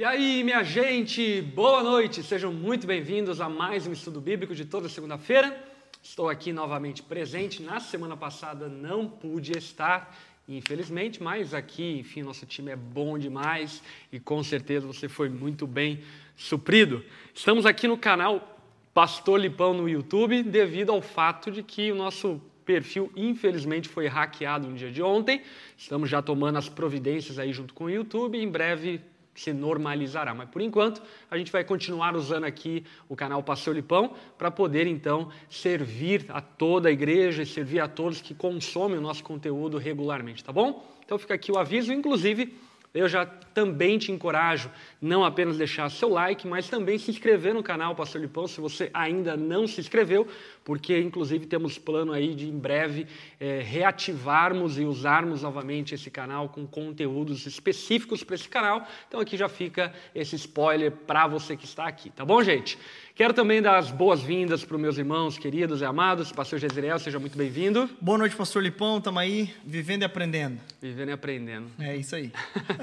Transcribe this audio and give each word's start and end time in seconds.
E 0.00 0.04
aí, 0.04 0.42
minha 0.42 0.62
gente, 0.62 1.42
boa 1.42 1.82
noite! 1.82 2.22
Sejam 2.22 2.50
muito 2.50 2.86
bem-vindos 2.86 3.38
a 3.38 3.50
mais 3.50 3.86
um 3.86 3.92
estudo 3.92 4.18
bíblico 4.18 4.54
de 4.54 4.64
toda 4.64 4.88
segunda-feira. 4.88 5.62
Estou 6.02 6.30
aqui 6.30 6.54
novamente 6.54 7.02
presente. 7.02 7.62
Na 7.62 7.80
semana 7.80 8.16
passada 8.16 8.66
não 8.66 9.06
pude 9.06 9.52
estar, 9.58 10.18
infelizmente, 10.48 11.22
mas 11.22 11.52
aqui, 11.52 11.98
enfim, 11.98 12.22
nosso 12.22 12.46
time 12.46 12.70
é 12.70 12.76
bom 12.76 13.18
demais 13.18 13.82
e 14.10 14.18
com 14.18 14.42
certeza 14.42 14.86
você 14.86 15.06
foi 15.06 15.28
muito 15.28 15.66
bem 15.66 16.00
suprido. 16.34 17.04
Estamos 17.34 17.66
aqui 17.66 17.86
no 17.86 17.98
canal 17.98 18.58
Pastor 18.94 19.38
Lipão 19.38 19.74
no 19.74 19.86
YouTube 19.86 20.42
devido 20.44 20.92
ao 20.92 21.02
fato 21.02 21.50
de 21.50 21.62
que 21.62 21.92
o 21.92 21.94
nosso 21.94 22.40
perfil, 22.64 23.12
infelizmente, 23.14 23.86
foi 23.86 24.06
hackeado 24.06 24.66
no 24.66 24.74
dia 24.74 24.90
de 24.90 25.02
ontem. 25.02 25.42
Estamos 25.76 26.08
já 26.08 26.22
tomando 26.22 26.56
as 26.56 26.70
providências 26.70 27.38
aí 27.38 27.52
junto 27.52 27.74
com 27.74 27.84
o 27.84 27.90
YouTube. 27.90 28.38
Em 28.38 28.48
breve 28.48 29.02
se 29.40 29.54
normalizará. 29.54 30.34
Mas 30.34 30.50
por 30.50 30.60
enquanto, 30.60 31.02
a 31.30 31.38
gente 31.38 31.50
vai 31.50 31.64
continuar 31.64 32.14
usando 32.14 32.44
aqui 32.44 32.84
o 33.08 33.16
canal 33.16 33.42
Pastor 33.42 33.74
Lipão 33.74 34.14
para 34.36 34.50
poder 34.50 34.86
então 34.86 35.30
servir 35.48 36.26
a 36.28 36.42
toda 36.42 36.90
a 36.90 36.92
igreja 36.92 37.42
e 37.42 37.46
servir 37.46 37.80
a 37.80 37.88
todos 37.88 38.20
que 38.20 38.34
consomem 38.34 38.98
o 38.98 39.00
nosso 39.00 39.24
conteúdo 39.24 39.78
regularmente, 39.78 40.44
tá 40.44 40.52
bom? 40.52 40.84
Então 41.04 41.18
fica 41.18 41.34
aqui 41.34 41.50
o 41.50 41.58
aviso, 41.58 41.90
inclusive 41.92 42.54
eu 42.92 43.08
já 43.08 43.24
também 43.24 43.98
te 43.98 44.10
encorajo 44.10 44.70
não 45.00 45.24
apenas 45.24 45.56
deixar 45.56 45.88
seu 45.90 46.08
like, 46.08 46.46
mas 46.46 46.68
também 46.68 46.98
se 46.98 47.10
inscrever 47.10 47.54
no 47.54 47.62
canal 47.62 47.94
Pastor 47.94 48.20
Lipão 48.20 48.46
se 48.46 48.60
você 48.60 48.90
ainda 48.92 49.36
não 49.36 49.66
se 49.66 49.80
inscreveu, 49.80 50.26
porque 50.64 50.98
inclusive 50.98 51.46
temos 51.46 51.78
plano 51.78 52.12
aí 52.12 52.34
de 52.34 52.48
em 52.48 52.58
breve 52.58 53.06
é, 53.38 53.60
reativarmos 53.60 54.78
e 54.78 54.84
usarmos 54.84 55.42
novamente 55.42 55.94
esse 55.94 56.10
canal 56.10 56.48
com 56.48 56.66
conteúdos 56.66 57.46
específicos 57.46 58.22
para 58.22 58.34
esse 58.34 58.48
canal. 58.48 58.86
Então 59.08 59.20
aqui 59.20 59.36
já 59.36 59.48
fica 59.48 59.92
esse 60.14 60.36
spoiler 60.36 60.90
para 60.92 61.26
você 61.26 61.56
que 61.56 61.64
está 61.64 61.86
aqui, 61.86 62.10
tá 62.10 62.24
bom, 62.24 62.42
gente? 62.42 62.78
Quero 63.20 63.34
também 63.34 63.60
dar 63.60 63.76
as 63.76 63.90
boas-vindas 63.90 64.64
para 64.64 64.76
os 64.76 64.80
meus 64.80 64.96
irmãos 64.96 65.36
queridos 65.36 65.82
e 65.82 65.84
amados. 65.84 66.32
Pastor 66.32 66.58
Jezreel, 66.58 66.98
seja 66.98 67.18
muito 67.18 67.36
bem-vindo. 67.36 67.88
Boa 68.00 68.16
noite, 68.16 68.34
Pastor 68.34 68.62
Lipão. 68.62 68.96
Estamos 68.96 69.20
aí 69.20 69.54
vivendo 69.62 70.02
e 70.02 70.04
aprendendo. 70.06 70.58
Vivendo 70.80 71.10
e 71.10 71.12
aprendendo. 71.12 71.66
É 71.78 71.96
isso 71.96 72.16
aí. 72.16 72.32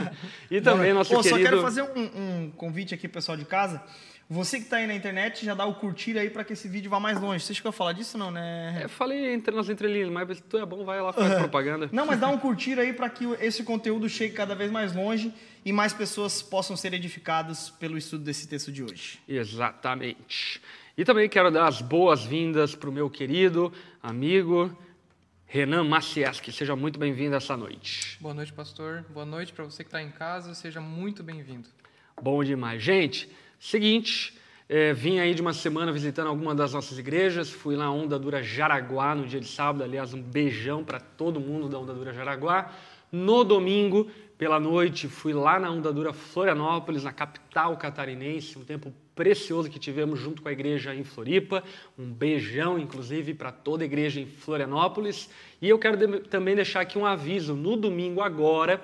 e 0.51 0.61
também 0.61 0.93
nosso 0.93 1.11
Pô, 1.11 1.23
querido... 1.23 1.39
Só 1.39 1.43
quero 1.43 1.61
fazer 1.61 1.81
um, 1.81 2.45
um 2.45 2.51
convite 2.51 2.93
aqui, 2.93 3.07
pessoal 3.07 3.35
de 3.35 3.45
casa. 3.45 3.81
Você 4.29 4.57
que 4.57 4.65
está 4.65 4.77
aí 4.77 4.87
na 4.87 4.93
internet, 4.93 5.45
já 5.45 5.53
dá 5.53 5.65
o 5.65 5.75
curtir 5.75 6.17
aí 6.17 6.29
para 6.29 6.43
que 6.43 6.51
esse 6.51 6.67
vídeo 6.67 6.91
vá 6.91 6.99
mais 6.99 7.19
longe. 7.19 7.45
Você 7.45 7.53
chegou 7.53 7.69
a 7.69 7.73
falar 7.73 7.93
disso 7.93 8.17
não, 8.17 8.29
né? 8.29 8.81
É, 8.83 8.87
falei 8.89 9.33
entre 9.33 9.55
nas 9.55 9.69
entrelinhas, 9.69 10.09
mas 10.09 10.41
tu 10.41 10.57
é 10.57 10.65
bom, 10.65 10.83
vai 10.83 11.01
lá 11.01 11.13
fazer 11.13 11.37
propaganda. 11.37 11.89
Não, 11.93 12.05
mas 12.05 12.19
dá 12.19 12.27
um 12.27 12.35
curtir 12.37 12.77
aí 12.77 12.91
para 12.91 13.09
que 13.09 13.23
esse 13.39 13.63
conteúdo 13.63 14.09
chegue 14.09 14.33
cada 14.33 14.53
vez 14.53 14.69
mais 14.69 14.93
longe 14.93 15.33
e 15.63 15.71
mais 15.71 15.93
pessoas 15.93 16.41
possam 16.41 16.75
ser 16.75 16.93
edificadas 16.93 17.69
pelo 17.69 17.97
estudo 17.97 18.25
desse 18.25 18.49
texto 18.49 18.69
de 18.69 18.83
hoje. 18.83 19.19
Exatamente. 19.29 20.61
E 20.97 21.05
também 21.05 21.29
quero 21.29 21.49
dar 21.49 21.67
as 21.67 21.81
boas-vindas 21.81 22.75
para 22.75 22.89
o 22.89 22.91
meu 22.91 23.09
querido 23.09 23.71
amigo 24.03 24.75
Renan 25.45 25.85
Macieski. 25.85 26.51
Seja 26.51 26.75
muito 26.75 26.99
bem-vindo 26.99 27.33
essa 27.33 27.55
noite. 27.55 28.17
Boa 28.19 28.33
noite, 28.33 28.51
pastor. 28.51 29.05
Boa 29.09 29.25
noite 29.25 29.53
para 29.53 29.63
você 29.63 29.85
que 29.85 29.87
está 29.87 30.03
em 30.03 30.11
casa. 30.11 30.53
Seja 30.53 30.81
muito 30.81 31.23
bem-vindo. 31.23 31.69
Bom 32.21 32.43
demais. 32.43 32.83
Gente, 32.83 33.29
Seguinte, 33.59 34.37
é, 34.69 34.93
vim 34.93 35.19
aí 35.19 35.33
de 35.33 35.41
uma 35.41 35.53
semana 35.53 35.91
visitando 35.91 36.27
alguma 36.27 36.53
das 36.53 36.73
nossas 36.73 36.99
igrejas, 36.99 37.49
fui 37.49 37.75
lá 37.75 37.85
na 37.85 37.91
Onda 37.91 38.19
Dura 38.19 38.43
Jaraguá 38.43 39.15
no 39.15 39.25
dia 39.25 39.39
de 39.39 39.47
sábado, 39.47 39.83
aliás, 39.83 40.13
um 40.13 40.21
beijão 40.21 40.83
para 40.83 40.99
todo 40.99 41.39
mundo 41.39 41.69
da 41.69 41.79
Onda 41.79 41.93
Dura 41.93 42.13
Jaraguá. 42.13 42.71
No 43.11 43.43
domingo, 43.43 44.07
pela 44.37 44.59
noite, 44.59 45.07
fui 45.07 45.33
lá 45.33 45.57
na 45.59 45.71
Onda 45.71 45.91
Dura 45.91 46.13
Florianópolis, 46.13 47.03
na 47.03 47.13
capital 47.13 47.77
catarinense, 47.77 48.59
um 48.59 48.63
tempo 48.63 48.93
precioso 49.15 49.69
que 49.69 49.79
tivemos 49.79 50.19
junto 50.19 50.41
com 50.43 50.49
a 50.49 50.51
igreja 50.51 50.93
em 50.93 51.03
Floripa. 51.03 51.63
Um 51.97 52.11
beijão, 52.11 52.77
inclusive, 52.77 53.33
para 53.33 53.51
toda 53.51 53.83
a 53.83 53.85
igreja 53.85 54.19
em 54.19 54.27
Florianópolis. 54.27 55.29
E 55.59 55.69
eu 55.69 55.79
quero 55.79 55.97
de 55.97 56.19
também 56.27 56.55
deixar 56.55 56.81
aqui 56.81 56.99
um 56.99 57.05
aviso: 57.05 57.55
no 57.55 57.75
domingo 57.75 58.21
agora 58.21 58.79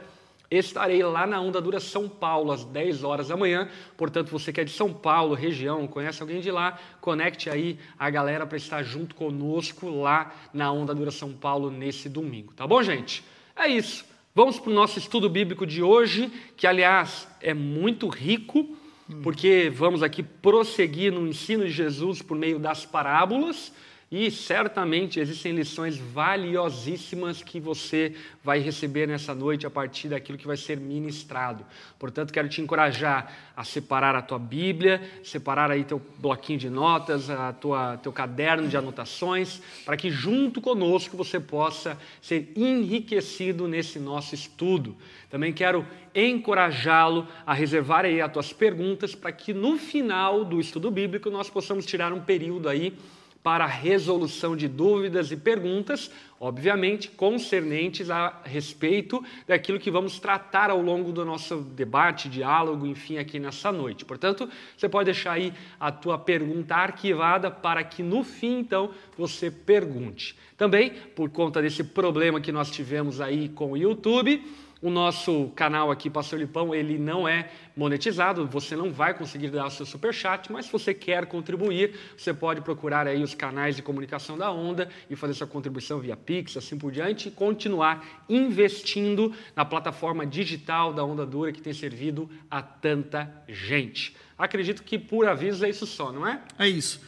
Estarei 0.49 1.03
lá 1.03 1.25
na 1.25 1.41
Onda 1.41 1.59
Dura 1.59 1.79
São 1.79 2.07
Paulo 2.07 2.51
às 2.51 2.63
10 2.63 3.03
horas 3.03 3.29
da 3.29 3.37
manhã. 3.37 3.67
Portanto, 3.97 4.29
você 4.29 4.53
que 4.53 4.61
é 4.61 4.63
de 4.63 4.71
São 4.71 4.93
Paulo, 4.93 5.33
região, 5.33 5.87
conhece 5.87 6.21
alguém 6.21 6.41
de 6.41 6.51
lá, 6.51 6.79
conecte 7.01 7.49
aí 7.49 7.79
a 7.97 8.09
galera 8.09 8.45
para 8.45 8.57
estar 8.57 8.83
junto 8.83 9.15
conosco 9.15 9.89
lá 9.89 10.33
na 10.53 10.71
Onda 10.71 10.93
Dura 10.93 11.11
São 11.11 11.33
Paulo 11.33 11.71
nesse 11.71 12.07
domingo. 12.07 12.53
Tá 12.53 12.67
bom, 12.67 12.83
gente? 12.83 13.23
É 13.55 13.67
isso. 13.67 14.05
Vamos 14.35 14.59
para 14.59 14.71
o 14.71 14.73
nosso 14.73 14.97
estudo 14.97 15.29
bíblico 15.29 15.65
de 15.65 15.83
hoje, 15.83 16.31
que 16.57 16.65
aliás 16.65 17.27
é 17.39 17.53
muito 17.53 18.07
rico, 18.07 18.75
porque 19.21 19.71
vamos 19.73 20.01
aqui 20.01 20.23
prosseguir 20.23 21.11
no 21.11 21.27
ensino 21.27 21.65
de 21.65 21.71
Jesus 21.71 22.21
por 22.21 22.35
meio 22.35 22.57
das 22.57 22.85
parábolas. 22.85 23.71
E 24.15 24.29
certamente 24.29 25.19
existem 25.19 25.53
lições 25.53 25.97
valiosíssimas 25.97 27.41
que 27.41 27.59
você 27.59 28.13
vai 28.43 28.59
receber 28.59 29.07
nessa 29.07 29.33
noite 29.33 29.65
a 29.65 29.71
partir 29.71 30.09
daquilo 30.09 30.37
que 30.37 30.45
vai 30.45 30.55
ser 30.55 30.77
ministrado. 30.77 31.65
Portanto, 31.97 32.31
quero 32.31 32.47
te 32.47 32.61
encorajar 32.61 33.35
a 33.57 33.63
separar 33.63 34.13
a 34.13 34.21
tua 34.21 34.37
Bíblia, 34.37 35.01
separar 35.23 35.71
aí 35.71 35.83
teu 35.83 35.99
bloquinho 36.19 36.59
de 36.59 36.69
notas, 36.69 37.27
a 37.27 37.53
tua 37.53 37.97
teu 37.97 38.13
caderno 38.13 38.67
de 38.67 38.77
anotações, 38.77 39.59
para 39.83 39.97
que 39.97 40.11
junto 40.11 40.61
conosco 40.61 41.17
você 41.17 41.39
possa 41.39 41.97
ser 42.21 42.53
enriquecido 42.55 43.67
nesse 43.67 43.97
nosso 43.97 44.35
estudo. 44.35 44.95
Também 45.27 45.51
quero 45.51 45.87
encorajá-lo 46.13 47.27
a 47.47 47.53
reservar 47.55 48.05
aí 48.05 48.21
as 48.21 48.31
tuas 48.31 48.53
perguntas 48.53 49.15
para 49.15 49.31
que 49.31 49.55
no 49.55 49.79
final 49.79 50.45
do 50.45 50.59
estudo 50.59 50.91
bíblico 50.91 51.31
nós 51.31 51.49
possamos 51.49 51.83
tirar 51.83 52.13
um 52.13 52.21
período 52.21 52.69
aí 52.69 52.95
para 53.43 53.65
a 53.65 53.67
resolução 53.67 54.55
de 54.55 54.69
dúvidas 54.69 55.29
e 55.29 55.35
perguntas, 55.35 56.09
obviamente 56.39 57.09
concernentes 57.09 58.09
a 58.09 58.41
respeito 58.45 59.23
daquilo 59.45 59.77
que 59.77 59.91
vamos 59.91 60.17
tratar 60.17 60.69
ao 60.69 60.81
longo 60.81 61.11
do 61.11 61.25
nosso 61.25 61.57
debate, 61.57 62.29
diálogo, 62.29 62.87
enfim, 62.87 63.17
aqui 63.17 63.39
nessa 63.39 63.69
noite. 63.69 64.05
Portanto, 64.05 64.49
você 64.77 64.87
pode 64.87 65.05
deixar 65.05 65.33
aí 65.33 65.53
a 65.77 65.91
tua 65.91 66.17
pergunta 66.17 66.73
arquivada 66.73 67.51
para 67.51 67.83
que 67.83 68.01
no 68.01 68.23
fim, 68.23 68.59
então, 68.59 68.91
você 69.17 69.51
pergunte. 69.51 70.37
Também, 70.57 70.91
por 71.13 71.29
conta 71.29 71.61
desse 71.61 71.83
problema 71.83 72.39
que 72.39 72.51
nós 72.51 72.71
tivemos 72.71 73.19
aí 73.19 73.49
com 73.49 73.73
o 73.73 73.77
YouTube, 73.77 74.41
o 74.83 74.89
nosso 74.89 75.47
canal 75.55 75.89
aqui, 75.89 76.09
Pastor 76.09 76.37
Lipão, 76.37 76.75
ele 76.75 76.97
não 76.97 77.25
é 77.25 77.49
monetizado, 77.73 78.45
você 78.45 78.75
não 78.75 78.91
vai 78.91 79.13
conseguir 79.13 79.49
dar 79.49 79.67
o 79.67 79.71
seu 79.71 79.85
super 79.85 80.13
chat, 80.13 80.51
mas 80.51 80.65
se 80.65 80.71
você 80.73 80.93
quer 80.93 81.25
contribuir, 81.25 81.97
você 82.17 82.33
pode 82.33 82.59
procurar 82.59 83.07
aí 83.07 83.23
os 83.23 83.33
canais 83.33 83.77
de 83.77 83.81
comunicação 83.81 84.37
da 84.37 84.51
Onda 84.51 84.89
e 85.09 85.15
fazer 85.15 85.35
sua 85.35 85.47
contribuição 85.47 86.01
via 86.01 86.17
Pix, 86.17 86.57
assim 86.57 86.77
por 86.77 86.91
diante, 86.91 87.29
e 87.29 87.31
continuar 87.31 88.25
investindo 88.27 89.33
na 89.55 89.63
plataforma 89.63 90.25
digital 90.25 90.93
da 90.93 91.05
Onda 91.05 91.25
Dura 91.25 91.53
que 91.53 91.61
tem 91.61 91.73
servido 91.73 92.29
a 92.51 92.61
tanta 92.61 93.31
gente. 93.47 94.13
Acredito 94.37 94.83
que 94.83 94.99
por 94.99 95.25
aviso 95.29 95.65
é 95.65 95.69
isso 95.69 95.87
só, 95.87 96.11
não 96.11 96.27
é? 96.27 96.41
É 96.59 96.67
isso. 96.67 96.99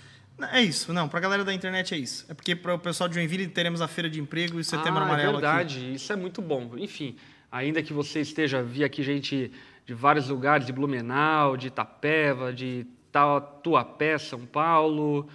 É 0.51 0.61
isso, 0.61 0.93
não, 0.93 1.09
para 1.09 1.19
a 1.19 1.21
galera 1.21 1.43
da 1.43 1.53
internet 1.53 1.93
é 1.93 1.97
isso. 1.97 2.25
É 2.29 2.33
porque 2.33 2.55
para 2.55 2.73
o 2.73 2.79
pessoal 2.79 3.09
de 3.09 3.15
Joinville 3.15 3.47
teremos 3.47 3.81
a 3.81 3.87
Feira 3.87 4.09
de 4.09 4.19
Emprego 4.19 4.59
e 4.59 4.63
Setembro 4.63 4.99
ah, 4.99 5.03
Amarelo 5.03 5.29
é 5.29 5.31
verdade, 5.33 5.77
aqui. 5.77 5.95
isso 5.95 6.11
é 6.11 6.15
muito 6.15 6.41
bom. 6.41 6.71
Enfim, 6.77 7.15
ainda 7.51 7.81
que 7.81 7.93
você 7.93 8.21
esteja, 8.21 8.61
vi 8.61 8.83
aqui 8.83 9.03
gente 9.03 9.51
de 9.85 9.93
vários 9.93 10.29
lugares, 10.29 10.65
de 10.65 10.73
Blumenau, 10.73 11.55
de 11.55 11.67
Itapeva, 11.67 12.51
de 12.51 12.85
Tatuapé, 13.11 14.17
São 14.17 14.45
Paulo, 14.45 15.27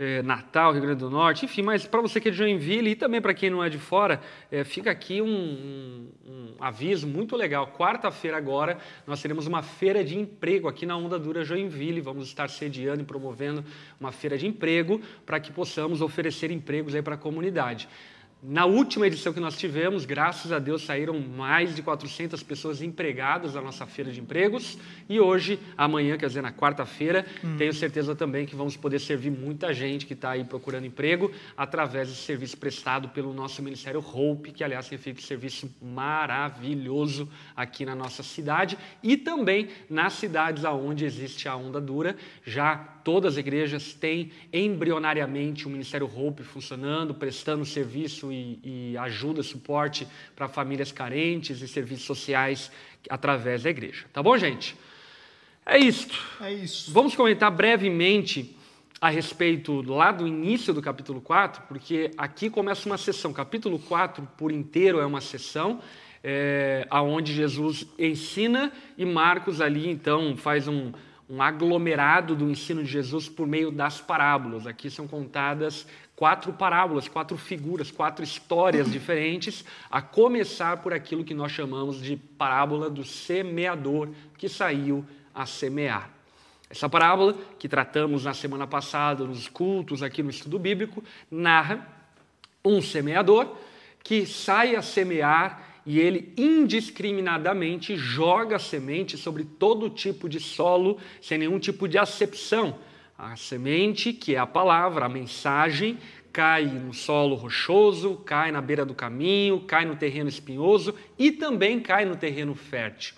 é, 0.00 0.22
Natal, 0.22 0.72
Rio 0.72 0.80
Grande 0.80 1.00
do 1.00 1.10
Norte, 1.10 1.44
enfim, 1.44 1.60
mas 1.60 1.84
para 1.84 2.00
você 2.00 2.18
que 2.18 2.28
é 2.28 2.30
de 2.30 2.38
Joinville 2.38 2.92
e 2.92 2.96
também 2.96 3.20
para 3.20 3.34
quem 3.34 3.50
não 3.50 3.62
é 3.62 3.68
de 3.68 3.76
fora, 3.76 4.18
é, 4.50 4.64
fica 4.64 4.90
aqui 4.90 5.20
um, 5.20 5.28
um, 5.28 6.08
um, 6.26 6.54
aviso 6.58 7.06
muito 7.06 7.36
legal. 7.36 7.74
Quarta-feira 7.76 8.38
agora 8.38 8.78
nós 9.06 9.20
teremos 9.20 9.46
uma 9.46 9.62
feira 9.62 10.02
de 10.02 10.18
emprego 10.18 10.68
aqui 10.68 10.86
na 10.86 10.96
Onda 10.96 11.18
Dura 11.18 11.44
Joinville. 11.44 12.00
Vamos 12.00 12.28
estar 12.28 12.48
sediando 12.48 13.02
e 13.02 13.04
promovendo 13.04 13.62
uma 14.00 14.10
feira 14.10 14.38
de 14.38 14.46
emprego 14.46 15.02
para 15.26 15.38
que 15.38 15.52
possamos 15.52 16.00
oferecer 16.00 16.50
empregos 16.50 16.94
aí 16.94 17.02
para 17.02 17.16
a 17.16 17.18
comunidade. 17.18 17.86
Na 18.42 18.64
última 18.64 19.06
edição 19.06 19.34
que 19.34 19.40
nós 19.40 19.58
tivemos, 19.58 20.06
graças 20.06 20.50
a 20.50 20.58
Deus, 20.58 20.82
saíram 20.86 21.20
mais 21.20 21.76
de 21.76 21.82
400 21.82 22.42
pessoas 22.42 22.80
empregadas 22.80 23.52
da 23.52 23.60
nossa 23.60 23.84
feira 23.84 24.10
de 24.10 24.18
empregos. 24.18 24.78
E 25.10 25.20
hoje, 25.20 25.58
amanhã, 25.76 26.16
quer 26.16 26.26
dizer, 26.26 26.40
na 26.40 26.50
quarta-feira, 26.50 27.26
hum. 27.44 27.58
tenho 27.58 27.74
certeza 27.74 28.16
também 28.16 28.46
que 28.46 28.56
vamos 28.56 28.78
poder 28.78 28.98
servir 28.98 29.30
muita 29.30 29.74
gente 29.74 30.06
que 30.06 30.14
está 30.14 30.30
aí 30.30 30.42
procurando 30.42 30.86
emprego 30.86 31.30
através 31.54 32.08
desse 32.08 32.22
serviço 32.22 32.56
prestado 32.56 33.10
pelo 33.10 33.34
nosso 33.34 33.62
Ministério 33.62 34.00
Hope, 34.00 34.52
que, 34.52 34.64
aliás, 34.64 34.88
tem 34.88 34.96
feito 34.96 35.18
um 35.18 35.22
serviço 35.22 35.70
maravilhoso 35.82 37.28
aqui 37.54 37.84
na 37.84 37.94
nossa 37.94 38.22
cidade 38.22 38.78
e 39.02 39.18
também 39.18 39.68
nas 39.90 40.14
cidades 40.14 40.64
onde 40.64 41.04
existe 41.04 41.46
a 41.46 41.54
onda 41.54 41.78
dura. 41.78 42.16
Já 42.46 42.99
todas 43.04 43.34
as 43.34 43.38
igrejas 43.38 43.92
têm 43.92 44.30
embrionariamente 44.52 45.66
o 45.66 45.70
Ministério 45.70 46.06
Hope 46.06 46.42
funcionando, 46.42 47.14
prestando 47.14 47.64
serviço 47.64 48.32
e, 48.32 48.60
e 48.92 48.98
ajuda, 48.98 49.42
suporte 49.42 50.06
para 50.34 50.48
famílias 50.48 50.92
carentes 50.92 51.60
e 51.60 51.68
serviços 51.68 52.04
sociais 52.04 52.70
através 53.08 53.62
da 53.62 53.70
igreja. 53.70 54.06
Tá 54.12 54.22
bom, 54.22 54.36
gente? 54.36 54.76
É 55.64 55.78
isto. 55.78 56.18
É 56.40 56.52
isso. 56.52 56.92
Vamos 56.92 57.14
comentar 57.14 57.50
brevemente 57.50 58.56
a 59.00 59.08
respeito 59.08 59.80
lá 59.82 60.12
do 60.12 60.26
início 60.26 60.74
do 60.74 60.82
capítulo 60.82 61.20
4, 61.20 61.62
porque 61.68 62.10
aqui 62.18 62.50
começa 62.50 62.86
uma 62.86 62.98
sessão. 62.98 63.32
Capítulo 63.32 63.78
4 63.78 64.28
por 64.36 64.52
inteiro 64.52 65.00
é 65.00 65.06
uma 65.06 65.20
sessão 65.20 65.80
é, 66.22 66.86
aonde 66.90 67.32
Jesus 67.32 67.86
ensina 67.98 68.72
e 68.96 69.04
Marcos 69.04 69.60
ali 69.60 69.88
então 69.88 70.36
faz 70.36 70.68
um, 70.68 70.92
um 71.30 71.40
aglomerado 71.40 72.34
do 72.34 72.50
ensino 72.50 72.82
de 72.82 72.90
Jesus 72.90 73.28
por 73.28 73.46
meio 73.46 73.70
das 73.70 74.00
parábolas. 74.00 74.66
Aqui 74.66 74.90
são 74.90 75.06
contadas 75.06 75.86
quatro 76.16 76.52
parábolas, 76.52 77.06
quatro 77.06 77.36
figuras, 77.38 77.88
quatro 77.90 78.24
histórias 78.24 78.90
diferentes, 78.92 79.64
a 79.88 80.02
começar 80.02 80.78
por 80.78 80.92
aquilo 80.92 81.24
que 81.24 81.32
nós 81.32 81.52
chamamos 81.52 82.02
de 82.02 82.16
parábola 82.16 82.90
do 82.90 83.04
semeador 83.04 84.08
que 84.36 84.48
saiu 84.48 85.04
a 85.32 85.46
semear. 85.46 86.10
Essa 86.68 86.88
parábola, 86.88 87.36
que 87.58 87.68
tratamos 87.68 88.24
na 88.24 88.34
semana 88.34 88.66
passada 88.66 89.24
nos 89.24 89.48
cultos 89.48 90.02
aqui 90.02 90.24
no 90.24 90.30
estudo 90.30 90.58
bíblico, 90.58 91.02
narra 91.30 91.86
um 92.64 92.82
semeador 92.82 93.56
que 94.02 94.26
sai 94.26 94.74
a 94.74 94.82
semear 94.82 95.69
e 95.84 95.98
ele 95.98 96.32
indiscriminadamente 96.36 97.96
joga 97.96 98.58
semente 98.58 99.16
sobre 99.16 99.44
todo 99.44 99.90
tipo 99.90 100.28
de 100.28 100.38
solo, 100.38 100.98
sem 101.20 101.38
nenhum 101.38 101.58
tipo 101.58 101.88
de 101.88 101.98
acepção. 101.98 102.78
A 103.18 103.36
semente, 103.36 104.12
que 104.12 104.34
é 104.34 104.38
a 104.38 104.46
palavra, 104.46 105.04
a 105.04 105.08
mensagem, 105.08 105.98
cai 106.32 106.64
no 106.64 106.94
solo 106.94 107.34
rochoso, 107.34 108.16
cai 108.24 108.52
na 108.52 108.60
beira 108.60 108.84
do 108.84 108.94
caminho, 108.94 109.60
cai 109.60 109.84
no 109.84 109.96
terreno 109.96 110.28
espinhoso 110.28 110.94
e 111.18 111.30
também 111.30 111.80
cai 111.80 112.04
no 112.04 112.16
terreno 112.16 112.54
fértil. 112.54 113.14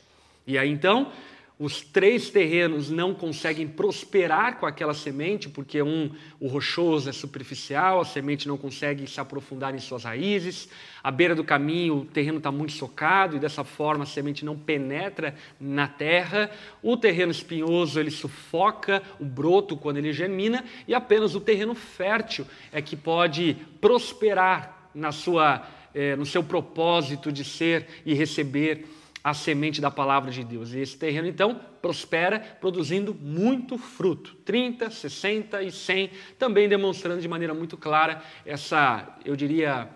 E 0.46 0.58
aí 0.58 0.68
então, 0.68 1.12
os 1.58 1.80
três 1.80 2.30
terrenos 2.30 2.90
não 2.90 3.14
conseguem 3.14 3.68
prosperar 3.68 4.58
com 4.58 4.66
aquela 4.66 4.94
semente, 4.94 5.48
porque 5.48 5.80
um, 5.82 6.10
o 6.40 6.48
rochoso 6.48 7.08
é 7.08 7.12
superficial, 7.12 8.00
a 8.00 8.04
semente 8.04 8.48
não 8.48 8.56
consegue 8.56 9.06
se 9.06 9.20
aprofundar 9.20 9.74
em 9.74 9.78
suas 9.78 10.04
raízes. 10.04 10.68
À 11.02 11.10
beira 11.10 11.34
do 11.34 11.44
caminho, 11.44 11.98
o 11.98 12.04
terreno 12.04 12.38
está 12.38 12.50
muito 12.50 12.72
socado 12.72 13.36
e 13.36 13.38
dessa 13.38 13.62
forma 13.62 14.04
a 14.04 14.06
semente 14.06 14.44
não 14.44 14.56
penetra 14.56 15.34
na 15.60 15.86
terra. 15.86 16.50
O 16.82 16.96
terreno 16.96 17.30
espinhoso 17.30 18.00
ele 18.00 18.10
sufoca 18.10 19.02
o 19.20 19.24
broto 19.24 19.76
quando 19.76 19.98
ele 19.98 20.12
germina 20.12 20.64
e 20.88 20.94
apenas 20.94 21.34
o 21.34 21.40
terreno 21.40 21.74
fértil 21.74 22.46
é 22.72 22.80
que 22.80 22.96
pode 22.96 23.56
prosperar 23.80 24.90
na 24.94 25.12
sua, 25.12 25.66
eh, 25.94 26.16
no 26.16 26.26
seu 26.26 26.42
propósito 26.42 27.30
de 27.30 27.44
ser 27.44 27.86
e 28.04 28.14
receber 28.14 28.84
a 29.22 29.34
semente 29.34 29.80
da 29.80 29.90
palavra 29.90 30.30
de 30.30 30.42
Deus. 30.44 30.72
E 30.72 30.80
esse 30.80 30.96
terreno, 30.96 31.28
então, 31.28 31.60
prospera, 31.80 32.40
produzindo 32.60 33.14
muito 33.14 33.78
fruto 33.78 34.34
30, 34.44 34.90
60 34.90 35.62
e 35.62 35.70
100, 35.70 36.10
também 36.38 36.68
demonstrando 36.68 37.20
de 37.20 37.28
maneira 37.28 37.54
muito 37.54 37.76
clara 37.76 38.22
essa, 38.44 39.16
eu 39.24 39.36
diria, 39.36 39.88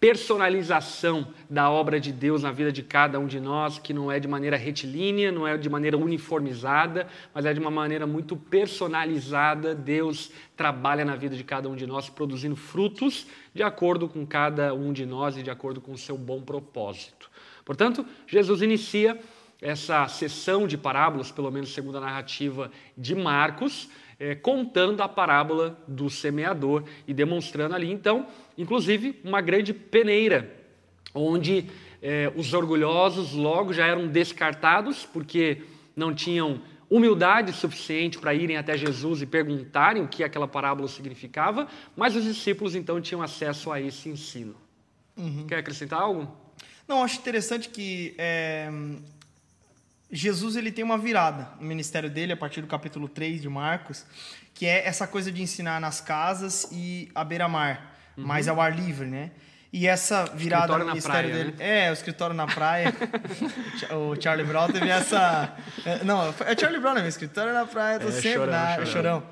personalização 0.00 1.28
da 1.48 1.70
obra 1.70 2.00
de 2.00 2.10
Deus 2.10 2.42
na 2.42 2.50
vida 2.50 2.72
de 2.72 2.82
cada 2.82 3.20
um 3.20 3.26
de 3.26 3.38
nós, 3.38 3.78
que 3.78 3.92
não 3.92 4.10
é 4.10 4.18
de 4.18 4.26
maneira 4.26 4.56
retilínea, 4.56 5.30
não 5.30 5.46
é 5.46 5.58
de 5.58 5.68
maneira 5.68 5.98
uniformizada, 5.98 7.06
mas 7.34 7.44
é 7.44 7.52
de 7.52 7.60
uma 7.60 7.70
maneira 7.70 8.06
muito 8.06 8.34
personalizada. 8.34 9.74
Deus 9.74 10.32
trabalha 10.56 11.04
na 11.04 11.16
vida 11.16 11.36
de 11.36 11.44
cada 11.44 11.68
um 11.68 11.76
de 11.76 11.86
nós, 11.86 12.08
produzindo 12.08 12.56
frutos 12.56 13.26
de 13.54 13.62
acordo 13.62 14.08
com 14.08 14.24
cada 14.24 14.72
um 14.72 14.90
de 14.90 15.04
nós 15.04 15.36
e 15.36 15.42
de 15.42 15.50
acordo 15.50 15.82
com 15.82 15.92
o 15.92 15.98
seu 15.98 16.16
bom 16.16 16.40
propósito. 16.40 17.29
Portanto, 17.70 18.04
Jesus 18.26 18.62
inicia 18.62 19.16
essa 19.62 20.08
sessão 20.08 20.66
de 20.66 20.76
parábolas, 20.76 21.30
pelo 21.30 21.52
menos 21.52 21.72
segundo 21.72 21.98
a 21.98 22.00
narrativa 22.00 22.68
de 22.98 23.14
Marcos, 23.14 23.88
é, 24.18 24.34
contando 24.34 25.00
a 25.04 25.08
parábola 25.08 25.78
do 25.86 26.10
semeador 26.10 26.82
e 27.06 27.14
demonstrando 27.14 27.76
ali, 27.76 27.88
então, 27.88 28.26
inclusive, 28.58 29.20
uma 29.22 29.40
grande 29.40 29.72
peneira, 29.72 30.52
onde 31.14 31.66
é, 32.02 32.32
os 32.34 32.52
orgulhosos 32.54 33.34
logo 33.34 33.72
já 33.72 33.86
eram 33.86 34.08
descartados, 34.08 35.06
porque 35.06 35.62
não 35.94 36.12
tinham 36.12 36.60
humildade 36.90 37.52
suficiente 37.52 38.18
para 38.18 38.34
irem 38.34 38.56
até 38.56 38.76
Jesus 38.76 39.22
e 39.22 39.26
perguntarem 39.26 40.02
o 40.02 40.08
que 40.08 40.24
aquela 40.24 40.48
parábola 40.48 40.88
significava, 40.88 41.68
mas 41.96 42.16
os 42.16 42.24
discípulos 42.24 42.74
então 42.74 43.00
tinham 43.00 43.22
acesso 43.22 43.70
a 43.70 43.80
esse 43.80 44.08
ensino. 44.08 44.56
Uhum. 45.16 45.46
Quer 45.46 45.58
acrescentar 45.58 46.00
algo? 46.00 46.39
Não, 46.90 47.04
acho 47.04 47.20
interessante 47.20 47.68
que 47.68 48.16
é, 48.18 48.68
Jesus 50.10 50.56
ele 50.56 50.72
tem 50.72 50.82
uma 50.82 50.98
virada 50.98 51.48
no 51.60 51.64
ministério 51.64 52.10
dele, 52.10 52.32
a 52.32 52.36
partir 52.36 52.60
do 52.60 52.66
capítulo 52.66 53.08
3 53.08 53.40
de 53.40 53.48
Marcos, 53.48 54.04
que 54.52 54.66
é 54.66 54.84
essa 54.84 55.06
coisa 55.06 55.30
de 55.30 55.40
ensinar 55.40 55.80
nas 55.80 56.00
casas 56.00 56.66
e 56.72 57.08
à 57.14 57.22
beira-mar, 57.22 57.94
uhum. 58.16 58.26
mais 58.26 58.48
ao 58.48 58.60
ar 58.60 58.74
livre, 58.74 59.06
né? 59.06 59.30
E 59.72 59.86
essa 59.86 60.24
virada 60.34 60.76
no 60.78 60.86
ministério 60.86 61.30
praia, 61.30 61.44
dele. 61.44 61.56
Né? 61.56 61.86
É, 61.86 61.90
o 61.90 61.92
escritório 61.92 62.34
na 62.34 62.48
praia. 62.48 62.92
o 63.94 64.20
Charlie 64.20 64.44
Brown 64.44 64.66
teve 64.72 64.88
essa. 64.88 65.56
É, 65.86 66.02
não, 66.02 66.34
é 66.44 66.58
Charlie 66.58 66.80
Brown, 66.80 66.94
né? 66.94 67.04
O 67.04 67.06
escritório 67.06 67.54
na 67.54 67.66
praia, 67.66 68.00
tô 68.00 68.08
é, 68.08 68.10
sempre 68.10 68.32
chorão, 68.32 68.52
na. 68.52 68.74
Chorão. 68.74 68.86
chorão. 68.86 69.22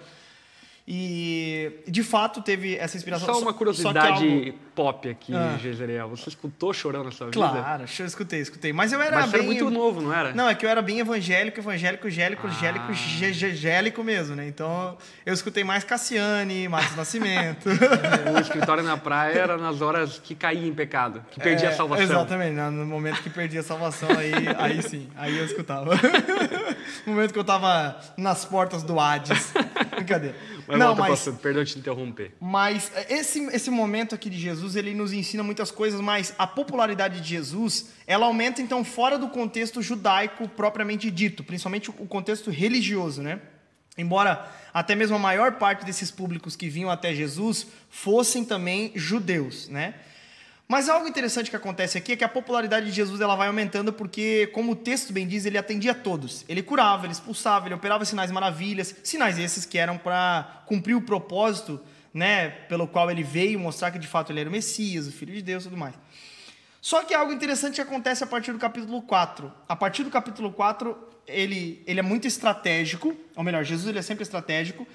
E 0.90 1.70
de 1.86 2.02
fato 2.02 2.40
teve 2.40 2.74
essa 2.76 2.96
inspiração. 2.96 3.34
Só 3.34 3.42
uma 3.42 3.52
curiosidade 3.52 4.24
algo... 4.24 4.58
pop 4.74 5.06
aqui, 5.06 5.34
ah. 5.34 5.58
Jezreel. 5.60 6.08
Você 6.08 6.30
escutou 6.30 6.72
chorando 6.72 7.04
na 7.04 7.10
sua 7.10 7.28
claro, 7.28 7.52
vida? 7.52 7.62
Claro, 7.62 7.84
eu 7.98 8.06
escutei, 8.06 8.40
escutei. 8.40 8.72
Mas 8.72 8.90
eu 8.90 9.02
era 9.02 9.16
Mas 9.16 9.30
bem. 9.30 9.40
Era 9.40 9.46
muito 9.46 9.68
novo, 9.68 10.00
não 10.00 10.14
era? 10.14 10.32
Não, 10.32 10.48
é 10.48 10.54
que 10.54 10.64
eu 10.64 10.70
era 10.70 10.80
bem 10.80 11.00
evangélico, 11.00 11.60
evangélico, 11.60 12.08
gélico, 12.08 12.46
ah. 12.46 12.50
gélico, 12.50 13.54
gélico 13.54 14.02
mesmo, 14.02 14.34
né? 14.34 14.48
Então 14.48 14.96
eu 15.26 15.34
escutei 15.34 15.62
mais 15.62 15.84
Cassiane, 15.84 16.66
Marcos 16.68 16.96
Nascimento. 16.96 17.68
o 18.34 18.40
escritório 18.40 18.82
na 18.82 18.96
praia 18.96 19.38
era 19.38 19.58
nas 19.58 19.82
horas 19.82 20.18
que 20.18 20.34
caía 20.34 20.66
em 20.66 20.72
pecado, 20.72 21.22
que 21.30 21.38
perdia 21.38 21.68
é, 21.68 21.72
a 21.72 21.76
salvação. 21.76 22.02
Exatamente, 22.02 22.54
no 22.54 22.86
momento 22.86 23.22
que 23.22 23.28
perdia 23.28 23.60
a 23.60 23.62
salvação, 23.62 24.08
aí, 24.16 24.32
aí 24.56 24.80
sim, 24.80 25.06
aí 25.16 25.36
eu 25.36 25.44
escutava. 25.44 25.90
no 27.06 27.12
momento 27.12 27.34
que 27.34 27.38
eu 27.38 27.44
tava 27.44 27.94
nas 28.16 28.46
portas 28.46 28.82
do 28.82 28.98
Hades. 28.98 29.52
Brincadeira. 30.08 30.36
Mas 30.66 30.78
não, 30.78 30.94
mas, 30.94 31.08
passando, 31.10 31.38
perdão 31.38 31.64
te 31.64 31.78
interromper. 31.78 32.32
Mas 32.40 32.90
é, 32.94 33.14
esse, 33.14 33.44
esse 33.46 33.70
momento 33.70 34.14
aqui 34.14 34.30
de 34.30 34.38
Jesus, 34.38 34.76
ele 34.76 34.94
nos 34.94 35.12
ensina 35.12 35.42
muitas 35.42 35.70
coisas, 35.70 36.00
mas 36.00 36.34
a 36.38 36.46
popularidade 36.46 37.20
de 37.20 37.28
Jesus, 37.28 37.90
ela 38.06 38.26
aumenta 38.26 38.62
então 38.62 38.84
fora 38.84 39.18
do 39.18 39.28
contexto 39.28 39.82
judaico 39.82 40.48
propriamente 40.48 41.10
dito, 41.10 41.44
principalmente 41.44 41.90
o 41.90 42.06
contexto 42.06 42.50
religioso, 42.50 43.22
né? 43.22 43.40
Embora 43.96 44.48
até 44.72 44.94
mesmo 44.94 45.16
a 45.16 45.18
maior 45.18 45.52
parte 45.52 45.84
desses 45.84 46.10
públicos 46.10 46.54
que 46.54 46.68
vinham 46.68 46.90
até 46.90 47.12
Jesus 47.12 47.66
fossem 47.90 48.44
também 48.44 48.92
judeus, 48.94 49.68
né? 49.68 49.94
Mas 50.70 50.86
algo 50.90 51.08
interessante 51.08 51.48
que 51.48 51.56
acontece 51.56 51.96
aqui 51.96 52.12
é 52.12 52.16
que 52.16 52.22
a 52.24 52.28
popularidade 52.28 52.84
de 52.84 52.92
Jesus 52.92 53.22
ela 53.22 53.34
vai 53.34 53.48
aumentando 53.48 53.90
porque, 53.90 54.48
como 54.48 54.72
o 54.72 54.76
texto 54.76 55.14
bem 55.14 55.26
diz, 55.26 55.46
ele 55.46 55.56
atendia 55.56 55.92
a 55.92 55.94
todos. 55.94 56.44
Ele 56.46 56.62
curava, 56.62 57.06
ele 57.06 57.12
expulsava, 57.14 57.66
ele 57.66 57.74
operava 57.74 58.04
sinais 58.04 58.30
maravilhas, 58.30 58.94
sinais 59.02 59.38
esses 59.38 59.64
que 59.64 59.78
eram 59.78 59.96
para 59.96 60.62
cumprir 60.66 60.94
o 60.94 61.00
propósito, 61.00 61.80
né, 62.12 62.50
pelo 62.68 62.86
qual 62.86 63.10
ele 63.10 63.22
veio 63.22 63.58
mostrar 63.58 63.90
que 63.90 63.98
de 63.98 64.06
fato 64.06 64.30
ele 64.30 64.40
era 64.40 64.48
o 64.48 64.52
Messias, 64.52 65.06
o 65.06 65.12
filho 65.12 65.32
de 65.32 65.40
Deus, 65.40 65.64
tudo 65.64 65.76
mais. 65.76 65.94
Só 66.82 67.02
que 67.02 67.14
algo 67.14 67.32
interessante 67.32 67.76
que 67.76 67.80
acontece 67.80 68.22
a 68.22 68.26
partir 68.26 68.52
do 68.52 68.58
capítulo 68.58 69.00
4. 69.00 69.50
A 69.66 69.74
partir 69.74 70.04
do 70.04 70.10
capítulo 70.10 70.52
4, 70.52 70.96
ele, 71.26 71.82
ele 71.86 72.00
é 72.00 72.02
muito 72.02 72.28
estratégico, 72.28 73.16
ou 73.34 73.42
melhor, 73.42 73.64
Jesus 73.64 73.88
ele 73.88 73.98
é 73.98 74.02
sempre 74.02 74.22
estratégico, 74.22 74.86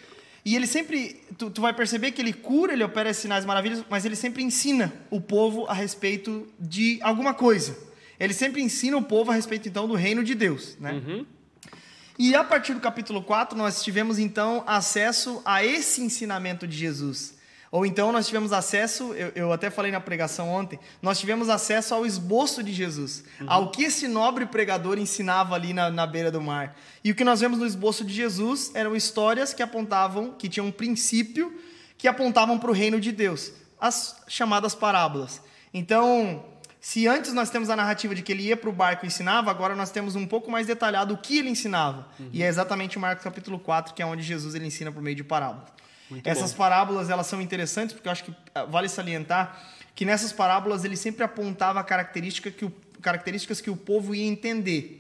e 0.45 0.55
ele 0.55 0.67
sempre, 0.67 1.21
tu, 1.38 1.50
tu, 1.50 1.62
vai 1.62 1.73
perceber 1.73 2.12
que 2.12 2.21
ele 2.21 2.33
cura, 2.33 2.73
ele 2.73 2.83
opera 2.83 3.13
sinais 3.13 3.45
maravilhosos, 3.45 3.85
mas 3.89 4.03
ele 4.03 4.15
sempre 4.15 4.43
ensina 4.43 4.93
o 5.09 5.21
povo 5.21 5.65
a 5.67 5.73
respeito 5.73 6.47
de 6.59 7.00
alguma 7.01 7.33
coisa. 7.33 7.77
Ele 8.19 8.33
sempre 8.33 8.62
ensina 8.62 8.97
o 8.97 9.01
povo 9.01 9.31
a 9.31 9.35
respeito, 9.35 9.69
então, 9.69 9.88
do 9.88 9.95
reino 9.95 10.23
de 10.23 10.35
Deus, 10.35 10.77
né? 10.79 10.93
Uhum. 10.93 11.25
E 12.19 12.35
a 12.35 12.43
partir 12.43 12.73
do 12.73 12.79
capítulo 12.79 13.23
4, 13.23 13.57
nós 13.57 13.83
tivemos, 13.83 14.19
então, 14.19 14.63
acesso 14.67 15.41
a 15.45 15.65
esse 15.65 16.01
ensinamento 16.01 16.67
de 16.67 16.77
Jesus. 16.77 17.35
Ou 17.74 17.88
então 17.88 18.12
nós 18.12 18.27
tivemos 18.27 18.53
acesso, 18.53 19.15
eu, 19.15 19.32
eu, 19.34 19.51
até 19.51 19.68
falei 19.72 19.92
na 19.92 20.00
pregação 20.00 20.48
ontem, 20.48 20.80
nós 21.01 21.20
tivemos 21.20 21.50
acesso 21.50 21.96
ao 21.96 22.06
esboço 22.06 22.62
de 22.62 22.72
Jesus, 22.72 23.24
uhum. 23.42 23.48
ao 23.50 23.72
que 23.72 23.86
esse 23.86 24.08
nobre 24.08 24.46
pregador 24.46 25.00
ensinava 25.00 25.56
ali 25.56 25.74
na, 25.74 25.89
na 25.89 26.06
beira 26.06 26.32
do 26.32 26.39
mar. 26.39 26.77
E 27.03 27.10
o 27.10 27.15
que 27.15 27.24
nós 27.24 27.39
vemos 27.39 27.58
no 27.58 27.65
esboço 27.65 28.06
de 28.06 28.13
Jesus 28.13 28.70
eram 28.75 28.96
histórias 28.96 29.56
que 29.56 29.63
apontavam, 29.63 30.34
que 30.34 30.48
tinham 30.48 30.68
um 30.68 30.72
princípio, 30.72 31.51
que 31.98 32.08
apontavam 32.08 32.60
para 32.60 32.70
o 32.70 32.74
reino 32.75 33.01
de 33.01 33.12
Deus, 33.12 33.51
as 33.82 34.18
chamadas 34.27 34.75
parábolas. 34.75 35.42
Então, 35.74 36.46
se 36.80 37.08
antes 37.08 37.34
nós 37.34 37.50
temos 37.50 37.72
a 37.72 37.75
narrativa 37.75 38.13
de 38.13 38.22
que 38.22 38.34
ele 38.34 38.44
ia 38.44 38.56
para 38.56 38.70
o 38.70 38.72
barco 38.72 39.03
e 39.03 39.08
ensinava, 39.08 39.50
agora 39.50 39.75
nós 39.75 39.89
temos 39.89 40.15
um 40.15 40.27
pouco 40.27 40.51
mais 40.51 40.68
detalhado 40.68 41.15
o 41.15 41.18
que 41.18 41.39
ele 41.39 41.50
ensinava. 41.50 42.08
Uhum. 42.20 42.30
E 42.32 42.44
é 42.44 42.48
exatamente 42.48 42.98
o 42.98 43.00
Marcos 43.00 43.24
capítulo 43.24 43.58
4, 43.58 43.96
que 43.96 44.03
é 44.03 44.06
onde 44.06 44.22
Jesus 44.22 44.53
ele 44.53 44.68
ensina 44.68 44.92
por 44.92 45.01
meio 45.01 45.15
de 45.15 45.24
parábolas. 45.24 45.74
Muito 46.13 46.27
Essas 46.27 46.51
bom. 46.51 46.58
parábolas 46.58 47.10
elas 47.10 47.27
são 47.27 47.41
interessantes 47.41 47.93
porque 47.93 48.08
eu 48.08 48.12
acho 48.12 48.24
que 48.24 48.34
ah, 48.53 48.65
vale 48.65 48.88
salientar 48.88 49.62
que 49.96 50.05
nessas 50.05 50.32
parábolas 50.32 50.84
ele 50.84 50.96
sempre 50.96 51.24
apontava 51.24 51.84
característica 51.84 52.50
que 52.51 52.65
o, 52.65 52.72
características 53.01 53.60
que 53.60 53.70
o 53.70 53.75
povo 53.75 54.13
ia 54.15 54.25
entender. 54.25 55.00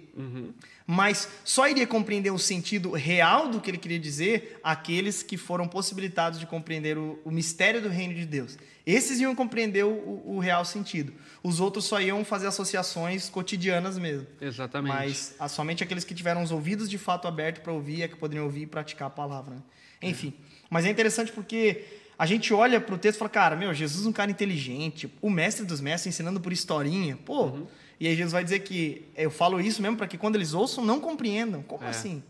Mas 0.85 1.29
só 1.45 1.67
iria 1.67 1.87
compreender 1.87 2.29
o 2.31 2.37
sentido 2.37 2.91
real 2.91 3.47
do 3.49 3.61
que 3.61 3.71
ele 3.71 3.77
queria 3.77 3.97
dizer 3.99 4.59
aqueles 4.63 5.23
que 5.23 5.37
foram 5.37 5.67
possibilitados 5.67 6.39
de 6.39 6.45
compreender 6.45 6.97
o, 6.97 7.19
o 7.23 7.31
mistério 7.31 7.81
do 7.81 7.87
reino 7.89 8.13
de 8.13 8.25
Deus. 8.25 8.57
Esses 8.85 9.19
iam 9.21 9.33
compreender 9.33 9.85
o, 9.85 10.21
o 10.25 10.39
real 10.39 10.65
sentido. 10.65 11.13
Os 11.41 11.61
outros 11.61 11.85
só 11.85 12.01
iam 12.01 12.23
fazer 12.25 12.47
associações 12.47 13.29
cotidianas 13.29 13.97
mesmo. 13.97 14.27
Exatamente. 14.41 14.93
Mas 14.93 15.35
ah, 15.39 15.47
somente 15.47 15.83
aqueles 15.83 16.03
que 16.03 16.13
tiveram 16.13 16.43
os 16.43 16.51
ouvidos 16.51 16.89
de 16.89 16.97
fato 16.97 17.27
abertos 17.27 17.63
para 17.63 17.71
ouvir 17.71 18.01
é 18.01 18.07
que 18.09 18.17
poderiam 18.17 18.43
ouvir 18.45 18.63
e 18.63 18.67
praticar 18.67 19.07
a 19.07 19.11
palavra. 19.11 19.55
né? 19.55 19.61
Enfim. 20.01 20.33
Mas 20.73 20.85
é 20.85 20.89
interessante 20.89 21.31
porque 21.31 21.83
a 22.17 22.25
gente 22.25 22.51
olha 22.51 22.81
para 22.81 22.95
o 22.95 22.97
texto 22.97 23.17
e 23.17 23.19
fala, 23.19 23.29
cara, 23.29 23.55
meu, 23.55 23.71
Jesus 23.75 24.07
é 24.07 24.09
um 24.09 24.11
cara 24.11 24.31
inteligente, 24.31 25.07
o 25.21 25.29
mestre 25.29 25.63
dos 25.65 25.79
mestres 25.79 26.15
ensinando 26.15 26.39
por 26.41 26.51
historinha. 26.51 27.15
Pô, 27.23 27.43
Uhum. 27.45 27.67
e 27.99 28.07
aí 28.07 28.15
Jesus 28.15 28.31
vai 28.33 28.43
dizer 28.43 28.59
que 28.61 29.05
eu 29.15 29.29
falo 29.29 29.61
isso 29.61 29.83
mesmo 29.83 29.97
para 29.97 30.07
que 30.07 30.17
quando 30.17 30.35
eles 30.35 30.55
ouçam 30.55 30.83
não 30.83 30.99
compreendam. 30.99 31.61
Como 31.61 31.83
assim? 31.85 32.23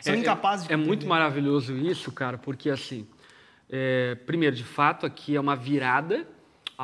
São 0.00 0.14
É- 0.14 0.16
incapazes 0.16 0.66
de 0.66 0.72
É, 0.72 0.74
é 0.74 0.76
muito 0.78 1.06
maravilhoso 1.06 1.76
isso, 1.76 2.10
cara, 2.10 2.38
porque 2.38 2.70
assim, 2.70 3.06
é, 3.70 4.14
primeiro, 4.26 4.56
de 4.56 4.64
fato, 4.64 5.04
aqui 5.04 5.36
é 5.36 5.40
uma 5.40 5.54
virada, 5.54 6.26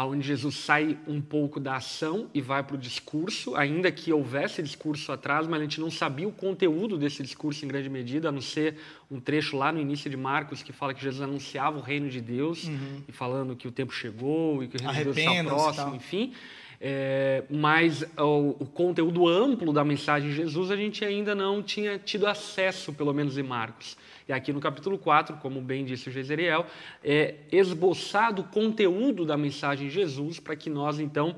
onde 0.06 0.26
Jesus 0.26 0.54
sai 0.56 0.96
um 1.06 1.20
pouco 1.20 1.58
da 1.58 1.76
ação 1.76 2.28
e 2.32 2.40
vai 2.40 2.62
para 2.62 2.76
o 2.76 2.78
discurso, 2.78 3.56
ainda 3.56 3.90
que 3.90 4.12
houvesse 4.12 4.62
discurso 4.62 5.10
atrás, 5.10 5.46
mas 5.46 5.60
a 5.60 5.62
gente 5.64 5.80
não 5.80 5.90
sabia 5.90 6.28
o 6.28 6.32
conteúdo 6.32 6.96
desse 6.96 7.22
discurso 7.22 7.64
em 7.64 7.68
grande 7.68 7.88
medida, 7.88 8.28
a 8.28 8.32
não 8.32 8.40
ser 8.40 8.76
um 9.10 9.18
trecho 9.18 9.56
lá 9.56 9.72
no 9.72 9.80
início 9.80 10.08
de 10.10 10.16
Marcos 10.16 10.62
que 10.62 10.72
fala 10.72 10.94
que 10.94 11.02
Jesus 11.02 11.22
anunciava 11.22 11.78
o 11.78 11.82
reino 11.82 12.08
de 12.08 12.20
Deus 12.20 12.68
e 13.08 13.12
falando 13.12 13.56
que 13.56 13.66
o 13.66 13.72
tempo 13.72 13.92
chegou 13.92 14.62
e 14.62 14.68
que 14.68 14.76
o 14.76 14.80
reino 14.80 14.98
de 14.98 15.04
Deus 15.04 15.16
está 15.16 15.32
Uhum. 15.38 15.44
Próximo, 15.44 15.96
enfim. 15.96 16.32
É, 16.80 17.42
mas 17.50 18.04
o, 18.16 18.56
o 18.60 18.66
conteúdo 18.66 19.26
amplo 19.26 19.72
da 19.72 19.84
mensagem 19.84 20.30
de 20.30 20.36
Jesus 20.36 20.70
a 20.70 20.76
gente 20.76 21.04
ainda 21.04 21.34
não 21.34 21.62
tinha 21.62 21.98
tido 21.98 22.26
acesso, 22.26 22.92
pelo 22.92 23.12
menos 23.12 23.36
em 23.36 23.42
Marcos. 23.42 23.96
E 24.28 24.32
aqui 24.32 24.52
no 24.52 24.60
capítulo 24.60 24.98
4, 24.98 25.38
como 25.38 25.58
bem 25.62 25.86
disse 25.86 26.10
o 26.10 26.12
Jezeriel, 26.12 26.66
é 27.02 27.36
esboçado 27.50 28.42
o 28.42 28.44
conteúdo 28.44 29.24
da 29.24 29.38
mensagem 29.38 29.88
de 29.88 29.94
Jesus 29.94 30.38
para 30.38 30.54
que 30.54 30.68
nós, 30.68 31.00
então, 31.00 31.34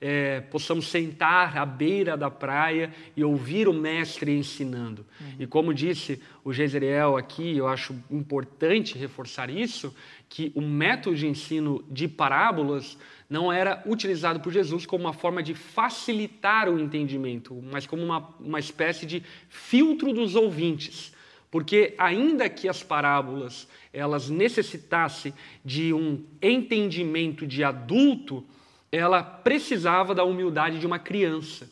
é, 0.00 0.40
possamos 0.40 0.88
sentar 0.88 1.56
à 1.56 1.64
beira 1.64 2.16
da 2.16 2.28
praia 2.28 2.92
e 3.16 3.22
ouvir 3.22 3.68
o 3.68 3.72
mestre 3.72 4.36
ensinando. 4.36 5.06
E 5.38 5.46
como 5.46 5.72
disse 5.72 6.20
o 6.42 6.52
Jezreel 6.52 7.16
aqui, 7.16 7.56
eu 7.56 7.68
acho 7.68 7.94
importante 8.10 8.98
reforçar 8.98 9.48
isso, 9.48 9.94
que 10.28 10.50
o 10.56 10.60
método 10.60 11.14
de 11.14 11.28
ensino 11.28 11.84
de 11.88 12.08
parábolas 12.08 12.98
não 13.30 13.52
era 13.52 13.80
utilizado 13.86 14.40
por 14.40 14.52
Jesus 14.52 14.84
como 14.84 15.04
uma 15.04 15.12
forma 15.12 15.40
de 15.40 15.54
facilitar 15.54 16.68
o 16.68 16.80
entendimento, 16.80 17.62
mas 17.70 17.86
como 17.86 18.02
uma, 18.02 18.34
uma 18.40 18.58
espécie 18.58 19.06
de 19.06 19.22
filtro 19.48 20.12
dos 20.12 20.34
ouvintes. 20.34 21.13
Porque 21.54 21.94
ainda 21.98 22.48
que 22.48 22.68
as 22.68 22.82
parábolas 22.82 23.68
elas 23.92 24.28
necessitassem 24.28 25.32
de 25.64 25.94
um 25.94 26.24
entendimento 26.42 27.46
de 27.46 27.62
adulto, 27.62 28.44
ela 28.90 29.22
precisava 29.22 30.16
da 30.16 30.24
humildade 30.24 30.80
de 30.80 30.86
uma 30.86 30.98
criança. 30.98 31.70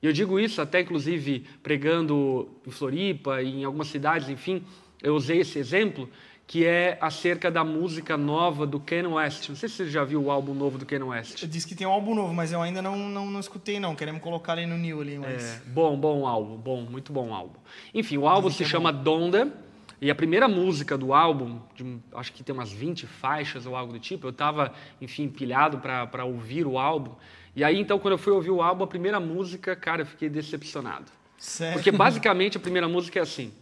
E 0.00 0.06
eu 0.06 0.12
digo 0.12 0.38
isso 0.38 0.62
até, 0.62 0.82
inclusive, 0.82 1.44
pregando 1.60 2.48
em 2.64 2.70
Floripa 2.70 3.42
e 3.42 3.62
em 3.62 3.64
algumas 3.64 3.88
cidades, 3.88 4.28
enfim, 4.28 4.62
eu 5.06 5.14
usei 5.14 5.40
esse 5.40 5.56
exemplo, 5.56 6.10
que 6.48 6.64
é 6.66 6.98
acerca 7.00 7.48
da 7.48 7.62
música 7.62 8.16
nova 8.16 8.66
do 8.66 8.80
Ken 8.80 9.06
West. 9.06 9.48
Não 9.48 9.56
sei 9.56 9.68
se 9.68 9.76
você 9.76 9.88
já 9.88 10.02
viu 10.02 10.24
o 10.24 10.30
álbum 10.30 10.52
novo 10.52 10.78
do 10.78 10.84
Ken 10.84 11.02
West. 11.02 11.42
Eu 11.42 11.48
disse 11.48 11.66
que 11.66 11.76
tem 11.76 11.86
um 11.86 11.90
álbum 11.90 12.12
novo, 12.12 12.34
mas 12.34 12.50
eu 12.52 12.60
ainda 12.60 12.82
não, 12.82 12.96
não, 12.96 13.30
não 13.30 13.38
escutei, 13.38 13.78
não. 13.78 13.94
Queremos 13.94 14.20
colocar 14.20 14.58
ele 14.58 14.66
no 14.66 14.76
New 14.76 15.00
ali, 15.00 15.16
mas... 15.16 15.44
É, 15.44 15.60
bom, 15.66 15.96
bom 15.96 16.26
álbum, 16.26 16.56
bom, 16.56 16.80
muito 16.82 17.12
bom 17.12 17.32
álbum. 17.32 17.58
Enfim, 17.94 18.16
o 18.16 18.26
álbum 18.26 18.50
se 18.50 18.64
é 18.64 18.66
chama 18.66 18.92
Donda, 18.92 19.52
e 20.00 20.10
a 20.10 20.14
primeira 20.14 20.48
música 20.48 20.98
do 20.98 21.14
álbum, 21.14 21.60
de 21.74 21.98
acho 22.14 22.32
que 22.32 22.42
tem 22.42 22.52
umas 22.52 22.72
20 22.72 23.06
faixas 23.06 23.64
ou 23.64 23.76
algo 23.76 23.92
do 23.92 24.00
tipo, 24.00 24.26
eu 24.26 24.30
estava, 24.30 24.72
enfim, 25.00 25.28
pilhado 25.28 25.78
para 25.78 26.24
ouvir 26.24 26.66
o 26.66 26.78
álbum. 26.78 27.12
E 27.54 27.62
aí, 27.64 27.78
então, 27.80 27.98
quando 27.98 28.12
eu 28.12 28.18
fui 28.18 28.32
ouvir 28.32 28.50
o 28.50 28.60
álbum, 28.60 28.84
a 28.84 28.86
primeira 28.86 29.18
música, 29.20 29.74
cara, 29.74 30.02
eu 30.02 30.06
fiquei 30.06 30.28
decepcionado. 30.28 31.10
Sério? 31.38 31.74
Porque 31.74 31.90
basicamente 31.90 32.56
a 32.56 32.60
primeira 32.60 32.88
música 32.88 33.18
é 33.18 33.22
assim: 33.22 33.52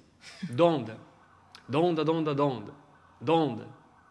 Donda, 0.43 0.97
Donda, 1.69 2.05
donda, 2.05 2.35
donda. 2.35 2.73
Donda. 3.21 3.67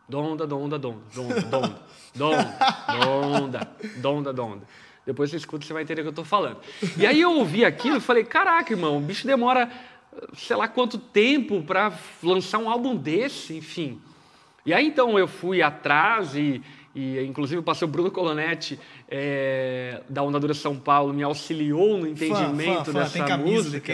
Donda, 0.07 0.47
donda, 0.47 0.79
donda. 0.79 1.03
Donda, 1.13 1.41
donda. 1.41 1.81
Donda. 2.15 2.57
Donda. 3.01 3.71
Donda, 3.97 4.33
donda. 4.33 4.67
Depois 5.05 5.29
você 5.29 5.37
escuta, 5.37 5.65
você 5.65 5.73
vai 5.73 5.83
entender 5.83 6.01
o 6.01 6.05
que 6.05 6.09
eu 6.09 6.13
tô 6.13 6.23
falando. 6.23 6.57
E 6.97 7.05
aí 7.05 7.19
eu 7.19 7.31
ouvi 7.31 7.65
aquilo 7.65 7.97
e 7.97 7.99
falei, 7.99 8.23
caraca, 8.23 8.71
irmão, 8.71 8.97
o 8.97 9.01
bicho 9.01 9.25
demora 9.25 9.69
sei 10.35 10.55
lá 10.55 10.67
quanto 10.67 10.97
tempo 10.97 11.61
para 11.63 11.93
lançar 12.21 12.59
um 12.59 12.69
álbum 12.69 12.95
desse, 12.95 13.55
enfim. 13.55 13.99
E 14.65 14.73
aí 14.73 14.87
então 14.87 15.17
eu 15.19 15.27
fui 15.27 15.61
atrás 15.61 16.35
e, 16.35 16.61
e 16.95 17.19
inclusive 17.21 17.61
passei 17.61 17.87
o 17.87 17.91
Bruno 17.91 18.11
Colonetti 18.11 18.79
é, 19.09 20.01
da 20.09 20.23
Onda 20.23 20.39
Dura 20.39 20.53
São 20.53 20.77
Paulo, 20.77 21.13
me 21.13 21.23
auxiliou 21.23 21.97
no 21.97 22.07
entendimento 22.07 22.85
fã, 22.85 23.05
fã, 23.05 23.05
fã. 23.05 23.19
dessa 23.25 23.37
música. 23.37 23.93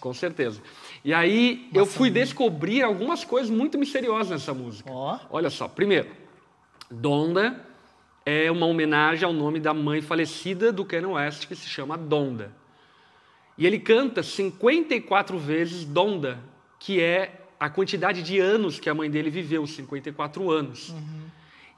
Com 0.00 0.14
certeza. 0.14 0.62
E 1.08 1.14
aí 1.14 1.70
eu 1.72 1.86
fui 1.86 2.10
descobrir 2.10 2.82
algumas 2.82 3.24
coisas 3.24 3.48
muito 3.48 3.78
misteriosas 3.78 4.28
nessa 4.28 4.52
música. 4.52 4.92
Ó. 4.92 5.18
Olha 5.30 5.48
só, 5.48 5.66
primeiro, 5.66 6.10
Donda 6.90 7.64
é 8.26 8.50
uma 8.50 8.66
homenagem 8.66 9.24
ao 9.24 9.32
nome 9.32 9.58
da 9.58 9.72
mãe 9.72 10.02
falecida 10.02 10.70
do 10.70 10.84
Ken 10.84 11.06
West, 11.06 11.46
que 11.48 11.56
se 11.56 11.66
chama 11.66 11.96
Donda. 11.96 12.52
E 13.56 13.66
ele 13.66 13.78
canta 13.78 14.22
54 14.22 15.38
vezes 15.38 15.82
Donda, 15.86 16.40
que 16.78 17.00
é 17.00 17.40
a 17.58 17.70
quantidade 17.70 18.22
de 18.22 18.38
anos 18.38 18.78
que 18.78 18.90
a 18.90 18.94
mãe 18.94 19.10
dele 19.10 19.30
viveu, 19.30 19.66
54 19.66 20.50
anos. 20.50 20.94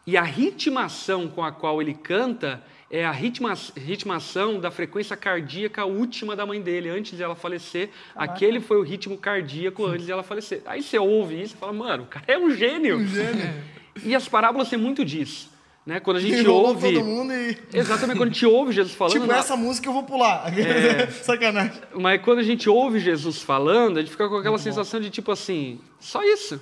E 0.04 0.16
a 0.16 0.24
ritmação 0.24 1.28
com 1.28 1.44
a 1.44 1.52
qual 1.52 1.80
ele 1.80 1.94
canta 1.94 2.64
é 2.90 3.04
a 3.04 3.12
ritma, 3.12 3.54
ritmação 3.76 4.58
da 4.58 4.70
frequência 4.70 5.16
cardíaca 5.16 5.84
última 5.84 6.34
da 6.34 6.44
mãe 6.44 6.60
dele, 6.60 6.88
antes 6.88 7.16
de 7.16 7.22
ela 7.22 7.36
falecer. 7.36 7.90
Aquele 8.16 8.58
foi 8.60 8.78
o 8.78 8.82
ritmo 8.82 9.16
cardíaco 9.16 9.86
antes 9.86 10.06
de 10.06 10.12
ela 10.12 10.24
falecer. 10.24 10.62
Aí 10.66 10.82
você 10.82 10.98
ouve 10.98 11.40
isso 11.40 11.54
e 11.54 11.58
fala, 11.58 11.72
mano, 11.72 12.02
o 12.02 12.06
cara 12.06 12.24
é 12.26 12.36
um 12.36 12.50
gênio. 12.50 12.98
Um 12.98 13.06
gênio. 13.06 13.70
E 14.04 14.14
as 14.14 14.26
parábolas 14.26 14.70
têm 14.70 14.78
muito 14.78 15.04
disso. 15.04 15.50
Né? 15.84 15.98
Quando 15.98 16.18
a 16.18 16.20
gente 16.20 16.46
ouve. 16.46 16.94
todo 16.94 17.04
mundo 17.04 17.32
e... 17.34 17.58
Exatamente, 17.76 18.16
quando 18.16 18.30
a 18.30 18.32
gente 18.32 18.46
ouve 18.46 18.72
Jesus 18.72 18.94
falando. 18.94 19.20
Tipo, 19.20 19.32
essa 19.32 19.56
música 19.56 19.88
eu 19.88 19.92
vou 19.92 20.04
pular. 20.04 20.56
É. 20.56 21.08
Sacanagem. 21.22 21.72
Mas 21.94 22.22
quando 22.22 22.38
a 22.38 22.42
gente 22.42 22.70
ouve 22.70 23.00
Jesus 23.00 23.42
falando, 23.42 23.98
a 23.98 24.00
gente 24.00 24.12
fica 24.12 24.28
com 24.28 24.36
aquela 24.36 24.58
sensação 24.58 25.00
de 25.00 25.10
tipo 25.10 25.32
assim, 25.32 25.80
só 25.98 26.22
isso. 26.22 26.60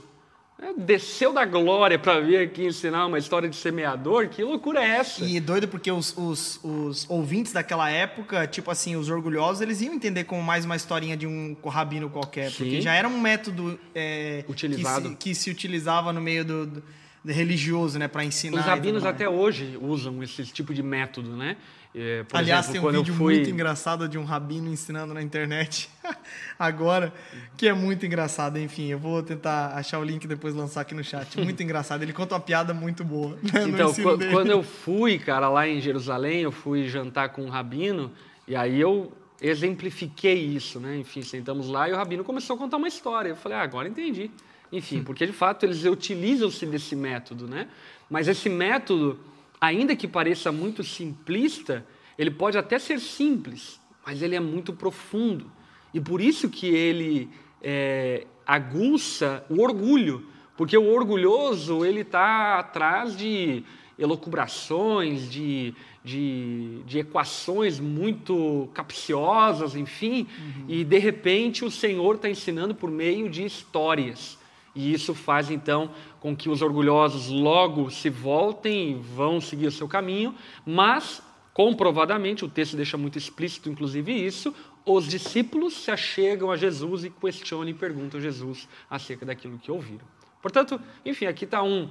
É, 0.61 0.73
desceu 0.77 1.33
da 1.33 1.45
glória 1.45 1.97
para 1.99 2.19
vir 2.21 2.38
aqui 2.38 2.67
ensinar 2.67 3.07
uma 3.07 3.17
história 3.19 3.49
de 3.49 3.55
semeador, 3.55 4.29
que 4.29 4.43
loucura 4.43 4.83
é 4.83 4.88
essa? 4.97 5.25
E 5.25 5.38
doido 5.38 5.69
porque 5.69 5.91
os, 5.91 6.12
os, 6.17 6.59
os 6.65 7.07
ouvintes 7.09 7.53
daquela 7.53 7.88
época, 7.88 8.45
tipo 8.47 8.69
assim, 8.69 8.97
os 8.97 9.09
orgulhosos, 9.09 9.61
eles 9.61 9.81
iam 9.81 9.95
entender 9.95 10.25
como 10.25 10.43
mais 10.43 10.65
uma 10.65 10.75
historinha 10.75 11.17
de 11.17 11.29
um 11.29 11.57
rabino 11.65 12.11
qualquer. 12.11 12.50
Porque 12.50 12.71
Sim. 12.77 12.81
já 12.81 12.93
era 12.93 13.07
um 13.07 13.21
método 13.21 13.79
é, 13.95 14.45
Utilizado. 14.49 15.03
Que, 15.03 15.09
se, 15.11 15.17
que 15.17 15.35
se 15.35 15.50
utilizava 15.50 16.12
no 16.12 16.21
meio 16.21 16.45
do, 16.45 16.67
do- 16.67 16.83
religioso, 17.25 17.97
né? 17.99 18.09
Pra 18.09 18.25
ensinar. 18.25 18.59
Os 18.59 18.65
rabinos 18.67 19.05
até 19.05 19.29
hoje 19.29 19.79
usam 19.81 20.21
esse 20.25 20.45
tipo 20.47 20.75
de 20.75 20.83
método, 20.83 21.37
né? 21.37 21.57
É, 21.95 22.25
Aliás, 22.33 22.68
exemplo, 22.68 22.73
tem 22.73 22.80
um 22.80 22.83
quando 22.83 23.04
vídeo 23.04 23.14
fui... 23.18 23.35
muito 23.37 23.50
engraçado 23.50 24.09
de 24.09 24.18
um 24.18 24.25
rabino 24.25 24.68
ensinando 24.71 25.14
na 25.14 25.23
internet 25.23 25.88
agora, 26.59 27.12
que 27.57 27.66
é 27.66 27.73
muito 27.73 28.04
engraçado. 28.07 28.59
Enfim, 28.59 28.88
eu 28.88 28.99
vou 28.99 29.23
tentar 29.23 29.68
achar 29.75 29.99
o 29.99 30.04
link 30.04 30.25
e 30.25 30.28
depois 30.28 30.54
lançar 30.54 30.83
aqui 30.83 30.95
no 30.95 31.02
chat. 31.02 31.40
Muito 31.40 31.61
engraçado. 31.64 32.02
Ele 32.02 32.12
conta 32.12 32.35
uma 32.35 32.40
piada 32.40 32.73
muito 32.75 33.02
boa. 33.04 33.37
né, 33.42 33.64
Então, 33.68 33.90
ensino 33.90 34.11
qu- 34.11 34.16
dele. 34.16 34.33
quando 34.33 34.50
eu 34.50 34.62
fui, 34.85 35.18
cara, 35.18 35.49
lá 35.49 35.66
em 35.66 35.80
Jerusalém, 35.80 36.40
eu 36.42 36.52
fui 36.52 36.87
jantar 36.88 37.30
com 37.30 37.42
um 37.45 37.49
rabino, 37.49 38.12
e 38.47 38.54
aí 38.54 38.80
eu 38.80 39.11
exemplifiquei 39.40 40.35
isso, 40.35 40.78
né? 40.80 40.97
Enfim, 40.99 41.23
sentamos 41.23 41.68
lá 41.68 41.88
e 41.88 41.92
o 41.92 41.97
rabino 41.97 42.23
começou 42.25 42.57
a 42.57 42.59
contar 42.59 42.76
uma 42.76 42.88
história. 42.88 43.30
Eu 43.30 43.37
falei, 43.37 43.57
ah, 43.59 43.62
agora 43.62 43.88
entendi. 43.88 44.30
Enfim, 44.71 45.02
porque 45.02 45.26
de 45.26 45.33
fato 45.33 45.64
eles 45.64 45.85
utilizam-se 45.85 46.66
desse 46.66 46.95
método, 46.95 47.47
né? 47.47 47.68
Mas 48.11 48.28
esse 48.28 48.49
método, 48.50 49.18
ainda 49.61 49.97
que 49.97 50.07
pareça 50.07 50.50
muito 50.53 50.83
simplista, 50.85 51.87
ele 52.19 52.31
pode 52.31 52.59
até 52.59 52.79
ser 52.79 53.00
simples, 53.00 53.81
mas 54.05 54.23
ele 54.23 54.35
é 54.35 54.41
muito 54.41 54.73
profundo. 54.73 55.50
E 55.93 56.00
por 56.00 56.21
isso 56.21 56.49
que 56.49 56.67
ele 56.67 57.29
é, 57.62 58.27
aguça 58.47 59.45
o 59.49 59.62
orgulho, 59.62 60.27
porque 60.57 60.77
o 60.77 60.93
orgulhoso 60.93 61.85
ele 61.85 62.00
está 62.00 62.59
atrás 62.59 63.17
de 63.17 63.62
elocubrações, 63.99 65.29
de, 65.31 65.75
de, 66.05 66.83
de 66.87 66.99
equações 67.00 67.81
muito 67.81 68.69
capciosas, 68.73 69.75
enfim, 69.75 70.27
e 70.69 70.85
de 70.85 70.99
repente 70.99 71.65
o 71.65 71.71
Senhor 71.71 72.15
está 72.15 72.31
ensinando 72.31 72.75
por 72.75 72.91
meio 72.91 73.29
de 73.29 73.45
histórias. 73.45 74.38
E 74.78 74.92
isso 74.92 75.12
faz 75.12 75.50
então 75.50 75.90
com 76.20 76.37
que 76.37 76.49
os 76.49 76.62
orgulhosos 76.62 77.28
logo 77.28 77.90
se 77.90 78.08
voltem 78.08 78.92
e 78.92 78.94
vão 78.94 79.40
seguir 79.40 79.66
o 79.66 79.73
seu 79.73 79.88
caminho, 79.88 80.32
mas 80.64 81.20
comprovadamente, 81.52 82.44
o 82.44 82.49
texto 82.49 82.76
deixa 82.76 82.97
muito 82.97 83.18
explícito 83.18 83.68
inclusive 83.68 84.12
isso, 84.12 84.54
os 84.87 85.08
discípulos 85.08 85.75
se 85.75 85.90
achegam 85.90 86.52
a 86.52 86.56
Jesus 86.56 87.02
e 87.02 87.11
questionam 87.11 87.68
e 87.68 87.75
perguntam 87.75 88.20
a 88.20 88.23
Jesus 88.23 88.68
acerca 88.88 89.26
daquilo 89.26 89.58
que 89.58 89.68
ouviram. 89.68 90.06
Portanto, 90.40 90.80
enfim, 91.04 91.26
aqui 91.26 91.44
está 91.44 91.61
um, 91.61 91.90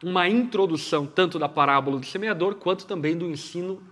uma 0.00 0.28
introdução 0.28 1.08
tanto 1.08 1.36
da 1.36 1.48
parábola 1.48 1.98
do 1.98 2.06
semeador 2.06 2.54
quanto 2.54 2.86
também 2.86 3.16
do 3.16 3.26
ensino 3.26 3.82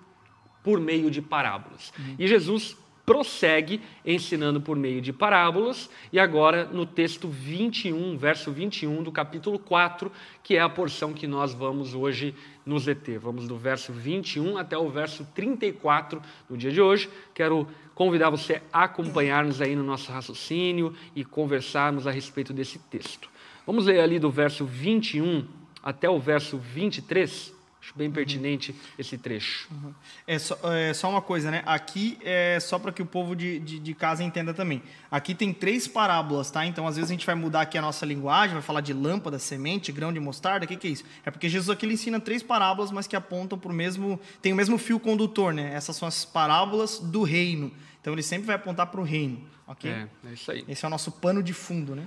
por 0.63 0.79
meio 0.79 1.11
de 1.11 1.21
parábolas. 1.21 1.93
Uhum. 1.99 2.15
E 2.21 2.29
Jesus 2.29 2.77
prossegue 3.09 3.81
ensinando 4.05 4.61
por 4.61 4.77
meio 4.77 5.01
de 5.01 5.15
parábolas, 5.15 5.89
e 6.13 6.21
agora 6.21 6.67
no 6.67 6.85
texto 6.85 7.27
21, 7.27 8.19
verso 8.19 8.53
21 8.53 9.03
do 9.03 9.11
capítulo 9.11 9.59
4, 9.59 10.13
que 10.43 10.57
é 10.57 10.61
a 10.61 10.69
porção 10.69 11.15
que 11.15 11.27
nós 11.27 11.55
vamos 11.55 11.95
hoje 11.95 12.35
nos 12.67 12.85
deter. 12.85 13.19
Vamos 13.19 13.49
do 13.49 13.57
verso 13.57 13.95
21 13.95 14.59
até 14.59 14.77
o 14.77 14.91
verso 14.91 15.27
34 15.35 16.21
no 16.51 16.57
dia 16.59 16.71
de 16.71 16.83
hoje. 16.83 17.09
Quero 17.33 17.67
convidar 17.95 18.29
você 18.29 18.61
a 18.71 18.85
acompanhar-nos 18.85 19.63
aí 19.63 19.75
no 19.75 19.83
nosso 19.83 20.13
raciocínio 20.13 20.95
e 21.17 21.25
conversarmos 21.25 22.07
a 22.07 22.11
respeito 22.11 22.53
desse 22.53 22.79
texto. 22.79 23.31
Vamos 23.67 23.87
ler 23.87 24.01
ali 24.01 24.19
do 24.19 24.31
verso 24.31 24.67
21 24.67 25.47
até 25.83 26.11
o 26.11 26.19
verso 26.19 26.59
23. 26.59 27.57
Acho 27.89 27.97
bem 27.97 28.11
pertinente 28.11 28.73
uhum. 28.73 28.79
esse 28.99 29.17
trecho. 29.17 29.67
Uhum. 29.71 29.95
É, 30.27 30.39
só, 30.39 30.59
é, 30.65 30.93
só, 30.93 31.09
uma 31.09 31.23
coisa, 31.23 31.51
né? 31.51 31.63
Aqui 31.65 32.19
é 32.23 32.61
só 32.61 32.79
para 32.79 32.93
que 32.93 33.01
o 33.01 33.07
povo 33.07 33.35
de, 33.35 33.59
de, 33.61 33.79
de, 33.79 33.95
casa 33.95 34.23
entenda 34.23 34.53
também. 34.53 34.83
Aqui 35.11 35.35
tem 35.35 35.55
três 35.55 35.89
parábolas, 35.89 36.51
tá? 36.51 36.67
Então, 36.67 36.87
às 36.87 36.97
vezes, 36.97 37.11
a 37.11 37.15
gente 37.15 37.25
vai 37.25 37.35
mudar 37.35 37.63
aqui 37.63 37.79
a 37.79 37.83
nossa 37.83 38.05
linguagem, 38.05 38.53
vai 38.53 38.63
falar 38.63 38.83
de 38.83 38.93
lâmpada, 38.93 39.39
semente, 39.39 39.91
grão 39.91 40.13
de 40.13 40.21
mostarda. 40.21 40.67
O 40.67 40.69
que, 40.69 40.77
que 40.77 40.87
é 40.87 40.91
isso? 40.91 41.05
É 41.25 41.31
porque 41.31 41.49
Jesus 41.49 41.71
aqui 41.71 41.87
ele 41.87 41.95
ensina 41.95 42.21
três 42.21 42.43
parábolas, 42.43 42.91
mas 42.91 43.07
que 43.07 43.17
apontam 43.17 43.59
para 43.59 43.73
o 43.73 43.75
mesmo. 43.75 44.21
tem 44.43 44.53
o 44.53 44.57
mesmo 44.57 44.77
fio 44.77 45.01
condutor, 45.01 45.55
né? 45.55 45.73
Essas 45.73 45.97
são 45.97 46.07
as 46.07 46.27
parábolas 46.27 46.99
do 46.99 47.23
reino. 47.23 47.73
Então, 48.03 48.13
ele 48.13 48.23
sempre 48.23 48.49
vai 48.49 48.57
apontar 48.57 48.89
para 48.89 49.01
o 49.01 49.05
reino, 49.05 49.41
ok? 49.67 49.91
É, 49.91 50.09
é 50.27 50.33
isso 50.35 50.51
aí. 50.51 50.63
Esse 50.69 50.85
é 50.85 50.89
o 50.89 50.91
nosso 50.91 51.11
pano 51.11 51.43
de 51.43 51.55
fundo, 51.55 51.97
né? 51.97 52.07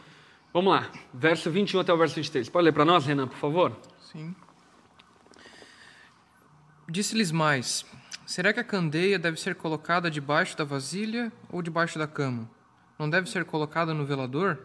Vamos 0.54 0.74
lá, 0.74 0.92
verso 1.12 1.50
21 1.50 1.80
até 1.80 1.92
o 1.92 1.98
verso 1.98 2.14
23. 2.14 2.50
Pode 2.50 2.66
ler 2.66 2.72
para 2.72 2.86
nós, 2.86 3.04
Renan, 3.04 3.28
por 3.28 3.38
favor? 3.38 3.76
Sim. 4.12 4.36
Disse-lhes 6.92 7.32
mais: 7.32 7.86
Será 8.26 8.52
que 8.52 8.60
a 8.60 8.66
candeia 8.66 9.18
deve 9.18 9.40
ser 9.40 9.56
colocada 9.56 10.12
debaixo 10.12 10.58
da 10.58 10.66
vasilha 10.66 11.32
ou 11.50 11.62
debaixo 11.62 11.98
da 11.98 12.06
cama? 12.06 12.52
Não 13.00 13.10
deve 13.10 13.30
ser 13.30 13.46
colocada 13.46 13.94
no 13.94 14.06
velador? 14.06 14.60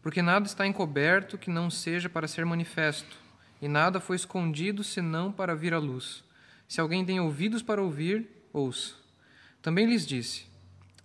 Porque 0.00 0.22
nada 0.22 0.46
está 0.46 0.64
encoberto 0.64 1.36
que 1.36 1.50
não 1.50 1.68
seja 1.68 2.08
para 2.08 2.28
ser 2.28 2.46
manifesto, 2.46 3.16
e 3.60 3.66
nada 3.66 3.98
foi 3.98 4.14
escondido 4.14 4.84
senão 4.84 5.32
para 5.32 5.56
vir 5.56 5.74
à 5.74 5.80
luz. 5.80 6.22
Se 6.68 6.80
alguém 6.80 7.04
tem 7.04 7.18
ouvidos 7.18 7.60
para 7.60 7.82
ouvir, 7.82 8.28
ouça. 8.52 8.94
Também 9.60 9.84
lhes 9.84 10.06
disse: 10.06 10.46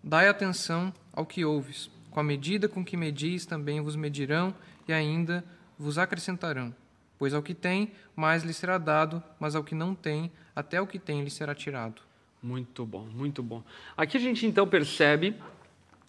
Dai 0.03 0.27
atenção 0.27 0.93
ao 1.11 1.25
que 1.25 1.43
ouves. 1.43 1.89
Com 2.11 2.19
a 2.19 2.23
medida 2.23 2.69
com 2.69 2.85
que 2.85 2.95
medis, 2.95 3.43
também 3.43 3.81
vos 3.81 3.95
medirão 3.95 4.53
e 4.87 4.93
ainda 4.93 5.43
vos 5.79 5.97
acrescentarão. 5.97 6.75
Pois 7.23 7.33
ao 7.33 7.41
que 7.41 7.53
tem, 7.53 7.89
mais 8.17 8.43
lhe 8.43 8.53
será 8.53 8.77
dado, 8.77 9.23
mas 9.39 9.55
ao 9.55 9.63
que 9.63 9.73
não 9.73 9.95
tem, 9.95 10.29
até 10.53 10.81
o 10.81 10.85
que 10.85 10.99
tem 10.99 11.23
lhe 11.23 11.29
será 11.29 11.55
tirado. 11.55 12.01
Muito 12.41 12.85
bom, 12.85 13.07
muito 13.15 13.41
bom. 13.41 13.63
Aqui 13.95 14.17
a 14.17 14.19
gente 14.19 14.45
então 14.45 14.67
percebe 14.67 15.33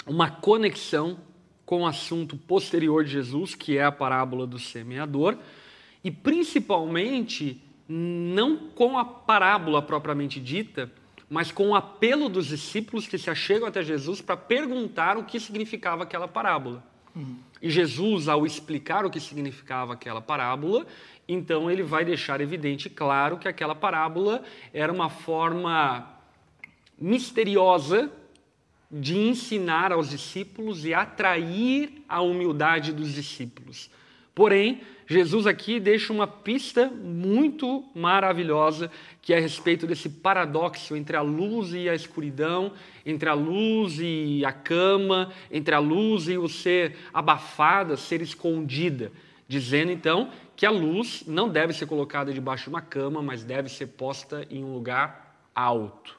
uma 0.09 0.29
conexão 0.29 1.17
com 1.65 1.83
o 1.83 1.87
assunto 1.87 2.37
posterior 2.37 3.05
de 3.05 3.13
Jesus, 3.13 3.55
que 3.55 3.79
é 3.79 3.85
a 3.85 3.93
parábola 3.93 4.45
do 4.45 4.59
semeador, 4.59 5.39
e 6.03 6.11
principalmente 6.11 7.63
não 7.89 8.57
com 8.71 8.99
a 8.99 9.05
parábola 9.05 9.81
propriamente 9.81 10.41
dita, 10.41 10.91
mas 11.31 11.53
com 11.53 11.69
o 11.69 11.77
apelo 11.77 12.29
dos 12.29 12.47
discípulos 12.47 13.07
que 13.07 13.19
se 13.19 13.31
achegam 13.31 13.69
até 13.69 13.85
Jesus 13.85 14.21
para 14.21 14.37
perguntar 14.37 15.17
o 15.17 15.23
que 15.23 15.39
significava 15.39 16.03
aquela 16.03 16.27
parábola. 16.27 16.83
E 17.63 17.71
Jesus, 17.71 18.29
ao 18.29 18.45
explicar 18.45 19.07
o 19.07 19.11
que 19.11 19.21
significava 19.21 19.93
aquela 19.93 20.21
parábola, 20.21 20.87
então 21.29 21.71
ele 21.71 21.83
vai 21.83 22.05
deixar 22.05 22.41
evidente, 22.41 22.91
claro, 22.91 23.39
que 23.39 23.49
aquela 23.49 23.75
parábola 23.75 24.43
era 24.73 24.93
uma 24.93 25.09
forma 25.09 26.11
misteriosa 26.99 28.11
de 28.91 29.17
ensinar 29.17 29.93
aos 29.93 30.11
discípulos 30.11 30.85
e 30.85 30.93
atrair 30.93 32.05
a 32.09 32.21
humildade 32.21 32.93
dos 32.93 33.13
discípulos. 33.13 33.91
Porém, 34.35 34.81
Jesus 35.07 35.47
aqui 35.47 35.79
deixa 35.79 36.13
uma 36.13 36.27
pista 36.27 36.89
muito 36.89 37.85
maravilhosa 37.95 38.91
que 39.21 39.33
é 39.33 39.39
a 39.39 39.41
respeito 39.41 39.87
desse 39.87 40.09
paradoxo 40.09 40.97
entre 40.97 41.17
a 41.17 41.21
luz 41.21 41.73
e 41.73 41.89
a 41.89 41.95
escuridão, 41.95 42.73
entre 43.05 43.29
a 43.29 43.35
luz 43.35 43.99
e 43.99 44.45
a 44.45 44.53
cama, 44.53 45.33
entre 45.51 45.75
a 45.75 45.79
luz 45.79 46.29
e 46.29 46.39
o 46.39 46.49
ser 46.49 46.97
abafada, 47.13 47.97
ser 47.97 48.23
escondida, 48.23 49.13
dizendo 49.49 49.93
então 49.93 50.31
que 50.57 50.67
a 50.67 50.71
luz 50.71 51.25
não 51.27 51.49
deve 51.49 51.73
ser 51.73 51.87
colocada 51.87 52.33
debaixo 52.33 52.65
de 52.65 52.71
uma 52.71 52.81
cama, 52.81 53.23
mas 53.23 53.45
deve 53.45 53.69
ser 53.69 53.89
posta 53.89 54.47
em 54.51 54.63
um 54.65 54.73
lugar 54.73 55.49
alto. 55.55 56.19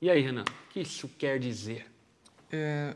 E 0.00 0.08
aí, 0.08 0.20
Renan, 0.20 0.42
o 0.42 0.72
que 0.72 0.80
isso 0.80 1.10
quer 1.18 1.38
dizer? 1.38 1.86
É, 2.52 2.94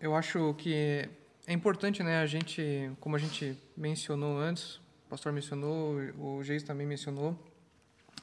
eu 0.00 0.14
acho 0.14 0.54
que 0.58 1.08
é 1.46 1.52
importante, 1.52 2.02
né, 2.02 2.20
a 2.20 2.26
gente, 2.26 2.90
como 3.00 3.16
a 3.16 3.18
gente 3.18 3.56
mencionou 3.76 4.38
antes, 4.38 4.76
o 5.06 5.10
pastor 5.10 5.32
mencionou, 5.32 5.96
o 6.18 6.42
Geis 6.42 6.62
também 6.62 6.86
mencionou, 6.86 7.38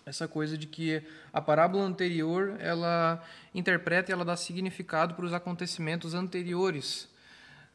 essa 0.06 0.28
coisa 0.28 0.58
de 0.58 0.66
que 0.66 1.04
a 1.32 1.40
parábola 1.40 1.84
anterior, 1.84 2.56
ela 2.60 3.24
interpreta 3.54 4.12
e 4.12 4.14
ela 4.14 4.26
dá 4.26 4.36
significado 4.36 5.14
para 5.14 5.26
os 5.26 5.34
acontecimentos 5.34 6.14
anteriores. 6.14 7.08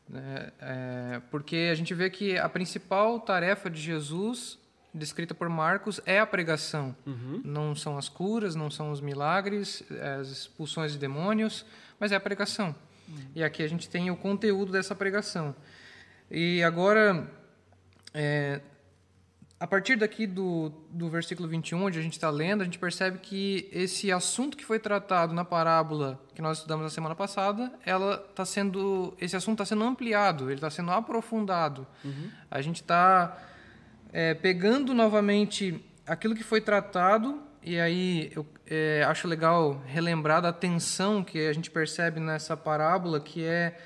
Né? 0.09 0.52
É, 0.61 1.22
porque 1.30 1.68
a 1.70 1.74
gente 1.74 1.94
vê 1.94 2.11
que 2.11 2.37
a 2.37 2.48
principal 2.48 3.20
tarefa 3.20 3.70
de 3.70 3.80
Jesus, 3.80 4.59
descrita 4.92 5.35
por 5.35 5.48
Marcos, 5.48 6.00
é 6.04 6.18
a 6.18 6.26
pregação. 6.26 6.96
Uhum. 7.06 7.40
Não 7.44 7.74
são 7.74 7.96
as 7.96 8.09
curas, 8.09 8.54
não 8.54 8.70
são 8.70 8.90
os 8.90 9.00
milagres, 9.00 9.85
as 10.18 10.28
expulsões 10.28 10.92
de 10.92 10.98
demônios, 10.98 11.64
mas 11.98 12.11
é 12.11 12.16
a 12.16 12.20
pregação. 12.20 12.74
E 13.34 13.42
aqui 13.42 13.62
a 13.62 13.68
gente 13.68 13.88
tem 13.88 14.10
o 14.10 14.16
conteúdo 14.16 14.72
dessa 14.72 14.94
pregação. 14.94 15.54
E 16.30 16.62
agora, 16.62 17.30
é, 18.12 18.60
a 19.58 19.66
partir 19.66 19.96
daqui 19.96 20.26
do, 20.26 20.70
do 20.90 21.08
versículo 21.08 21.48
21, 21.48 21.84
onde 21.84 21.98
a 21.98 22.02
gente 22.02 22.14
está 22.14 22.30
lendo, 22.30 22.62
a 22.62 22.64
gente 22.64 22.78
percebe 22.78 23.18
que 23.18 23.68
esse 23.72 24.10
assunto 24.10 24.56
que 24.56 24.64
foi 24.64 24.78
tratado 24.78 25.32
na 25.32 25.44
parábola 25.44 26.20
que 26.34 26.42
nós 26.42 26.58
estudamos 26.58 26.84
na 26.84 26.90
semana 26.90 27.14
passada, 27.14 27.72
ela 27.84 28.18
tá 28.34 28.44
sendo, 28.44 29.14
esse 29.20 29.36
assunto 29.36 29.62
está 29.62 29.64
sendo 29.64 29.84
ampliado, 29.84 30.44
ele 30.44 30.54
está 30.54 30.68
sendo 30.70 30.90
aprofundado. 30.90 31.86
Uhum. 32.04 32.30
A 32.50 32.60
gente 32.60 32.82
está 32.82 33.38
é, 34.12 34.34
pegando 34.34 34.92
novamente 34.92 35.82
aquilo 36.06 36.34
que 36.34 36.44
foi 36.44 36.60
tratado 36.60 37.45
e 37.66 37.81
aí 37.81 38.31
eu 38.33 38.46
é, 38.64 39.05
acho 39.09 39.26
legal 39.26 39.83
relembrar 39.87 40.40
da 40.40 40.52
tensão 40.52 41.24
que 41.24 41.48
a 41.48 41.52
gente 41.52 41.68
percebe 41.68 42.20
nessa 42.20 42.57
parábola, 42.57 43.18
que 43.18 43.42
é, 43.42 43.76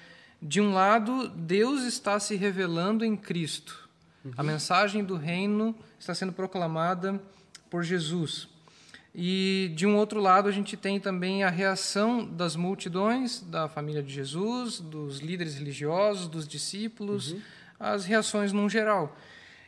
de 0.43 0.61
um 0.61 0.75
lado, 0.75 1.29
Deus 1.31 1.85
está 1.85 2.21
se 2.21 2.37
revelando 2.37 3.07
em 3.07 3.16
Cristo. 3.16 3.88
Uhum. 4.23 4.33
A 4.37 4.43
mensagem 4.43 5.03
do 5.03 5.16
reino 5.16 5.75
está 5.99 6.14
sendo 6.14 6.31
proclamada 6.31 7.19
por 7.71 7.83
Jesus. 7.83 8.51
E, 9.14 9.73
de 9.75 9.87
um 9.87 9.97
outro 9.97 10.21
lado, 10.21 10.47
a 10.47 10.53
gente 10.53 10.77
tem 10.77 11.01
também 11.01 11.43
a 11.43 11.49
reação 11.49 12.23
das 12.23 12.55
multidões, 12.57 13.40
da 13.40 13.66
família 13.66 14.03
de 14.03 14.12
Jesus, 14.12 14.79
dos 14.79 15.21
líderes 15.21 15.55
religiosos, 15.55 16.29
dos 16.29 16.47
discípulos, 16.47 17.33
uhum. 17.33 17.40
as 17.81 18.05
reações 18.05 18.53
num 18.53 18.69
geral. 18.69 19.16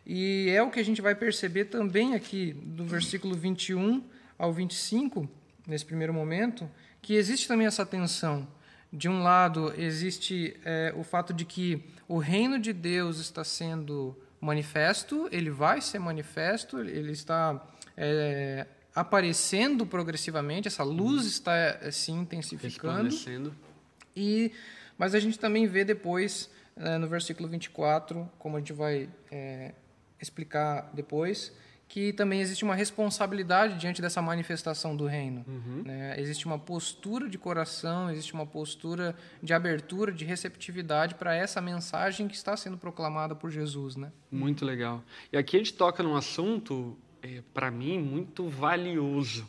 E 0.05 0.49
é 0.51 0.63
o 0.63 0.71
que 0.71 0.81
a 0.81 0.85
gente 0.85 1.01
vai 1.01 1.15
perceber 1.15 1.67
também 1.67 2.15
aqui 2.15 2.53
do 2.53 2.85
versículo 2.85 3.35
21 3.35 4.03
ao 4.39 4.53
25, 4.53 5.29
nesse 5.67 5.85
primeiro 5.85 6.13
momento, 6.13 6.69
que 7.01 7.15
existe 7.15 7.47
também 7.47 7.67
essa 7.67 7.87
tensão. 7.87 8.47
De 8.93 9.09
um 9.09 9.23
lado, 9.23 9.73
existe 9.79 10.57
é, 10.65 10.93
o 10.97 11.03
fato 11.03 11.33
de 11.33 11.45
que 11.45 11.83
o 12.09 12.19
reino 12.19 12.59
de 12.59 12.73
Deus 12.73 13.19
está 13.19 13.43
sendo 13.45 14.17
manifesto, 14.41 15.29
ele 15.31 15.51
vai 15.51 15.81
ser 15.81 15.99
manifesto, 15.99 16.81
ele 16.81 17.13
está 17.13 17.65
é, 17.97 18.67
aparecendo 18.95 19.87
progressivamente, 19.87 20.69
essa 20.69 20.83
luz 20.83 21.25
está 21.25 21.55
é, 21.57 21.91
se 21.91 22.11
intensificando. 22.11 23.09
E, 24.15 24.53
mas 24.99 25.15
a 25.15 25.21
gente 25.21 25.39
também 25.39 25.67
vê 25.67 25.85
depois, 25.85 26.51
é, 26.77 26.99
no 26.99 27.07
versículo 27.07 27.49
24, 27.49 28.29
como 28.39 28.57
a 28.57 28.59
gente 28.59 28.73
vai 28.73 29.09
é, 29.31 29.73
explicar 30.23 30.91
depois, 30.95 31.53
que 31.89 32.11
também 32.11 32.41
existe 32.41 32.65
uma 32.65 32.75
responsabilidade 32.75 33.79
diante 33.79 34.01
dessa 34.01 34.23
manifestação 34.23 34.97
do 34.97 35.05
reino. 35.07 35.45
Uhum. 35.47 35.83
Né? 35.85 36.19
Existe 36.19 36.47
uma 36.47 36.59
postura 36.59 37.29
de 37.29 37.37
coração, 37.37 38.11
existe 38.11 38.33
uma 38.33 38.47
postura 38.47 39.15
de 39.43 39.53
abertura, 39.53 40.11
de 40.11 40.25
receptividade 40.25 41.17
para 41.17 41.35
essa 41.35 41.61
mensagem 41.61 42.29
que 42.29 42.35
está 42.35 42.57
sendo 42.57 42.79
proclamada 42.79 43.35
por 43.35 43.51
Jesus. 43.51 43.97
Né? 43.97 44.11
Muito 44.31 44.65
legal. 44.65 45.05
E 45.31 45.37
aqui 45.37 45.57
a 45.57 45.59
gente 45.59 45.75
toca 45.75 46.03
num 46.03 46.17
assunto, 46.17 46.97
é, 47.21 47.43
para 47.53 47.71
mim, 47.71 47.99
muito 47.99 48.49
valioso, 48.49 49.47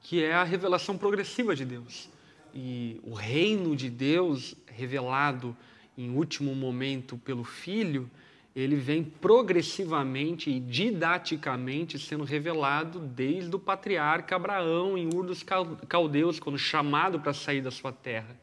que 0.00 0.24
é 0.24 0.32
a 0.32 0.44
revelação 0.44 0.96
progressiva 0.96 1.54
de 1.54 1.66
Deus. 1.66 2.08
e 2.54 3.00
o 3.02 3.14
reino 3.14 3.74
de 3.76 3.88
Deus 3.88 4.54
revelado 4.66 5.56
em 5.96 6.10
último 6.10 6.54
momento 6.54 7.18
pelo 7.18 7.44
Filho, 7.44 8.10
ele 8.54 8.76
vem 8.76 9.02
progressivamente 9.02 10.50
e 10.50 10.60
didaticamente 10.60 11.98
sendo 11.98 12.24
revelado 12.24 12.98
desde 12.98 13.54
o 13.56 13.58
patriarca 13.58 14.36
Abraão 14.36 14.96
em 14.98 15.08
Ur 15.12 15.24
dos 15.24 15.42
Caldeus, 15.88 16.38
quando 16.38 16.58
chamado 16.58 17.18
para 17.18 17.32
sair 17.32 17.62
da 17.62 17.70
sua 17.70 17.92
terra. 17.92 18.38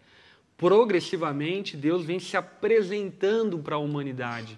Progressivamente, 0.57 1.77
Deus 1.77 2.03
vem 2.03 2.19
se 2.19 2.35
apresentando 2.35 3.59
para 3.59 3.75
a 3.75 3.79
humanidade 3.79 4.57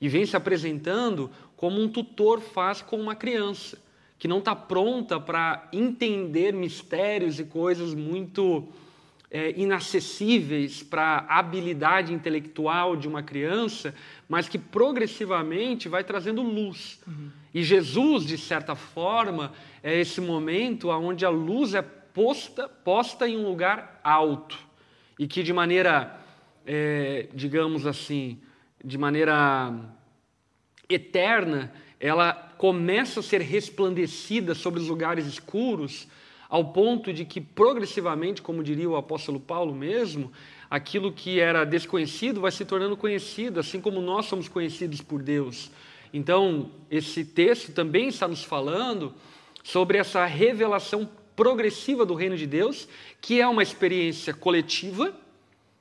e 0.00 0.08
vem 0.08 0.24
se 0.24 0.36
apresentando 0.36 1.30
como 1.56 1.80
um 1.80 1.88
tutor 1.88 2.40
faz 2.40 2.80
com 2.80 2.96
uma 2.96 3.14
criança 3.14 3.78
que 4.18 4.28
não 4.28 4.38
está 4.38 4.54
pronta 4.54 5.18
para 5.18 5.68
entender 5.72 6.52
mistérios 6.52 7.40
e 7.40 7.44
coisas 7.44 7.92
muito 7.92 8.68
é, 9.32 9.58
inacessíveis 9.58 10.82
para 10.82 11.24
a 11.26 11.38
habilidade 11.38 12.12
intelectual 12.12 12.94
de 12.94 13.08
uma 13.08 13.22
criança, 13.22 13.94
mas 14.28 14.46
que 14.46 14.58
progressivamente 14.58 15.88
vai 15.88 16.04
trazendo 16.04 16.42
luz. 16.42 17.00
Uhum. 17.06 17.30
E 17.54 17.62
Jesus, 17.62 18.26
de 18.26 18.36
certa 18.36 18.74
forma, 18.74 19.50
é 19.82 19.98
esse 19.98 20.20
momento 20.20 20.90
onde 20.90 21.24
a 21.24 21.30
luz 21.30 21.72
é 21.72 21.80
posta, 21.80 22.68
posta 22.68 23.26
em 23.26 23.38
um 23.38 23.48
lugar 23.48 23.98
alto 24.04 24.58
e 25.18 25.26
que 25.26 25.42
de 25.42 25.52
maneira, 25.52 26.20
é, 26.66 27.26
digamos 27.32 27.86
assim, 27.86 28.38
de 28.84 28.98
maneira 28.98 29.74
eterna, 30.90 31.72
ela 31.98 32.34
começa 32.58 33.20
a 33.20 33.22
ser 33.22 33.40
resplandecida 33.40 34.54
sobre 34.54 34.78
os 34.78 34.88
lugares 34.88 35.24
escuros 35.24 36.06
ao 36.52 36.66
ponto 36.66 37.14
de 37.14 37.24
que 37.24 37.40
progressivamente, 37.40 38.42
como 38.42 38.62
diria 38.62 38.86
o 38.86 38.94
apóstolo 38.94 39.40
Paulo 39.40 39.74
mesmo, 39.74 40.30
aquilo 40.68 41.10
que 41.10 41.40
era 41.40 41.64
desconhecido 41.64 42.42
vai 42.42 42.52
se 42.52 42.62
tornando 42.62 42.94
conhecido, 42.94 43.58
assim 43.58 43.80
como 43.80 44.02
nós 44.02 44.26
somos 44.26 44.48
conhecidos 44.48 45.00
por 45.00 45.22
Deus. 45.22 45.70
Então, 46.12 46.70
esse 46.90 47.24
texto 47.24 47.72
também 47.72 48.08
está 48.08 48.28
nos 48.28 48.44
falando 48.44 49.14
sobre 49.64 49.96
essa 49.96 50.26
revelação 50.26 51.08
progressiva 51.34 52.04
do 52.04 52.12
reino 52.12 52.36
de 52.36 52.46
Deus, 52.46 52.86
que 53.18 53.40
é 53.40 53.48
uma 53.48 53.62
experiência 53.62 54.34
coletiva, 54.34 55.10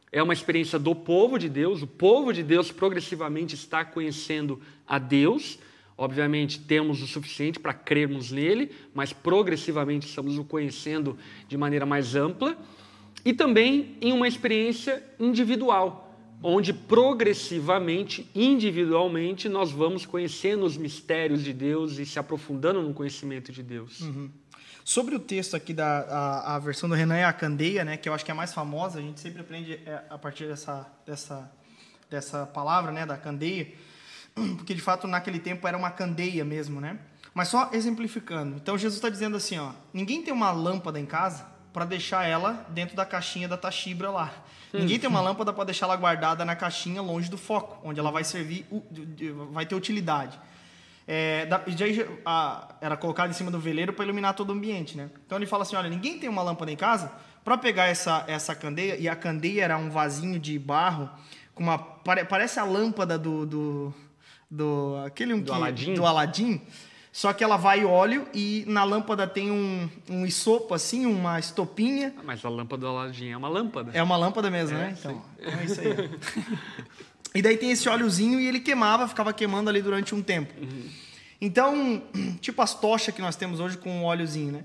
é 0.09 0.23
uma 0.23 0.31
experiência 0.31 0.79
do 0.79 0.95
povo 0.95 1.37
de 1.37 1.49
Deus, 1.49 1.81
o 1.81 1.87
povo 1.87 2.31
de 2.31 2.43
Deus 2.43 2.71
progressivamente 2.71 3.55
está 3.55 3.83
conhecendo 3.83 4.61
a 4.87 4.97
Deus 4.97 5.59
Obviamente, 5.97 6.59
temos 6.59 7.01
o 7.01 7.07
suficiente 7.07 7.59
para 7.59 7.73
crermos 7.73 8.31
nele, 8.31 8.71
mas 8.93 9.13
progressivamente 9.13 10.07
estamos 10.07 10.37
o 10.37 10.43
conhecendo 10.43 11.17
de 11.47 11.57
maneira 11.57 11.85
mais 11.85 12.15
ampla. 12.15 12.57
E 13.23 13.33
também 13.33 13.97
em 14.01 14.11
uma 14.11 14.27
experiência 14.27 15.03
individual, 15.19 16.17
onde 16.41 16.73
progressivamente, 16.73 18.27
individualmente, 18.33 19.47
nós 19.47 19.71
vamos 19.71 20.05
conhecendo 20.05 20.65
os 20.65 20.75
mistérios 20.75 21.43
de 21.43 21.53
Deus 21.53 21.99
e 21.99 22.05
se 22.05 22.17
aprofundando 22.17 22.81
no 22.81 22.93
conhecimento 22.93 23.51
de 23.51 23.61
Deus. 23.61 24.01
Uhum. 24.01 24.31
Sobre 24.83 25.15
o 25.15 25.19
texto 25.19 25.55
aqui 25.55 25.73
da 25.73 25.99
a, 25.99 26.55
a, 26.55 26.59
versão 26.59 26.89
do 26.89 26.95
Renan 26.95 27.15
é 27.15 27.25
a 27.25 27.33
candeia, 27.33 27.85
né, 27.85 27.97
que 27.97 28.09
eu 28.09 28.13
acho 28.13 28.25
que 28.25 28.31
é 28.31 28.33
a 28.33 28.35
mais 28.35 28.51
famosa, 28.51 28.97
a 28.97 29.01
gente 29.01 29.19
sempre 29.19 29.41
aprende 29.41 29.73
é, 29.85 30.03
a 30.09 30.17
partir 30.17 30.47
dessa, 30.47 30.91
dessa, 31.05 31.51
dessa 32.09 32.47
palavra, 32.47 32.91
né, 32.91 33.05
da 33.05 33.15
candeia 33.15 33.67
porque 34.57 34.73
de 34.73 34.81
fato 34.81 35.07
naquele 35.07 35.39
tempo 35.39 35.67
era 35.67 35.77
uma 35.77 35.91
candeia 35.91 36.43
mesmo, 36.43 36.79
né? 36.81 36.99
Mas 37.33 37.47
só 37.47 37.69
exemplificando. 37.71 38.57
Então 38.57 38.77
Jesus 38.77 38.97
está 38.97 39.09
dizendo 39.09 39.37
assim, 39.37 39.57
ó, 39.57 39.71
ninguém 39.93 40.21
tem 40.21 40.33
uma 40.33 40.51
lâmpada 40.51 40.99
em 40.99 41.05
casa 41.05 41.45
para 41.71 41.85
deixar 41.85 42.25
ela 42.25 42.65
dentro 42.69 42.95
da 42.95 43.05
caixinha 43.05 43.47
da 43.47 43.57
tachibra 43.57 44.09
lá. 44.09 44.33
Ninguém 44.73 44.99
tem 44.99 45.09
uma 45.09 45.21
lâmpada 45.21 45.53
para 45.53 45.63
deixar 45.63 45.85
ela 45.85 45.95
guardada 45.95 46.43
na 46.43 46.55
caixinha 46.55 47.01
longe 47.01 47.29
do 47.29 47.37
foco, 47.37 47.79
onde 47.87 47.99
ela 47.99 48.11
vai 48.11 48.23
servir, 48.23 48.65
vai 49.51 49.65
ter 49.65 49.75
utilidade. 49.75 50.37
É, 51.07 51.47
já 51.67 51.85
a, 52.25 52.75
era 52.79 52.95
colocado 52.95 53.29
em 53.29 53.33
cima 53.33 53.49
do 53.49 53.59
veleiro 53.59 53.91
para 53.91 54.05
iluminar 54.05 54.33
todo 54.33 54.49
o 54.49 54.53
ambiente, 54.53 54.95
né? 54.95 55.09
Então 55.25 55.37
ele 55.37 55.45
fala 55.45 55.63
assim, 55.63 55.75
olha, 55.75 55.89
ninguém 55.89 56.19
tem 56.19 56.29
uma 56.29 56.43
lâmpada 56.43 56.71
em 56.71 56.75
casa 56.75 57.11
para 57.43 57.57
pegar 57.57 57.85
essa 57.85 58.23
essa 58.27 58.53
candeia 58.53 58.95
e 58.97 59.09
a 59.09 59.15
candeia 59.15 59.63
era 59.63 59.77
um 59.77 59.89
vasinho 59.89 60.39
de 60.39 60.59
barro 60.59 61.09
com 61.55 61.63
uma 61.63 61.77
parece 61.77 62.59
a 62.59 62.63
lâmpada 62.63 63.17
do, 63.17 63.45
do 63.45 63.93
do 64.51 65.01
aquele 65.05 65.33
um 65.33 65.39
do, 65.39 65.45
que, 65.45 65.51
Aladim. 65.51 65.93
do 65.93 66.05
Aladim. 66.05 66.61
Só 67.13 67.33
que 67.33 67.43
ela 67.43 67.57
vai 67.57 67.83
óleo 67.83 68.25
e 68.33 68.63
na 68.67 68.83
lâmpada 68.83 69.27
tem 69.27 69.51
um, 69.51 69.89
um 70.09 70.25
isopo 70.25 70.73
assim, 70.73 71.05
uma 71.05 71.39
estopinha. 71.39 72.13
Ah, 72.17 72.21
mas 72.23 72.43
a 72.43 72.49
lâmpada 72.49 72.81
do 72.81 72.87
Aladim 72.87 73.29
é 73.29 73.37
uma 73.37 73.49
lâmpada. 73.49 73.91
É 73.93 74.01
uma 74.01 74.15
lâmpada 74.15 74.49
mesmo, 74.49 74.77
é, 74.77 74.81
né? 74.81 74.95
Então, 74.97 75.21
então, 75.39 75.59
é 75.59 75.65
isso 75.65 75.81
aí. 75.81 76.09
e 77.35 77.41
daí 77.41 77.57
tem 77.57 77.71
esse 77.71 77.89
óleozinho 77.89 78.39
e 78.39 78.47
ele 78.47 78.61
queimava, 78.61 79.07
ficava 79.07 79.33
queimando 79.33 79.69
ali 79.69 79.81
durante 79.81 80.15
um 80.15 80.21
tempo. 80.21 80.53
Uhum. 80.61 80.89
Então, 81.41 82.03
tipo 82.39 82.61
as 82.61 82.73
tochas 82.73 83.13
que 83.13 83.21
nós 83.21 83.35
temos 83.35 83.59
hoje 83.59 83.77
com 83.77 83.89
um 83.89 84.03
óleozinho, 84.03 84.53
né? 84.53 84.63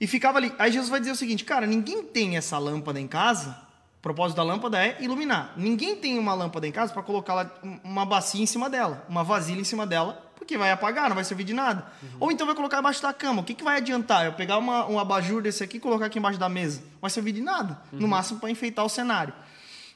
E 0.00 0.06
ficava 0.06 0.38
ali. 0.38 0.52
Aí 0.58 0.72
Jesus 0.72 0.88
vai 0.88 0.98
dizer 0.98 1.12
o 1.12 1.16
seguinte, 1.16 1.44
cara, 1.44 1.66
ninguém 1.66 2.02
tem 2.02 2.36
essa 2.38 2.58
lâmpada 2.58 2.98
em 2.98 3.06
casa 3.06 3.71
o 4.02 4.08
propósito 4.10 4.36
da 4.36 4.42
lâmpada 4.42 4.84
é 4.84 4.96
iluminar. 5.00 5.54
Ninguém 5.56 5.94
tem 5.94 6.18
uma 6.18 6.34
lâmpada 6.34 6.66
em 6.66 6.72
casa 6.72 6.92
para 6.92 7.04
colocar 7.04 7.56
uma 7.84 8.04
bacia 8.04 8.42
em 8.42 8.46
cima 8.46 8.68
dela, 8.68 9.06
uma 9.08 9.22
vasilha 9.22 9.60
em 9.60 9.64
cima 9.64 9.86
dela, 9.86 10.28
porque 10.34 10.58
vai 10.58 10.72
apagar, 10.72 11.08
não 11.08 11.14
vai 11.14 11.22
servir 11.22 11.44
de 11.44 11.54
nada. 11.54 11.86
Uhum. 12.02 12.08
Ou 12.18 12.32
então 12.32 12.44
vai 12.44 12.56
colocar 12.56 12.80
embaixo 12.80 13.00
da 13.00 13.12
cama. 13.12 13.42
O 13.42 13.44
que, 13.44 13.54
que 13.54 13.62
vai 13.62 13.76
adiantar? 13.76 14.26
Eu 14.26 14.32
pegar 14.32 14.58
uma, 14.58 14.88
um 14.88 14.98
abajur 14.98 15.40
desse 15.40 15.62
aqui 15.62 15.76
e 15.76 15.80
colocar 15.80 16.06
aqui 16.06 16.18
embaixo 16.18 16.36
da 16.36 16.48
mesa. 16.48 16.80
Não 16.80 17.00
vai 17.00 17.10
servir 17.10 17.30
de 17.30 17.40
nada. 17.40 17.80
Uhum. 17.92 18.00
No 18.00 18.08
máximo 18.08 18.40
para 18.40 18.50
enfeitar 18.50 18.84
o 18.84 18.88
cenário. 18.88 19.32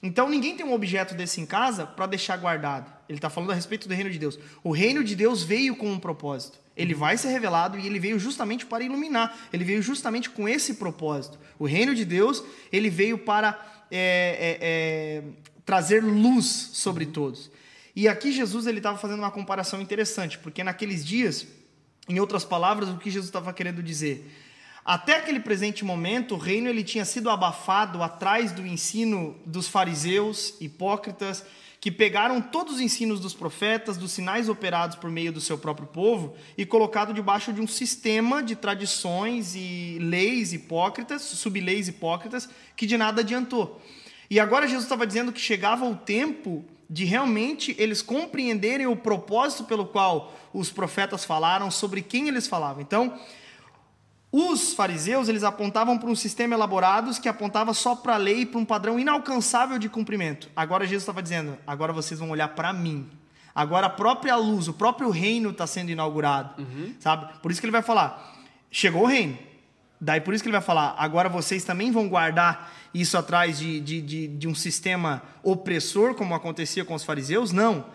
Então 0.00 0.30
ninguém 0.30 0.56
tem 0.56 0.64
um 0.64 0.72
objeto 0.72 1.12
desse 1.12 1.40
em 1.40 1.46
casa 1.46 1.84
para 1.84 2.06
deixar 2.06 2.36
guardado. 2.36 2.88
Ele 3.08 3.18
está 3.18 3.28
falando 3.28 3.50
a 3.50 3.54
respeito 3.54 3.88
do 3.88 3.94
reino 3.94 4.10
de 4.10 4.20
Deus. 4.20 4.38
O 4.62 4.70
reino 4.70 5.02
de 5.02 5.16
Deus 5.16 5.42
veio 5.42 5.74
com 5.74 5.90
um 5.90 5.98
propósito. 5.98 6.60
Ele 6.76 6.94
uhum. 6.94 7.00
vai 7.00 7.16
ser 7.16 7.30
revelado 7.30 7.76
e 7.76 7.84
ele 7.84 7.98
veio 7.98 8.20
justamente 8.20 8.66
para 8.66 8.84
iluminar. 8.84 9.36
Ele 9.52 9.64
veio 9.64 9.82
justamente 9.82 10.30
com 10.30 10.48
esse 10.48 10.74
propósito. 10.74 11.40
O 11.58 11.66
reino 11.66 11.92
de 11.92 12.04
Deus, 12.04 12.44
ele 12.70 12.88
veio 12.88 13.18
para 13.18 13.75
é, 13.90 13.98
é, 13.98 14.58
é, 14.60 15.22
trazer 15.64 16.02
luz 16.02 16.46
sobre 16.46 17.06
todos. 17.06 17.50
E 17.94 18.08
aqui 18.08 18.30
Jesus 18.32 18.66
ele 18.66 18.78
estava 18.78 18.98
fazendo 18.98 19.20
uma 19.20 19.30
comparação 19.30 19.80
interessante, 19.80 20.38
porque 20.38 20.62
naqueles 20.62 21.04
dias, 21.04 21.46
em 22.08 22.20
outras 22.20 22.44
palavras, 22.44 22.88
o 22.88 22.98
que 22.98 23.10
Jesus 23.10 23.28
estava 23.28 23.52
querendo 23.52 23.82
dizer? 23.82 24.30
Até 24.84 25.16
aquele 25.16 25.40
presente 25.40 25.84
momento, 25.84 26.34
o 26.34 26.38
reino 26.38 26.68
ele 26.68 26.84
tinha 26.84 27.04
sido 27.04 27.28
abafado 27.28 28.02
atrás 28.02 28.52
do 28.52 28.64
ensino 28.64 29.36
dos 29.44 29.66
fariseus, 29.66 30.54
hipócritas, 30.60 31.44
que 31.86 31.90
pegaram 31.92 32.42
todos 32.42 32.74
os 32.74 32.80
ensinos 32.80 33.20
dos 33.20 33.32
profetas, 33.32 33.96
dos 33.96 34.10
sinais 34.10 34.48
operados 34.48 34.96
por 34.96 35.08
meio 35.08 35.32
do 35.32 35.40
seu 35.40 35.56
próprio 35.56 35.86
povo 35.86 36.34
e 36.58 36.66
colocado 36.66 37.14
debaixo 37.14 37.52
de 37.52 37.60
um 37.60 37.66
sistema 37.68 38.42
de 38.42 38.56
tradições 38.56 39.54
e 39.54 39.96
leis 40.00 40.52
hipócritas, 40.52 41.22
subleis 41.22 41.86
hipócritas, 41.86 42.48
que 42.74 42.88
de 42.88 42.98
nada 42.98 43.20
adiantou. 43.20 43.80
E 44.28 44.40
agora 44.40 44.66
Jesus 44.66 44.82
estava 44.82 45.06
dizendo 45.06 45.32
que 45.32 45.38
chegava 45.38 45.88
o 45.88 45.94
tempo 45.94 46.64
de 46.90 47.04
realmente 47.04 47.72
eles 47.78 48.02
compreenderem 48.02 48.88
o 48.88 48.96
propósito 48.96 49.62
pelo 49.62 49.86
qual 49.86 50.36
os 50.52 50.72
profetas 50.72 51.24
falaram, 51.24 51.70
sobre 51.70 52.02
quem 52.02 52.26
eles 52.26 52.48
falavam. 52.48 52.82
Então, 52.82 53.16
os 54.38 54.74
fariseus, 54.74 55.30
eles 55.30 55.42
apontavam 55.42 55.96
para 55.96 56.10
um 56.10 56.14
sistema 56.14 56.54
elaborado 56.54 57.18
que 57.18 57.26
apontava 57.26 57.72
só 57.72 57.96
para 57.96 58.16
a 58.16 58.18
lei, 58.18 58.44
para 58.44 58.60
um 58.60 58.66
padrão 58.66 59.00
inalcançável 59.00 59.78
de 59.78 59.88
cumprimento. 59.88 60.50
Agora 60.54 60.84
Jesus 60.84 61.04
estava 61.04 61.22
dizendo, 61.22 61.56
agora 61.66 61.90
vocês 61.90 62.20
vão 62.20 62.28
olhar 62.28 62.48
para 62.48 62.70
mim. 62.70 63.08
Agora 63.54 63.86
a 63.86 63.90
própria 63.90 64.36
luz, 64.36 64.68
o 64.68 64.74
próprio 64.74 65.08
reino 65.08 65.48
está 65.48 65.66
sendo 65.66 65.90
inaugurado, 65.90 66.60
uhum. 66.60 66.94
sabe? 67.00 67.32
Por 67.40 67.50
isso 67.50 67.62
que 67.62 67.66
ele 67.66 67.72
vai 67.72 67.80
falar, 67.80 68.36
chegou 68.70 69.04
o 69.04 69.06
reino. 69.06 69.38
Daí 69.98 70.20
por 70.20 70.34
isso 70.34 70.44
que 70.44 70.50
ele 70.50 70.56
vai 70.58 70.66
falar, 70.66 70.94
agora 70.98 71.30
vocês 71.30 71.64
também 71.64 71.90
vão 71.90 72.06
guardar 72.06 72.70
isso 72.92 73.16
atrás 73.16 73.58
de, 73.58 73.80
de, 73.80 74.02
de, 74.02 74.28
de 74.28 74.46
um 74.46 74.54
sistema 74.54 75.22
opressor, 75.42 76.14
como 76.14 76.34
acontecia 76.34 76.84
com 76.84 76.92
os 76.92 77.04
fariseus? 77.04 77.52
Não. 77.52 77.86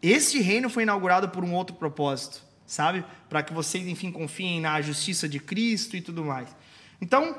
Este 0.00 0.40
reino 0.40 0.70
foi 0.70 0.84
inaugurado 0.84 1.30
por 1.30 1.42
um 1.42 1.52
outro 1.52 1.74
propósito 1.74 2.44
sabe? 2.66 3.04
Para 3.28 3.42
que 3.42 3.52
vocês, 3.52 3.86
enfim, 3.86 4.10
confiem 4.10 4.60
na 4.60 4.80
justiça 4.80 5.28
de 5.28 5.38
Cristo 5.38 5.96
e 5.96 6.00
tudo 6.00 6.24
mais. 6.24 6.48
Então, 7.00 7.36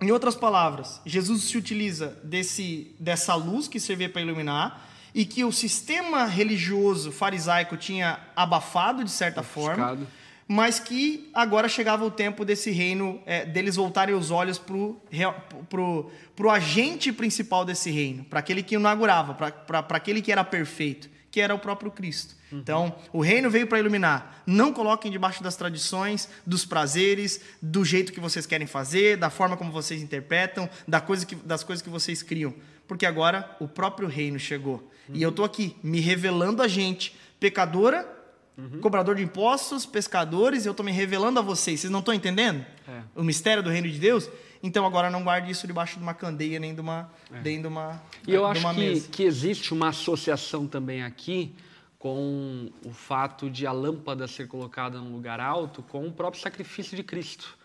em 0.00 0.10
outras 0.10 0.36
palavras, 0.36 1.00
Jesus 1.04 1.42
se 1.42 1.58
utiliza 1.58 2.18
desse, 2.22 2.94
dessa 3.00 3.34
luz 3.34 3.66
que 3.66 3.80
servia 3.80 4.08
para 4.08 4.22
iluminar 4.22 4.88
e 5.14 5.24
que 5.24 5.44
o 5.44 5.50
sistema 5.50 6.24
religioso 6.24 7.10
farisaico 7.10 7.76
tinha 7.76 8.20
abafado 8.36 9.02
de 9.02 9.10
certa 9.10 9.42
forma, 9.42 9.98
mas 10.46 10.78
que 10.78 11.28
agora 11.34 11.68
chegava 11.68 12.04
o 12.04 12.10
tempo 12.10 12.44
desse 12.44 12.70
reino, 12.70 13.20
é, 13.26 13.44
deles 13.44 13.76
voltarem 13.76 14.14
os 14.14 14.30
olhos 14.30 14.58
para 14.58 14.76
o 14.76 16.50
agente 16.50 17.12
principal 17.12 17.64
desse 17.64 17.90
reino, 17.90 18.24
para 18.24 18.38
aquele 18.38 18.62
que 18.62 18.76
inaugurava, 18.76 19.34
para 19.34 19.96
aquele 19.96 20.22
que 20.22 20.30
era 20.30 20.44
perfeito, 20.44 21.10
que 21.38 21.40
era 21.40 21.54
o 21.54 21.58
próprio 21.60 21.88
Cristo. 21.92 22.34
Uhum. 22.50 22.58
Então, 22.58 22.96
o 23.12 23.20
reino 23.20 23.48
veio 23.48 23.68
para 23.68 23.78
iluminar. 23.78 24.42
Não 24.44 24.72
coloquem 24.72 25.08
debaixo 25.08 25.40
das 25.40 25.54
tradições, 25.54 26.28
dos 26.44 26.66
prazeres, 26.66 27.40
do 27.62 27.84
jeito 27.84 28.12
que 28.12 28.18
vocês 28.18 28.44
querem 28.44 28.66
fazer, 28.66 29.16
da 29.16 29.30
forma 29.30 29.56
como 29.56 29.70
vocês 29.70 30.02
interpretam, 30.02 30.68
da 30.86 31.00
coisa 31.00 31.24
que, 31.24 31.36
das 31.36 31.62
coisas 31.62 31.80
que 31.80 31.88
vocês 31.88 32.24
criam. 32.24 32.52
Porque 32.88 33.06
agora 33.06 33.56
o 33.60 33.68
próprio 33.68 34.08
reino 34.08 34.36
chegou. 34.36 34.90
Uhum. 35.08 35.14
E 35.14 35.22
eu 35.22 35.30
estou 35.30 35.44
aqui 35.44 35.76
me 35.80 36.00
revelando 36.00 36.60
a 36.60 36.66
gente, 36.66 37.16
pecadora 37.38 38.18
Uhum. 38.58 38.80
Cobrador 38.80 39.14
de 39.14 39.22
impostos, 39.22 39.86
pescadores, 39.86 40.66
eu 40.66 40.72
estou 40.72 40.84
me 40.84 40.90
revelando 40.90 41.38
a 41.38 41.42
vocês. 41.42 41.78
Vocês 41.78 41.92
não 41.92 42.00
estão 42.00 42.12
entendendo 42.12 42.66
é. 42.88 43.02
o 43.14 43.22
mistério 43.22 43.62
do 43.62 43.70
reino 43.70 43.88
de 43.88 44.00
Deus? 44.00 44.28
Então 44.62 44.84
agora 44.84 45.10
não 45.10 45.22
guarde 45.22 45.50
isso 45.50 45.66
debaixo 45.66 45.96
de 45.96 46.02
uma 46.02 46.14
candeia 46.14 46.58
nem 46.58 46.74
de 46.74 46.80
uma, 46.80 47.10
é. 47.32 47.40
dentro 47.40 47.62
de 47.62 47.68
uma 47.68 48.02
E 48.26 48.34
eu 48.34 48.44
acho 48.46 48.74
que, 48.74 49.00
que 49.02 49.22
existe 49.22 49.72
uma 49.72 49.88
associação 49.88 50.66
também 50.66 51.02
aqui 51.02 51.54
com 51.98 52.70
o 52.84 52.90
fato 52.90 53.50
de 53.50 53.66
a 53.66 53.72
lâmpada 53.72 54.26
ser 54.28 54.46
colocada 54.46 54.98
num 54.98 55.12
lugar 55.12 55.40
alto 55.40 55.82
com 55.82 56.06
o 56.06 56.12
próprio 56.12 56.40
sacrifício 56.40 56.96
de 56.96 57.02
Cristo. 57.02 57.56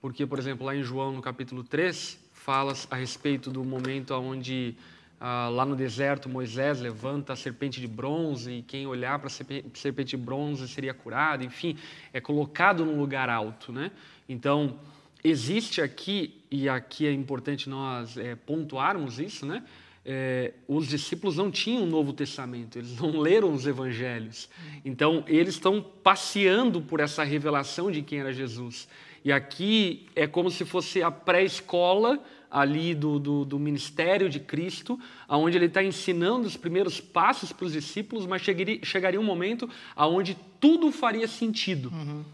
Porque, 0.00 0.26
por 0.26 0.38
exemplo, 0.38 0.66
lá 0.66 0.74
em 0.74 0.82
João, 0.82 1.12
no 1.12 1.22
capítulo 1.22 1.62
3, 1.62 2.18
fala 2.32 2.72
a 2.90 2.96
respeito 2.96 3.50
do 3.50 3.64
momento 3.64 4.14
onde 4.14 4.76
ah, 5.20 5.48
lá 5.48 5.64
no 5.64 5.74
deserto, 5.74 6.28
Moisés 6.28 6.80
levanta 6.80 7.32
a 7.32 7.36
serpente 7.36 7.80
de 7.80 7.88
bronze 7.88 8.50
e 8.52 8.62
quem 8.62 8.86
olhar 8.86 9.18
para 9.18 9.26
a 9.26 9.30
serpente 9.30 10.10
de 10.10 10.16
bronze 10.16 10.68
seria 10.68 10.94
curado. 10.94 11.44
Enfim, 11.44 11.76
é 12.12 12.20
colocado 12.20 12.84
num 12.84 12.98
lugar 12.98 13.28
alto. 13.28 13.72
Né? 13.72 13.90
Então, 14.28 14.78
existe 15.22 15.80
aqui, 15.80 16.34
e 16.50 16.68
aqui 16.68 17.06
é 17.06 17.12
importante 17.12 17.68
nós 17.68 18.16
é, 18.16 18.34
pontuarmos 18.34 19.18
isso, 19.18 19.44
né? 19.46 19.64
É, 20.10 20.54
os 20.66 20.88
discípulos 20.88 21.36
não 21.36 21.50
tinham 21.50 21.82
o 21.82 21.86
Novo 21.86 22.14
Testamento, 22.14 22.78
eles 22.78 22.98
não 22.98 23.10
leram 23.20 23.52
os 23.52 23.66
Evangelhos. 23.66 24.48
Então, 24.84 25.22
eles 25.26 25.54
estão 25.54 25.82
passeando 25.82 26.80
por 26.80 27.00
essa 27.00 27.22
revelação 27.24 27.90
de 27.90 28.00
quem 28.00 28.20
era 28.20 28.32
Jesus. 28.32 28.88
E 29.24 29.30
aqui 29.30 30.06
é 30.16 30.26
como 30.26 30.50
se 30.50 30.64
fosse 30.64 31.02
a 31.02 31.10
pré-escola 31.10 32.22
ali 32.50 32.94
do, 32.94 33.18
do, 33.18 33.44
do, 33.44 33.58
ministério 33.58 34.28
de 34.28 34.40
Cristo, 34.40 34.98
onde 35.28 35.58
ele 35.58 35.66
está 35.66 35.82
ensinando 35.82 36.46
os 36.46 36.56
primeiros 36.56 36.98
passos 36.98 37.52
para 37.52 37.66
os 37.66 37.72
discípulos, 37.72 38.24
mas 38.24 38.40
chegaria, 38.40 38.78
chegaria 38.82 39.20
um 39.20 39.24
momento 39.24 39.68
onde 39.94 40.34
tudo 40.58 40.90
faria 40.90 41.28
sentido. 41.28 41.90
Uhum. 41.92 42.24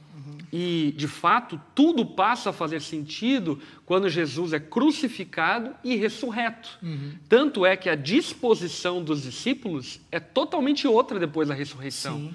E, 0.57 0.95
de 0.97 1.09
fato, 1.09 1.61
tudo 1.75 2.07
passa 2.07 2.51
a 2.51 2.53
fazer 2.53 2.81
sentido 2.81 3.59
quando 3.85 4.09
Jesus 4.09 4.53
é 4.53 4.61
crucificado 4.61 5.75
e 5.83 5.97
ressurreto. 5.97 6.79
Uhum. 6.81 7.14
Tanto 7.29 7.67
é 7.67 7.77
que 7.77 7.90
a 7.90 7.97
disposição 7.97 9.03
dos 9.03 9.25
discípulos 9.25 10.01
é 10.12 10.21
totalmente 10.21 10.87
outra 10.87 11.19
depois 11.19 11.49
da 11.49 11.55
ressurreição. 11.55 12.19
Sim, 12.19 12.35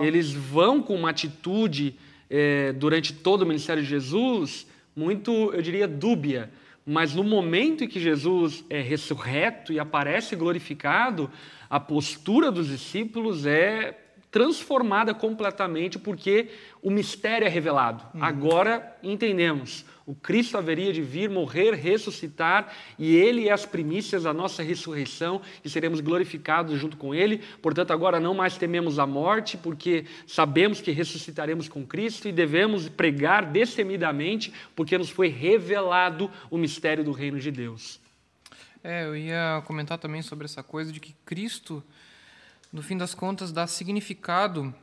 Eles 0.00 0.32
vão 0.32 0.80
com 0.80 0.94
uma 0.94 1.10
atitude, 1.10 1.96
é, 2.30 2.72
durante 2.72 3.12
todo 3.12 3.42
o 3.42 3.46
ministério 3.46 3.82
de 3.82 3.88
Jesus, 3.88 4.64
muito, 4.94 5.32
eu 5.52 5.60
diria, 5.60 5.88
dúbia 5.88 6.48
mas 6.88 7.12
no 7.12 7.24
momento 7.24 7.82
em 7.82 7.88
que 7.88 7.98
Jesus 7.98 8.64
é 8.70 8.80
ressurreto 8.80 9.72
e 9.72 9.80
aparece 9.80 10.36
glorificado, 10.36 11.28
a 11.68 11.80
postura 11.80 12.48
dos 12.52 12.68
discípulos 12.68 13.44
é 13.44 14.05
transformada 14.36 15.14
completamente 15.14 15.98
porque 15.98 16.50
o 16.82 16.90
mistério 16.90 17.46
é 17.46 17.48
revelado. 17.48 18.04
Uhum. 18.12 18.22
Agora 18.22 18.94
entendemos 19.02 19.86
o 20.04 20.14
Cristo 20.14 20.58
haveria 20.58 20.92
de 20.92 21.00
vir, 21.00 21.30
morrer, 21.30 21.72
ressuscitar, 21.72 22.72
e 22.96 23.16
Ele 23.16 23.48
é 23.48 23.52
as 23.52 23.66
primícias 23.66 24.24
da 24.24 24.32
nossa 24.32 24.62
ressurreição, 24.62 25.40
e 25.64 25.70
seremos 25.70 26.00
glorificados 26.00 26.78
junto 26.78 26.96
com 26.96 27.12
Ele. 27.12 27.42
Portanto, 27.60 27.92
agora 27.92 28.20
não 28.20 28.32
mais 28.32 28.56
tememos 28.56 29.00
a 29.00 29.06
morte, 29.06 29.56
porque 29.56 30.04
sabemos 30.26 30.80
que 30.80 30.92
ressuscitaremos 30.92 31.66
com 31.66 31.84
Cristo 31.84 32.28
e 32.28 32.32
devemos 32.32 32.88
pregar 32.88 33.46
destemidamente, 33.46 34.52
porque 34.76 34.96
nos 34.96 35.10
foi 35.10 35.26
revelado 35.26 36.30
o 36.50 36.56
mistério 36.56 37.02
do 37.02 37.10
reino 37.10 37.40
de 37.40 37.50
Deus. 37.50 37.98
É, 38.84 39.06
eu 39.06 39.16
ia 39.16 39.60
comentar 39.66 39.98
também 39.98 40.22
sobre 40.22 40.44
essa 40.44 40.62
coisa 40.62 40.92
de 40.92 41.00
que 41.00 41.16
Cristo, 41.24 41.82
no 42.72 42.82
fim 42.82 42.96
das 42.96 43.14
contas, 43.14 43.52
dá 43.52 43.66
significado 43.66 44.74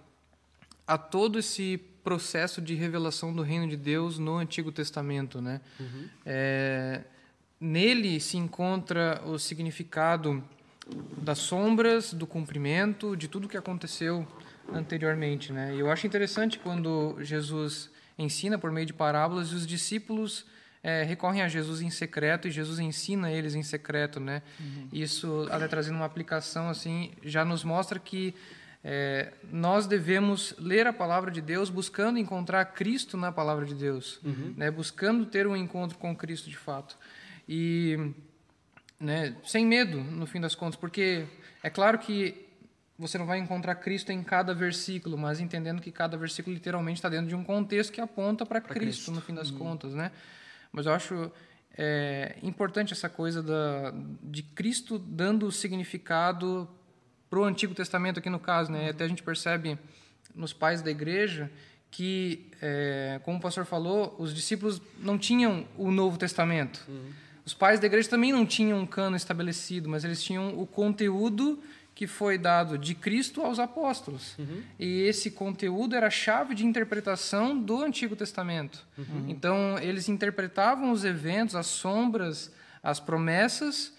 a 0.86 0.98
todo 0.98 1.40
esse 1.40 1.78
processo 2.04 2.62
de 2.62 2.76
revelação 2.76 3.34
do 3.34 3.42
reino 3.42 3.68
de 3.68 3.78
Deus 3.78 4.20
no 4.20 4.38
Antigo 4.38 4.72
Testamento, 4.72 5.42
né? 5.42 5.62
Uhum. 5.80 6.10
É, 6.26 7.02
nele 7.60 8.20
se 8.20 8.38
encontra 8.38 9.22
o 9.26 9.40
significado 9.40 10.44
das 11.18 11.38
sombras, 11.38 12.14
do 12.14 12.28
cumprimento, 12.28 13.16
de 13.16 13.30
tudo 13.30 13.48
que 13.48 13.56
aconteceu 13.56 14.28
anteriormente, 14.74 15.54
né? 15.54 15.74
E 15.76 15.80
eu 15.80 15.90
acho 15.90 16.06
interessante 16.06 16.60
quando 16.60 17.18
Jesus 17.22 17.90
ensina 18.18 18.58
por 18.58 18.72
meio 18.72 18.86
de 18.86 18.94
parábolas 18.94 19.50
e 19.50 19.56
os 19.56 19.66
discípulos 19.66 20.46
é, 20.84 21.04
recorrem 21.04 21.42
a 21.42 21.48
Jesus 21.48 21.82
em 21.82 21.90
secreto 21.90 22.48
e 22.48 22.52
Jesus 22.52 22.78
ensina 22.78 23.32
eles 23.32 23.56
em 23.56 23.64
secreto, 23.64 24.20
né? 24.20 24.44
Uhum. 24.60 24.90
Isso, 24.92 25.48
até 25.50 25.66
trazendo 25.68 25.96
uma 25.96 26.06
aplicação 26.06 26.70
assim, 26.70 27.12
já 27.24 27.46
nos 27.46 27.64
mostra 27.64 27.98
que 27.98 28.36
é, 28.84 29.32
nós 29.50 29.88
devemos 29.88 30.54
ler 30.60 30.86
a 30.86 30.92
palavra 30.92 31.32
de 31.32 31.40
Deus 31.40 31.70
buscando 31.70 32.20
encontrar 32.20 32.66
Cristo 32.66 33.16
na 33.16 33.32
palavra 33.32 33.66
de 33.66 33.74
Deus, 33.74 34.20
uhum. 34.26 34.54
né, 34.58 34.70
buscando 34.70 35.26
ter 35.26 35.48
um 35.48 35.56
encontro 35.56 35.98
com 35.98 36.14
Cristo 36.14 36.50
de 36.50 36.58
fato. 36.58 36.98
E 37.48 38.12
né, 39.00 39.38
sem 39.46 39.66
medo, 39.66 40.04
no 40.04 40.26
fim 40.26 40.42
das 40.42 40.54
contas, 40.54 40.76
porque 40.76 41.26
é 41.64 41.70
claro 41.70 41.98
que 41.98 42.46
você 43.00 43.18
não 43.18 43.26
vai 43.26 43.40
encontrar 43.40 43.76
Cristo 43.76 44.12
em 44.12 44.22
cada 44.22 44.54
versículo, 44.54 45.18
mas 45.18 45.40
entendendo 45.40 45.82
que 45.82 45.92
cada 45.92 46.18
versículo 46.18 46.54
literalmente 46.54 46.98
está 46.98 47.08
dentro 47.08 47.28
de 47.28 47.36
um 47.36 47.44
contexto 47.44 47.92
que 47.92 48.02
aponta 48.02 48.46
para 48.46 48.60
Cristo, 48.60 48.80
Cristo, 48.80 49.12
no 49.12 49.22
fim 49.22 49.34
das 49.34 49.50
uhum. 49.50 49.58
contas. 49.60 49.94
Né? 49.94 50.12
Mas 50.74 50.88
eu 50.88 50.94
acho 50.94 51.32
é, 51.78 52.36
importante 52.44 52.92
essa 52.92 53.08
coisa 53.08 53.42
da, 53.42 53.94
de 54.22 54.44
Cristo 54.44 55.00
dando 55.00 55.52
significado 55.52 56.68
para 57.30 57.40
o 57.40 57.46
Antigo 57.46 57.74
Testamento 57.74 58.20
aqui 58.20 58.30
no 58.30 58.40
caso, 58.40 58.72
né? 58.72 58.90
Até 58.90 59.06
a 59.06 59.08
gente 59.08 59.24
percebe 59.24 59.78
nos 60.36 60.52
pais 60.52 60.82
da 60.82 60.92
igreja 60.92 61.50
que, 61.90 62.50
é, 62.60 63.22
como 63.24 63.38
o 63.38 63.42
pastor 63.42 63.66
falou, 63.66 64.16
os 64.18 64.34
discípulos 64.34 64.82
não 64.98 65.18
tinham 65.18 65.68
o 65.78 65.92
Novo 65.92 66.18
Testamento. 66.18 66.84
Uhum. 66.88 67.12
Os 67.46 67.54
pais 67.54 67.80
da 67.80 67.86
igreja 67.86 68.10
também 68.10 68.32
não 68.32 68.46
tinham 68.46 68.80
um 68.80 68.86
cano 68.86 69.16
estabelecido, 69.16 69.88
mas 69.88 70.04
eles 70.04 70.24
tinham 70.24 70.60
o 70.60 70.66
conteúdo 70.66 71.62
que 71.96 72.08
foi 72.08 72.38
dado 72.38 72.78
de 72.78 72.96
Cristo 72.96 73.42
aos 73.42 73.60
apóstolos. 73.60 74.36
Uhum. 74.38 74.64
E 74.80 75.02
esse 75.02 75.32
conteúdo 75.32 75.96
era 75.96 76.08
a 76.08 76.12
chave 76.12 76.56
de 76.56 76.66
interpretação 76.66 77.58
do 77.58 77.84
Antigo 77.84 78.16
Testamento. 78.16 78.86
Uhum. 78.98 79.26
Então, 79.28 79.78
eles 79.80 80.10
interpretavam 80.10 80.92
os 80.92 81.06
eventos, 81.06 81.56
as 81.56 81.68
sombras, 81.68 82.52
as 82.82 83.00
promessas 83.00 83.94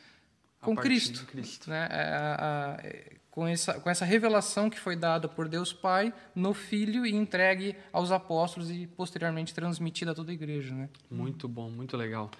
com 0.60 0.74
Cristo. 0.74 1.24
Cristo. 1.26 1.70
Né? 1.70 1.86
A, 1.90 2.76
a, 2.76 3.14
com 3.30 3.46
essa, 3.46 3.74
com 3.74 3.90
essa 3.90 4.04
revelação 4.04 4.70
que 4.70 4.78
foi 4.78 4.96
dada 4.96 5.28
por 5.28 5.48
Deus 5.48 5.72
Pai 5.72 6.12
no 6.34 6.54
Filho 6.54 7.04
e 7.04 7.14
entregue 7.14 7.76
aos 7.92 8.10
apóstolos 8.10 8.70
e 8.70 8.86
posteriormente 8.86 9.52
transmitida 9.52 10.12
a 10.12 10.14
toda 10.14 10.30
a 10.30 10.34
igreja. 10.34 10.74
Né? 10.74 10.88
Muito 11.10 11.48
bom, 11.48 11.68
muito 11.70 11.96
legal. 11.96 12.30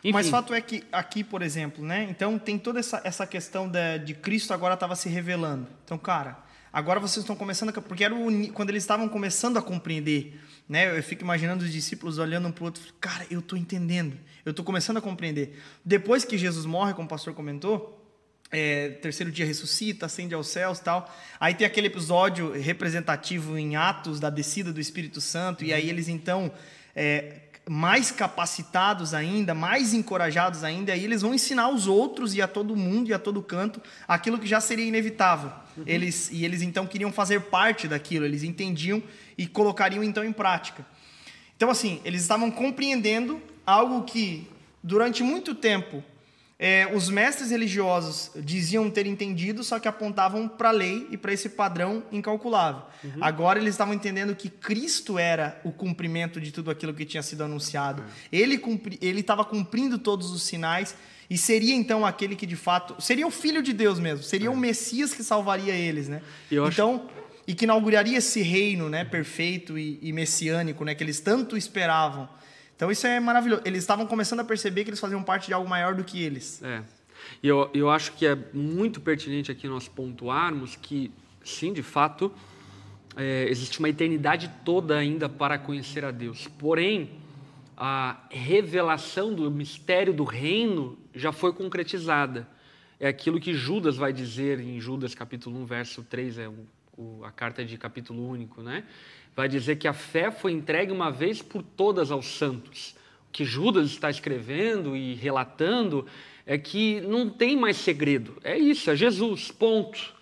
Enfim. 0.00 0.12
Mas 0.12 0.28
fato 0.28 0.54
é 0.54 0.60
que 0.60 0.84
aqui, 0.92 1.24
por 1.24 1.42
exemplo, 1.42 1.84
né? 1.84 2.06
Então 2.10 2.38
tem 2.38 2.58
toda 2.58 2.78
essa, 2.78 3.00
essa 3.04 3.26
questão 3.26 3.68
de, 3.68 3.98
de 4.00 4.14
Cristo 4.14 4.52
agora 4.52 4.74
estava 4.74 4.94
se 4.94 5.08
revelando. 5.08 5.66
Então, 5.84 5.98
cara, 5.98 6.38
agora 6.72 7.00
vocês 7.00 7.22
estão 7.22 7.34
começando 7.34 7.70
a, 7.70 7.82
porque 7.82 8.04
era 8.04 8.14
o, 8.14 8.52
quando 8.52 8.70
eles 8.70 8.82
estavam 8.82 9.08
começando 9.08 9.56
a 9.56 9.62
compreender, 9.62 10.40
né? 10.68 10.96
Eu 10.96 11.02
fico 11.02 11.22
imaginando 11.22 11.64
os 11.64 11.72
discípulos 11.72 12.18
olhando 12.18 12.48
um 12.48 12.52
para 12.52 12.62
o 12.62 12.66
outro, 12.66 12.82
cara, 13.00 13.26
eu 13.30 13.40
estou 13.40 13.58
entendendo, 13.58 14.16
eu 14.44 14.50
estou 14.50 14.64
começando 14.64 14.98
a 14.98 15.00
compreender. 15.00 15.60
Depois 15.84 16.24
que 16.24 16.36
Jesus 16.38 16.66
morre, 16.66 16.94
como 16.94 17.06
o 17.06 17.08
pastor 17.08 17.34
comentou, 17.34 18.02
é, 18.50 18.90
terceiro 18.90 19.32
dia 19.32 19.44
ressuscita, 19.44 20.06
ascende 20.06 20.34
aos 20.34 20.48
céus 20.48 20.78
tal. 20.78 21.12
Aí 21.40 21.54
tem 21.54 21.66
aquele 21.66 21.88
episódio 21.88 22.52
representativo 22.52 23.58
em 23.58 23.76
Atos 23.76 24.20
da 24.20 24.30
descida 24.30 24.72
do 24.72 24.80
Espírito 24.80 25.20
Santo, 25.20 25.62
uhum. 25.62 25.68
e 25.68 25.72
aí 25.72 25.88
eles 25.88 26.08
então, 26.08 26.52
é, 26.94 27.40
mais 27.68 28.12
capacitados 28.12 29.12
ainda, 29.12 29.52
mais 29.52 29.92
encorajados 29.92 30.62
ainda, 30.62 30.92
aí 30.92 31.04
eles 31.04 31.22
vão 31.22 31.34
ensinar 31.34 31.64
aos 31.64 31.88
outros 31.88 32.34
e 32.34 32.40
a 32.40 32.46
todo 32.46 32.76
mundo 32.76 33.10
e 33.10 33.14
a 33.14 33.18
todo 33.18 33.42
canto 33.42 33.82
aquilo 34.06 34.38
que 34.38 34.46
já 34.46 34.60
seria 34.60 34.84
inevitável. 34.84 35.50
Uhum. 35.76 35.82
Eles, 35.84 36.30
e 36.30 36.44
eles 36.44 36.62
então 36.62 36.86
queriam 36.86 37.10
fazer 37.10 37.40
parte 37.42 37.88
daquilo, 37.88 38.24
eles 38.24 38.44
entendiam 38.44 39.02
e 39.36 39.46
colocariam 39.46 40.04
então 40.04 40.24
em 40.24 40.32
prática. 40.32 40.86
Então, 41.56 41.70
assim, 41.70 42.00
eles 42.04 42.22
estavam 42.22 42.50
compreendendo 42.50 43.42
algo 43.66 44.04
que 44.04 44.48
durante 44.82 45.22
muito 45.22 45.54
tempo 45.54 46.04
é, 46.58 46.90
os 46.94 47.10
mestres 47.10 47.50
religiosos 47.50 48.30
diziam 48.34 48.88
ter 48.90 49.06
entendido, 49.06 49.62
só 49.62 49.78
que 49.78 49.86
apontavam 49.86 50.48
para 50.48 50.70
a 50.70 50.72
lei 50.72 51.06
e 51.10 51.16
para 51.16 51.30
esse 51.30 51.50
padrão 51.50 52.02
incalculável. 52.10 52.82
Uhum. 53.04 53.10
Agora 53.20 53.58
eles 53.58 53.74
estavam 53.74 53.92
entendendo 53.92 54.34
que 54.34 54.48
Cristo 54.48 55.18
era 55.18 55.60
o 55.64 55.70
cumprimento 55.70 56.40
de 56.40 56.50
tudo 56.50 56.70
aquilo 56.70 56.94
que 56.94 57.04
tinha 57.04 57.22
sido 57.22 57.44
anunciado. 57.44 58.00
Uhum. 58.00 58.08
Ele 58.32 58.56
cumpri, 58.56 58.98
ele 59.02 59.20
estava 59.20 59.44
cumprindo 59.44 59.98
todos 59.98 60.30
os 60.30 60.42
sinais 60.42 60.96
e 61.28 61.36
seria 61.36 61.74
então 61.74 62.06
aquele 62.06 62.34
que 62.34 62.46
de 62.46 62.56
fato 62.56 63.02
seria 63.02 63.26
o 63.26 63.30
filho 63.30 63.62
de 63.62 63.74
Deus 63.74 63.98
mesmo, 63.98 64.24
seria 64.24 64.50
uhum. 64.50 64.56
o 64.56 64.60
Messias 64.60 65.12
que 65.12 65.22
salvaria 65.22 65.74
eles, 65.74 66.08
né? 66.08 66.22
então 66.50 66.94
acho... 66.94 67.42
e 67.46 67.54
que 67.54 67.64
inauguraria 67.64 68.16
esse 68.16 68.40
reino, 68.40 68.88
né, 68.88 69.04
perfeito 69.04 69.76
e, 69.76 69.98
e 70.00 70.10
messiânico, 70.10 70.84
né, 70.84 70.94
que 70.94 71.04
eles 71.04 71.20
tanto 71.20 71.54
esperavam. 71.54 72.28
Então 72.76 72.90
isso 72.90 73.06
é 73.06 73.18
maravilhoso. 73.18 73.62
Eles 73.64 73.80
estavam 73.80 74.06
começando 74.06 74.40
a 74.40 74.44
perceber 74.44 74.84
que 74.84 74.90
eles 74.90 75.00
faziam 75.00 75.22
parte 75.22 75.46
de 75.46 75.54
algo 75.54 75.68
maior 75.68 75.94
do 75.94 76.04
que 76.04 76.22
eles. 76.22 76.62
É. 76.62 76.82
E 77.42 77.48
eu, 77.48 77.70
eu 77.74 77.90
acho 77.90 78.12
que 78.12 78.26
é 78.26 78.36
muito 78.52 79.00
pertinente 79.00 79.50
aqui 79.50 79.66
nós 79.66 79.88
pontuarmos 79.88 80.76
que, 80.76 81.10
sim, 81.42 81.72
de 81.72 81.82
fato, 81.82 82.32
é, 83.16 83.46
existe 83.48 83.78
uma 83.78 83.88
eternidade 83.88 84.50
toda 84.64 84.96
ainda 84.96 85.28
para 85.28 85.58
conhecer 85.58 86.04
a 86.04 86.10
Deus. 86.10 86.46
Porém, 86.58 87.10
a 87.76 88.18
revelação 88.30 89.34
do 89.34 89.50
mistério 89.50 90.12
do 90.12 90.24
reino 90.24 90.98
já 91.14 91.32
foi 91.32 91.52
concretizada. 91.52 92.46
É 93.00 93.08
aquilo 93.08 93.40
que 93.40 93.54
Judas 93.54 93.96
vai 93.96 94.12
dizer 94.12 94.60
em 94.60 94.80
Judas 94.80 95.14
capítulo 95.14 95.58
1, 95.60 95.64
verso 95.66 96.02
3, 96.02 96.38
é 96.38 96.48
o, 96.48 96.66
o, 96.96 97.24
a 97.24 97.30
carta 97.30 97.64
de 97.64 97.76
capítulo 97.76 98.26
único, 98.26 98.62
né? 98.62 98.84
Vai 99.36 99.48
dizer 99.48 99.76
que 99.76 99.86
a 99.86 99.92
fé 99.92 100.30
foi 100.30 100.52
entregue 100.52 100.90
uma 100.90 101.10
vez 101.10 101.42
por 101.42 101.62
todas 101.62 102.10
aos 102.10 102.26
santos. 102.38 102.96
O 103.28 103.32
que 103.32 103.44
Judas 103.44 103.90
está 103.90 104.08
escrevendo 104.08 104.96
e 104.96 105.14
relatando 105.14 106.06
é 106.46 106.56
que 106.56 107.02
não 107.02 107.28
tem 107.28 107.54
mais 107.54 107.76
segredo. 107.76 108.38
É 108.42 108.56
isso, 108.56 108.90
é 108.90 108.96
Jesus, 108.96 109.50
ponto. 109.50 110.14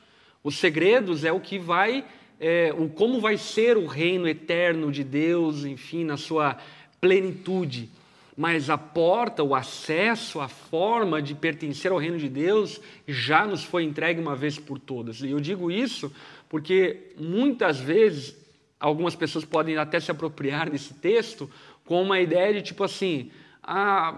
Os 0.42 0.56
segredos 0.56 1.24
é 1.24 1.32
o 1.32 1.38
que 1.38 1.60
vai, 1.60 2.04
é, 2.40 2.74
o 2.76 2.88
como 2.88 3.20
vai 3.20 3.38
ser 3.38 3.76
o 3.76 3.86
reino 3.86 4.26
eterno 4.26 4.90
de 4.90 5.04
Deus, 5.04 5.64
enfim, 5.64 6.04
na 6.04 6.16
sua 6.16 6.58
plenitude. 7.00 7.88
Mas 8.36 8.68
a 8.68 8.76
porta, 8.76 9.44
o 9.44 9.54
acesso, 9.54 10.40
a 10.40 10.48
forma 10.48 11.22
de 11.22 11.36
pertencer 11.36 11.92
ao 11.92 11.98
reino 11.98 12.18
de 12.18 12.28
Deus 12.28 12.80
já 13.06 13.46
nos 13.46 13.62
foi 13.62 13.84
entregue 13.84 14.20
uma 14.20 14.34
vez 14.34 14.58
por 14.58 14.76
todas. 14.76 15.20
E 15.20 15.30
eu 15.30 15.38
digo 15.38 15.70
isso 15.70 16.12
porque 16.48 17.12
muitas 17.16 17.78
vezes 17.78 18.43
algumas 18.84 19.14
pessoas 19.14 19.46
podem 19.46 19.78
até 19.78 19.98
se 19.98 20.10
apropriar 20.10 20.68
desse 20.68 20.92
texto 20.92 21.50
com 21.86 22.02
uma 22.02 22.20
ideia 22.20 22.52
de 22.52 22.60
tipo 22.60 22.84
assim, 22.84 23.30
ah, 23.62 24.14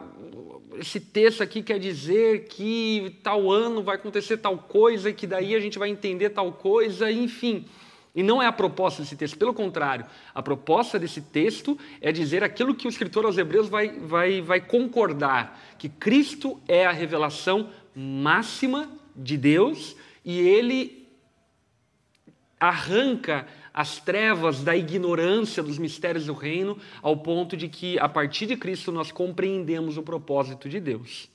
esse 0.77 0.99
texto 0.99 1.41
aqui 1.41 1.63
quer 1.63 1.79
dizer 1.79 2.49
que 2.49 3.17
tal 3.23 3.51
ano 3.51 3.81
vai 3.81 3.95
acontecer 3.95 4.39
tal 4.39 4.59
coisa, 4.59 5.13
que 5.13 5.25
daí 5.25 5.55
a 5.55 5.61
gente 5.61 5.79
vai 5.79 5.89
entender 5.89 6.31
tal 6.31 6.53
coisa, 6.53 7.11
enfim. 7.11 7.65
E 8.13 8.25
não 8.25 8.43
é 8.43 8.47
a 8.47 8.53
proposta 8.53 9.03
desse 9.03 9.15
texto, 9.15 9.39
pelo 9.39 9.55
contrário, 9.55 10.05
a 10.35 10.43
proposta 10.43 10.99
desse 10.99 11.21
texto 11.21 11.79
é 12.01 12.11
dizer 12.11 12.43
aquilo 12.43 12.75
que 12.75 12.89
o 12.89 12.91
escritor 12.91 13.25
aos 13.25 13.39
Hebreus 13.39 13.69
vai, 13.69 13.89
vai, 14.01 14.41
vai 14.41 14.61
concordar: 14.61 15.61
que 15.79 15.89
Cristo 15.89 16.61
é 16.67 16.85
a 16.87 16.93
revelação 16.93 17.71
máxima 17.95 18.91
de 19.15 19.37
Deus 19.37 19.97
e 20.25 20.41
ele 20.41 21.07
arranca 22.59 23.47
as 23.77 23.99
trevas 23.99 24.63
da 24.63 24.75
ignorância 24.75 25.63
dos 25.63 25.77
mistérios 25.77 26.25
do 26.25 26.33
reino, 26.33 26.79
ao 27.03 27.19
ponto 27.19 27.55
de 27.55 27.69
que, 27.69 27.99
a 27.99 28.09
partir 28.09 28.47
de 28.47 28.57
Cristo, 28.57 28.91
nós 28.91 29.13
compreendemos 29.13 29.99
o 29.99 30.03
propósito 30.03 30.67
de 30.67 30.81
Deus. 30.81 31.29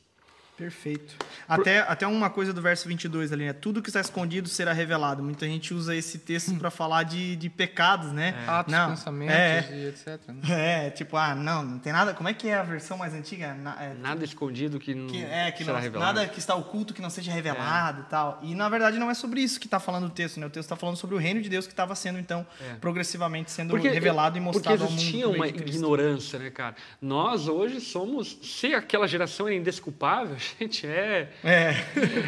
Perfeito. 0.57 1.15
Até, 1.47 1.79
até 1.79 2.05
uma 2.05 2.29
coisa 2.29 2.53
do 2.53 2.61
verso 2.61 2.87
22 2.87 3.31
ali, 3.31 3.45
né? 3.45 3.53
Tudo 3.53 3.81
que 3.81 3.89
está 3.89 3.99
escondido 3.99 4.47
será 4.47 4.71
revelado. 4.73 5.23
Muita 5.23 5.47
gente 5.47 5.73
usa 5.73 5.95
esse 5.95 6.19
texto 6.19 6.53
para 6.55 6.69
falar 6.69 7.03
de, 7.03 7.35
de 7.35 7.49
pecados, 7.49 8.11
né? 8.11 8.35
É. 8.45 8.49
Atos, 8.49 8.71
não, 8.71 8.89
pensamentos 8.91 9.35
é, 9.35 9.69
e 9.71 9.87
etc. 9.87 10.19
Né? 10.27 10.85
É, 10.85 10.89
tipo, 10.91 11.17
ah, 11.17 11.33
não, 11.33 11.63
não 11.63 11.79
tem 11.79 11.91
nada... 11.91 12.13
Como 12.13 12.29
é 12.29 12.33
que 12.33 12.47
é 12.47 12.55
a 12.55 12.63
versão 12.63 12.97
mais 12.97 13.13
antiga? 13.13 13.53
Na, 13.55 13.81
é, 13.81 13.93
nada 13.93 14.23
escondido 14.23 14.79
que 14.79 14.93
não 14.93 15.07
que, 15.07 15.23
é, 15.23 15.51
que 15.51 15.63
será 15.63 15.77
não, 15.77 15.81
revelado. 15.81 16.13
Nada 16.13 16.27
que 16.27 16.39
está 16.39 16.53
oculto 16.53 16.93
que 16.93 17.01
não 17.01 17.09
seja 17.09 17.31
revelado 17.31 18.01
é. 18.01 18.03
e 18.03 18.05
tal. 18.05 18.39
E, 18.43 18.55
na 18.55 18.69
verdade, 18.69 18.99
não 18.99 19.09
é 19.09 19.13
sobre 19.13 19.41
isso 19.41 19.59
que 19.59 19.67
está 19.67 19.79
falando 19.79 20.05
o 20.05 20.09
texto, 20.09 20.39
né? 20.39 20.45
O 20.45 20.49
texto 20.49 20.65
está 20.65 20.75
falando 20.75 20.97
sobre 20.97 21.15
o 21.15 21.17
reino 21.17 21.41
de 21.41 21.49
Deus 21.49 21.65
que 21.65 21.73
estava 21.73 21.95
sendo, 21.95 22.19
então, 22.19 22.45
é. 22.61 22.75
progressivamente 22.75 23.51
sendo 23.51 23.71
porque, 23.71 23.89
revelado 23.89 24.37
e 24.37 24.41
mostrado 24.41 24.83
ao 24.83 24.89
mundo. 24.89 24.99
Porque 24.99 25.17
existia 25.17 25.27
uma 25.27 25.47
ignorância, 25.47 26.37
né, 26.37 26.49
cara? 26.49 26.75
Nós, 27.01 27.47
hoje, 27.47 27.81
somos... 27.81 28.37
Se 28.43 28.75
aquela 28.75 29.07
geração 29.07 29.47
é 29.47 29.55
indesculpável, 29.55 30.37
gente, 30.59 30.87
é, 30.87 31.29
é. 31.43 31.73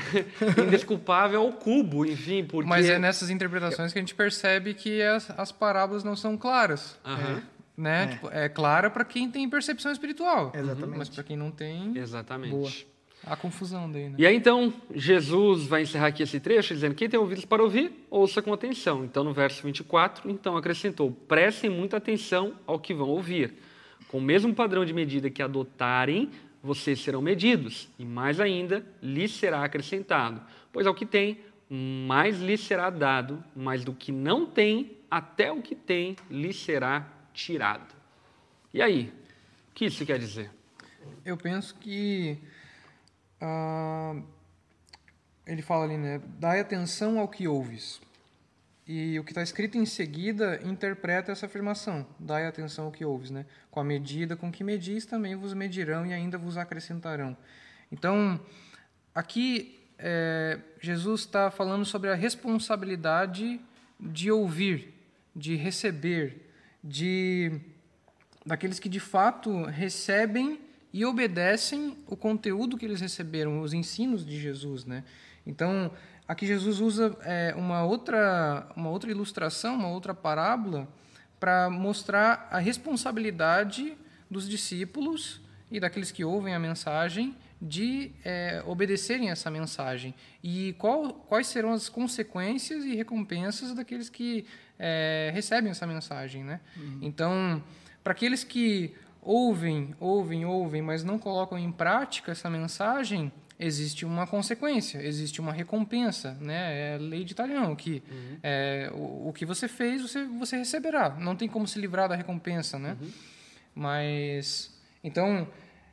indesculpável 0.65 1.41
ao 1.41 1.51
cubo, 1.53 2.05
enfim. 2.05 2.43
Porque... 2.43 2.67
Mas 2.67 2.89
é 2.89 2.99
nessas 2.99 3.29
interpretações 3.29 3.91
que 3.91 3.99
a 3.99 4.01
gente 4.01 4.15
percebe 4.15 4.73
que 4.73 5.01
as, 5.01 5.29
as 5.31 5.51
parábolas 5.51 6.03
não 6.03 6.15
são 6.15 6.38
claras. 6.38 6.99
Uhum. 7.05 7.41
Né? 7.75 8.03
É. 8.03 8.07
Tipo, 8.07 8.29
é 8.31 8.49
clara 8.49 8.89
para 8.89 9.03
quem 9.03 9.29
tem 9.29 9.49
percepção 9.49 9.91
espiritual. 9.91 10.51
Exatamente. 10.53 10.97
Mas 10.97 11.09
para 11.09 11.23
quem 11.23 11.36
não 11.36 11.49
tem. 11.51 11.97
Exatamente. 11.97 12.51
Boa. 12.51 12.71
A 13.25 13.38
confusão 13.38 13.89
daí, 13.89 14.09
né? 14.09 14.15
E 14.17 14.27
aí 14.27 14.36
então, 14.36 14.73
Jesus 14.93 15.65
vai 15.65 15.83
encerrar 15.83 16.07
aqui 16.07 16.21
esse 16.21 16.41
trecho 16.41 16.73
dizendo: 16.73 16.93
Quem 16.93 17.07
tem 17.07 17.17
ouvidos 17.17 17.45
para 17.45 17.63
ouvir, 17.63 18.05
ouça 18.09 18.41
com 18.41 18.51
atenção. 18.53 19.05
Então, 19.05 19.23
no 19.23 19.33
verso 19.33 19.63
24, 19.63 20.29
então 20.29 20.57
acrescentou: 20.57 21.09
Prestem 21.09 21.69
muita 21.69 21.97
atenção 21.97 22.53
ao 22.67 22.77
que 22.77 22.93
vão 22.93 23.07
ouvir. 23.07 23.53
Com 24.09 24.17
o 24.17 24.21
mesmo 24.21 24.53
padrão 24.53 24.83
de 24.83 24.93
medida 24.93 25.29
que 25.29 25.41
adotarem, 25.41 26.29
vocês 26.63 27.02
serão 27.02 27.21
medidos, 27.21 27.89
e 27.99 28.06
mais 28.06 28.39
ainda 28.39 28.86
lhes 29.02 29.34
será 29.34 29.65
acrescentado. 29.65 30.41
Pois 30.71 30.88
ao 30.88 30.95
que 30.95 31.06
tem, 31.06 31.41
mais 31.69 32.39
lhes 32.39 32.62
será 32.62 32.89
dado, 32.89 33.43
mas 33.54 33.84
do 33.84 33.93
que 33.93 34.13
não 34.13 34.45
tem, 34.45 34.97
até 35.12 35.52
o 35.52 35.62
que 35.62 35.76
tem 35.76 36.15
lhes 36.30 36.56
será 36.56 37.06
tirado. 37.34 37.93
E 38.73 38.82
aí? 38.82 39.13
O 39.71 39.73
que 39.73 39.86
isso 39.86 40.06
quer 40.06 40.17
dizer? 40.17 40.49
Eu 41.26 41.36
penso 41.36 41.76
que. 41.76 42.38
Uh, 43.41 44.23
ele 45.45 45.62
fala 45.62 45.84
ali, 45.84 45.97
né? 45.97 46.21
Dai 46.39 46.62
atenção 46.62 47.19
ao 47.19 47.28
que 47.28 47.45
ouves. 47.45 47.99
E 48.85 49.17
o 49.17 49.23
que 49.23 49.31
está 49.31 49.41
escrito 49.41 49.77
em 49.77 49.85
seguida 49.85 50.59
interpreta 50.63 51.31
essa 51.31 51.45
afirmação: 51.45 52.05
dai 52.19 52.45
atenção 52.45 52.85
ao 52.85 52.91
que 52.91 53.05
ouves, 53.05 53.31
né? 53.31 53.45
Com 53.71 53.79
a 53.79 53.83
medida 53.83 54.35
com 54.35 54.51
que 54.51 54.63
medis, 54.63 55.05
também 55.05 55.35
vos 55.35 55.53
medirão 55.53 56.05
e 56.05 56.13
ainda 56.13 56.37
vos 56.37 56.57
acrescentarão. 56.57 57.35
Então, 57.91 58.39
aqui 59.15 59.79
é, 59.97 60.59
Jesus 60.81 61.21
está 61.21 61.49
falando 61.49 61.85
sobre 61.85 62.09
a 62.09 62.15
responsabilidade 62.15 63.61
de 63.99 64.29
ouvir, 64.29 64.93
de 65.33 65.55
receber, 65.55 66.49
de 66.83 67.61
daqueles 68.45 68.79
que 68.79 68.89
de 68.89 68.99
fato 68.99 69.63
recebem 69.63 70.59
e 70.91 71.05
obedecem 71.05 71.97
o 72.05 72.17
conteúdo 72.17 72.77
que 72.77 72.85
eles 72.85 72.99
receberam, 72.99 73.61
os 73.61 73.73
ensinos 73.73 74.25
de 74.25 74.37
Jesus, 74.37 74.83
né? 74.83 75.05
Então, 75.45 75.91
Aqui 76.27 76.47
Jesus 76.47 76.79
usa 76.79 77.17
é, 77.21 77.53
uma, 77.55 77.83
outra, 77.83 78.67
uma 78.75 78.89
outra 78.89 79.12
ilustração, 79.12 79.75
uma 79.75 79.89
outra 79.89 80.13
parábola, 80.13 80.88
para 81.39 81.69
mostrar 81.69 82.47
a 82.49 82.59
responsabilidade 82.59 83.97
dos 84.31 84.47
discípulos 84.47 85.41
e 85.69 85.79
daqueles 85.79 86.12
que 86.12 86.23
ouvem 86.23 86.55
a 86.55 86.59
mensagem 86.59 87.36
de 87.62 88.12
é, 88.23 88.62
obedecerem 88.65 89.29
essa 89.29 89.49
mensagem 89.49 90.13
e 90.43 90.75
qual, 90.77 91.13
quais 91.13 91.47
serão 91.47 91.71
as 91.71 91.88
consequências 91.88 92.83
e 92.83 92.93
recompensas 92.93 93.73
daqueles 93.73 94.09
que 94.09 94.45
é, 94.77 95.31
recebem 95.33 95.71
essa 95.71 95.88
mensagem, 95.88 96.43
né? 96.43 96.59
Uhum. 96.75 96.99
Então, 97.01 97.63
para 98.03 98.12
aqueles 98.12 98.43
que 98.43 98.93
ouvem, 99.21 99.95
ouvem, 99.99 100.45
ouvem, 100.45 100.81
mas 100.81 101.03
não 101.03 101.17
colocam 101.17 101.57
em 101.57 101.71
prática 101.71 102.33
essa 102.33 102.49
mensagem, 102.49 103.31
existe 103.59 104.05
uma 104.05 104.25
consequência, 104.27 105.01
existe 105.01 105.39
uma 105.39 105.53
recompensa, 105.53 106.37
né? 106.41 106.91
É 106.91 106.95
a 106.95 106.97
lei 106.97 107.23
de 107.23 107.33
Italião, 107.33 107.75
que 107.75 108.03
uhum. 108.09 108.37
é, 108.41 108.91
o, 108.93 109.29
o, 109.29 109.33
que 109.33 109.45
você 109.45 109.67
fez, 109.67 110.01
você, 110.01 110.25
você 110.25 110.57
receberá. 110.57 111.09
Não 111.19 111.35
tem 111.35 111.47
como 111.47 111.67
se 111.67 111.79
livrar 111.79 112.09
da 112.09 112.15
recompensa, 112.15 112.77
né? 112.79 112.97
Uhum. 112.99 113.11
Mas, 113.75 114.71
então, 115.03 115.47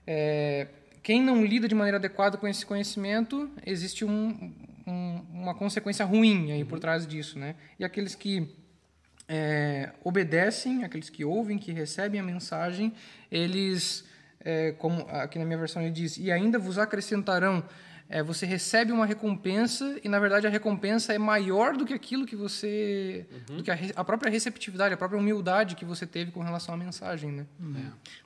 é, 0.06 0.68
quem 1.02 1.22
não 1.22 1.44
lida 1.44 1.68
de 1.68 1.74
maneira 1.74 1.98
adequada 1.98 2.36
com 2.36 2.46
esse 2.46 2.64
conhecimento, 2.64 3.50
existe 3.64 4.04
um, 4.04 4.52
um, 4.86 5.24
uma 5.32 5.54
consequência 5.54 6.04
ruim 6.04 6.52
aí 6.52 6.62
uhum. 6.62 6.68
por 6.68 6.78
trás 6.78 7.06
disso, 7.06 7.38
né? 7.38 7.54
E 7.78 7.84
aqueles 7.84 8.14
que 8.14 8.48
é, 9.28 9.92
obedecem, 10.02 10.82
aqueles 10.82 11.08
que 11.08 11.24
ouvem, 11.24 11.56
que 11.56 11.70
recebem 11.72 12.20
a 12.20 12.24
mensagem, 12.24 12.92
eles 13.30 14.04
é, 14.44 14.72
como 14.72 15.06
aqui 15.08 15.38
na 15.38 15.44
minha 15.44 15.58
versão 15.58 15.82
ele 15.82 15.90
diz, 15.90 16.16
e 16.18 16.30
ainda 16.30 16.58
vos 16.58 16.78
acrescentarão. 16.78 17.64
é, 18.10 18.24
você 18.24 18.44
recebe 18.44 18.90
uma 18.90 19.06
recompensa 19.06 19.96
e, 20.02 20.08
na 20.08 20.18
verdade, 20.18 20.44
a 20.44 20.50
recompensa 20.50 21.14
é 21.14 21.18
maior 21.18 21.76
do 21.76 21.86
que 21.86 21.94
aquilo 21.94 22.26
que 22.26 22.34
você. 22.34 23.24
Uhum. 23.48 23.58
do 23.58 23.62
que 23.62 23.70
a, 23.70 23.78
a 23.94 24.04
própria 24.04 24.28
receptividade, 24.28 24.92
a 24.92 24.96
própria 24.96 25.18
humildade 25.18 25.76
que 25.76 25.84
você 25.84 26.04
teve 26.04 26.32
com 26.32 26.42
relação 26.42 26.74
à 26.74 26.76
mensagem, 26.76 27.30
né? 27.30 27.46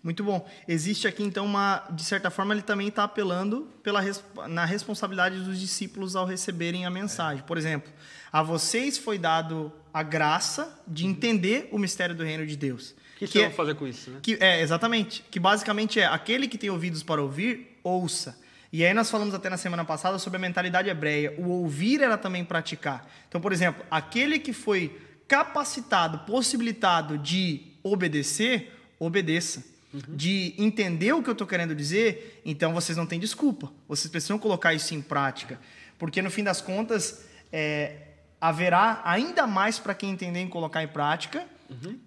Muito 0.03 0.25
bom. 0.25 0.49
Existe 0.67 1.07
aqui, 1.07 1.23
então, 1.23 1.45
uma. 1.45 1.87
De 1.91 2.03
certa 2.03 2.31
forma, 2.31 2.55
ele 2.55 2.63
também 2.63 2.89
está 2.89 3.05
apelando 3.05 3.69
pela, 3.83 4.01
na 4.49 4.65
responsabilidade 4.65 5.39
dos 5.41 5.61
discípulos 5.61 6.17
ao 6.17 6.25
receberem 6.25 6.87
a 6.87 6.91
mensagem. 6.91 7.45
Por 7.45 7.59
exemplo, 7.59 7.93
a 8.33 8.43
vocês 8.43 8.97
foi 8.97 9.19
dado 9.19 9.71
a 9.93 10.03
graça 10.03 10.83
de 10.89 11.05
entender 11.05 11.69
o 11.71 11.79
mistério 11.79 12.15
do 12.15 12.25
reino 12.25 12.47
de 12.47 12.57
Deus. 12.57 12.95
O 13.15 13.19
que, 13.19 13.27
Que 13.27 13.33
vocês 13.33 13.45
é- 13.45 13.51
fazer 13.51 13.75
com 13.75 13.87
isso, 13.87 14.11
né? 14.11 14.19
Que 14.23 14.37
é, 14.41 14.61
exatamente. 14.61 15.25
Que 15.31 15.39
basicamente 15.39 16.01
é 16.01 16.07
aquele 16.07 16.49
que 16.49 16.59
tem 16.59 16.71
ouvidos 16.71 17.03
para 17.03 17.23
ouvir, 17.23 17.79
ouça. 17.83 18.39
E 18.73 18.85
aí 18.85 18.93
nós 18.93 19.09
falamos 19.09 19.33
até 19.35 19.49
na 19.49 19.57
semana 19.57 19.85
passada 19.85 20.19
sobre 20.19 20.37
a 20.37 20.41
mentalidade 20.41 20.89
hebreia. 20.89 21.33
O 21.39 21.49
ouvir 21.49 22.03
era 22.03 22.19
também 22.19 22.45
praticar. 22.45 23.09
Então, 23.29 23.41
por 23.41 23.53
exemplo, 23.53 23.85
aquele 23.89 24.39
que 24.39 24.53
foi 24.53 25.01
capacitado, 25.29 26.19
possibilitado 26.21 27.17
de 27.17 27.63
obedecer, 27.83 28.73
obedeça. 28.99 29.63
De 30.09 30.55
entender 30.59 31.13
o 31.13 31.23
que 31.23 31.29
eu 31.31 31.35
estou 31.35 31.47
querendo 31.47 31.73
dizer, 31.73 32.43
então 32.45 32.75
vocês 32.75 32.99
não 32.99 33.07
têm 33.07 33.21
desculpa. 33.21 33.73
Vocês 33.87 34.11
precisam 34.11 34.41
colocar 34.41 34.75
isso 34.75 34.93
em 34.93 35.01
prática. 35.01 35.61
Porque 35.97 36.21
no 36.21 36.33
fim 36.33 36.43
das 36.43 36.61
contas, 36.61 37.25
é, 37.53 37.99
haverá 38.41 39.01
ainda 39.05 39.47
mais 39.47 39.79
para 39.79 39.95
quem 39.95 40.11
entender 40.11 40.41
em 40.41 40.49
colocar 40.49 40.83
em 40.83 40.89
prática. 40.89 41.47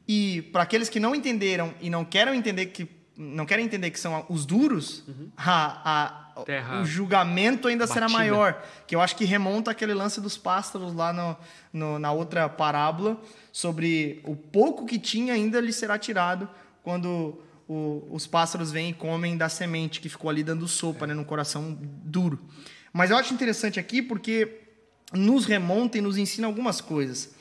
E 0.07 0.41
para 0.53 0.63
aqueles 0.63 0.89
que 0.89 0.99
não 0.99 1.13
entenderam 1.15 1.73
e 1.81 1.89
não 1.89 2.03
querem 2.05 2.37
entender 2.37 2.67
que 2.67 2.87
não 3.19 3.47
querem 3.47 3.65
entender 3.65 3.89
que 3.89 3.99
são 3.99 4.25
os 4.29 4.45
duros, 4.45 5.03
a- 5.35 5.81
a- 5.83 6.43
Terra 6.45 6.81
o 6.81 6.85
julgamento 6.85 7.67
ainda 7.67 7.87
será 7.87 8.01
batida. 8.01 8.19
maior. 8.19 8.63
Que 8.85 8.95
eu 8.95 9.01
acho 9.01 9.15
que 9.15 9.25
remonta 9.25 9.71
aquele 9.71 9.95
lance 9.95 10.21
dos 10.21 10.37
pássaros 10.37 10.93
lá 10.93 11.11
no, 11.11 11.35
no- 11.73 11.97
na 11.97 12.11
outra 12.11 12.47
parábola 12.47 13.19
sobre 13.51 14.21
o 14.23 14.35
pouco 14.35 14.85
que 14.85 14.99
tinha 14.99 15.33
ainda 15.33 15.59
lhe 15.59 15.73
será 15.73 15.97
tirado 15.97 16.47
quando 16.83 17.41
o- 17.67 18.07
os 18.11 18.27
pássaros 18.27 18.71
vêm 18.71 18.91
e 18.91 18.93
comem 18.93 19.35
da 19.35 19.49
semente 19.49 19.99
que 19.99 20.09
ficou 20.09 20.29
ali 20.29 20.43
dando 20.43 20.67
sopa 20.67 21.07
né, 21.07 21.15
no 21.15 21.25
coração 21.25 21.75
duro. 21.81 22.39
Mas 22.93 23.09
eu 23.09 23.17
acho 23.17 23.33
interessante 23.33 23.79
aqui 23.79 23.99
porque 24.03 24.59
nos 25.11 25.45
remonta 25.45 25.97
e 25.97 26.01
nos 26.01 26.17
ensina 26.19 26.45
algumas 26.45 26.81
coisas. 26.81 27.35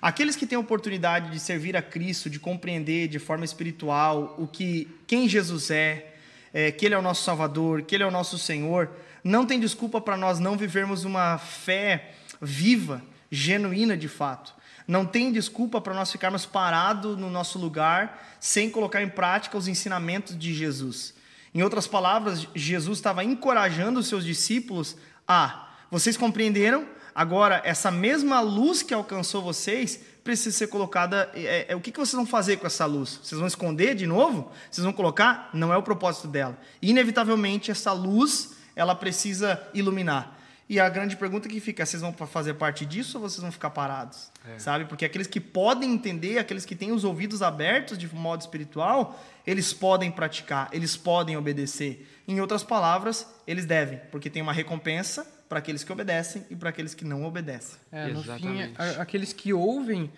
Aqueles 0.00 0.36
que 0.36 0.46
têm 0.46 0.56
a 0.56 0.60
oportunidade 0.60 1.30
de 1.30 1.40
servir 1.40 1.76
a 1.76 1.82
Cristo, 1.82 2.30
de 2.30 2.38
compreender 2.38 3.08
de 3.08 3.18
forma 3.18 3.44
espiritual 3.44 4.34
o 4.38 4.46
que 4.46 4.88
quem 5.06 5.28
Jesus 5.28 5.70
é, 5.70 6.14
é, 6.52 6.70
que 6.70 6.86
Ele 6.86 6.94
é 6.94 6.98
o 6.98 7.02
nosso 7.02 7.24
Salvador, 7.24 7.82
que 7.82 7.94
Ele 7.94 8.04
é 8.04 8.06
o 8.06 8.10
nosso 8.10 8.38
Senhor, 8.38 8.90
não 9.24 9.44
tem 9.44 9.58
desculpa 9.58 10.00
para 10.00 10.16
nós 10.16 10.38
não 10.38 10.56
vivermos 10.56 11.04
uma 11.04 11.38
fé 11.38 12.12
viva, 12.40 13.02
genuína 13.30 13.96
de 13.96 14.08
fato. 14.08 14.54
Não 14.86 15.04
tem 15.04 15.30
desculpa 15.30 15.80
para 15.80 15.92
nós 15.92 16.10
ficarmos 16.10 16.46
parados 16.46 17.18
no 17.18 17.28
nosso 17.28 17.58
lugar 17.58 18.36
sem 18.40 18.70
colocar 18.70 19.02
em 19.02 19.08
prática 19.08 19.58
os 19.58 19.68
ensinamentos 19.68 20.38
de 20.38 20.54
Jesus. 20.54 21.12
Em 21.54 21.62
outras 21.62 21.86
palavras, 21.86 22.46
Jesus 22.54 22.98
estava 22.98 23.24
encorajando 23.24 24.00
os 24.00 24.06
seus 24.06 24.24
discípulos 24.24 24.96
a: 25.26 25.68
vocês 25.90 26.16
compreenderam? 26.16 26.86
Agora, 27.18 27.60
essa 27.64 27.90
mesma 27.90 28.38
luz 28.38 28.80
que 28.80 28.94
alcançou 28.94 29.42
vocês 29.42 29.98
precisa 30.22 30.56
ser 30.56 30.68
colocada. 30.68 31.28
é, 31.34 31.66
é, 31.68 31.74
o 31.74 31.80
que, 31.80 31.90
que 31.90 31.98
vocês 31.98 32.14
vão 32.14 32.24
fazer 32.24 32.58
com 32.58 32.66
essa 32.68 32.86
luz? 32.86 33.18
Vocês 33.20 33.36
vão 33.36 33.48
esconder 33.48 33.96
de 33.96 34.06
novo? 34.06 34.52
Vocês 34.70 34.84
vão 34.84 34.92
colocar? 34.92 35.50
Não 35.52 35.74
é 35.74 35.76
o 35.76 35.82
propósito 35.82 36.28
dela. 36.28 36.56
Inevitavelmente, 36.80 37.72
essa 37.72 37.90
luz 37.90 38.54
ela 38.76 38.94
precisa 38.94 39.60
iluminar. 39.74 40.38
E 40.68 40.78
a 40.78 40.88
grande 40.88 41.16
pergunta 41.16 41.48
que 41.48 41.58
fica: 41.58 41.84
vocês 41.84 42.00
vão 42.00 42.12
fazer 42.12 42.54
parte 42.54 42.86
disso 42.86 43.18
ou 43.18 43.28
vocês 43.28 43.42
vão 43.42 43.50
ficar 43.50 43.70
parados? 43.70 44.30
Sabe? 44.56 44.84
Porque 44.84 45.04
aqueles 45.04 45.26
que 45.26 45.40
podem 45.40 45.92
entender, 45.92 46.38
aqueles 46.38 46.64
que 46.64 46.76
têm 46.76 46.92
os 46.92 47.02
ouvidos 47.02 47.42
abertos 47.42 47.98
de 47.98 48.06
modo 48.14 48.42
espiritual, 48.42 49.20
eles 49.44 49.72
podem 49.72 50.08
praticar, 50.08 50.68
eles 50.72 50.96
podem 50.96 51.36
obedecer. 51.36 52.08
Em 52.28 52.40
outras 52.40 52.62
palavras, 52.62 53.26
eles 53.44 53.66
devem, 53.66 53.98
porque 54.12 54.30
tem 54.30 54.40
uma 54.40 54.52
recompensa 54.52 55.26
para 55.48 55.58
aqueles 55.60 55.82
que 55.84 55.92
obedecem 55.92 56.44
e 56.50 56.56
para 56.56 56.68
aqueles 56.70 56.94
que 56.94 57.04
não 57.04 57.24
obedecem. 57.24 57.78
É, 57.90 58.08
no 58.08 58.22
fim, 58.22 58.30
Exatamente. 58.30 58.74
a- 58.80 59.02
aqueles 59.02 59.32
que 59.32 59.52
ouvem, 59.52 60.10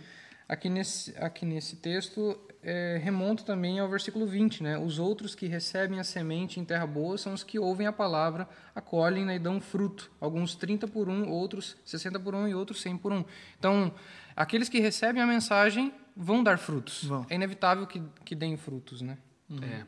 aqui 0.48 0.68
nesse, 0.68 1.14
aqui 1.18 1.46
nesse 1.46 1.76
texto, 1.76 2.38
é, 2.62 3.00
remonta 3.02 3.42
também 3.44 3.78
ao 3.78 3.88
versículo 3.88 4.26
20, 4.26 4.62
né? 4.62 4.76
Os 4.78 4.98
outros 4.98 5.34
que 5.34 5.46
recebem 5.46 5.98
a 6.00 6.04
semente 6.04 6.58
em 6.60 6.64
terra 6.64 6.86
boa 6.86 7.16
são 7.16 7.32
os 7.32 7.42
que 7.42 7.58
ouvem 7.58 7.86
a 7.86 7.92
palavra, 7.92 8.48
acolhem 8.74 9.24
né, 9.24 9.36
e 9.36 9.38
dão 9.38 9.60
fruto. 9.60 10.10
Alguns 10.20 10.54
30 10.56 10.86
por 10.88 11.08
um, 11.08 11.28
outros 11.30 11.76
60 11.84 12.18
por 12.20 12.34
um 12.34 12.46
e 12.48 12.54
outros 12.54 12.82
100 12.82 12.98
por 12.98 13.12
um. 13.12 13.24
Então, 13.58 13.94
aqueles 14.36 14.68
que 14.68 14.78
recebem 14.80 15.22
a 15.22 15.26
mensagem 15.26 15.94
vão 16.16 16.42
dar 16.42 16.58
frutos. 16.58 17.04
Vão. 17.04 17.24
É 17.30 17.34
inevitável 17.36 17.86
que, 17.86 18.02
que 18.24 18.34
deem 18.34 18.56
frutos, 18.56 19.00
né? 19.00 19.16
É. 19.62 19.84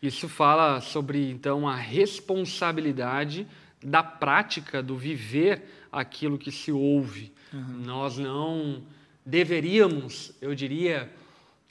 Isso 0.00 0.28
fala 0.28 0.80
sobre, 0.80 1.28
então, 1.30 1.68
a 1.68 1.74
responsabilidade 1.76 3.46
da 3.86 4.02
prática 4.02 4.82
do 4.82 4.96
viver 4.96 5.62
aquilo 5.92 6.36
que 6.36 6.50
se 6.50 6.72
ouve. 6.72 7.32
Nós 7.84 8.18
não 8.18 8.82
deveríamos, 9.24 10.32
eu 10.40 10.54
diria, 10.56 11.10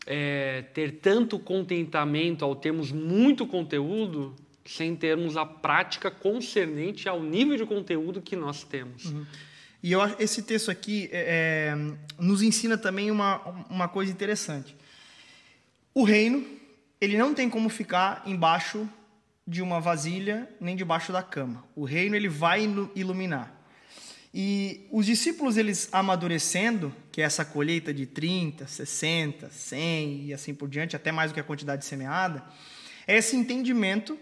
é, 0.08 0.62
ter 0.74 0.94
tanto 0.94 1.38
contentamento 1.38 2.46
ao 2.46 2.56
termos 2.56 2.92
muito 2.92 3.46
conteúdo 3.46 4.34
sem 4.66 4.96
termos 4.96 5.36
a 5.36 5.46
prática 5.46 6.10
concernente 6.10 7.08
ao 7.10 7.22
nível 7.22 7.58
de 7.58 7.66
conteúdo 7.66 8.22
que 8.22 8.36
nós 8.36 8.64
temos. 8.64 9.14
E 9.84 9.92
eu 9.92 10.02
esse 10.18 10.42
texto 10.42 10.72
aqui 10.72 11.10
é, 11.12 11.76
é, 11.76 11.98
nos 12.18 12.42
ensina 12.42 12.78
também 12.78 13.12
uma, 13.12 13.38
uma 13.70 13.88
coisa 13.88 14.12
interessante. 14.12 14.76
O 15.94 16.04
reino, 16.04 16.46
ele 17.00 17.18
não 17.18 17.34
tem 17.34 17.50
como 17.50 17.70
ficar 17.70 18.24
embaixo 18.26 18.90
de 19.48 19.62
uma 19.62 19.80
vasilha 19.80 20.50
nem 20.60 20.76
debaixo 20.76 21.12
da 21.12 21.22
cama. 21.22 21.64
O 21.76 21.84
reino 21.86 22.16
ele 22.16 22.28
vai 22.28 22.64
ilu- 22.64 22.92
iluminar. 22.96 23.54
E 24.34 24.88
os 24.92 25.06
discípulos 25.06 25.56
eles 25.56 25.88
amadurecendo, 25.92 26.94
que 27.12 27.22
é 27.22 27.26
essa 27.26 27.46
colheita 27.46 27.94
de 27.94 28.06
30, 28.06 28.68
60, 28.68 29.50
100 29.50 30.26
e 30.26 30.34
assim 30.34 30.54
por 30.54 30.68
diante, 30.68 30.96
até 30.96 31.12
mais 31.12 31.32
do 31.32 31.34
que 31.36 31.40
a 31.40 31.44
quantidade 31.44 31.86
semeada, 31.86 32.44
é 33.08 33.16
esse 33.18 33.36
entendimento 33.36 34.18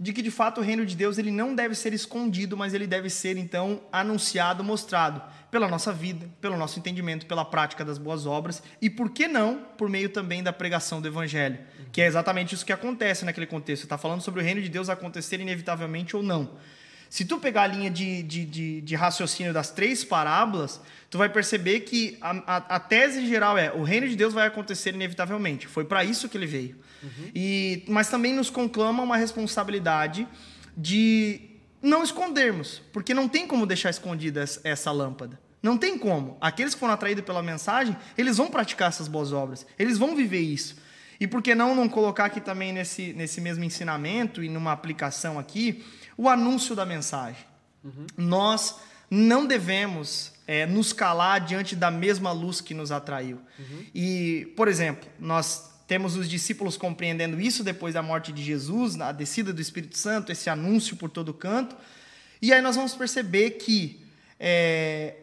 de 0.00 0.12
que 0.12 0.22
de 0.22 0.30
fato 0.30 0.60
o 0.60 0.64
reino 0.64 0.86
de 0.86 0.94
Deus 0.94 1.18
ele 1.18 1.30
não 1.30 1.54
deve 1.54 1.74
ser 1.74 1.92
escondido, 1.92 2.56
mas 2.56 2.72
ele 2.72 2.86
deve 2.86 3.10
ser 3.10 3.36
então 3.36 3.80
anunciado, 3.90 4.62
mostrado 4.62 5.20
pela 5.50 5.66
nossa 5.66 5.92
vida, 5.92 6.28
pelo 6.40 6.56
nosso 6.56 6.78
entendimento, 6.78 7.26
pela 7.26 7.44
prática 7.44 7.84
das 7.84 7.98
boas 7.98 8.24
obras 8.24 8.62
e 8.80 8.88
por 8.88 9.10
que 9.10 9.26
não 9.26 9.58
por 9.76 9.88
meio 9.88 10.08
também 10.08 10.42
da 10.42 10.52
pregação 10.52 11.00
do 11.00 11.08
evangelho, 11.08 11.58
que 11.90 12.00
é 12.00 12.06
exatamente 12.06 12.54
isso 12.54 12.64
que 12.64 12.72
acontece 12.72 13.24
naquele 13.24 13.46
contexto. 13.46 13.84
Está 13.84 13.98
falando 13.98 14.20
sobre 14.20 14.40
o 14.40 14.44
reino 14.44 14.62
de 14.62 14.68
Deus 14.68 14.88
acontecer 14.88 15.40
inevitavelmente 15.40 16.14
ou 16.14 16.22
não. 16.22 16.50
Se 17.10 17.24
tu 17.24 17.38
pegar 17.38 17.62
a 17.62 17.66
linha 17.66 17.90
de, 17.90 18.22
de, 18.22 18.44
de, 18.44 18.80
de 18.82 18.94
raciocínio 18.94 19.52
das 19.52 19.70
três 19.70 20.04
parábolas, 20.04 20.80
tu 21.08 21.16
vai 21.18 21.28
perceber 21.28 21.80
que 21.80 22.18
a, 22.20 22.30
a, 22.46 22.56
a 22.76 22.80
tese 22.80 23.26
geral 23.26 23.56
é 23.56 23.72
o 23.72 23.82
reino 23.82 24.06
de 24.08 24.14
Deus 24.14 24.34
vai 24.34 24.46
acontecer 24.46 24.94
inevitavelmente. 24.94 25.66
Foi 25.66 25.84
para 25.84 26.04
isso 26.04 26.28
que 26.28 26.36
ele 26.36 26.46
veio. 26.46 26.76
E, 27.34 27.84
mas 27.88 28.08
também 28.08 28.34
nos 28.34 28.50
conclama 28.50 29.02
uma 29.02 29.16
responsabilidade 29.16 30.26
de 30.76 31.40
não 31.82 32.02
escondermos, 32.02 32.82
porque 32.92 33.14
não 33.14 33.28
tem 33.28 33.46
como 33.46 33.64
deixar 33.66 33.90
escondida 33.90 34.42
essa- 34.42 34.60
essa 34.64 34.90
lâmpada. 34.92 35.40
Não 35.62 35.76
tem 35.76 35.98
como. 35.98 36.36
Aqueles 36.40 36.74
que 36.74 36.80
foram 36.80 36.94
atraídos 36.94 37.24
pela 37.24 37.42
mensagem, 37.42 37.96
eles 38.16 38.36
vão 38.36 38.48
praticar 38.48 38.88
essas 38.88 39.08
boas 39.08 39.32
obras. 39.32 39.66
Eles 39.78 39.98
vão 39.98 40.14
viver 40.14 40.40
isso. 40.40 40.76
E 41.20 41.26
por 41.26 41.42
que 41.42 41.52
não 41.54 41.74
não 41.74 41.88
colocar 41.88 42.26
aqui 42.26 42.40
também 42.40 42.72
nesse, 42.72 43.12
nesse 43.12 43.40
mesmo 43.40 43.64
ensinamento 43.64 44.42
e 44.42 44.48
numa 44.48 44.70
aplicação 44.70 45.36
aqui 45.36 45.84
o 46.18 46.28
anúncio 46.28 46.74
da 46.74 46.84
mensagem? 46.84 47.42
Nós 48.16 48.74
não 49.10 49.46
devemos 49.46 50.32
é, 50.46 50.66
nos 50.66 50.92
calar 50.92 51.40
diante 51.40 51.74
da 51.74 51.90
mesma 51.90 52.32
luz 52.32 52.60
que 52.60 52.74
nos 52.74 52.92
atraiu. 52.92 53.40
E, 53.94 54.52
por 54.56 54.68
exemplo, 54.68 55.08
nós 55.18 55.70
temos 55.86 56.16
os 56.16 56.28
discípulos 56.28 56.76
compreendendo 56.76 57.40
isso 57.40 57.64
depois 57.64 57.94
da 57.94 58.02
morte 58.02 58.32
de 58.32 58.42
Jesus, 58.42 59.00
a 59.00 59.12
descida 59.12 59.52
do 59.54 59.60
Espírito 59.60 59.96
Santo, 59.96 60.30
esse 60.30 60.50
anúncio 60.50 60.96
por 60.96 61.08
todo 61.08 61.32
canto. 61.32 61.74
E 62.42 62.52
aí 62.52 62.60
nós 62.60 62.76
vamos 62.76 62.94
perceber 62.94 63.52
que 63.52 64.04
é, 64.38 65.14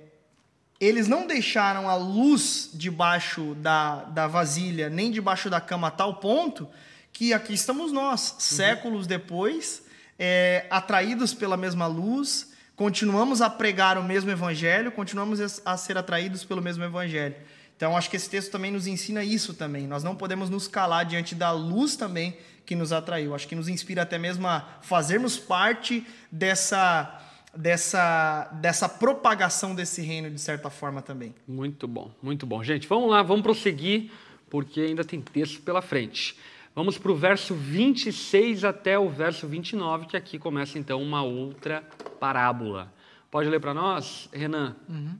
eles 0.79 1.07
não 1.07 1.27
deixaram 1.27 1.89
a 1.89 1.95
luz 1.95 2.71
debaixo 2.73 3.53
da, 3.55 4.05
da 4.05 4.27
vasilha, 4.27 4.89
nem 4.89 5.11
debaixo 5.11 5.49
da 5.49 5.61
cama 5.61 5.87
a 5.89 5.91
tal 5.91 6.15
ponto 6.15 6.67
que 7.13 7.31
aqui 7.31 7.53
estamos 7.53 7.93
nós, 7.93 8.35
séculos 8.39 9.07
depois, 9.07 9.84
é, 10.17 10.65
atraídos 10.69 11.33
pela 11.33 11.57
mesma 11.57 11.87
luz, 11.87 12.53
continuamos 12.75 13.41
a 13.41 13.49
pregar 13.49 13.97
o 13.97 14.03
mesmo 14.03 14.31
evangelho, 14.31 14.91
continuamos 14.91 15.61
a 15.65 15.77
ser 15.77 15.97
atraídos 15.97 16.43
pelo 16.43 16.61
mesmo 16.61 16.83
evangelho. 16.83 17.35
Então, 17.75 17.97
acho 17.97 18.09
que 18.09 18.15
esse 18.15 18.29
texto 18.29 18.51
também 18.51 18.71
nos 18.71 18.87
ensina 18.87 19.23
isso 19.23 19.53
também. 19.53 19.85
Nós 19.85 20.03
não 20.03 20.15
podemos 20.15 20.49
nos 20.49 20.67
calar 20.67 21.05
diante 21.05 21.35
da 21.35 21.51
luz 21.51 21.97
também 21.97 22.37
que 22.65 22.75
nos 22.75 22.93
atraiu. 22.93 23.35
Acho 23.35 23.47
que 23.47 23.55
nos 23.55 23.67
inspira 23.67 24.03
até 24.03 24.17
mesmo 24.17 24.47
a 24.47 24.79
fazermos 24.81 25.37
parte 25.37 26.05
dessa 26.31 27.21
dessa, 27.55 28.49
dessa 28.53 28.89
propagação 28.89 29.73
desse 29.73 30.01
reino 30.01 30.29
de 30.29 30.39
certa 30.39 30.69
forma 30.69 31.01
também. 31.01 31.33
Muito 31.47 31.87
bom, 31.87 32.11
muito 32.21 32.45
bom. 32.45 32.63
Gente, 32.63 32.87
vamos 32.87 33.09
lá, 33.09 33.23
vamos 33.23 33.43
prosseguir, 33.43 34.11
porque 34.49 34.81
ainda 34.81 35.03
tem 35.03 35.21
texto 35.21 35.61
pela 35.61 35.81
frente. 35.81 36.35
Vamos 36.75 36.97
para 36.97 37.09
o 37.09 37.15
verso 37.15 37.55
26 37.55 38.65
até 38.65 38.99
o 38.99 39.07
verso 39.07 39.47
29, 39.47 40.07
que 40.07 40.17
aqui 40.17 40.37
começa 40.37 40.77
então 40.77 41.01
uma 41.01 41.23
outra 41.23 41.81
parábola. 42.19 42.93
Pode 43.31 43.47
ler 43.47 43.61
para 43.61 43.73
nós, 43.73 44.27
Renan? 44.33 44.75
Uhum. 44.89 45.17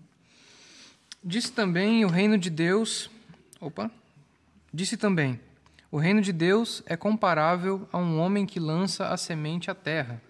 Disse 1.24 1.53
também 1.53 2.03
o 2.03 2.10
reino 2.10 2.38
de 2.38 2.49
Deus. 2.49 3.10
Opa! 3.62 3.89
Disse 4.74 4.97
também: 4.97 5.39
O 5.89 5.97
reino 5.97 6.20
de 6.20 6.34
Deus 6.34 6.84
é 6.86 6.97
comparável 6.97 7.88
a 7.89 7.99
um 7.99 8.20
homem 8.20 8.45
que 8.45 8.60
lança 8.60 9.08
a 9.08 9.16
semente 9.16 9.72
à 9.72 9.74
terra. 9.74 10.22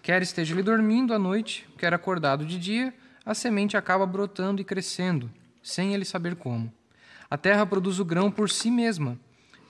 Quer 0.00 0.22
esteja 0.22 0.54
ele 0.54 0.62
dormindo 0.62 1.12
à 1.12 1.18
noite, 1.18 1.68
quer 1.76 1.92
acordado 1.92 2.46
de 2.46 2.58
dia, 2.58 2.94
a 3.26 3.34
semente 3.34 3.76
acaba 3.76 4.06
brotando 4.06 4.62
e 4.62 4.64
crescendo, 4.64 5.30
sem 5.62 5.92
ele 5.92 6.06
saber 6.06 6.34
como. 6.34 6.72
A 7.28 7.36
terra 7.36 7.66
produz 7.66 7.98
o 7.98 8.06
grão 8.06 8.30
por 8.30 8.48
si 8.48 8.70
mesma 8.70 9.18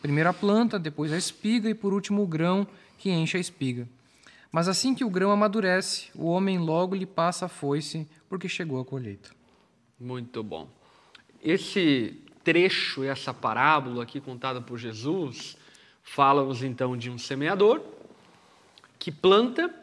Primeiro 0.06 0.30
a 0.30 0.32
planta, 0.32 0.78
depois 0.78 1.12
a 1.12 1.18
espiga 1.18 1.68
e 1.68 1.74
por 1.74 1.92
último 1.92 2.22
o 2.22 2.26
grão 2.28 2.64
que 2.96 3.10
enche 3.10 3.36
a 3.36 3.40
espiga. 3.40 3.88
Mas 4.52 4.68
assim 4.68 4.94
que 4.94 5.04
o 5.04 5.10
grão 5.10 5.32
amadurece, 5.32 6.10
o 6.14 6.26
homem 6.26 6.60
logo 6.60 6.94
lhe 6.94 7.04
passa 7.04 7.46
a 7.46 7.48
foice, 7.48 8.06
porque 8.28 8.48
chegou 8.48 8.80
a 8.80 8.84
colheita. 8.84 9.30
Muito 9.98 10.44
bom. 10.44 10.68
Esse 11.42 12.22
trecho, 12.44 13.02
essa 13.02 13.34
parábola 13.34 14.04
aqui 14.04 14.20
contada 14.20 14.60
por 14.60 14.78
Jesus, 14.78 15.56
fala-nos 16.04 16.62
então 16.62 16.96
de 16.96 17.10
um 17.10 17.18
semeador 17.18 17.82
que 19.00 19.10
planta 19.10 19.74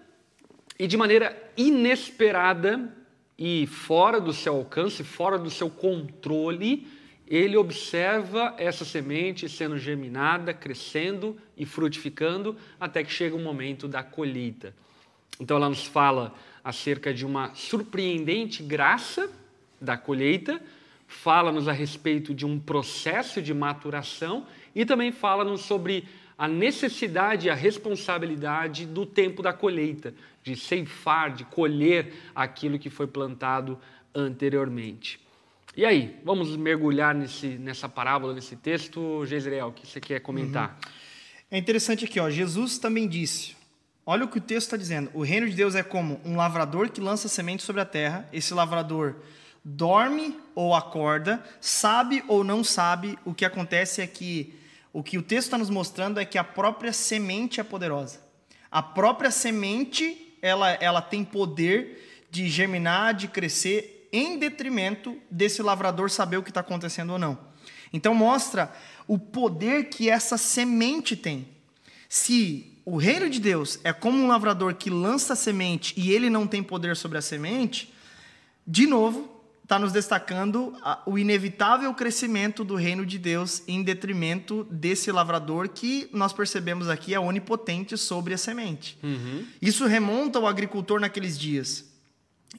e 0.79 0.87
de 0.87 0.95
maneira 0.95 1.51
inesperada 1.57 2.95
e 3.37 3.67
fora 3.67 4.21
do 4.21 4.31
seu 4.31 4.55
alcance, 4.55 5.03
fora 5.03 5.37
do 5.37 5.49
seu 5.49 5.69
controle, 5.69 6.87
ele 7.35 7.57
observa 7.57 8.53
essa 8.57 8.83
semente 8.83 9.47
sendo 9.47 9.77
germinada, 9.77 10.53
crescendo 10.53 11.37
e 11.57 11.65
frutificando 11.65 12.55
até 12.79 13.03
que 13.03 13.11
chega 13.11 13.35
o 13.35 13.39
momento 13.39 13.87
da 13.87 14.03
colheita. 14.03 14.75
Então 15.39 15.57
ela 15.57 15.69
nos 15.69 15.85
fala 15.85 16.35
acerca 16.63 17.13
de 17.13 17.25
uma 17.25 17.55
surpreendente 17.55 18.61
graça 18.61 19.29
da 19.79 19.97
colheita, 19.97 20.61
fala-nos 21.07 21.67
a 21.67 21.71
respeito 21.71 22.33
de 22.33 22.45
um 22.45 22.59
processo 22.59 23.41
de 23.41 23.53
maturação 23.53 24.45
e 24.75 24.85
também 24.85 25.11
fala-nos 25.11 25.61
sobre 25.61 26.05
a 26.37 26.47
necessidade 26.47 27.47
e 27.47 27.49
a 27.49 27.55
responsabilidade 27.55 28.85
do 28.85 29.05
tempo 29.05 29.41
da 29.41 29.53
colheita, 29.53 30.13
de 30.43 30.55
ceifar, 30.55 31.33
de 31.33 31.45
colher 31.45 32.13
aquilo 32.35 32.79
que 32.79 32.89
foi 32.89 33.07
plantado 33.07 33.79
anteriormente. 34.13 35.22
E 35.75 35.87
aí, 35.87 36.19
vamos 36.23 36.55
mergulhar 36.55 37.15
nesse, 37.15 37.47
nessa 37.47 37.89
parábola, 37.89 38.35
nesse 38.35 38.55
texto, 38.55 39.25
Jezreel, 39.25 39.71
que 39.71 39.87
você 39.87 39.99
quer 39.99 40.19
comentar? 40.19 40.69
Uhum. 40.69 40.91
É 41.49 41.57
interessante 41.57 42.05
aqui, 42.05 42.19
ó, 42.19 42.29
Jesus 42.29 42.77
também 42.77 43.07
disse, 43.07 43.55
olha 44.05 44.23
o 44.23 44.27
que 44.27 44.37
o 44.37 44.41
texto 44.41 44.67
está 44.67 44.77
dizendo, 44.77 45.09
o 45.15 45.23
reino 45.23 45.49
de 45.49 45.55
Deus 45.55 45.73
é 45.73 45.81
como 45.81 46.21
um 46.23 46.35
lavrador 46.35 46.91
que 46.91 47.01
lança 47.01 47.27
semente 47.27 47.63
sobre 47.63 47.81
a 47.81 47.85
terra, 47.85 48.29
esse 48.31 48.53
lavrador 48.53 49.15
dorme 49.65 50.37
ou 50.53 50.75
acorda, 50.75 51.43
sabe 51.59 52.23
ou 52.27 52.43
não 52.43 52.63
sabe, 52.63 53.17
o 53.25 53.33
que 53.33 53.43
acontece 53.43 53.99
é 53.99 54.05
que 54.05 54.53
o 54.93 55.01
que 55.01 55.17
o 55.17 55.23
texto 55.23 55.47
está 55.47 55.57
nos 55.57 55.71
mostrando 55.71 56.19
é 56.19 56.25
que 56.25 56.37
a 56.37 56.43
própria 56.43 56.93
semente 56.93 57.59
é 57.59 57.63
poderosa. 57.63 58.21
A 58.69 58.83
própria 58.83 59.31
semente, 59.31 60.37
ela, 60.39 60.69
ela 60.73 61.01
tem 61.01 61.25
poder 61.25 62.27
de 62.29 62.47
germinar, 62.47 63.15
de 63.15 63.27
crescer 63.27 64.02
em 64.13 64.37
detrimento 64.37 65.17
desse 65.29 65.63
lavrador 65.63 66.11
saber 66.11 66.37
o 66.37 66.43
que 66.43 66.51
está 66.51 66.61
acontecendo 66.61 67.13
ou 67.13 67.19
não. 67.19 67.37
Então 67.91 68.13
mostra 68.13 68.71
o 69.07 69.17
poder 69.17 69.89
que 69.89 70.09
essa 70.09 70.37
semente 70.37 71.15
tem. 71.15 71.47
Se 72.07 72.77
o 72.85 72.97
reino 72.97 73.29
de 73.29 73.39
Deus 73.39 73.79
é 73.83 73.91
como 73.91 74.17
um 74.17 74.27
lavrador 74.27 74.75
que 74.75 74.89
lança 74.89 75.33
a 75.33 75.35
semente 75.35 75.93
e 75.97 76.11
ele 76.11 76.29
não 76.29 76.45
tem 76.45 76.61
poder 76.61 76.95
sobre 76.95 77.17
a 77.17 77.21
semente, 77.21 77.91
de 78.65 78.85
novo, 78.85 79.29
está 79.63 79.79
nos 79.79 79.91
destacando 79.91 80.75
o 81.05 81.17
inevitável 81.17 81.93
crescimento 81.93 82.63
do 82.63 82.75
reino 82.75 83.05
de 83.05 83.17
Deus 83.17 83.63
em 83.67 83.81
detrimento 83.81 84.67
desse 84.69 85.11
lavrador 85.11 85.69
que 85.69 86.09
nós 86.13 86.33
percebemos 86.33 86.89
aqui 86.89 87.13
é 87.13 87.19
onipotente 87.19 87.97
sobre 87.97 88.33
a 88.33 88.37
semente. 88.37 88.97
Uhum. 89.01 89.45
Isso 89.61 89.85
remonta 89.85 90.37
ao 90.37 90.45
agricultor 90.45 90.99
naqueles 90.99 91.39
dias 91.39 91.92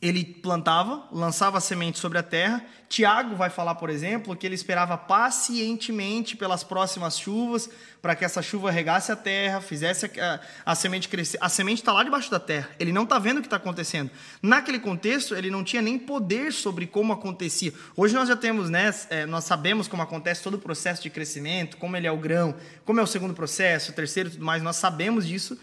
ele 0.02 0.24
plantava, 0.24 1.06
lançava 1.12 1.58
a 1.58 1.60
semente 1.60 1.98
sobre 1.98 2.18
a 2.18 2.22
terra. 2.22 2.64
Tiago 2.88 3.36
vai 3.36 3.48
falar, 3.48 3.76
por 3.76 3.88
exemplo, 3.88 4.36
que 4.36 4.44
ele 4.46 4.54
esperava 4.54 4.98
pacientemente 4.98 6.36
pelas 6.36 6.62
próximas 6.62 7.18
chuvas, 7.18 7.70
para 8.02 8.14
que 8.14 8.24
essa 8.24 8.42
chuva 8.42 8.70
regasse 8.70 9.10
a 9.10 9.16
terra, 9.16 9.60
fizesse 9.60 10.06
a, 10.20 10.40
a 10.66 10.74
semente 10.74 11.08
crescer. 11.08 11.38
A 11.40 11.48
semente 11.48 11.80
está 11.80 11.92
lá 11.92 12.02
debaixo 12.02 12.30
da 12.30 12.40
terra, 12.40 12.68
ele 12.78 12.92
não 12.92 13.04
está 13.04 13.18
vendo 13.18 13.38
o 13.38 13.40
que 13.40 13.46
está 13.46 13.56
acontecendo. 13.56 14.10
Naquele 14.42 14.78
contexto, 14.78 15.34
ele 15.34 15.50
não 15.50 15.64
tinha 15.64 15.80
nem 15.80 15.98
poder 15.98 16.52
sobre 16.52 16.86
como 16.86 17.12
acontecia. 17.12 17.72
Hoje 17.96 18.14
nós 18.14 18.28
já 18.28 18.36
temos, 18.36 18.68
né, 18.68 18.92
é, 19.10 19.24
nós 19.26 19.44
sabemos 19.44 19.88
como 19.88 20.02
acontece 20.02 20.42
todo 20.42 20.54
o 20.54 20.58
processo 20.58 21.02
de 21.02 21.08
crescimento, 21.08 21.76
como 21.76 21.96
ele 21.96 22.06
é 22.06 22.12
o 22.12 22.18
grão, 22.18 22.54
como 22.84 23.00
é 23.00 23.02
o 23.02 23.06
segundo 23.06 23.32
processo, 23.32 23.92
o 23.92 23.94
terceiro 23.94 24.30
tudo 24.30 24.44
mais, 24.44 24.62
nós 24.62 24.76
sabemos 24.76 25.26
disso, 25.26 25.58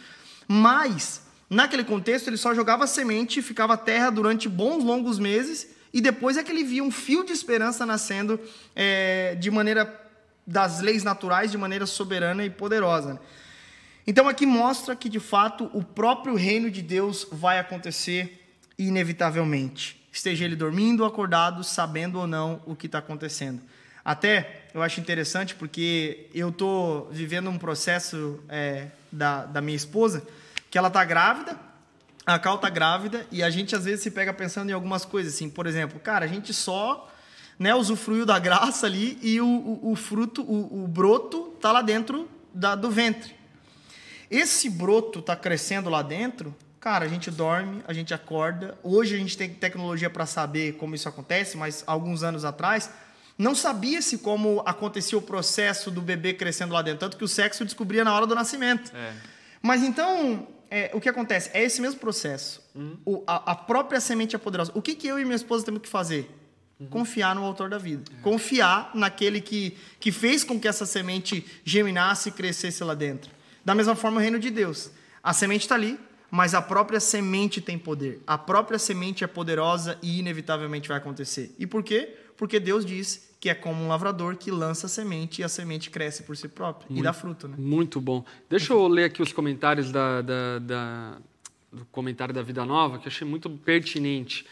mas 0.47 1.21
Naquele 1.51 1.83
contexto, 1.83 2.29
ele 2.29 2.37
só 2.37 2.55
jogava 2.55 2.87
semente, 2.87 3.41
ficava 3.41 3.75
terra 3.75 4.09
durante 4.09 4.47
bons 4.47 4.85
longos 4.85 5.19
meses, 5.19 5.67
e 5.93 5.99
depois 5.99 6.37
é 6.37 6.43
que 6.43 6.49
ele 6.49 6.63
via 6.63 6.81
um 6.81 6.89
fio 6.89 7.25
de 7.25 7.33
esperança 7.33 7.85
nascendo 7.85 8.39
é, 8.73 9.35
de 9.35 9.51
maneira 9.51 9.99
das 10.47 10.79
leis 10.79 11.03
naturais, 11.03 11.51
de 11.51 11.57
maneira 11.57 11.85
soberana 11.85 12.45
e 12.45 12.49
poderosa. 12.49 13.19
Então 14.07 14.29
aqui 14.29 14.45
mostra 14.45 14.95
que 14.95 15.09
de 15.09 15.19
fato 15.19 15.69
o 15.73 15.83
próprio 15.83 16.35
reino 16.35 16.71
de 16.71 16.81
Deus 16.81 17.27
vai 17.29 17.59
acontecer 17.59 18.47
inevitavelmente. 18.77 20.01
Esteja 20.09 20.45
ele 20.45 20.55
dormindo 20.55 21.03
acordado, 21.03 21.65
sabendo 21.65 22.17
ou 22.17 22.27
não 22.27 22.61
o 22.65 22.77
que 22.77 22.85
está 22.85 22.99
acontecendo. 22.99 23.61
Até 24.05 24.67
eu 24.73 24.81
acho 24.81 25.01
interessante 25.01 25.53
porque 25.55 26.27
eu 26.33 26.47
estou 26.47 27.09
vivendo 27.11 27.49
um 27.49 27.57
processo 27.57 28.39
é, 28.47 28.87
da, 29.11 29.43
da 29.43 29.59
minha 29.59 29.75
esposa 29.75 30.25
que 30.71 30.77
ela 30.77 30.89
tá 30.89 31.03
grávida, 31.03 31.59
a 32.25 32.39
Cal 32.39 32.57
tá 32.57 32.69
grávida, 32.69 33.27
e 33.29 33.43
a 33.43 33.49
gente 33.49 33.75
às 33.75 33.83
vezes 33.83 34.01
se 34.01 34.09
pega 34.09 34.33
pensando 34.33 34.69
em 34.69 34.73
algumas 34.73 35.03
coisas, 35.03 35.33
assim, 35.35 35.49
por 35.49 35.67
exemplo, 35.67 35.99
cara, 35.99 36.23
a 36.23 36.27
gente 36.27 36.53
só 36.53 37.11
né, 37.59 37.75
usufruiu 37.75 38.25
da 38.25 38.39
graça 38.39 38.85
ali 38.87 39.19
e 39.21 39.41
o, 39.41 39.45
o, 39.45 39.91
o 39.91 39.95
fruto, 39.95 40.41
o, 40.41 40.85
o, 40.85 40.87
broto 40.87 41.55
tá 41.59 41.71
lá 41.73 41.81
dentro 41.81 42.29
da, 42.53 42.73
do 42.73 42.89
ventre. 42.89 43.35
Esse 44.29 44.69
broto 44.69 45.21
tá 45.21 45.35
crescendo 45.35 45.89
lá 45.89 46.01
dentro, 46.01 46.55
cara, 46.79 47.03
a 47.03 47.07
gente 47.07 47.29
dorme, 47.29 47.83
a 47.85 47.91
gente 47.91 48.13
acorda. 48.13 48.77
Hoje 48.81 49.13
a 49.13 49.17
gente 49.17 49.37
tem 49.37 49.53
tecnologia 49.53 50.09
para 50.09 50.25
saber 50.25 50.77
como 50.77 50.95
isso 50.95 51.09
acontece, 51.09 51.57
mas 51.57 51.83
alguns 51.85 52.23
anos 52.23 52.45
atrás 52.45 52.89
não 53.37 53.53
sabia-se 53.53 54.19
como 54.19 54.63
acontecia 54.65 55.17
o 55.17 55.21
processo 55.21 55.91
do 55.91 56.01
bebê 56.01 56.33
crescendo 56.33 56.73
lá 56.73 56.81
dentro, 56.81 57.01
tanto 57.01 57.17
que 57.17 57.23
o 57.23 57.27
sexo 57.27 57.65
descobria 57.65 58.05
na 58.05 58.13
hora 58.13 58.25
do 58.25 58.33
nascimento. 58.33 58.95
É. 58.95 59.13
Mas 59.61 59.83
então, 59.83 60.47
é, 60.73 60.89
o 60.93 61.01
que 61.01 61.09
acontece? 61.09 61.49
É 61.53 61.61
esse 61.61 61.81
mesmo 61.81 61.99
processo. 61.99 62.63
Uhum. 62.73 62.97
O, 63.05 63.23
a, 63.27 63.51
a, 63.51 63.55
própria 63.55 63.99
semente 63.99 64.37
é 64.37 64.39
poderosa. 64.39 64.71
O 64.73 64.81
que, 64.81 64.95
que 64.95 65.05
eu 65.05 65.19
e 65.19 65.25
minha 65.25 65.35
esposa 65.35 65.65
temos 65.65 65.81
que 65.81 65.89
fazer? 65.89 66.31
Uhum. 66.79 66.87
Confiar 66.87 67.35
no 67.35 67.43
autor 67.43 67.69
da 67.69 67.77
vida. 67.77 68.09
É. 68.17 68.21
Confiar 68.21 68.89
naquele 68.95 69.41
que, 69.41 69.77
que 69.99 70.13
fez 70.13 70.45
com 70.45 70.57
que 70.57 70.69
essa 70.69 70.85
semente 70.85 71.45
germinasse 71.65 72.29
e 72.29 72.31
crescesse 72.31 72.81
lá 72.85 72.93
dentro. 72.93 73.29
Da 73.65 73.75
mesma 73.75 73.95
forma, 73.95 74.17
o 74.17 74.21
reino 74.21 74.39
de 74.39 74.49
Deus. 74.49 74.91
A 75.21 75.33
semente 75.33 75.65
está 75.65 75.75
ali, 75.75 75.99
mas 76.31 76.55
a 76.55 76.61
própria 76.61 77.01
semente 77.01 77.59
tem 77.59 77.77
poder. 77.77 78.21
A 78.25 78.37
própria 78.37 78.79
semente 78.79 79.25
é 79.25 79.27
poderosa 79.27 79.99
e 80.01 80.19
inevitavelmente 80.19 80.87
vai 80.87 80.97
acontecer. 80.97 81.53
E 81.59 81.67
por 81.67 81.83
quê? 81.83 82.15
Porque 82.37 82.61
Deus 82.61 82.85
diz 82.85 83.29
que 83.41 83.49
é 83.49 83.55
como 83.55 83.83
um 83.83 83.87
lavrador 83.87 84.37
que 84.37 84.51
lança 84.51 84.85
a 84.85 84.89
semente 84.89 85.41
e 85.41 85.43
a 85.43 85.49
semente 85.49 85.89
cresce 85.89 86.21
por 86.21 86.37
si 86.37 86.47
própria 86.47 86.85
muito, 86.87 87.01
e 87.01 87.03
dá 87.03 87.11
fruto. 87.11 87.47
Né? 87.47 87.55
Muito 87.57 87.99
bom. 87.99 88.23
Deixa 88.47 88.71
eu 88.71 88.87
ler 88.87 89.05
aqui 89.05 89.19
os 89.19 89.33
comentários 89.33 89.91
da, 89.91 90.21
da, 90.21 90.59
da, 90.59 91.17
do 91.73 91.83
comentário 91.85 92.35
da 92.35 92.43
Vida 92.43 92.63
Nova, 92.63 92.99
que 92.99 93.07
eu 93.07 93.11
achei 93.11 93.27
muito 93.27 93.49
pertinente 93.49 94.45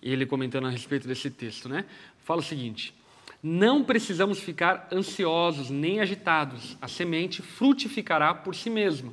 ele 0.00 0.24
comentando 0.24 0.68
a 0.68 0.70
respeito 0.70 1.08
desse 1.08 1.28
texto. 1.28 1.68
Né? 1.68 1.86
Fala 2.20 2.38
o 2.38 2.44
seguinte: 2.44 2.94
Não 3.42 3.82
precisamos 3.82 4.38
ficar 4.38 4.88
ansiosos 4.92 5.68
nem 5.68 5.98
agitados, 5.98 6.78
a 6.80 6.86
semente 6.86 7.42
frutificará 7.42 8.32
por 8.32 8.54
si 8.54 8.70
mesma. 8.70 9.12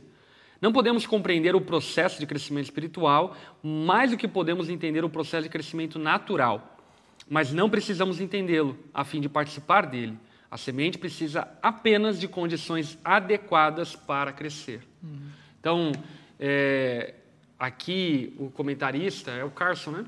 Não 0.61 0.71
podemos 0.71 1.07
compreender 1.07 1.55
o 1.55 1.61
processo 1.61 2.19
de 2.19 2.27
crescimento 2.27 2.65
espiritual 2.65 3.35
mais 3.63 4.11
do 4.11 4.17
que 4.17 4.27
podemos 4.27 4.69
entender 4.69 5.03
o 5.03 5.09
processo 5.09 5.43
de 5.43 5.49
crescimento 5.49 5.97
natural 5.97 6.72
mas 7.29 7.51
não 7.51 7.69
precisamos 7.69 8.19
entendê-lo 8.19 8.77
a 8.93 9.03
fim 9.03 9.21
de 9.21 9.29
participar 9.29 9.85
dele. 9.85 10.17
A 10.49 10.57
semente 10.57 10.97
precisa 10.97 11.47
apenas 11.61 12.19
de 12.19 12.27
condições 12.27 12.97
adequadas 13.03 13.95
para 13.95 14.31
crescer. 14.31 14.81
Uhum. 15.01 15.29
Então, 15.59 15.91
é, 16.39 17.15
aqui 17.57 18.35
o 18.37 18.51
comentarista 18.51 19.31
é 19.31 19.43
o 19.43 19.49
Carson, 19.49 19.91
né? 19.91 20.05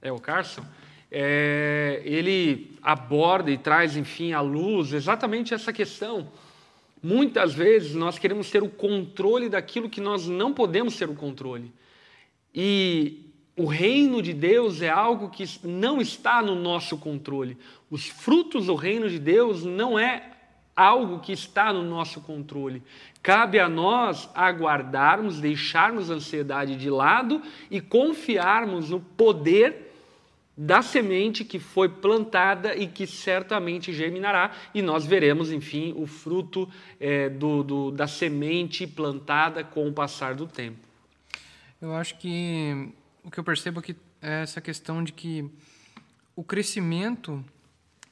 É 0.00 0.10
o 0.10 0.18
Carson. 0.18 0.64
É, 1.10 2.00
ele 2.04 2.78
aborda 2.80 3.50
e 3.50 3.58
traz, 3.58 3.96
enfim, 3.96 4.32
à 4.32 4.40
luz 4.40 4.92
exatamente 4.92 5.52
essa 5.52 5.72
questão. 5.72 6.32
Muitas 7.02 7.52
vezes 7.52 7.94
nós 7.94 8.18
queremos 8.18 8.50
ter 8.50 8.62
o 8.62 8.68
controle 8.68 9.48
daquilo 9.48 9.90
que 9.90 10.00
nós 10.00 10.26
não 10.26 10.54
podemos 10.54 10.96
ter 10.96 11.10
o 11.10 11.14
controle. 11.14 11.70
E 12.54 13.31
o 13.56 13.66
reino 13.66 14.22
de 14.22 14.32
Deus 14.32 14.80
é 14.80 14.88
algo 14.88 15.28
que 15.28 15.44
não 15.62 16.00
está 16.00 16.42
no 16.42 16.54
nosso 16.54 16.96
controle. 16.96 17.58
Os 17.90 18.08
frutos 18.08 18.66
do 18.66 18.74
reino 18.74 19.10
de 19.10 19.18
Deus 19.18 19.64
não 19.64 19.98
é 19.98 20.30
algo 20.74 21.20
que 21.20 21.32
está 21.32 21.70
no 21.72 21.82
nosso 21.82 22.22
controle. 22.22 22.82
Cabe 23.22 23.60
a 23.60 23.68
nós 23.68 24.28
aguardarmos, 24.34 25.38
deixarmos 25.38 26.10
a 26.10 26.14
ansiedade 26.14 26.76
de 26.76 26.88
lado 26.88 27.42
e 27.70 27.80
confiarmos 27.80 28.88
no 28.88 29.00
poder 29.00 29.90
da 30.56 30.82
semente 30.82 31.44
que 31.44 31.58
foi 31.58 31.88
plantada 31.88 32.74
e 32.74 32.86
que 32.86 33.06
certamente 33.06 33.92
germinará, 33.92 34.50
e 34.74 34.82
nós 34.82 35.06
veremos, 35.06 35.50
enfim, 35.50 35.94
o 35.96 36.06
fruto 36.06 36.68
é, 37.00 37.28
do, 37.28 37.62
do, 37.62 37.90
da 37.90 38.06
semente 38.06 38.86
plantada 38.86 39.64
com 39.64 39.88
o 39.88 39.92
passar 39.92 40.34
do 40.34 40.46
tempo. 40.46 40.78
Eu 41.80 41.94
acho 41.94 42.18
que 42.18 42.92
o 43.22 43.30
que 43.30 43.38
eu 43.38 43.44
percebo 43.44 43.80
aqui 43.80 43.96
é 44.20 44.42
essa 44.42 44.60
questão 44.60 45.02
de 45.02 45.12
que 45.12 45.48
o 46.34 46.42
crescimento 46.42 47.44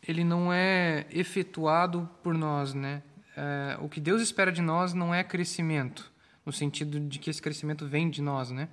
ele 0.06 0.24
não 0.24 0.52
é 0.52 1.06
efetuado 1.10 2.08
por 2.22 2.34
nós, 2.34 2.74
né? 2.74 3.02
É, 3.36 3.76
o 3.80 3.88
que 3.88 4.00
Deus 4.00 4.20
espera 4.22 4.50
de 4.50 4.62
nós 4.62 4.92
não 4.92 5.14
é 5.14 5.22
crescimento, 5.22 6.10
no 6.44 6.52
sentido 6.52 6.98
de 7.00 7.18
que 7.18 7.30
esse 7.30 7.40
crescimento 7.40 7.86
vem 7.86 8.10
de 8.10 8.22
nós, 8.22 8.50
né? 8.50 8.68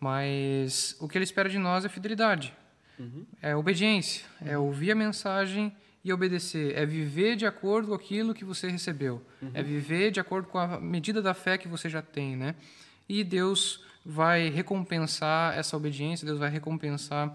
Mas 0.00 0.96
o 1.00 1.08
que 1.08 1.16
Ele 1.16 1.24
espera 1.24 1.48
de 1.48 1.58
nós 1.58 1.84
é 1.84 1.88
fidelidade, 1.88 2.52
uhum. 2.98 3.24
é 3.40 3.54
obediência, 3.54 4.24
uhum. 4.40 4.48
é 4.48 4.58
ouvir 4.58 4.90
a 4.90 4.94
mensagem 4.94 5.74
e 6.02 6.12
obedecer, 6.12 6.76
é 6.76 6.84
viver 6.84 7.36
de 7.36 7.46
acordo 7.46 7.88
com 7.88 7.94
aquilo 7.94 8.34
que 8.34 8.44
você 8.44 8.68
recebeu, 8.68 9.22
uhum. 9.40 9.50
é 9.54 9.62
viver 9.62 10.10
de 10.10 10.20
acordo 10.20 10.48
com 10.48 10.58
a 10.58 10.80
medida 10.80 11.22
da 11.22 11.32
fé 11.34 11.56
que 11.56 11.68
você 11.68 11.88
já 11.88 12.02
tem, 12.02 12.36
né? 12.36 12.54
E 13.08 13.22
Deus 13.22 13.83
vai 14.04 14.50
recompensar 14.50 15.56
essa 15.56 15.76
obediência, 15.76 16.26
Deus 16.26 16.38
vai 16.38 16.50
recompensar 16.50 17.34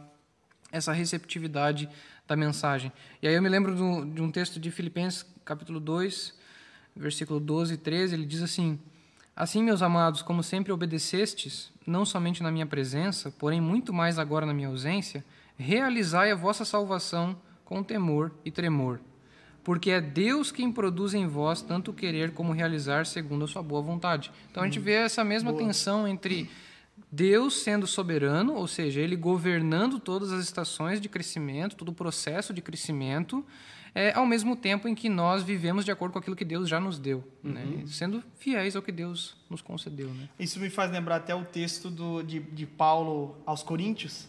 essa 0.71 0.93
receptividade 0.93 1.89
da 2.27 2.35
mensagem. 2.35 2.91
E 3.21 3.27
aí 3.27 3.33
eu 3.33 3.41
me 3.41 3.49
lembro 3.49 3.73
de 4.05 4.21
um 4.21 4.31
texto 4.31 4.59
de 4.59 4.69
Filipenses, 4.69 5.25
capítulo 5.43 5.79
2, 5.79 6.37
versículo 6.95 7.39
12 7.39 7.73
e 7.73 7.77
13, 7.77 8.13
ele 8.13 8.25
diz 8.25 8.43
assim: 8.43 8.79
Assim, 9.35 9.63
meus 9.63 9.81
amados, 9.81 10.21
como 10.21 10.43
sempre 10.43 10.71
obedecestes, 10.71 11.71
não 11.87 12.05
somente 12.05 12.43
na 12.43 12.51
minha 12.51 12.65
presença, 12.65 13.31
porém 13.31 13.59
muito 13.59 13.93
mais 13.93 14.19
agora 14.19 14.45
na 14.45 14.53
minha 14.53 14.67
ausência, 14.67 15.23
realizai 15.57 16.31
a 16.31 16.35
vossa 16.35 16.65
salvação 16.65 17.35
com 17.65 17.81
temor 17.81 18.31
e 18.43 18.51
tremor. 18.51 18.99
Porque 19.69 19.91
é 19.91 20.01
Deus 20.01 20.51
quem 20.51 20.71
produz 20.71 21.13
em 21.13 21.27
vós 21.27 21.61
tanto 21.61 21.93
querer 21.93 22.31
como 22.31 22.51
realizar 22.51 23.05
segundo 23.05 23.45
a 23.45 23.47
sua 23.47 23.61
boa 23.61 23.83
vontade. 23.83 24.31
Então 24.49 24.63
a 24.63 24.65
gente 24.65 24.79
vê 24.79 24.93
essa 24.93 25.23
mesma 25.23 25.51
boa. 25.51 25.63
tensão 25.63 26.07
entre 26.07 26.49
Deus 27.11 27.61
sendo 27.61 27.85
soberano, 27.85 28.55
ou 28.55 28.65
seja, 28.65 28.99
ele 28.99 29.15
governando 29.15 29.99
todas 29.99 30.31
as 30.31 30.43
estações 30.43 30.99
de 30.99 31.07
crescimento, 31.07 31.75
todo 31.75 31.89
o 31.89 31.93
processo 31.93 32.51
de 32.51 32.63
crescimento, 32.63 33.45
é, 33.93 34.11
ao 34.13 34.25
mesmo 34.25 34.55
tempo 34.55 34.87
em 34.87 34.95
que 34.95 35.07
nós 35.07 35.43
vivemos 35.43 35.85
de 35.85 35.91
acordo 35.91 36.13
com 36.13 36.17
aquilo 36.17 36.35
que 36.35 36.45
Deus 36.45 36.67
já 36.67 36.79
nos 36.79 36.97
deu, 36.97 37.23
uhum. 37.43 37.51
né? 37.51 37.83
sendo 37.85 38.23
fiéis 38.39 38.75
ao 38.75 38.81
que 38.81 38.91
Deus 38.91 39.37
nos 39.51 39.61
concedeu. 39.61 40.07
Né? 40.07 40.29
Isso 40.39 40.59
me 40.59 40.71
faz 40.71 40.91
lembrar 40.91 41.17
até 41.17 41.35
o 41.35 41.45
texto 41.45 41.91
do, 41.91 42.23
de, 42.23 42.39
de 42.39 42.65
Paulo 42.65 43.37
aos 43.45 43.61
Coríntios, 43.61 44.27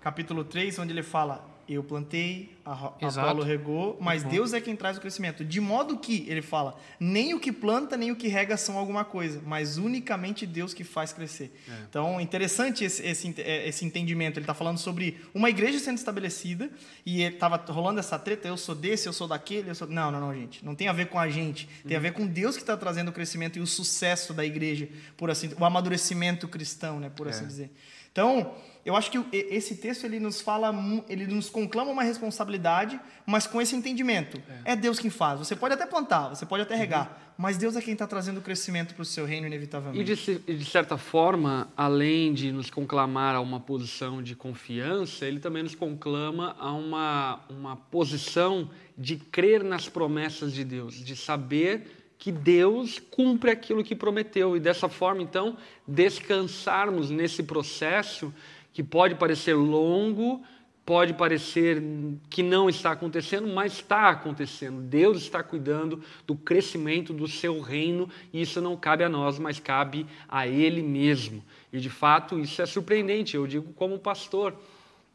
capítulo 0.00 0.44
3, 0.44 0.78
onde 0.78 0.92
ele 0.92 1.02
fala: 1.02 1.44
eu 1.74 1.84
plantei, 1.84 2.50
a 2.64 2.92
Exato. 3.00 3.28
Apolo 3.28 3.42
regou, 3.42 3.96
mas 4.00 4.22
uhum. 4.22 4.28
Deus 4.28 4.52
é 4.52 4.60
quem 4.60 4.76
traz 4.76 4.96
o 4.96 5.00
crescimento. 5.00 5.44
De 5.44 5.60
modo 5.60 5.98
que, 5.98 6.24
ele 6.28 6.42
fala, 6.42 6.78
nem 6.98 7.34
o 7.34 7.40
que 7.40 7.50
planta, 7.52 7.96
nem 7.96 8.10
o 8.10 8.16
que 8.16 8.28
rega 8.28 8.56
são 8.56 8.78
alguma 8.78 9.04
coisa, 9.04 9.40
mas 9.44 9.76
unicamente 9.76 10.46
Deus 10.46 10.74
que 10.74 10.84
faz 10.84 11.12
crescer. 11.12 11.52
É. 11.68 11.72
Então, 11.88 12.20
interessante 12.20 12.84
esse, 12.84 13.02
esse, 13.06 13.34
é, 13.38 13.68
esse 13.68 13.84
entendimento. 13.84 14.38
Ele 14.38 14.44
está 14.44 14.54
falando 14.54 14.78
sobre 14.78 15.20
uma 15.34 15.50
igreja 15.50 15.78
sendo 15.78 15.98
estabelecida 15.98 16.70
e 17.04 17.22
estava 17.22 17.56
rolando 17.56 18.00
essa 18.00 18.18
treta, 18.18 18.48
eu 18.48 18.56
sou 18.56 18.74
desse, 18.74 19.08
eu 19.08 19.12
sou 19.12 19.28
daquele, 19.28 19.70
eu 19.70 19.74
sou... 19.74 19.86
Não, 19.88 20.10
não, 20.10 20.20
não, 20.20 20.34
gente. 20.34 20.64
Não 20.64 20.74
tem 20.74 20.88
a 20.88 20.92
ver 20.92 21.06
com 21.06 21.18
a 21.18 21.28
gente. 21.28 21.68
Tem 21.82 21.92
uhum. 21.92 21.98
a 21.98 22.02
ver 22.02 22.12
com 22.12 22.26
Deus 22.26 22.56
que 22.56 22.62
está 22.62 22.76
trazendo 22.76 23.08
o 23.08 23.12
crescimento 23.12 23.58
e 23.58 23.62
o 23.62 23.66
sucesso 23.66 24.34
da 24.34 24.44
igreja, 24.44 24.88
por 25.16 25.30
assim, 25.30 25.50
o 25.58 25.64
amadurecimento 25.64 26.48
cristão, 26.48 27.00
né, 27.00 27.10
por 27.10 27.28
assim 27.28 27.44
é. 27.44 27.46
dizer. 27.46 27.70
Então, 28.12 28.54
eu 28.84 28.96
acho 28.96 29.10
que 29.10 29.18
esse 29.32 29.76
texto 29.76 30.04
ele 30.04 30.18
nos 30.18 30.40
fala, 30.40 30.74
ele 31.08 31.26
nos 31.26 31.50
conclama 31.50 31.90
uma 31.90 32.02
responsabilidade, 32.02 32.98
mas 33.26 33.46
com 33.46 33.60
esse 33.60 33.76
entendimento. 33.76 34.40
É, 34.64 34.72
é 34.72 34.76
Deus 34.76 34.98
quem 34.98 35.10
faz. 35.10 35.38
Você 35.38 35.54
pode 35.54 35.74
até 35.74 35.84
plantar, 35.86 36.30
você 36.30 36.46
pode 36.46 36.62
até 36.62 36.74
regar, 36.74 37.06
uhum. 37.06 37.34
mas 37.36 37.58
Deus 37.58 37.76
é 37.76 37.82
quem 37.82 37.92
está 37.92 38.06
trazendo 38.06 38.38
o 38.38 38.42
crescimento 38.42 38.94
para 38.94 39.02
o 39.02 39.04
seu 39.04 39.26
reino, 39.26 39.46
inevitavelmente. 39.46 40.00
E 40.00 40.14
de, 40.14 40.38
de, 40.38 40.64
certa 40.64 40.96
forma, 40.96 41.68
além 41.76 42.32
de 42.32 42.50
nos 42.50 42.70
conclamar 42.70 43.34
a 43.34 43.40
uma 43.40 43.60
posição 43.60 44.22
de 44.22 44.34
confiança, 44.34 45.26
ele 45.26 45.40
também 45.40 45.62
nos 45.62 45.74
conclama 45.74 46.56
a 46.58 46.72
uma, 46.72 47.40
uma 47.50 47.76
posição 47.76 48.70
de 48.96 49.16
crer 49.16 49.62
nas 49.62 49.88
promessas 49.88 50.54
de 50.54 50.64
Deus, 50.64 50.94
de 50.94 51.14
saber 51.14 51.98
que 52.20 52.30
Deus 52.30 52.98
cumpre 52.98 53.50
aquilo 53.50 53.82
que 53.82 53.96
prometeu 53.96 54.54
e 54.54 54.60
dessa 54.60 54.90
forma, 54.90 55.22
então, 55.22 55.56
descansarmos 55.88 57.08
nesse 57.08 57.42
processo 57.42 58.32
que 58.72 58.82
pode 58.82 59.14
parecer 59.14 59.54
longo, 59.54 60.42
pode 60.84 61.14
parecer 61.14 61.82
que 62.28 62.42
não 62.42 62.68
está 62.68 62.92
acontecendo, 62.92 63.46
mas 63.46 63.74
está 63.74 64.08
acontecendo. 64.10 64.80
Deus 64.80 65.18
está 65.18 65.42
cuidando 65.42 66.02
do 66.26 66.34
crescimento 66.34 67.12
do 67.12 67.28
seu 67.28 67.60
reino 67.60 68.08
e 68.32 68.42
isso 68.42 68.60
não 68.60 68.76
cabe 68.76 69.04
a 69.04 69.08
nós, 69.08 69.38
mas 69.38 69.60
cabe 69.60 70.06
a 70.28 70.48
Ele 70.48 70.82
mesmo. 70.82 71.44
E 71.72 71.78
de 71.78 71.88
fato 71.88 72.38
isso 72.38 72.60
é 72.60 72.66
surpreendente. 72.66 73.36
Eu 73.36 73.46
digo 73.46 73.72
como 73.74 73.98
pastor, 73.98 74.54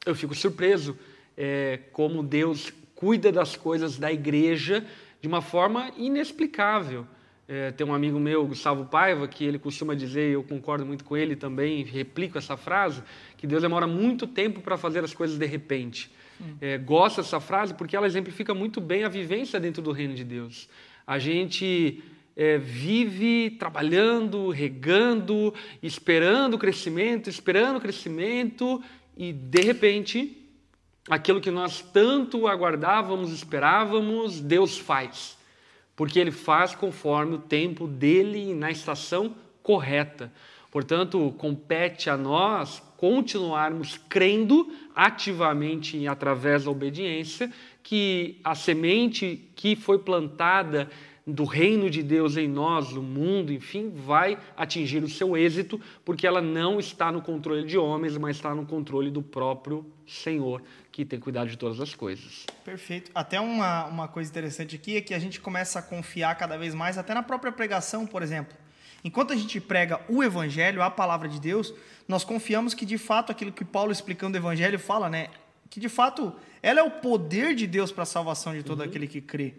eu 0.06 0.16
fico 0.16 0.34
surpreso 0.34 0.98
é, 1.36 1.80
como 1.92 2.24
Deus 2.24 2.72
cuida 2.96 3.32
das 3.32 3.58
coisas 3.58 3.98
da 3.98 4.12
igreja 4.12 4.86
de 5.20 5.28
uma 5.28 5.42
forma 5.42 5.92
inexplicável. 5.98 7.06
É, 7.48 7.72
tem 7.72 7.86
um 7.86 7.94
amigo 7.94 8.20
meu, 8.20 8.46
Gustavo 8.48 8.86
Paiva, 8.86 9.28
que 9.28 9.44
ele 9.46 9.60
costuma 9.60 9.94
dizer, 9.94 10.30
e 10.30 10.34
eu 10.34 10.44
concordo 10.44 10.84
muito 10.84 11.04
com 11.04 11.16
ele 11.16 11.36
também, 11.36 11.84
replico 11.84 12.40
essa 12.40 12.58
frase, 12.58 13.04
que 13.38 13.46
Deus 13.46 13.62
demora 13.62 13.86
muito 13.86 14.26
tempo 14.26 14.62
para 14.62 14.78
fazer 14.78 15.04
as 15.04 15.14
coisas 15.14 15.38
de 15.38 15.46
repente. 15.46 16.12
É, 16.60 16.78
gosto 16.78 17.22
dessa 17.22 17.40
frase 17.40 17.74
porque 17.74 17.96
ela 17.96 18.08
exemplifica 18.08 18.54
muito 18.54 18.82
bem 18.82 19.04
a 19.04 19.10
vivência 19.10 19.60
dentro 19.60 19.82
do 19.82 19.92
reino 19.92 20.16
de 20.16 20.24
Deus. 20.24 20.68
A 21.06 21.20
gente 21.20 22.04
é, 22.36 22.58
vive 22.58 23.52
trabalhando, 23.52 24.50
regando, 24.50 25.54
esperando 25.84 26.56
o 26.56 26.58
crescimento, 26.58 27.30
esperando 27.30 27.78
o 27.78 27.82
crescimento, 27.82 28.84
e 29.16 29.32
de 29.32 29.62
repente, 29.62 30.36
aquilo 31.08 31.40
que 31.40 31.52
nós 31.52 31.80
tanto 31.82 32.48
aguardávamos, 32.48 33.32
esperávamos, 33.32 34.42
Deus 34.42 34.80
faz 34.80 35.38
porque 35.96 36.20
ele 36.20 36.32
faz 36.32 36.76
conforme 36.76 37.36
o 37.36 37.40
tempo 37.40 37.88
dele 37.88 38.54
na 38.54 38.70
estação 38.70 39.36
correta. 39.64 40.32
Portanto, 40.72 41.34
compete 41.38 42.10
a 42.10 42.18
nós 42.18 42.84
continuarmos 42.98 44.00
crendo 44.10 44.72
ativamente 44.96 46.08
através 46.08 46.66
da 46.66 46.72
obediência 46.72 47.52
que 47.82 48.40
a 48.44 48.56
semente 48.56 49.50
que 49.56 49.76
foi 49.76 50.00
plantada 50.00 50.90
do 51.26 51.44
reino 51.44 51.90
de 51.90 52.04
Deus 52.04 52.38
em 52.38 52.48
nós, 52.48 52.94
no 52.94 53.02
mundo, 53.02 53.52
enfim, 53.52 53.90
vai 53.90 54.38
atingir 54.56 55.04
o 55.04 55.10
seu 55.10 55.36
êxito, 55.36 55.82
porque 56.04 56.28
ela 56.28 56.42
não 56.42 56.80
está 56.80 57.12
no 57.12 57.22
controle 57.22 57.66
de 57.66 57.78
homens, 57.78 58.16
mas 58.18 58.36
está 58.36 58.54
no 58.54 58.66
controle 58.66 59.10
do 59.10 59.24
próprio 59.24 59.86
Senhor, 60.06 60.62
que 60.96 61.04
tem 61.04 61.20
cuidado 61.20 61.50
de 61.50 61.58
todas 61.58 61.82
as 61.82 61.94
coisas. 61.94 62.46
Perfeito. 62.64 63.12
Até 63.14 63.38
uma, 63.38 63.84
uma 63.84 64.08
coisa 64.08 64.32
interessante 64.32 64.78
aqui 64.78 64.96
é 64.96 65.02
que 65.02 65.14
a 65.14 65.20
gente 65.20 65.42
começa 65.42 65.80
a 65.80 65.82
confiar 65.82 66.34
cada 66.36 66.58
vez 66.58 66.74
mais, 66.74 66.98
até 66.98 67.14
na 67.14 67.22
própria 67.22 67.52
pregação, 67.52 68.08
por 68.08 68.24
exemplo. 68.24 68.58
Enquanto 69.04 69.34
a 69.34 69.36
gente 69.36 69.60
prega 69.60 70.00
o 70.08 70.24
Evangelho, 70.24 70.82
a 70.82 70.90
palavra 70.90 71.28
de 71.28 71.38
Deus, 71.38 71.74
nós 72.08 72.24
confiamos 72.24 72.74
que 72.74 72.86
de 72.86 72.98
fato 72.98 73.30
aquilo 73.30 73.52
que 73.52 73.66
Paulo 73.66 73.92
explicando 73.92 74.38
o 74.38 74.40
Evangelho 74.40 74.80
fala, 74.80 75.10
né? 75.10 75.28
Que 75.70 75.82
de 75.82 75.90
fato 75.90 76.34
ela 76.64 76.80
é 76.80 76.84
o 76.84 76.90
poder 76.90 77.56
de 77.56 77.68
Deus 77.68 77.92
para 77.92 78.04
a 78.04 78.06
salvação 78.06 78.54
de 78.54 78.64
todo 78.64 78.80
uhum. 78.80 78.86
aquele 78.86 79.06
que 79.06 79.20
crê. 79.20 79.54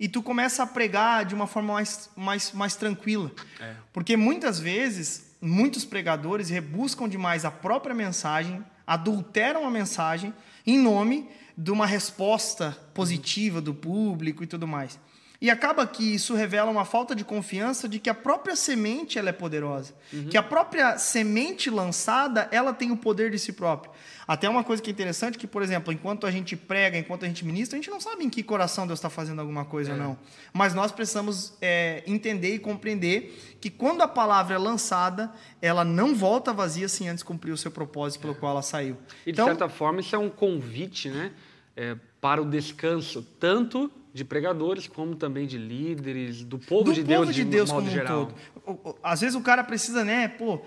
E 0.00 0.08
tu 0.08 0.20
começa 0.20 0.64
a 0.64 0.66
pregar 0.66 1.24
de 1.24 1.32
uma 1.32 1.46
forma 1.46 1.74
mais, 1.74 2.10
mais, 2.16 2.52
mais 2.52 2.74
tranquila. 2.74 3.30
É. 3.60 3.76
Porque 3.92 4.16
muitas 4.16 4.58
vezes, 4.58 5.36
muitos 5.40 5.84
pregadores 5.84 6.50
rebuscam 6.50 7.08
demais 7.08 7.44
a 7.44 7.52
própria 7.52 7.94
mensagem, 7.94 8.64
adulteram 8.84 9.64
a 9.64 9.70
mensagem 9.70 10.34
em 10.66 10.78
nome 10.78 11.28
de 11.56 11.70
uma 11.70 11.86
resposta 11.86 12.72
positiva 12.94 13.60
do 13.60 13.74
público 13.74 14.42
e 14.42 14.46
tudo 14.46 14.66
mais. 14.66 14.98
E 15.42 15.50
acaba 15.50 15.84
que 15.84 16.14
isso 16.14 16.36
revela 16.36 16.70
uma 16.70 16.84
falta 16.84 17.16
de 17.16 17.24
confiança 17.24 17.88
de 17.88 17.98
que 17.98 18.08
a 18.08 18.14
própria 18.14 18.54
semente 18.54 19.18
ela 19.18 19.30
é 19.30 19.32
poderosa, 19.32 19.92
uhum. 20.12 20.28
que 20.28 20.36
a 20.36 20.42
própria 20.42 20.96
semente 20.98 21.68
lançada 21.68 22.48
ela 22.52 22.72
tem 22.72 22.92
o 22.92 22.96
poder 22.96 23.28
de 23.28 23.40
si 23.40 23.52
própria. 23.52 23.90
Até 24.24 24.48
uma 24.48 24.62
coisa 24.62 24.80
que 24.80 24.88
é 24.88 24.92
interessante 24.92 25.36
que, 25.36 25.48
por 25.48 25.60
exemplo, 25.60 25.92
enquanto 25.92 26.28
a 26.28 26.30
gente 26.30 26.54
prega, 26.56 26.96
enquanto 26.96 27.24
a 27.24 27.26
gente 27.26 27.44
ministra, 27.44 27.76
a 27.76 27.82
gente 27.82 27.90
não 27.90 28.00
sabe 28.00 28.22
em 28.22 28.30
que 28.30 28.40
coração 28.40 28.86
Deus 28.86 29.00
está 29.00 29.10
fazendo 29.10 29.40
alguma 29.40 29.64
coisa 29.64 29.90
é. 29.90 29.94
ou 29.94 29.98
não. 29.98 30.18
Mas 30.52 30.74
nós 30.74 30.92
precisamos 30.92 31.54
é, 31.60 32.04
entender 32.06 32.54
e 32.54 32.60
compreender 32.60 33.56
que 33.60 33.68
quando 33.68 34.02
a 34.02 34.06
palavra 34.06 34.54
é 34.54 34.58
lançada, 34.58 35.28
ela 35.60 35.84
não 35.84 36.14
volta 36.14 36.52
vazia 36.52 36.88
sem 36.88 37.08
antes 37.08 37.24
cumprir 37.24 37.50
o 37.50 37.56
seu 37.56 37.72
propósito 37.72 38.20
pelo 38.20 38.34
é. 38.34 38.36
qual 38.36 38.52
ela 38.52 38.62
saiu. 38.62 38.96
E 39.26 39.32
de 39.32 39.40
então, 39.40 39.46
certa 39.46 39.68
forma 39.68 39.98
isso 39.98 40.14
é 40.14 40.18
um 40.20 40.30
convite, 40.30 41.08
né, 41.08 41.32
é, 41.76 41.96
para 42.20 42.40
o 42.40 42.48
descanso 42.48 43.26
tanto 43.40 43.90
de 44.14 44.24
pregadores, 44.24 44.86
como 44.86 45.14
também 45.14 45.46
de 45.46 45.56
líderes, 45.56 46.44
do 46.44 46.58
povo 46.58 46.84
do 46.84 46.92
de 46.92 47.02
Deus, 47.02 47.20
povo 47.20 47.32
de, 47.32 47.44
Deus 47.44 47.70
modo 47.70 47.84
como 47.84 47.90
geral. 47.90 48.32
Um 48.66 48.74
todo. 48.74 48.98
Às 49.02 49.22
vezes 49.22 49.34
o 49.34 49.40
cara 49.40 49.64
precisa, 49.64 50.04
né, 50.04 50.28
pô, 50.28 50.60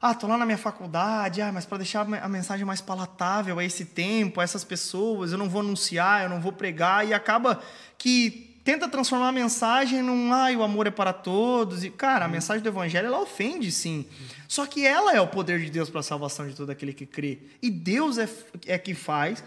ah, 0.00 0.14
tô 0.14 0.26
lá 0.26 0.36
na 0.36 0.46
minha 0.46 0.58
faculdade, 0.58 1.42
ah, 1.42 1.50
mas 1.50 1.64
para 1.64 1.78
deixar 1.78 2.02
a 2.02 2.28
mensagem 2.28 2.64
mais 2.64 2.80
palatável 2.80 3.58
a 3.58 3.64
esse 3.64 3.84
tempo, 3.84 4.40
a 4.40 4.44
essas 4.44 4.62
pessoas, 4.62 5.32
eu 5.32 5.38
não 5.38 5.48
vou 5.48 5.62
anunciar, 5.62 6.22
eu 6.22 6.28
não 6.28 6.40
vou 6.40 6.52
pregar, 6.52 7.06
e 7.06 7.12
acaba 7.12 7.60
que 7.98 8.54
tenta 8.62 8.88
transformar 8.88 9.28
a 9.28 9.32
mensagem 9.32 10.02
num, 10.02 10.32
ah, 10.32 10.50
o 10.56 10.62
amor 10.62 10.86
é 10.86 10.90
para 10.90 11.12
todos, 11.12 11.82
e 11.82 11.90
cara, 11.90 12.26
a 12.26 12.28
mensagem 12.28 12.62
do 12.62 12.68
evangelho, 12.68 13.06
ela 13.06 13.20
ofende 13.20 13.72
sim, 13.72 14.06
só 14.46 14.64
que 14.64 14.86
ela 14.86 15.12
é 15.12 15.20
o 15.20 15.26
poder 15.26 15.58
de 15.58 15.70
Deus 15.70 15.90
para 15.90 16.00
a 16.00 16.04
salvação 16.04 16.46
de 16.46 16.54
todo 16.54 16.70
aquele 16.70 16.92
que 16.92 17.06
crê, 17.06 17.38
e 17.60 17.68
Deus 17.68 18.18
é, 18.18 18.28
é 18.66 18.78
que 18.78 18.94
faz 18.94 19.42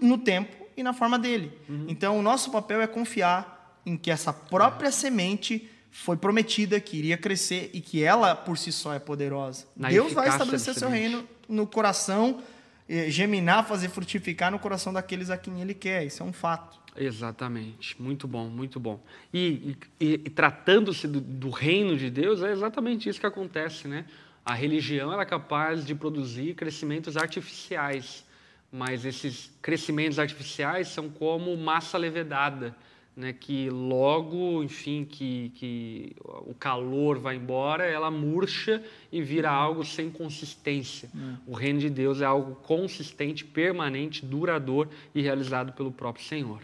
no 0.00 0.16
tempo 0.16 0.61
e 0.76 0.82
na 0.82 0.92
forma 0.92 1.18
dele. 1.18 1.52
Uhum. 1.68 1.86
Então, 1.88 2.18
o 2.18 2.22
nosso 2.22 2.50
papel 2.50 2.80
é 2.80 2.86
confiar 2.86 3.80
em 3.84 3.96
que 3.96 4.10
essa 4.10 4.32
própria 4.32 4.88
uhum. 4.88 4.92
semente 4.92 5.68
foi 5.90 6.16
prometida, 6.16 6.80
que 6.80 6.96
iria 6.96 7.18
crescer 7.18 7.70
e 7.74 7.80
que 7.80 8.02
ela 8.02 8.34
por 8.34 8.56
si 8.56 8.72
só 8.72 8.94
é 8.94 8.98
poderosa. 8.98 9.66
Na 9.76 9.88
Deus 9.90 10.12
vai 10.12 10.28
estabelecer 10.28 10.74
seu 10.74 10.88
reino 10.88 11.28
no 11.46 11.66
coração, 11.66 12.40
eh, 12.88 13.10
geminar, 13.10 13.66
fazer 13.66 13.90
frutificar 13.90 14.50
no 14.50 14.58
coração 14.58 14.92
daqueles 14.92 15.28
a 15.28 15.36
quem 15.36 15.60
ele 15.60 15.74
quer. 15.74 16.06
Isso 16.06 16.22
é 16.22 16.26
um 16.26 16.32
fato. 16.32 16.80
Exatamente, 16.96 18.00
muito 18.00 18.26
bom, 18.26 18.48
muito 18.48 18.80
bom. 18.80 19.02
E, 19.32 19.76
e, 20.00 20.14
e 20.14 20.30
tratando-se 20.30 21.06
do, 21.06 21.20
do, 21.20 21.50
reino 21.50 21.96
de 21.96 22.10
Deus, 22.10 22.42
é 22.42 22.52
exatamente 22.52 23.08
isso 23.08 23.20
que 23.20 23.26
acontece, 23.26 23.88
né? 23.88 24.04
A 24.44 24.54
religião 24.54 25.18
é 25.18 25.24
capaz 25.24 25.86
de 25.86 25.94
produzir 25.94 26.54
crescimentos 26.54 27.16
artificiais 27.16 28.24
mas 28.72 29.04
esses 29.04 29.52
crescimentos 29.60 30.18
artificiais 30.18 30.88
são 30.88 31.10
como 31.10 31.54
massa 31.58 31.98
levedada, 31.98 32.74
né, 33.14 33.34
que 33.38 33.68
logo, 33.68 34.62
enfim, 34.62 35.04
que, 35.04 35.52
que 35.56 36.16
o 36.46 36.54
calor 36.54 37.18
vai 37.18 37.36
embora, 37.36 37.84
ela 37.84 38.10
murcha 38.10 38.82
e 39.12 39.20
vira 39.20 39.50
algo 39.50 39.84
sem 39.84 40.10
consistência. 40.10 41.10
É. 41.14 41.34
O 41.46 41.52
reino 41.52 41.78
de 41.78 41.90
Deus 41.90 42.22
é 42.22 42.24
algo 42.24 42.54
consistente, 42.56 43.44
permanente, 43.44 44.24
duradouro 44.24 44.88
e 45.14 45.20
realizado 45.20 45.74
pelo 45.74 45.92
próprio 45.92 46.24
Senhor. 46.24 46.60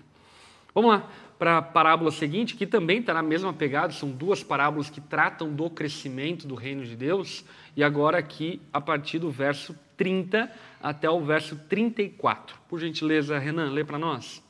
Vamos 0.75 0.91
lá 0.91 1.11
para 1.39 1.59
a 1.59 1.63
parábola 1.63 2.11
seguinte, 2.11 2.57
que 2.57 2.67
também 2.67 3.01
está 3.01 3.15
na 3.15 3.23
mesma 3.23 3.53
pegada, 3.53 3.93
são 3.93 4.11
duas 4.11 4.43
parábolas 4.43 4.91
que 4.91 5.01
tratam 5.01 5.53
do 5.53 5.69
crescimento 5.71 6.49
do 6.49 6.55
reino 6.55 6.85
de 6.85 6.97
Deus, 6.97 7.45
e 7.77 7.85
agora 7.85 8.19
aqui 8.19 8.61
a 8.73 8.81
partir 8.81 9.19
do 9.19 9.31
verso 9.31 9.77
30 9.97 10.51
até 10.83 11.09
o 11.09 11.25
verso 11.25 11.57
34. 11.69 12.59
Por 12.69 12.81
gentileza, 12.81 13.39
Renan, 13.39 13.71
lê 13.71 13.85
para 13.85 13.99
nós. 13.99 14.43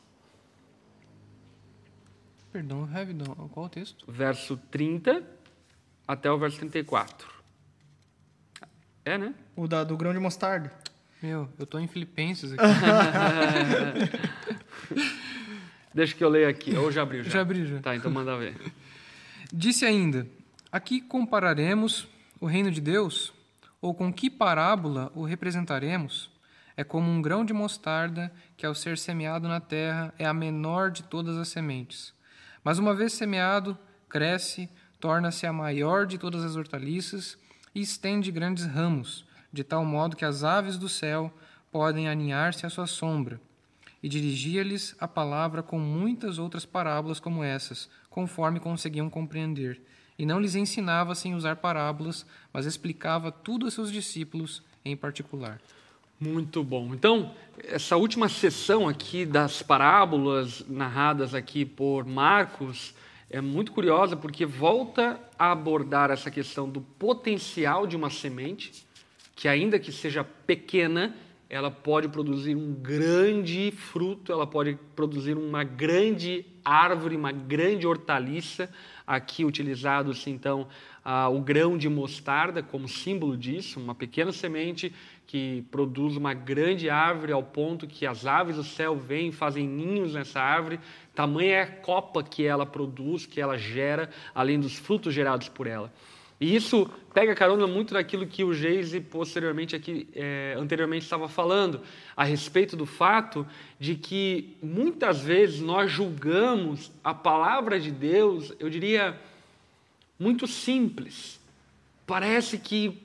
Perdão, 2.52 2.84
rapidão, 2.84 3.34
qual 3.52 3.66
o 3.66 3.68
texto? 3.68 4.10
Verso 4.10 4.56
30 4.70 5.22
até 6.06 6.30
o 6.30 6.38
verso 6.38 6.58
34. 6.58 7.28
É, 9.04 9.18
né? 9.18 9.34
O 9.54 9.68
da, 9.68 9.84
do 9.84 9.96
grão 9.96 10.12
de 10.12 10.18
mostarda. 10.18 10.72
Meu, 11.22 11.48
eu 11.58 11.64
estou 11.64 11.80
em 11.80 11.86
Filipenses 11.86 12.52
aqui. 12.52 12.62
Deixa 15.92 16.14
que 16.14 16.22
eu 16.22 16.28
leia 16.28 16.48
aqui. 16.48 16.76
Ou 16.76 16.92
já 16.92 17.02
abriu 17.02 17.24
já? 17.24 17.30
Já 17.30 17.40
abri, 17.40 17.66
já. 17.66 17.80
Tá, 17.80 17.96
então 17.96 18.10
manda 18.10 18.36
ver. 18.36 18.54
Disse 19.52 19.84
ainda, 19.84 20.26
aqui 20.70 21.00
compararemos 21.00 22.06
o 22.40 22.46
reino 22.46 22.70
de 22.70 22.80
Deus 22.80 23.32
ou 23.80 23.94
com 23.94 24.12
que 24.12 24.28
parábola 24.28 25.12
o 25.14 25.24
representaremos? 25.24 26.30
É 26.76 26.84
como 26.84 27.10
um 27.10 27.20
grão 27.20 27.44
de 27.44 27.52
mostarda 27.52 28.32
que, 28.56 28.64
ao 28.64 28.74
ser 28.74 28.98
semeado 28.98 29.48
na 29.48 29.60
terra, 29.60 30.14
é 30.18 30.24
a 30.24 30.34
menor 30.34 30.90
de 30.90 31.02
todas 31.02 31.36
as 31.36 31.48
sementes. 31.48 32.12
Mas, 32.62 32.78
uma 32.78 32.94
vez 32.94 33.12
semeado, 33.12 33.76
cresce, 34.08 34.68
torna-se 35.00 35.46
a 35.46 35.52
maior 35.52 36.06
de 36.06 36.18
todas 36.18 36.44
as 36.44 36.56
hortaliças 36.56 37.36
e 37.74 37.80
estende 37.80 38.30
grandes 38.30 38.64
ramos, 38.64 39.24
de 39.52 39.64
tal 39.64 39.84
modo 39.84 40.16
que 40.16 40.24
as 40.24 40.44
aves 40.44 40.76
do 40.78 40.88
céu 40.88 41.32
podem 41.70 42.08
aninhar-se 42.08 42.64
à 42.64 42.70
sua 42.70 42.86
sombra. 42.86 43.40
E 44.00 44.08
dirigia-lhes 44.08 44.94
a 45.00 45.08
palavra 45.08 45.62
com 45.62 45.78
muitas 45.78 46.38
outras 46.38 46.64
parábolas 46.64 47.18
como 47.18 47.42
essas, 47.42 47.88
conforme 48.08 48.60
conseguiam 48.60 49.10
compreender 49.10 49.80
e 50.18 50.26
não 50.26 50.40
lhes 50.40 50.54
ensinava 50.54 51.14
sem 51.14 51.34
usar 51.34 51.56
parábolas, 51.56 52.26
mas 52.52 52.66
explicava 52.66 53.30
tudo 53.30 53.66
a 53.66 53.70
seus 53.70 53.92
discípulos 53.92 54.62
em 54.84 54.96
particular. 54.96 55.60
Muito 56.20 56.64
bom. 56.64 56.92
Então, 56.92 57.32
essa 57.62 57.96
última 57.96 58.28
sessão 58.28 58.88
aqui 58.88 59.24
das 59.24 59.62
parábolas 59.62 60.64
narradas 60.68 61.32
aqui 61.32 61.64
por 61.64 62.04
Marcos 62.04 62.92
é 63.30 63.40
muito 63.40 63.70
curiosa 63.70 64.16
porque 64.16 64.44
volta 64.44 65.20
a 65.38 65.52
abordar 65.52 66.10
essa 66.10 66.30
questão 66.30 66.68
do 66.68 66.80
potencial 66.80 67.86
de 67.86 67.94
uma 67.94 68.10
semente, 68.10 68.72
que 69.36 69.46
ainda 69.46 69.78
que 69.78 69.92
seja 69.92 70.24
pequena, 70.24 71.14
ela 71.50 71.70
pode 71.70 72.08
produzir 72.08 72.54
um 72.54 72.74
grande 72.74 73.70
fruto, 73.70 74.30
ela 74.30 74.46
pode 74.46 74.78
produzir 74.94 75.36
uma 75.36 75.64
grande 75.64 76.44
árvore, 76.62 77.16
uma 77.16 77.32
grande 77.32 77.86
hortaliça. 77.86 78.70
Aqui 79.06 79.46
utilizado-se 79.46 80.28
então 80.28 80.68
o 81.32 81.40
grão 81.40 81.78
de 81.78 81.88
mostarda 81.88 82.62
como 82.62 82.86
símbolo 82.86 83.34
disso, 83.34 83.80
uma 83.80 83.94
pequena 83.94 84.30
semente 84.30 84.92
que 85.26 85.64
produz 85.70 86.16
uma 86.16 86.34
grande 86.34 86.90
árvore 86.90 87.32
ao 87.32 87.42
ponto 87.42 87.86
que 87.86 88.06
as 88.06 88.26
aves 88.26 88.56
do 88.56 88.64
céu 88.64 88.94
vêm 88.94 89.28
e 89.28 89.32
fazem 89.32 89.66
ninhos 89.66 90.12
nessa 90.12 90.40
árvore. 90.40 90.78
Tamanha 91.14 91.54
é 91.54 91.62
a 91.62 91.66
copa 91.66 92.22
que 92.22 92.44
ela 92.44 92.66
produz, 92.66 93.24
que 93.24 93.40
ela 93.40 93.56
gera, 93.56 94.10
além 94.34 94.60
dos 94.60 94.76
frutos 94.76 95.14
gerados 95.14 95.48
por 95.48 95.66
ela. 95.66 95.90
E 96.40 96.54
isso 96.54 96.88
pega 97.12 97.34
carona 97.34 97.66
muito 97.66 97.94
naquilo 97.94 98.26
que 98.26 98.44
o 98.44 98.54
Geise 98.54 99.00
posteriormente 99.00 99.74
aqui, 99.74 100.08
é, 100.14 100.54
anteriormente 100.56 101.02
estava 101.02 101.28
falando, 101.28 101.80
a 102.16 102.22
respeito 102.22 102.76
do 102.76 102.86
fato 102.86 103.44
de 103.78 103.96
que 103.96 104.56
muitas 104.62 105.20
vezes 105.20 105.60
nós 105.60 105.90
julgamos 105.90 106.92
a 107.02 107.12
palavra 107.12 107.80
de 107.80 107.90
Deus, 107.90 108.54
eu 108.60 108.70
diria, 108.70 109.18
muito 110.18 110.46
simples. 110.46 111.40
Parece 112.06 112.56
que 112.56 112.96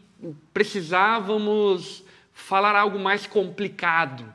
precisávamos 0.53 2.03
falar 2.33 2.75
algo 2.75 2.99
mais 2.99 3.25
complicado. 3.25 4.31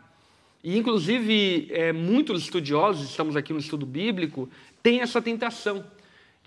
E, 0.62 0.76
inclusive, 0.76 1.68
é, 1.70 1.92
muitos 1.92 2.42
estudiosos, 2.42 3.10
estamos 3.10 3.36
aqui 3.36 3.52
no 3.52 3.60
estudo 3.60 3.86
bíblico, 3.86 4.50
têm 4.82 5.00
essa 5.00 5.22
tentação 5.22 5.84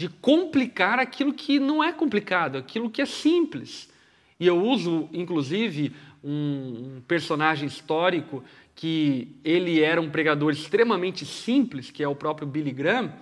de 0.01 0.09
complicar 0.09 0.97
aquilo 0.97 1.31
que 1.31 1.59
não 1.59 1.83
é 1.83 1.93
complicado, 1.93 2.57
aquilo 2.57 2.89
que 2.89 3.03
é 3.03 3.05
simples. 3.05 3.87
E 4.39 4.47
eu 4.47 4.59
uso, 4.59 5.07
inclusive, 5.13 5.93
um, 6.23 7.03
personagem 7.07 7.67
histórico 7.67 8.43
que 8.75 9.27
ele 9.45 9.79
era 9.79 10.01
um 10.01 10.09
pregador 10.09 10.51
extremamente 10.51 11.23
simples, 11.23 11.91
que 11.91 12.01
é 12.01 12.07
o 12.07 12.15
próprio 12.15 12.47
Billy 12.47 12.71
Graham, 12.71 13.13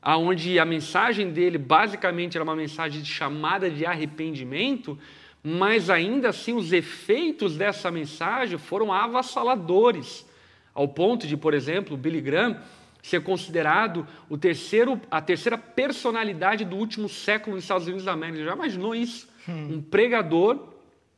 aonde 0.00 0.56
a 0.56 0.64
mensagem 0.64 1.32
dele 1.32 1.58
basicamente 1.58 2.36
era 2.36 2.44
uma 2.44 2.54
mensagem 2.54 3.02
de 3.02 3.08
chamada 3.08 3.68
de 3.68 3.84
arrependimento, 3.84 4.96
mas 5.42 5.90
ainda 5.90 6.28
assim 6.28 6.52
os 6.52 6.72
efeitos 6.72 7.56
dessa 7.56 7.90
mensagem 7.90 8.56
foram 8.56 8.92
avassaladores, 8.92 10.24
ao 10.72 10.86
ponto 10.86 11.26
de, 11.26 11.36
por 11.36 11.54
exemplo, 11.54 11.96
Billy 11.96 12.20
Graham 12.20 12.56
ser 13.02 13.22
considerado 13.22 14.06
o 14.28 14.36
terceiro, 14.36 15.00
a 15.10 15.20
terceira 15.20 15.56
personalidade 15.56 16.64
do 16.64 16.76
último 16.76 17.08
século 17.08 17.56
nos 17.56 17.64
Estados 17.64 17.86
Unidos 17.86 18.04
da 18.04 18.12
América. 18.12 18.44
Já 18.44 18.54
imaginou 18.54 18.94
isso? 18.94 19.28
Hum. 19.48 19.74
Um 19.74 19.82
pregador 19.82 20.68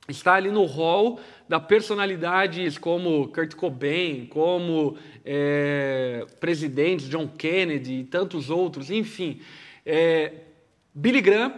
está 0.08 0.34
ali 0.34 0.50
no 0.50 0.64
hall 0.64 1.20
da 1.48 1.60
personalidades 1.60 2.78
como 2.78 3.28
Kurt 3.28 3.54
Cobain, 3.54 4.26
como 4.26 4.96
é, 5.24 6.26
presidentes 6.40 7.08
John 7.08 7.28
Kennedy 7.28 8.00
e 8.00 8.04
tantos 8.04 8.50
outros, 8.50 8.90
enfim. 8.90 9.40
É, 9.84 10.32
Billy 10.94 11.20
Graham, 11.20 11.54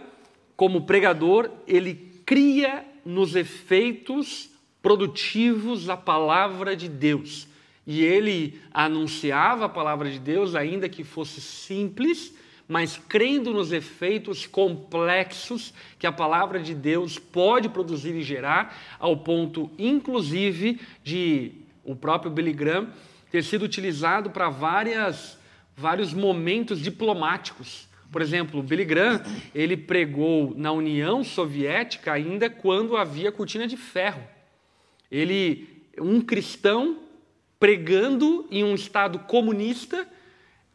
como 0.55 0.85
pregador, 0.85 1.49
ele 1.67 1.93
cria 2.25 2.85
nos 3.05 3.35
efeitos 3.35 4.49
produtivos 4.81 5.89
a 5.89 5.97
palavra 5.97 6.75
de 6.75 6.87
Deus. 6.87 7.47
E 7.85 8.03
ele 8.03 8.59
anunciava 8.73 9.65
a 9.65 9.69
palavra 9.69 10.09
de 10.09 10.19
Deus, 10.19 10.55
ainda 10.55 10.89
que 10.89 11.03
fosse 11.03 11.39
simples, 11.39 12.33
mas 12.67 12.99
crendo 13.07 13.53
nos 13.53 13.71
efeitos 13.71 14.47
complexos 14.47 15.73
que 15.99 16.07
a 16.07 16.11
palavra 16.11 16.59
de 16.59 16.73
Deus 16.73 17.19
pode 17.19 17.69
produzir 17.69 18.15
e 18.15 18.23
gerar, 18.23 18.97
ao 18.99 19.17
ponto, 19.17 19.69
inclusive, 19.77 20.79
de 21.03 21.51
o 21.83 21.95
próprio 21.95 22.31
Billy 22.31 22.53
Graham 22.53 22.89
ter 23.29 23.43
sido 23.43 23.63
utilizado 23.63 24.31
para 24.31 24.49
várias, 24.49 25.37
vários 25.75 26.11
momentos 26.13 26.79
diplomáticos. 26.79 27.87
Por 28.11 28.21
exemplo, 28.21 28.63
Billy 28.63 28.85
Graham, 28.85 29.21
ele 29.53 29.77
pregou 29.77 30.53
na 30.55 30.71
União 30.71 31.23
Soviética 31.23 32.13
ainda 32.13 32.49
quando 32.49 32.97
havia 32.97 33.31
cortina 33.31 33.67
de 33.67 33.77
ferro. 33.77 34.23
Ele, 35.11 35.85
um 35.99 36.21
cristão 36.21 37.04
pregando 37.59 38.47
em 38.51 38.63
um 38.63 38.75
estado 38.75 39.19
comunista, 39.19 40.07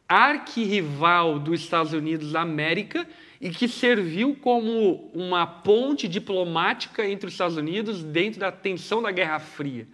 arquirrival 0.08 1.38
dos 1.38 1.60
Estados 1.60 1.92
Unidos 1.92 2.32
da 2.32 2.40
América 2.40 3.06
e 3.40 3.50
que 3.50 3.68
serviu 3.68 4.36
como 4.36 5.10
uma 5.14 5.46
ponte 5.46 6.08
diplomática 6.08 7.06
entre 7.08 7.28
os 7.28 7.34
Estados 7.34 7.56
Unidos 7.56 8.02
dentro 8.02 8.40
da 8.40 8.50
tensão 8.50 9.00
da 9.00 9.10
Guerra 9.10 9.38
Fria. 9.38 9.86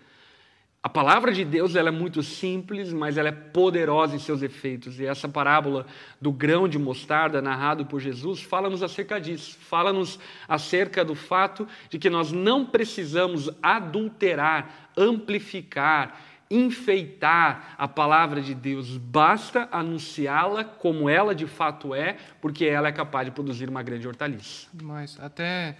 A 0.87 0.89
palavra 0.89 1.32
de 1.32 1.45
Deus 1.45 1.74
ela 1.74 1.89
é 1.89 1.93
muito 1.93 2.22
simples, 2.22 2.93
mas 2.93 3.18
ela 3.18 3.28
é 3.28 3.32
poderosa 3.32 4.14
em 4.14 4.20
seus 4.20 4.41
efeitos. 4.41 5.01
E 5.01 5.05
essa 5.05 5.28
parábola 5.28 5.84
do 6.20 6.30
grão 6.30 6.68
de 6.68 6.78
mostarda, 6.78 7.43
narrado 7.43 7.84
por 7.87 8.01
Jesus, 8.01 8.41
fala-nos 8.41 8.84
acerca 8.84 9.20
disso. 9.20 9.59
Fala-nos 9.59 10.16
acerca 10.47 11.05
do 11.05 11.16
fato 11.16 11.66
de 11.91 11.99
que 11.99 12.09
nós 12.09 12.30
não 12.30 12.64
precisamos 12.64 13.51
adulterar, 13.61 14.91
amplificar, 14.97 16.20
enfeitar 16.51 17.75
a 17.77 17.89
palavra 17.89 18.41
de 18.41 18.55
Deus, 18.55 18.97
basta 18.97 19.69
anunciá-la 19.73 20.65
como 20.65 21.09
ela 21.09 21.35
de 21.35 21.47
fato 21.47 21.95
é, 21.95 22.17
porque 22.41 22.65
ela 22.65 22.89
é 22.89 22.93
capaz 22.93 23.27
de 23.27 23.33
produzir 23.33 23.69
uma 23.69 23.83
grande 23.83 24.07
hortaliça. 24.07 24.69
Mas 24.81 25.19
até 25.21 25.77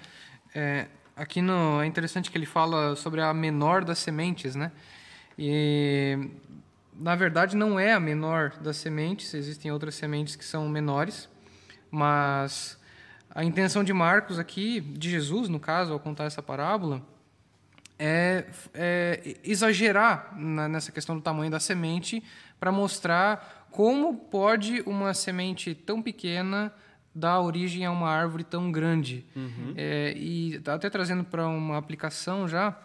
é, 0.55 0.87
aqui 1.17 1.41
no, 1.41 1.81
é 1.81 1.87
interessante 1.87 2.31
que 2.31 2.37
ele 2.37 2.47
fala 2.47 2.97
sobre 2.97 3.21
a 3.21 3.33
menor 3.33 3.85
das 3.85 3.99
sementes, 3.99 4.55
né? 4.55 4.73
E 5.39 6.31
na 6.95 7.14
verdade 7.14 7.57
não 7.57 7.79
é 7.79 7.93
a 7.93 8.01
menor 8.01 8.57
das 8.61 8.77
sementes, 8.77 9.35
existem 9.35 9.71
outras 9.71 9.95
sementes 9.95 10.35
que 10.35 10.45
são 10.45 10.69
menores, 10.69 11.29
mas 11.91 12.79
a 13.31 13.45
intenção 13.45 13.85
de 13.85 13.93
Marcos 13.93 14.39
aqui, 14.39 14.81
de 14.81 15.11
Jesus 15.11 15.49
no 15.49 15.61
caso, 15.61 15.93
ao 15.93 16.01
contar 16.01 16.25
essa 16.25 16.43
parábola, 16.43 17.03
é, 17.99 18.47
é 18.74 19.36
exagerar 19.44 20.34
na, 20.36 20.68
nessa 20.68 20.92
questão 20.92 21.16
do 21.16 21.22
tamanho 21.22 21.51
da 21.51 21.61
semente 21.61 22.22
para 22.59 22.70
mostrar 22.70 23.66
como 23.70 24.16
pode 24.16 24.82
uma 24.86 25.12
semente 25.12 25.74
tão 25.74 26.03
pequena 26.03 26.72
dar 27.14 27.40
origem 27.40 27.84
a 27.86 27.90
uma 27.90 28.11
árvore 28.11 28.44
tão 28.44 28.70
grande. 28.70 29.24
Uhum. 29.34 29.72
É, 29.76 30.14
e 30.16 30.61
até 30.66 30.90
trazendo 30.90 31.24
para 31.24 31.47
uma 31.49 31.78
aplicação 31.78 32.47
já, 32.47 32.78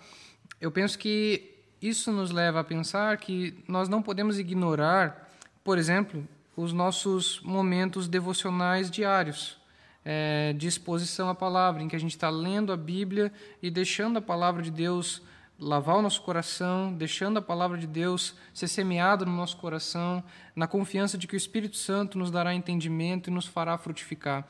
eu 0.59 0.72
penso 0.72 0.97
que 0.97 1.51
isso 1.82 2.12
nos 2.12 2.32
leva 2.32 2.59
a 2.59 2.64
pensar 2.64 3.18
que 3.18 3.57
nós 3.68 3.89
não 3.89 4.01
podemos 4.01 4.38
ignorar, 4.39 5.30
por 5.64 5.78
exemplo, 5.78 6.28
os 6.55 6.72
nossos 6.72 7.41
momentos 7.41 8.07
devocionais 8.07 8.89
diários, 8.91 9.57
é, 10.04 10.54
de 10.54 10.68
exposição 10.68 11.30
à 11.30 11.36
palavra, 11.36 11.82
em 11.82 11.88
que 11.88 11.95
a 11.95 11.99
gente 11.99 12.12
está 12.12 12.30
lendo 12.30 12.72
a 12.72 12.78
Bíblia 12.78 13.32
e 13.62 13.70
deixando 13.70 14.18
a 14.18 14.22
palavra 14.22 14.62
de 14.62 14.72
Deus 14.72 15.22
lavar 15.60 15.97
o 15.97 16.02
nosso 16.02 16.24
coração, 16.24 16.91
deixando 16.91 17.38
a 17.38 17.41
palavra 17.41 17.78
de 17.78 17.86
Deus 17.86 18.36
ser 18.52 18.68
semeada 18.68 19.26
no 19.26 19.32
nosso 19.32 19.58
coração, 19.58 20.24
na 20.56 20.68
confiança 20.68 21.18
de 21.18 21.28
que 21.28 21.36
o 21.36 21.38
Espírito 21.38 21.78
Santo 21.78 22.18
nos 22.18 22.32
dará 22.32 22.54
entendimento 22.54 23.30
e 23.30 23.34
nos 23.34 23.45
fará 23.45 23.78
frutificar. 23.78 24.47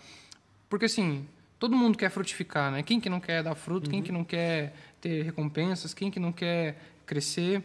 Porque 0.69 0.85
assim, 0.85 1.27
todo 1.59 1.75
mundo 1.75 1.97
quer 1.97 2.09
frutificar, 2.09 2.71
né? 2.71 2.81
Quem 2.81 2.99
que 2.99 3.09
não 3.09 3.19
quer 3.19 3.43
dar 3.43 3.55
fruto? 3.55 3.87
Uhum. 3.87 3.91
Quem 3.91 4.01
que 4.01 4.11
não 4.11 4.23
quer 4.23 4.73
ter 5.01 5.23
recompensas? 5.23 5.93
Quem 5.93 6.09
que 6.09 6.19
não 6.19 6.31
quer 6.31 6.81
crescer, 7.05 7.61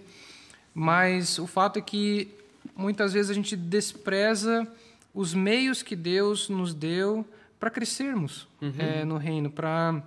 mas 0.74 1.39
o 1.39 1.47
fato 1.47 1.78
é 1.78 1.82
que 1.82 2.28
muitas 2.74 3.12
vezes 3.12 3.30
a 3.30 3.34
gente 3.34 3.55
despreza 3.55 4.66
os 5.14 5.32
meios 5.32 5.84
que 5.84 5.95
Deus 5.95 6.49
nos 6.49 6.74
deu 6.74 7.24
para 7.59 7.70
crescermos 7.70 8.48
uhum. 8.61 8.74
é, 8.78 9.04
no 9.04 9.16
reino, 9.16 9.50
para 9.50 10.02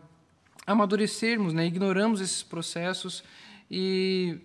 amadurecermos, 0.65 1.53
né? 1.53 1.65
ignoramos 1.65 2.21
esses 2.21 2.43
processos 2.43 3.23
e 3.69 4.37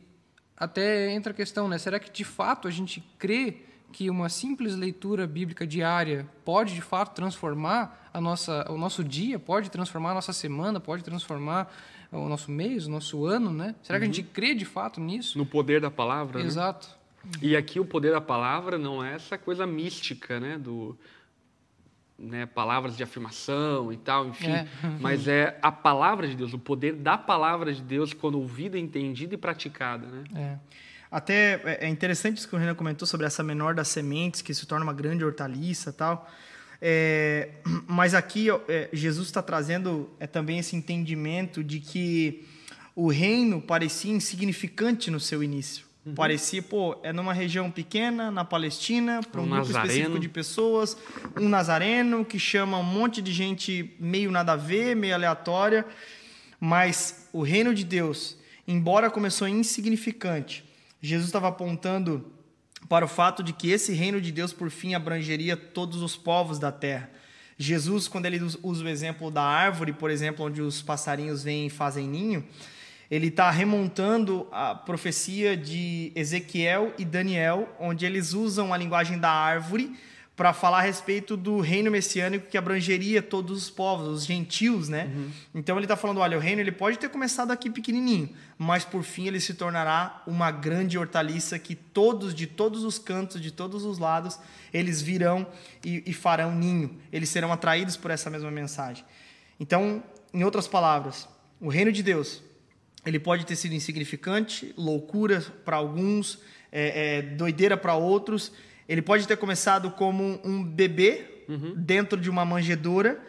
até 0.57 1.13
entra 1.13 1.33
a 1.33 1.37
questão, 1.37 1.69
né? 1.69 1.79
será 1.79 1.99
que 1.99 2.11
de 2.11 2.25
fato 2.25 2.67
a 2.67 2.71
gente 2.71 3.03
crê 3.19 3.59
que 3.93 4.11
uma 4.11 4.29
simples 4.29 4.75
leitura 4.75 5.27
bíblica 5.27 5.67
diária 5.67 6.29
pode 6.45 6.75
de 6.75 6.81
fato 6.81 7.15
transformar 7.15 8.11
a 8.13 8.21
nossa, 8.21 8.71
o 8.71 8.77
nosso 8.77 9.05
dia, 9.05 9.39
pode 9.39 9.71
transformar 9.71 10.11
a 10.11 10.15
nossa 10.15 10.33
semana, 10.33 10.81
pode 10.81 11.05
transformar 11.05 11.73
o 12.11 12.29
nosso 12.29 12.51
mês, 12.51 12.87
o 12.87 12.91
nosso 12.91 13.25
ano, 13.25 13.53
né? 13.53 13.75
Será 13.83 13.99
que 13.99 14.05
a 14.05 14.07
gente 14.07 14.21
uhum. 14.23 14.29
crê 14.33 14.55
de 14.55 14.65
fato 14.65 15.01
nisso? 15.01 15.37
No 15.39 15.47
poder 15.47 15.81
da 15.81 15.91
palavra. 15.91 16.41
Né? 16.41 16.47
Exato. 16.47 16.89
Né? 17.25 17.31
E 17.43 17.57
aqui 17.57 17.81
o 17.81 17.85
poder 17.85 18.13
da 18.13 18.21
palavra 18.21 18.79
não 18.79 19.05
é 19.05 19.15
essa 19.15 19.39
coisa 19.39 19.67
mística, 19.67 20.39
né? 20.39 20.59
Do, 20.59 20.97
né, 22.19 22.47
palavras 22.47 22.97
de 22.97 23.03
afirmação 23.03 23.93
e 23.93 23.97
tal, 23.97 24.29
enfim, 24.29 24.51
é. 24.51 24.67
mas 25.01 25.27
é 25.27 25.59
a 25.61 25.73
palavra 25.73 26.29
de 26.29 26.37
Deus, 26.37 26.53
o 26.53 26.59
poder 26.59 26.95
da 26.95 27.19
palavra 27.19 27.73
de 27.73 27.83
Deus 27.83 28.13
quando 28.13 28.39
ouvida, 28.39 28.79
entendida 28.79 29.35
e 29.35 29.39
praticada, 29.39 30.07
né? 30.07 30.25
É. 30.35 30.59
Até 31.11 31.61
é, 31.65 31.87
é 31.87 31.89
interessante 31.89 32.39
isso 32.39 32.49
que 32.49 32.57
o 32.57 32.59
Renan 32.59 32.75
comentou 32.75 33.07
sobre 33.07 33.27
essa 33.27 33.43
menor 33.43 33.75
das 33.75 33.89
sementes 33.89 34.43
que 34.43 34.53
se 34.53 34.67
torna 34.67 34.85
uma 34.85 34.93
grande 34.93 35.25
hortaliça, 35.25 35.93
tal. 35.93 36.29
É, 36.83 37.51
mas 37.87 38.15
aqui 38.15 38.49
é, 38.69 38.89
Jesus 38.93 39.29
está 39.29 39.41
trazendo 39.41 40.11
é, 40.19 40.27
também 40.27 40.59
esse 40.59 40.75
entendimento 40.75 41.63
de 41.63 41.79
que 41.79 42.45
o 42.97 43.09
reino 43.09 43.61
parecia 43.61 44.13
insignificante 44.13 45.11
no 45.11 45.21
seu 45.21 45.43
início. 45.43 45.87
Uhum. 46.05 46.15
Parecia, 46.15 46.63
pô, 46.63 46.99
é 47.03 47.13
numa 47.13 47.33
região 47.33 47.71
pequena, 47.71 48.31
na 48.31 48.45
Palestina, 48.45 49.21
para 49.23 49.41
um, 49.41 49.45
um 49.45 49.49
grupo 49.49 49.67
nazareno. 49.67 49.89
específico 49.89 50.19
de 50.19 50.29
pessoas, 50.29 50.97
um 51.41 51.49
nazareno 51.49 52.25
que 52.25 52.39
chama 52.39 52.79
um 52.79 52.83
monte 52.83 53.23
de 53.23 53.33
gente 53.33 53.95
meio 53.99 54.31
nada 54.31 54.53
a 54.53 54.57
ver, 54.57 54.95
meio 54.95 55.15
aleatória. 55.15 55.87
Mas 56.61 57.29
o 57.33 57.43
reino 57.43 57.75
de 57.75 57.85
Deus, 57.85 58.37
embora 58.69 59.11
começou 59.11 59.49
insignificante, 59.49 60.65
Jesus 61.01 61.27
estava 61.27 61.49
apontando 61.49 62.33
para 62.89 63.05
o 63.05 63.09
fato 63.09 63.43
de 63.43 63.53
que 63.53 63.71
esse 63.71 63.93
reino 63.93 64.21
de 64.21 64.31
Deus, 64.31 64.53
por 64.53 64.71
fim, 64.71 64.95
abrangeria 64.95 65.57
todos 65.57 66.03
os 66.03 66.17
povos 66.17 66.59
da 66.59 66.71
terra. 66.71 67.11
Jesus, 67.57 68.09
quando 68.09 68.27
ele 68.27 68.41
usa 68.63 68.85
o 68.85 68.89
exemplo 68.89 69.31
da 69.31 69.43
árvore, 69.43 69.93
por 69.93 70.11
exemplo, 70.11 70.45
onde 70.45 70.61
os 70.61 70.83
passarinhos 70.83 71.43
vêm 71.43 71.67
e 71.67 71.71
fazem 71.71 72.07
ninho, 72.07 72.45
ele 73.15 73.29
está 73.29 73.49
remontando 73.49 74.49
a 74.51 74.75
profecia 74.75 75.57
de 75.57 76.11
Ezequiel 76.17 76.93
e 76.99 77.05
Daniel, 77.05 77.69
onde 77.79 78.05
eles 78.05 78.33
usam 78.33 78.75
a 78.75 78.77
linguagem 78.77 79.21
da 79.21 79.31
árvore 79.31 79.97
para 80.35 80.53
falar 80.53 80.79
a 80.79 80.81
respeito 80.81 81.37
do 81.37 81.61
reino 81.61 81.93
messiânico 81.93 82.49
que 82.49 82.59
abrangeria 82.59 83.23
todos 83.23 83.57
os 83.57 83.71
povos, 83.71 84.09
os 84.09 84.27
gentios, 84.27 84.89
né? 84.89 85.13
Uhum. 85.15 85.31
Então 85.55 85.77
ele 85.77 85.85
está 85.85 85.97
falando, 85.97 86.19
olha, 86.19 86.37
o 86.37 86.41
reino 86.41 86.61
ele 86.61 86.73
pode 86.73 86.99
ter 86.99 87.09
começado 87.09 87.53
aqui 87.53 87.71
pequenininho, 87.71 88.29
mas 88.59 88.85
por 88.85 89.05
fim 89.05 89.29
ele 89.29 89.39
se 89.39 89.55
tornará 89.55 90.21
uma 90.27 90.51
grande 90.51 90.99
hortaliça 90.99 91.57
que 91.57 91.77
todos, 91.77 92.35
de 92.35 92.49
todos 92.49 92.83
os 92.83 92.99
cantos, 92.99 93.41
de 93.41 93.53
todos 93.53 93.85
os 93.85 94.01
lados, 94.01 94.41
eles 94.73 95.01
virão 95.01 95.47
e, 95.85 96.03
e 96.05 96.13
farão 96.13 96.53
ninho. 96.53 96.99
Eles 97.13 97.29
serão 97.29 97.53
atraídos 97.53 97.97
por 97.97 98.11
essa 98.11 98.29
mesma 98.29 98.51
mensagem. 98.51 99.05
Então, 99.61 100.03
em 100.33 100.43
outras 100.43 100.67
palavras, 100.67 101.29
o 101.61 101.69
reino 101.69 101.93
de 101.93 102.03
Deus, 102.03 102.43
ele 103.07 103.19
pode 103.19 103.45
ter 103.45 103.57
sido 103.57 103.75
insignificante, 103.75 104.73
loucura 104.77 105.41
para 105.65 105.77
alguns, 105.77 106.39
é, 106.73 107.19
é, 107.19 107.23
doideira 107.23 107.77
para 107.77 107.95
outros, 107.95 108.53
ele 108.89 109.03
pode 109.03 109.27
ter 109.27 109.37
começado 109.37 109.91
como 109.91 110.41
um 110.45 110.63
bebê 110.63 111.45
uhum. 111.49 111.75
dentro 111.77 112.21
de 112.21 112.29
uma 112.29 112.45
manjedoura, 112.45 113.21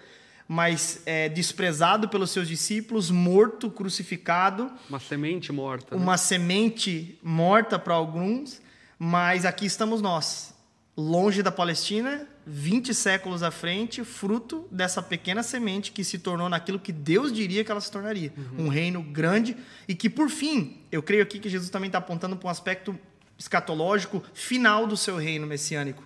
mas 0.47 1.01
é, 1.05 1.27
desprezado 1.29 2.07
pelos 2.07 2.31
seus 2.31 2.47
discípulos, 2.47 3.09
morto, 3.09 3.69
crucificado. 3.69 4.71
Uma 4.89 4.99
semente 4.99 5.51
morta. 5.51 5.95
Né? 5.95 6.01
Uma 6.01 6.17
semente 6.17 7.17
morta 7.23 7.79
para 7.79 7.93
alguns, 7.93 8.61
mas 8.99 9.45
aqui 9.45 9.65
estamos 9.65 10.01
nós, 10.01 10.53
longe 10.95 11.41
da 11.41 11.51
Palestina, 11.51 12.27
20 12.47 12.93
séculos 12.93 13.41
à 13.41 13.49
frente, 13.49 14.03
fruto 14.03 14.67
dessa 14.71 15.01
pequena 15.01 15.41
semente 15.41 15.91
que 15.91 16.03
se 16.03 16.19
tornou 16.19 16.47
naquilo 16.47 16.79
que 16.79 16.91
Deus 16.91 17.33
diria 17.33 17.63
que 17.63 17.71
ela 17.71 17.81
se 17.81 17.91
tornaria. 17.91 18.31
Uhum. 18.37 18.65
Um 18.65 18.67
reino 18.67 19.01
grande 19.01 19.57
e 19.87 19.95
que, 19.95 20.09
por 20.09 20.29
fim, 20.29 20.81
eu 20.91 21.01
creio 21.01 21.23
aqui 21.23 21.39
que 21.39 21.49
Jesus 21.49 21.69
também 21.69 21.87
está 21.87 21.97
apontando 21.97 22.35
para 22.35 22.47
um 22.47 22.51
aspecto 22.51 22.97
escatológico 23.37 24.23
final 24.33 24.87
do 24.87 24.95
seu 24.95 25.17
reino 25.17 25.45
messiânico. 25.45 26.03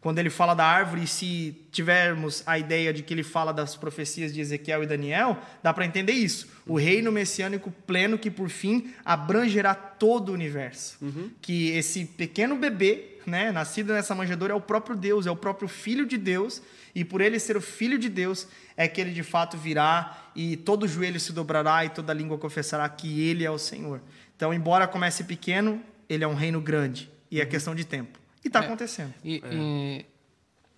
Quando 0.00 0.18
ele 0.18 0.30
fala 0.30 0.54
da 0.54 0.64
árvore, 0.64 1.06
se 1.06 1.54
tivermos 1.70 2.42
a 2.46 2.58
ideia 2.58 2.92
de 2.92 3.02
que 3.02 3.12
ele 3.12 3.22
fala 3.22 3.52
das 3.52 3.76
profecias 3.76 4.32
de 4.32 4.40
Ezequiel 4.40 4.82
e 4.82 4.86
Daniel, 4.86 5.38
dá 5.62 5.74
para 5.74 5.84
entender 5.84 6.12
isso. 6.12 6.48
O 6.66 6.78
reino 6.78 7.12
messiânico 7.12 7.70
pleno 7.86 8.18
que 8.18 8.30
por 8.30 8.48
fim 8.48 8.94
abrangerá 9.04 9.74
todo 9.74 10.30
o 10.30 10.32
universo. 10.32 10.96
Que 11.42 11.70
esse 11.70 12.06
pequeno 12.06 12.56
bebê, 12.56 13.18
né, 13.26 13.52
nascido 13.52 13.92
nessa 13.92 14.14
manjedoura 14.14 14.54
é 14.54 14.56
o 14.56 14.60
próprio 14.60 14.96
Deus, 14.96 15.26
é 15.26 15.30
o 15.30 15.36
próprio 15.36 15.68
filho 15.68 16.06
de 16.06 16.16
Deus, 16.16 16.62
e 16.94 17.04
por 17.04 17.20
ele 17.20 17.38
ser 17.38 17.56
o 17.56 17.60
filho 17.60 17.98
de 17.98 18.08
Deus, 18.08 18.48
é 18.76 18.88
que 18.88 19.00
ele 19.00 19.12
de 19.12 19.22
fato 19.22 19.56
virá 19.56 20.30
e 20.34 20.56
todo 20.56 20.88
joelho 20.88 21.20
se 21.20 21.32
dobrará 21.32 21.84
e 21.84 21.90
toda 21.90 22.14
língua 22.14 22.38
confessará 22.38 22.88
que 22.88 23.28
ele 23.28 23.44
é 23.44 23.50
o 23.50 23.58
Senhor. 23.58 24.00
Então, 24.34 24.54
embora 24.54 24.88
comece 24.88 25.24
pequeno, 25.24 25.82
ele 26.12 26.24
é 26.24 26.28
um 26.28 26.34
reino 26.34 26.60
grande 26.60 27.10
e 27.30 27.40
é 27.40 27.46
questão 27.46 27.74
de 27.74 27.84
tempo. 27.84 28.18
E 28.44 28.48
está 28.48 28.60
É. 28.62 28.66
acontecendo. 28.66 29.14
E, 29.24 29.42
e 29.50 30.04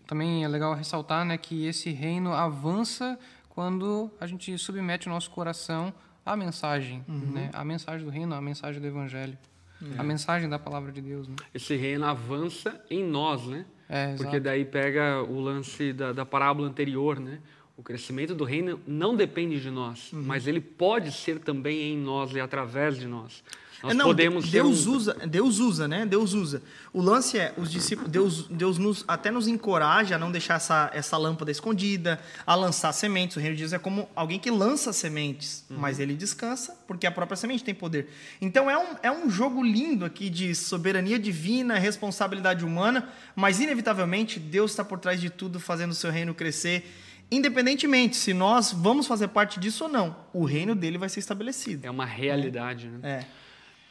também 0.06 0.44
é 0.44 0.48
legal 0.48 0.74
ressaltar 0.74 1.24
né, 1.24 1.38
que 1.38 1.66
esse 1.66 1.90
reino 1.90 2.32
avança 2.32 3.18
quando 3.48 4.10
a 4.20 4.26
gente 4.26 4.56
submete 4.58 5.08
o 5.08 5.10
nosso 5.10 5.30
coração 5.30 5.92
à 6.24 6.36
mensagem, 6.36 7.04
Uhum. 7.08 7.32
né? 7.32 7.50
A 7.52 7.64
mensagem 7.64 8.04
do 8.04 8.10
reino, 8.10 8.34
a 8.34 8.40
mensagem 8.40 8.80
do 8.80 8.86
evangelho, 8.86 9.36
É. 9.96 9.98
a 10.00 10.02
mensagem 10.02 10.48
da 10.48 10.58
palavra 10.58 10.92
de 10.92 11.00
Deus, 11.00 11.26
né? 11.28 11.34
Esse 11.54 11.74
reino 11.76 12.04
avança 12.04 12.80
em 12.90 13.02
nós, 13.04 13.46
né? 13.46 13.64
É, 13.88 14.14
Porque 14.16 14.38
daí 14.40 14.64
pega 14.64 15.22
o 15.22 15.38
lance 15.40 15.92
da, 15.92 16.12
da 16.12 16.24
parábola 16.24 16.68
anterior, 16.68 17.18
né? 17.20 17.40
O 17.76 17.82
crescimento 17.82 18.34
do 18.34 18.44
reino 18.44 18.80
não 18.86 19.14
depende 19.16 19.60
de 19.60 19.70
nós, 19.70 20.12
Uhum. 20.12 20.22
mas 20.22 20.46
ele 20.46 20.60
pode 20.60 21.10
ser 21.12 21.40
também 21.40 21.92
em 21.92 21.98
nós 21.98 22.32
e 22.32 22.40
através 22.40 22.96
de 22.98 23.06
nós. 23.06 23.42
Nós 23.82 23.92
É, 23.92 23.94
não, 23.94 24.04
podemos 24.06 24.48
Deus 24.48 24.86
um- 24.86 24.92
usa, 24.94 25.14
Deus 25.26 25.58
usa, 25.58 25.88
né? 25.88 26.06
Deus 26.06 26.32
usa. 26.34 26.62
O 26.92 27.00
lance 27.02 27.36
é, 27.38 27.52
os 27.56 27.70
discípulos, 27.70 28.10
Deus, 28.10 28.46
Deus 28.48 28.78
nos, 28.78 29.04
até 29.08 29.30
nos 29.30 29.48
encoraja 29.48 30.14
a 30.14 30.18
não 30.18 30.30
deixar 30.30 30.54
essa, 30.54 30.90
essa 30.94 31.16
lâmpada 31.16 31.50
escondida, 31.50 32.20
a 32.46 32.54
lançar 32.54 32.92
sementes. 32.92 33.36
O 33.36 33.40
reino 33.40 33.56
de 33.56 33.62
Deus 33.62 33.72
é 33.72 33.78
como 33.78 34.08
alguém 34.14 34.38
que 34.38 34.50
lança 34.50 34.92
sementes, 34.92 35.64
Uhum. 35.68 35.78
mas 35.78 35.98
ele 35.98 36.14
descansa 36.14 36.76
porque 36.86 37.06
a 37.06 37.10
própria 37.10 37.36
semente 37.36 37.64
tem 37.64 37.74
poder. 37.74 38.08
Então 38.40 38.70
é 38.70 38.78
um, 38.78 38.86
é 39.02 39.10
um 39.10 39.28
jogo 39.28 39.62
lindo 39.64 40.04
aqui 40.04 40.30
de 40.30 40.54
soberania 40.54 41.18
divina, 41.18 41.78
responsabilidade 41.78 42.64
humana, 42.64 43.08
mas 43.34 43.58
inevitavelmente 43.60 44.38
Deus 44.38 44.70
está 44.72 44.84
por 44.84 44.98
trás 45.00 45.20
de 45.20 45.28
tudo, 45.30 45.58
fazendo 45.58 45.90
o 45.90 45.94
seu 45.94 46.10
reino 46.10 46.34
crescer. 46.34 46.84
Independentemente 47.30 48.14
se 48.16 48.34
nós 48.34 48.72
vamos 48.72 49.06
fazer 49.06 49.28
parte 49.28 49.58
disso 49.58 49.84
ou 49.84 49.90
não, 49.90 50.14
o 50.34 50.44
reino 50.44 50.74
dele 50.74 50.98
vai 50.98 51.08
ser 51.08 51.18
estabelecido. 51.20 51.84
É 51.86 51.90
uma 51.90 52.04
realidade, 52.04 52.88
né? 52.88 52.98
É. 53.02 53.41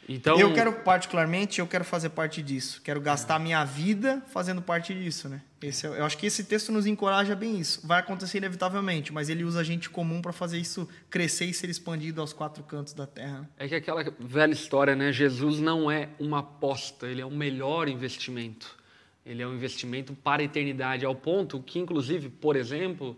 Então, 0.08 0.38
Eu 0.38 0.52
quero, 0.52 0.72
particularmente, 0.72 1.60
eu 1.60 1.66
quero 1.66 1.84
fazer 1.84 2.08
parte 2.10 2.42
disso. 2.42 2.80
Quero 2.82 3.00
gastar 3.00 3.38
minha 3.38 3.64
vida 3.64 4.22
fazendo 4.32 4.60
parte 4.60 4.92
disso, 4.92 5.28
né? 5.28 5.40
Esse, 5.62 5.86
é- 5.86 5.90
eu 5.90 6.04
acho 6.04 6.18
que 6.18 6.26
esse 6.26 6.42
texto 6.44 6.72
nos 6.72 6.86
encoraja 6.86 7.36
bem 7.36 7.58
isso. 7.60 7.86
Vai 7.86 8.00
acontecer 8.00 8.38
inevitavelmente, 8.38 9.12
mas 9.12 9.28
ele 9.28 9.44
usa 9.44 9.62
gente 9.62 9.88
comum 9.88 10.20
para 10.20 10.32
fazer 10.32 10.58
isso 10.58 10.88
crescer 11.08 11.46
e 11.46 11.54
ser 11.54 11.70
expandido 11.70 12.20
aos 12.20 12.32
quatro 12.32 12.64
cantos 12.64 12.92
da 12.94 13.06
terra. 13.06 13.40
né? 13.42 13.48
É 13.58 13.68
que 13.68 13.74
aquela 13.76 14.04
velha 14.18 14.52
história, 14.52 14.96
né? 14.96 15.12
Jesus 15.12 15.60
não 15.60 15.88
é 15.90 16.08
uma 16.18 16.40
aposta, 16.40 17.06
ele 17.06 17.20
é 17.20 17.24
o 17.26 17.30
melhor 17.30 17.88
investimento. 17.88 18.76
Ele 19.24 19.40
é 19.40 19.46
um 19.46 19.54
investimento 19.54 20.14
para 20.14 20.42
a 20.42 20.44
eternidade, 20.44 21.04
ao 21.06 21.14
ponto 21.14 21.62
que, 21.62 21.78
inclusive, 21.78 22.28
por 22.28 22.56
exemplo, 22.56 23.16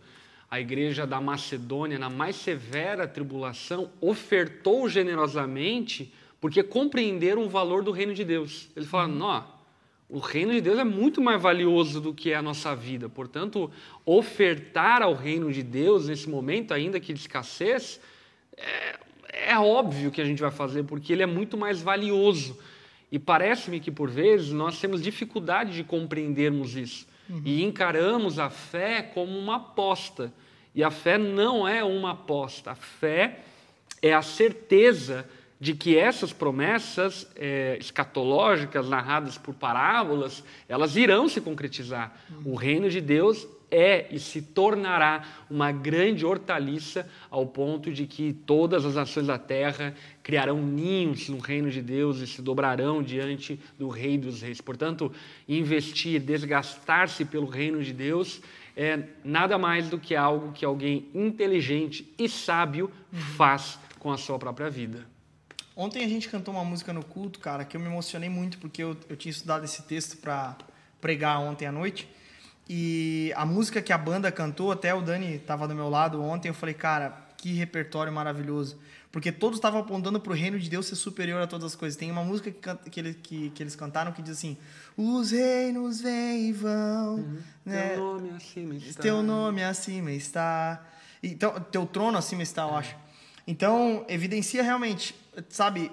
a 0.51 0.61
igreja 0.61 1.07
da 1.07 1.19
Macedônia, 1.19 1.99
na 1.99 2.11
mais 2.11 2.37
severa 2.37 3.09
tribulação, 3.09 3.91
ofertou 4.03 4.87
generosamente 4.87 6.13
porque 6.45 6.63
compreenderam 6.63 7.47
o 7.47 7.49
valor 7.49 7.83
do 7.83 7.91
reino 7.91 8.13
de 8.13 8.23
Deus. 8.23 8.69
Eles 8.77 8.87
falaram, 8.87 9.15
não, 9.15 9.47
o 10.11 10.19
reino 10.19 10.53
de 10.53 10.61
Deus 10.61 10.79
é 10.79 10.85
muito 10.85 11.19
mais 11.19 11.41
valioso 11.41 12.03
do 12.03 12.13
que 12.13 12.33
é 12.33 12.35
a 12.35 12.43
nossa 12.43 12.77
vida. 12.77 13.09
Portanto, 13.09 13.71
ofertar 14.05 15.01
ao 15.01 15.15
reino 15.15 15.51
de 15.51 15.63
Deus 15.63 16.07
nesse 16.07 16.29
momento, 16.29 16.75
ainda 16.75 17.01
que 17.01 17.15
de 17.15 17.21
escassez, 17.21 17.99
é, 18.59 18.99
é 19.53 19.59
óbvio 19.59 20.11
que 20.11 20.21
a 20.21 20.25
gente 20.27 20.43
vai 20.43 20.51
fazer, 20.51 20.83
porque 20.83 21.15
ele 21.15 21.23
é 21.23 21.27
muito 21.27 21.57
mais 21.57 21.81
valioso. 21.81 22.59
E 23.11 23.19
parece-me 23.19 23.81
que, 23.81 23.91
por 23.91 24.11
vezes, 24.11 24.53
nós 24.53 24.79
temos 24.79 25.01
dificuldade 25.01 25.73
de 25.73 25.83
compreendermos 25.83 26.77
isso. 26.77 27.07
E 27.43 27.65
encaramos 27.65 28.39
a 28.39 28.51
fé 28.51 29.01
como 29.01 29.35
uma 29.39 29.57
aposta. 29.57 30.31
E 30.75 30.85
a 30.85 30.91
fé 30.91 31.17
não 31.17 31.67
é 31.67 31.83
uma 31.83 32.11
aposta. 32.11 32.73
A 32.73 32.75
fé 32.75 33.39
é 34.03 34.13
a 34.13 34.21
certeza 34.21 35.27
de 35.65 35.73
que 35.73 35.97
essas 35.97 36.31
promessas 36.31 37.27
é, 37.37 37.79
escatológicas 37.81 38.87
narradas 38.87 39.39
por 39.39 39.55
parábolas, 39.55 40.45
elas 40.69 40.95
irão 40.95 41.27
se 41.27 41.41
concretizar. 41.41 42.15
O 42.45 42.55
reino 42.55 42.91
de 42.91 43.01
Deus 43.01 43.49
é 43.71 44.07
e 44.11 44.21
se 44.21 44.43
tornará 44.43 45.25
uma 45.49 45.73
grande 45.73 46.27
hortaliça 46.27 47.09
ao 47.31 47.47
ponto 47.47 47.91
de 47.91 48.07
que 48.07 48.35
todas 48.35 48.85
as 48.85 48.97
nações 48.97 49.27
da 49.27 49.39
terra 49.39 49.95
criarão 50.23 50.61
ninhos 50.61 51.31
no 51.31 51.39
reino 51.39 51.71
de 51.71 51.81
Deus 51.81 52.19
e 52.19 52.27
se 52.27 52.43
dobrarão 52.43 53.03
diante 53.03 53.59
do 53.79 53.89
Rei 53.89 54.19
dos 54.19 54.43
Reis. 54.43 54.61
Portanto, 54.61 55.11
investir, 55.49 56.21
desgastar-se 56.21 57.25
pelo 57.25 57.47
reino 57.47 57.83
de 57.83 57.95
Deus 57.95 58.43
é 58.77 59.03
nada 59.25 59.57
mais 59.57 59.89
do 59.89 59.99
que 59.99 60.15
algo 60.15 60.53
que 60.53 60.63
alguém 60.63 61.09
inteligente 61.15 62.07
e 62.19 62.29
sábio 62.29 62.91
faz 63.35 63.79
com 63.99 64.13
a 64.13 64.19
sua 64.19 64.39
própria 64.39 64.69
vida. 64.69 65.14
Ontem 65.77 66.05
a 66.05 66.09
gente 66.09 66.29
cantou 66.29 66.55
uma 66.55 66.65
música 66.65 66.93
no 66.93 67.05
culto, 67.05 67.39
cara, 67.41 67.65
que 67.65 67.77
eu 67.77 67.81
me 67.81 67.87
emocionei 67.87 68.29
muito 68.29 68.59
porque 68.59 68.83
eu, 68.83 68.97
eu 69.09 69.17
tinha 69.17 69.31
estudado 69.31 69.65
esse 69.65 69.83
texto 69.83 70.17
para 70.19 70.57
pregar 71.01 71.41
ontem 71.41 71.67
à 71.67 71.73
noite. 71.73 72.09
E 72.69 73.33
a 73.37 73.45
música 73.45 73.83
que 73.83 73.93
a 73.93 73.99
banda 73.99 74.31
cantou, 74.33 74.71
até 74.73 74.95
o 74.95 75.03
Dani 75.03 75.35
estava 75.35 75.67
do 75.69 75.75
meu 75.75 75.89
lado 75.91 76.23
ontem, 76.23 76.49
eu 76.49 76.55
falei, 76.55 76.75
cara, 76.75 77.11
que 77.37 77.53
repertório 77.53 78.13
maravilhoso. 78.13 78.79
Porque 79.13 79.31
todos 79.31 79.59
estavam 79.59 79.81
apontando 79.81 80.19
para 80.19 80.33
o 80.33 80.35
reino 80.35 80.59
de 80.59 80.69
Deus 80.71 80.87
ser 80.87 80.97
superior 80.97 81.41
a 81.43 81.47
todas 81.47 81.67
as 81.67 81.77
coisas. 81.77 81.97
Tem 81.97 82.11
uma 82.11 82.25
música 82.25 82.51
que, 82.51 82.59
canta- 82.59 82.89
que, 82.91 82.99
ele- 82.99 83.15
que- 83.15 83.51
que 83.51 83.63
eles 83.63 83.77
cantaram 83.77 84.11
que 84.13 84.23
diz 84.23 84.33
assim: 84.33 84.57
Os 84.97 85.31
reinos 85.31 86.01
vêm 86.01 86.49
e 86.49 86.53
vão, 86.53 87.19
né? 87.65 87.95
Teu 87.95 88.03
nome 88.03 88.31
acima 88.33 88.75
está. 88.75 89.03
Teu 89.03 89.23
nome 89.23 89.63
acima 89.63 90.11
está. 90.13 90.85
Então, 91.23 91.61
teu 91.71 91.87
trono 91.87 92.19
acima 92.19 92.43
está, 92.43 92.63
eu 92.63 92.75
acho. 92.75 92.97
Então, 93.47 94.05
evidencia 94.09 94.63
realmente, 94.65 95.15
sabe, 95.49 95.91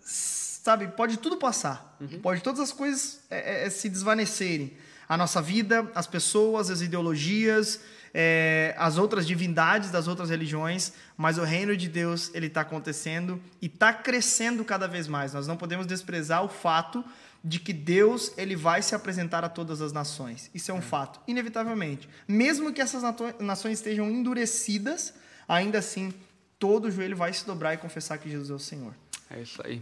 sabe, 0.00 0.88
pode 0.88 1.18
tudo 1.18 1.36
passar. 1.36 1.96
Pode 2.22 2.42
todas 2.42 2.60
as 2.60 2.72
coisas 2.72 3.20
é, 3.30 3.66
é, 3.66 3.70
se 3.70 3.88
desvanecerem. 3.88 4.76
A 5.08 5.16
nossa 5.16 5.40
vida, 5.40 5.90
as 5.94 6.06
pessoas, 6.06 6.70
as 6.70 6.82
ideologias, 6.82 7.80
é, 8.12 8.74
as 8.78 8.98
outras 8.98 9.26
divindades 9.26 9.90
das 9.90 10.06
outras 10.06 10.30
religiões, 10.30 10.92
mas 11.16 11.38
o 11.38 11.44
reino 11.44 11.76
de 11.76 11.88
Deus 11.88 12.30
ele 12.34 12.46
está 12.46 12.60
acontecendo 12.60 13.40
e 13.60 13.66
está 13.66 13.92
crescendo 13.92 14.64
cada 14.64 14.86
vez 14.86 15.08
mais. 15.08 15.32
Nós 15.32 15.46
não 15.46 15.56
podemos 15.56 15.86
desprezar 15.86 16.44
o 16.44 16.48
fato 16.48 17.04
de 17.42 17.58
que 17.58 17.72
Deus 17.72 18.32
ele 18.36 18.56
vai 18.56 18.82
se 18.82 18.94
apresentar 18.94 19.44
a 19.44 19.48
todas 19.48 19.80
as 19.80 19.92
nações. 19.92 20.50
Isso 20.54 20.70
é 20.70 20.74
um 20.74 20.82
fato, 20.82 21.20
inevitavelmente. 21.26 22.08
Mesmo 22.26 22.72
que 22.72 22.80
essas 22.80 23.02
nações 23.38 23.78
estejam 23.78 24.10
endurecidas, 24.10 25.14
ainda 25.48 25.78
assim 25.78 26.12
todo 26.58 26.90
joelho 26.90 27.16
vai 27.16 27.32
se 27.32 27.46
dobrar 27.46 27.74
e 27.74 27.76
confessar 27.76 28.18
que 28.18 28.28
Jesus 28.28 28.50
é 28.50 28.54
o 28.54 28.58
Senhor. 28.58 28.92
É 29.30 29.40
isso 29.40 29.60
aí. 29.64 29.80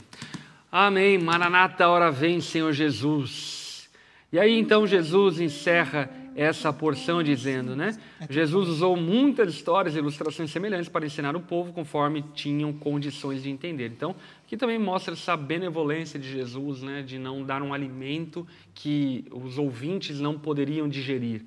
Amém. 0.71 1.19
Maranata, 1.19 1.89
hora 1.89 2.11
vem, 2.11 2.41
Senhor 2.41 2.73
Jesus. 2.73 3.89
E 4.33 4.39
aí 4.39 4.59
então 4.59 4.87
Jesus 4.87 5.41
encerra 5.41 6.11
essa 6.37 6.71
porção 6.71 7.23
dizendo, 7.23 7.75
né? 7.75 7.97
Jesus 8.29 8.69
usou 8.69 8.95
muitas 8.95 9.55
histórias 9.55 9.95
e 9.95 9.99
ilustrações 9.99 10.51
semelhantes 10.51 10.89
para 10.89 11.07
ensinar 11.07 11.35
o 11.35 11.41
povo 11.41 11.73
conforme 11.73 12.23
tinham 12.35 12.75
condições 12.75 13.43
de 13.43 13.49
entender. 13.49 13.87
Então, 13.87 14.15
aqui 14.45 14.55
também 14.55 14.79
mostra 14.79 15.15
essa 15.15 15.35
benevolência 15.35 16.21
de 16.21 16.31
Jesus, 16.31 16.83
né? 16.83 17.03
De 17.03 17.19
não 17.19 17.43
dar 17.43 17.63
um 17.63 17.73
alimento 17.73 18.47
que 18.75 19.25
os 19.31 19.57
ouvintes 19.57 20.21
não 20.21 20.39
poderiam 20.39 20.87
digerir. 20.87 21.43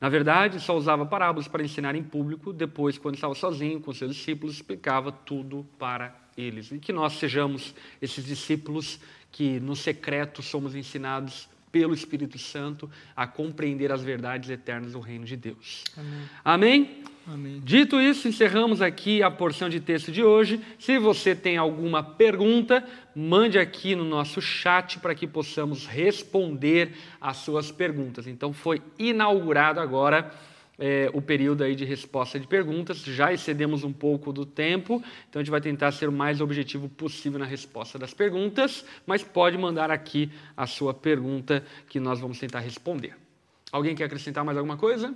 Na 0.00 0.08
verdade, 0.08 0.60
só 0.60 0.76
usava 0.76 1.04
parábolas 1.04 1.48
para 1.48 1.62
ensinar 1.62 1.96
em 1.96 2.02
público, 2.02 2.52
depois, 2.52 2.96
quando 2.96 3.16
estava 3.16 3.34
sozinho 3.34 3.80
com 3.80 3.92
seus 3.92 4.14
discípulos, 4.14 4.56
explicava 4.56 5.10
tudo 5.10 5.66
para 5.76 6.14
eles. 6.36 6.70
E 6.70 6.78
que 6.78 6.92
nós 6.92 7.14
sejamos 7.14 7.74
esses 8.00 8.24
discípulos 8.24 9.00
que, 9.32 9.58
no 9.58 9.74
secreto, 9.74 10.40
somos 10.40 10.76
ensinados 10.76 11.48
pelo 11.70 11.94
Espírito 11.94 12.38
Santo 12.38 12.90
a 13.14 13.26
compreender 13.26 13.92
as 13.92 14.02
verdades 14.02 14.50
eternas 14.50 14.92
do 14.92 15.00
reino 15.00 15.24
de 15.24 15.36
Deus. 15.36 15.84
Amém? 16.44 17.02
Amém. 17.26 17.60
Dito 17.62 18.00
isso, 18.00 18.26
encerramos 18.26 18.80
aqui 18.80 19.22
a 19.22 19.30
porção 19.30 19.68
de 19.68 19.80
texto 19.80 20.10
de 20.10 20.22
hoje. 20.22 20.60
Se 20.78 20.98
você 20.98 21.34
tem 21.34 21.58
alguma 21.58 22.02
pergunta, 22.02 22.82
mande 23.14 23.58
aqui 23.58 23.94
no 23.94 24.04
nosso 24.04 24.40
chat 24.40 24.98
para 24.98 25.14
que 25.14 25.26
possamos 25.26 25.86
responder 25.86 26.92
às 27.20 27.36
suas 27.38 27.70
perguntas. 27.70 28.26
Então, 28.26 28.54
foi 28.54 28.80
inaugurado 28.98 29.78
agora 29.78 30.32
é, 30.78 31.10
o 31.12 31.20
período 31.20 31.64
aí 31.64 31.74
de 31.74 31.84
resposta 31.84 32.38
de 32.38 32.46
perguntas. 32.46 32.98
Já 32.98 33.32
excedemos 33.32 33.82
um 33.82 33.92
pouco 33.92 34.32
do 34.32 34.46
tempo, 34.46 35.02
então 35.28 35.40
a 35.40 35.42
gente 35.42 35.50
vai 35.50 35.60
tentar 35.60 35.90
ser 35.92 36.08
o 36.08 36.12
mais 36.12 36.40
objetivo 36.40 36.88
possível 36.88 37.38
na 37.38 37.46
resposta 37.46 37.98
das 37.98 38.14
perguntas, 38.14 38.84
mas 39.06 39.22
pode 39.22 39.58
mandar 39.58 39.90
aqui 39.90 40.30
a 40.56 40.66
sua 40.66 40.94
pergunta 40.94 41.64
que 41.88 41.98
nós 41.98 42.20
vamos 42.20 42.38
tentar 42.38 42.60
responder. 42.60 43.16
Alguém 43.72 43.94
quer 43.94 44.04
acrescentar 44.04 44.44
mais 44.44 44.56
alguma 44.56 44.76
coisa? 44.76 45.14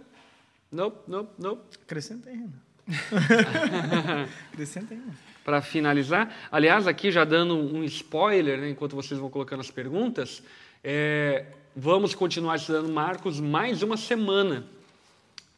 Não, 0.70 0.92
não, 1.06 1.28
não. 1.38 1.58
Acrescenta 1.84 2.28
aí, 2.28 2.36
Renan. 2.36 2.72
Acrescenta 4.52 4.94
aí. 4.94 5.00
Para 5.44 5.60
finalizar, 5.60 6.32
aliás, 6.50 6.86
aqui 6.86 7.10
já 7.10 7.24
dando 7.24 7.54
um 7.56 7.82
spoiler, 7.84 8.60
né, 8.60 8.70
enquanto 8.70 8.94
vocês 8.94 9.18
vão 9.18 9.28
colocando 9.28 9.60
as 9.60 9.70
perguntas, 9.70 10.42
é, 10.84 11.46
vamos 11.74 12.14
continuar 12.14 12.56
estudando 12.56 12.88
Marcos 12.88 13.40
mais 13.40 13.82
uma 13.82 13.96
semana. 13.96 14.64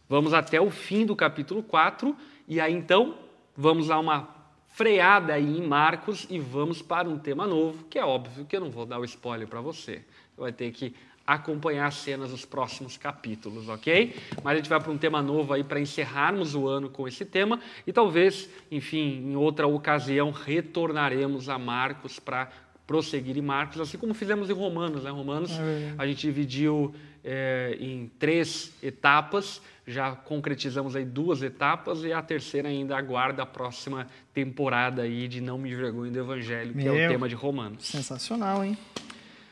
Vamos 0.09 0.35
até 0.35 0.61
o 0.61 0.71
fim 0.71 1.07
do 1.07 1.17
capítulo 1.17 1.63
4 1.63 2.17
e 2.47 2.61
aí 2.61 2.73
então 2.73 3.17
vamos 3.57 3.89
dar 3.89 3.99
uma 3.99 4.29
freada 4.69 5.33
aí 5.33 5.59
em 5.59 5.67
Marcos 5.67 6.27
e 6.29 6.39
vamos 6.39 6.83
para 6.83 7.09
um 7.09 7.19
tema 7.19 7.47
novo, 7.47 7.85
que 7.85 7.99
é 7.99 8.05
óbvio 8.05 8.45
que 8.45 8.57
eu 8.57 8.61
não 8.61 8.71
vou 8.71 8.85
dar 8.85 8.99
o 8.99 9.05
spoiler 9.05 9.47
para 9.47 9.61
você. 9.61 10.03
Você 10.35 10.41
vai 10.41 10.53
ter 10.53 10.73
que 10.73 10.95
acompanhar 11.27 11.87
as 11.87 11.95
cenas 11.95 12.31
dos 12.31 12.45
próximos 12.45 12.99
capítulos, 12.99 13.69
ok? 13.69 14.15
Mas 14.43 14.53
a 14.53 14.57
gente 14.57 14.69
vai 14.69 14.79
para 14.79 14.91
um 14.91 14.99
tema 14.99 15.23
novo 15.23 15.55
aí 15.55 15.65
para 15.65 15.81
encerrarmos 15.81 16.55
o 16.55 16.69
ano 16.69 16.91
com 16.91 17.09
esse 17.09 17.25
tema 17.25 17.61
e 17.87 17.93
talvez, 17.93 18.51
enfim, 18.71 19.23
em 19.31 19.37
outra 19.37 19.67
ocasião 19.67 20.31
retornaremos 20.31 21.49
a 21.49 21.59
Marcos 21.59 22.19
para 22.19 22.51
prosseguir 22.87 23.37
em 23.37 23.43
Marcos, 23.43 23.81
assim 23.81 23.97
como 23.97 24.13
fizemos 24.15 24.51
em 24.51 24.53
Romanos. 24.53 25.05
Né? 25.05 25.11
Romanos 25.11 25.51
É 25.53 25.95
a 25.97 26.07
gente 26.07 26.21
dividiu 26.21 26.95
é, 27.25 27.77
em 27.81 28.11
três 28.19 28.73
etapas, 28.83 29.63
já 29.87 30.13
concretizamos 30.13 30.95
aí 30.95 31.05
duas 31.05 31.43
etapas 31.43 32.05
e 32.05 32.13
a 32.13 32.23
terceira 32.23 32.69
ainda 32.69 32.97
aguarda 32.97 33.43
a 33.43 33.47
próxima 33.47 34.07
temporada 34.33 35.03
aí 35.03 35.29
de 35.29 35.41
Não 35.41 35.59
Me 35.59 35.75
Vergonhe 35.75 36.11
do 36.11 36.19
Evangelho, 36.19 36.75
que 36.75 36.87
é 36.87 36.91
o 36.91 36.95
Meu. 36.95 37.11
tema 37.11 37.29
de 37.29 37.35
Romanos. 37.35 37.87
Sensacional, 37.87 38.65
hein? 38.65 38.77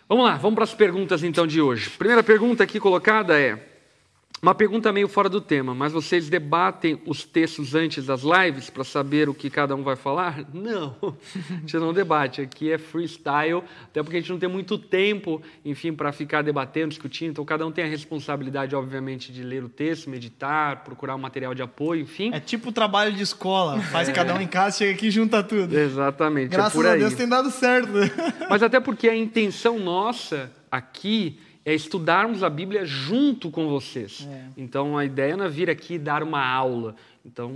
Vamos 0.08 0.26
lá, 0.26 0.36
vamos 0.36 0.54
para 0.54 0.64
as 0.64 0.74
perguntas 0.74 1.22
então 1.22 1.46
de 1.46 1.60
hoje. 1.60 1.88
Primeira 1.90 2.22
pergunta 2.22 2.62
aqui 2.62 2.78
colocada 2.78 3.40
é 3.40 3.71
uma 4.44 4.56
pergunta 4.56 4.92
meio 4.92 5.06
fora 5.06 5.28
do 5.28 5.40
tema, 5.40 5.72
mas 5.72 5.92
vocês 5.92 6.28
debatem 6.28 7.00
os 7.06 7.22
textos 7.22 7.76
antes 7.76 8.06
das 8.06 8.22
lives 8.22 8.68
para 8.68 8.82
saber 8.82 9.28
o 9.28 9.34
que 9.34 9.48
cada 9.48 9.76
um 9.76 9.84
vai 9.84 9.94
falar? 9.94 10.44
Não, 10.52 10.96
a 11.48 11.54
gente 11.54 11.76
não 11.76 11.92
debate. 11.92 12.40
Aqui 12.40 12.72
é 12.72 12.76
freestyle, 12.76 13.62
até 13.84 14.02
porque 14.02 14.16
a 14.16 14.20
gente 14.20 14.30
não 14.32 14.38
tem 14.40 14.48
muito 14.48 14.76
tempo, 14.76 15.40
enfim, 15.64 15.92
para 15.92 16.10
ficar 16.10 16.42
debatendo, 16.42 16.88
discutindo. 16.88 17.30
Então, 17.30 17.44
cada 17.44 17.64
um 17.64 17.70
tem 17.70 17.84
a 17.84 17.86
responsabilidade, 17.86 18.74
obviamente, 18.74 19.32
de 19.32 19.44
ler 19.44 19.62
o 19.62 19.68
texto, 19.68 20.10
meditar, 20.10 20.82
procurar 20.82 21.14
um 21.14 21.18
material 21.18 21.54
de 21.54 21.62
apoio, 21.62 22.02
enfim. 22.02 22.32
É 22.32 22.40
tipo 22.40 22.72
trabalho 22.72 23.12
de 23.12 23.22
escola. 23.22 23.80
Faz 23.80 24.08
cada 24.08 24.34
um 24.34 24.40
em 24.40 24.48
casa, 24.48 24.78
chega 24.78 24.92
aqui 24.92 25.06
e 25.06 25.10
junta 25.10 25.42
tudo. 25.44 25.78
Exatamente, 25.78 26.48
Graças 26.48 26.84
é 26.84 26.90
a. 26.90 26.96
Deus 26.96 27.14
tem 27.14 27.28
dado 27.28 27.50
certo. 27.50 27.92
né? 27.92 28.10
Mas 28.50 28.62
até 28.62 28.80
porque 28.80 29.08
a 29.08 29.16
intenção 29.16 29.78
nossa 29.78 30.50
aqui 30.70 31.38
é 31.64 31.72
estudarmos 31.74 32.42
a 32.42 32.50
Bíblia 32.50 32.84
junto 32.84 33.50
com 33.50 33.68
vocês. 33.68 34.26
É. 34.30 34.46
Então 34.56 34.98
a 34.98 35.04
ideia 35.04 35.36
não 35.36 35.44
é 35.44 35.48
vir 35.48 35.70
aqui 35.70 35.98
dar 35.98 36.22
uma 36.22 36.44
aula. 36.44 36.96
Então 37.24 37.52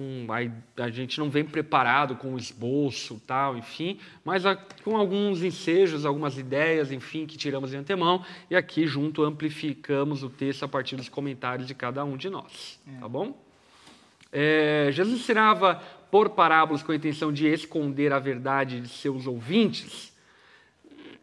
a, 0.79 0.83
a 0.85 0.91
gente 0.91 1.19
não 1.19 1.29
vem 1.29 1.45
preparado 1.45 2.15
com 2.15 2.35
o 2.35 2.39
esboço, 2.39 3.21
tal, 3.27 3.57
enfim, 3.59 3.99
mas 4.25 4.47
a- 4.47 4.55
com 4.85 4.97
alguns 4.97 5.43
ensejos, 5.43 6.07
algumas 6.07 6.39
ideias, 6.39 6.93
enfim, 6.93 7.27
que 7.27 7.37
tiramos 7.37 7.71
de 7.71 7.77
antemão 7.77 8.25
e 8.49 8.55
aqui 8.55 8.87
junto 8.87 9.25
amplificamos 9.25 10.23
o 10.23 10.29
texto 10.31 10.63
a 10.65 10.69
partir 10.69 10.95
dos 10.95 11.09
comentários 11.09 11.67
de 11.67 11.75
cada 11.75 12.05
um 12.05 12.17
de 12.17 12.31
nós, 12.31 12.79
tá 13.01 13.09
bom? 13.09 13.37
É, 14.33 14.89
Jesus 14.93 15.21
ensinava 15.21 15.83
por 16.11 16.31
parábolas 16.31 16.83
com 16.83 16.93
a 16.93 16.97
intenção 16.97 17.33
de 17.33 17.47
esconder 17.49 18.13
a 18.13 18.19
verdade 18.21 18.81
de 18.81 18.89
seus 18.89 19.27
ouvintes? 19.27 20.15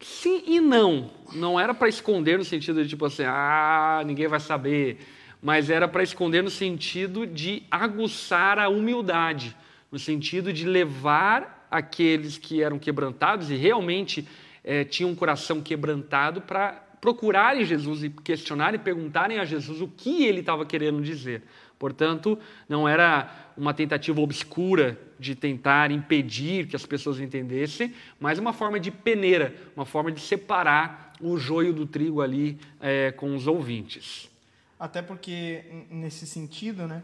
Sim 0.00 0.42
e 0.46 0.60
não. 0.60 1.10
Não 1.32 1.58
era 1.58 1.74
para 1.74 1.88
esconder 1.88 2.38
no 2.38 2.44
sentido 2.44 2.82
de 2.82 2.88
tipo 2.88 3.04
assim, 3.04 3.24
ah, 3.24 4.02
ninguém 4.04 4.28
vai 4.28 4.40
saber. 4.40 4.98
Mas 5.42 5.68
era 5.68 5.86
para 5.86 6.02
esconder 6.02 6.42
no 6.42 6.50
sentido 6.50 7.26
de 7.26 7.62
aguçar 7.70 8.58
a 8.58 8.68
humildade, 8.68 9.54
no 9.92 9.98
sentido 9.98 10.52
de 10.52 10.64
levar 10.66 11.66
aqueles 11.70 12.38
que 12.38 12.62
eram 12.62 12.78
quebrantados 12.78 13.50
e 13.50 13.56
realmente 13.56 14.26
eh, 14.62 14.84
tinham 14.84 15.10
um 15.10 15.14
coração 15.14 15.60
quebrantado 15.60 16.40
para 16.40 16.82
procurarem 17.00 17.64
Jesus 17.64 18.02
e 18.02 18.08
questionarem 18.08 18.80
e 18.80 18.82
perguntarem 18.82 19.38
a 19.38 19.44
Jesus 19.44 19.82
o 19.82 19.88
que 19.88 20.24
ele 20.24 20.40
estava 20.40 20.64
querendo 20.64 21.02
dizer. 21.02 21.42
Portanto, 21.78 22.38
não 22.68 22.88
era 22.88 23.52
uma 23.56 23.74
tentativa 23.74 24.20
obscura 24.20 24.98
de 25.18 25.34
tentar 25.34 25.90
impedir 25.90 26.66
que 26.66 26.76
as 26.76 26.86
pessoas 26.86 27.20
entendessem, 27.20 27.92
mas 28.18 28.38
uma 28.38 28.52
forma 28.52 28.78
de 28.80 28.90
peneira, 28.90 29.54
uma 29.76 29.84
forma 29.84 30.10
de 30.10 30.20
separar 30.20 31.12
o 31.20 31.36
joio 31.36 31.72
do 31.72 31.86
trigo 31.86 32.20
ali 32.20 32.58
eh, 32.80 33.12
com 33.12 33.34
os 33.34 33.46
ouvintes. 33.46 34.30
Até 34.78 35.00
porque, 35.02 35.64
nesse 35.90 36.26
sentido, 36.26 36.86
né, 36.86 37.02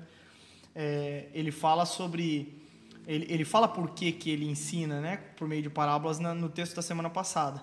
é, 0.74 1.26
ele 1.32 1.50
fala 1.50 1.84
sobre. 1.86 2.58
Ele, 3.06 3.26
ele 3.28 3.44
fala 3.44 3.66
por 3.66 3.90
que, 3.90 4.12
que 4.12 4.30
ele 4.30 4.44
ensina, 4.48 5.00
né, 5.00 5.16
por 5.36 5.48
meio 5.48 5.62
de 5.62 5.70
parábolas, 5.70 6.18
na- 6.18 6.34
no 6.34 6.48
texto 6.48 6.76
da 6.76 6.82
semana 6.82 7.08
passada. 7.08 7.62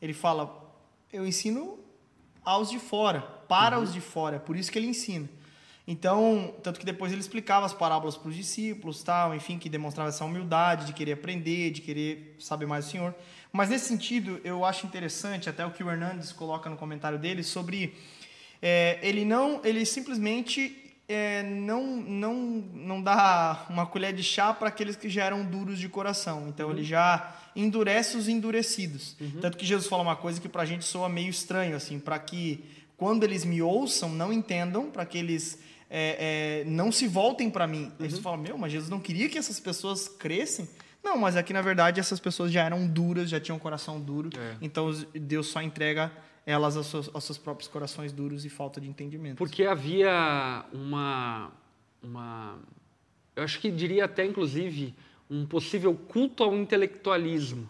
Ele 0.00 0.12
fala: 0.14 0.72
Eu 1.12 1.26
ensino 1.26 1.78
aos 2.44 2.70
de 2.70 2.78
fora, 2.78 3.20
para 3.48 3.78
os 3.80 3.92
de 3.92 4.00
fora, 4.00 4.36
é 4.36 4.38
por 4.38 4.56
isso 4.56 4.70
que 4.70 4.78
ele 4.78 4.86
ensina. 4.86 5.28
Então, 5.86 6.52
tanto 6.62 6.80
que 6.80 6.86
depois 6.86 7.12
ele 7.12 7.20
explicava 7.20 7.64
as 7.64 7.72
parábolas 7.72 8.16
para 8.16 8.28
os 8.28 8.34
discípulos, 8.34 9.04
tal, 9.04 9.34
enfim, 9.34 9.56
que 9.56 9.68
demonstrava 9.68 10.08
essa 10.08 10.24
humildade 10.24 10.86
de 10.86 10.92
querer 10.92 11.12
aprender, 11.12 11.70
de 11.70 11.80
querer 11.80 12.34
saber 12.40 12.66
mais 12.66 12.86
do 12.86 12.90
Senhor. 12.90 13.14
Mas 13.52 13.68
nesse 13.68 13.86
sentido, 13.86 14.40
eu 14.42 14.64
acho 14.64 14.84
interessante 14.84 15.48
até 15.48 15.64
o 15.64 15.70
que 15.70 15.84
o 15.84 15.90
Hernandes 15.90 16.32
coloca 16.32 16.68
no 16.68 16.76
comentário 16.76 17.18
dele 17.18 17.44
sobre 17.44 17.94
é, 18.60 18.98
ele 19.00 19.24
não, 19.24 19.60
ele 19.64 19.84
simplesmente 19.86 20.94
é, 21.08 21.42
não, 21.42 21.86
não, 21.86 22.34
não 22.34 23.02
dá 23.02 23.64
uma 23.70 23.86
colher 23.86 24.12
de 24.12 24.22
chá 24.22 24.52
para 24.52 24.68
aqueles 24.68 24.96
que 24.96 25.08
já 25.08 25.24
eram 25.24 25.44
duros 25.44 25.78
de 25.78 25.88
coração. 25.88 26.48
Então 26.48 26.70
ele 26.70 26.82
já 26.82 27.32
endurece 27.54 28.16
os 28.16 28.28
endurecidos. 28.28 29.16
Tanto 29.40 29.56
que 29.56 29.64
Jesus 29.64 29.88
fala 29.88 30.02
uma 30.02 30.16
coisa 30.16 30.40
que 30.40 30.48
para 30.48 30.62
a 30.62 30.66
gente 30.66 30.84
soa 30.84 31.08
meio 31.08 31.30
estranho, 31.30 31.76
assim, 31.76 31.98
para 31.98 32.18
que 32.18 32.64
quando 32.96 33.24
eles 33.24 33.44
me 33.44 33.62
ouçam, 33.62 34.08
não 34.08 34.32
entendam, 34.32 34.90
para 34.90 35.06
que 35.06 35.18
eles 35.18 35.58
é, 35.88 36.62
é, 36.62 36.64
não 36.64 36.90
se 36.90 37.06
voltem 37.06 37.50
para 37.50 37.66
mim. 37.66 37.92
Aí 37.98 38.10
você 38.10 38.20
fala, 38.20 38.36
meu, 38.36 38.58
mas 38.58 38.72
Jesus 38.72 38.90
não 38.90 39.00
queria 39.00 39.28
que 39.28 39.38
essas 39.38 39.60
pessoas 39.60 40.08
crescem? 40.08 40.68
Não, 41.02 41.16
mas 41.16 41.36
aqui 41.36 41.52
na 41.52 41.62
verdade 41.62 42.00
essas 42.00 42.18
pessoas 42.18 42.50
já 42.50 42.64
eram 42.64 42.86
duras, 42.86 43.30
já 43.30 43.38
tinham 43.38 43.56
um 43.56 43.60
coração 43.60 44.00
duro. 44.00 44.30
É. 44.36 44.56
Então 44.60 44.90
Deus 45.14 45.46
só 45.46 45.62
entrega 45.62 46.12
elas 46.44 46.76
aos 46.76 46.86
seus, 46.86 47.10
aos 47.14 47.24
seus 47.24 47.38
próprios 47.38 47.68
corações 47.68 48.12
duros 48.12 48.44
e 48.44 48.48
falta 48.48 48.80
de 48.80 48.88
entendimento. 48.88 49.36
Porque 49.36 49.64
havia 49.64 50.64
uma, 50.72 51.52
uma. 52.02 52.58
Eu 53.34 53.42
acho 53.42 53.60
que 53.60 53.70
diria 53.70 54.04
até, 54.04 54.24
inclusive, 54.24 54.94
um 55.28 55.44
possível 55.44 55.94
culto 55.94 56.44
ao 56.44 56.56
intelectualismo. 56.56 57.68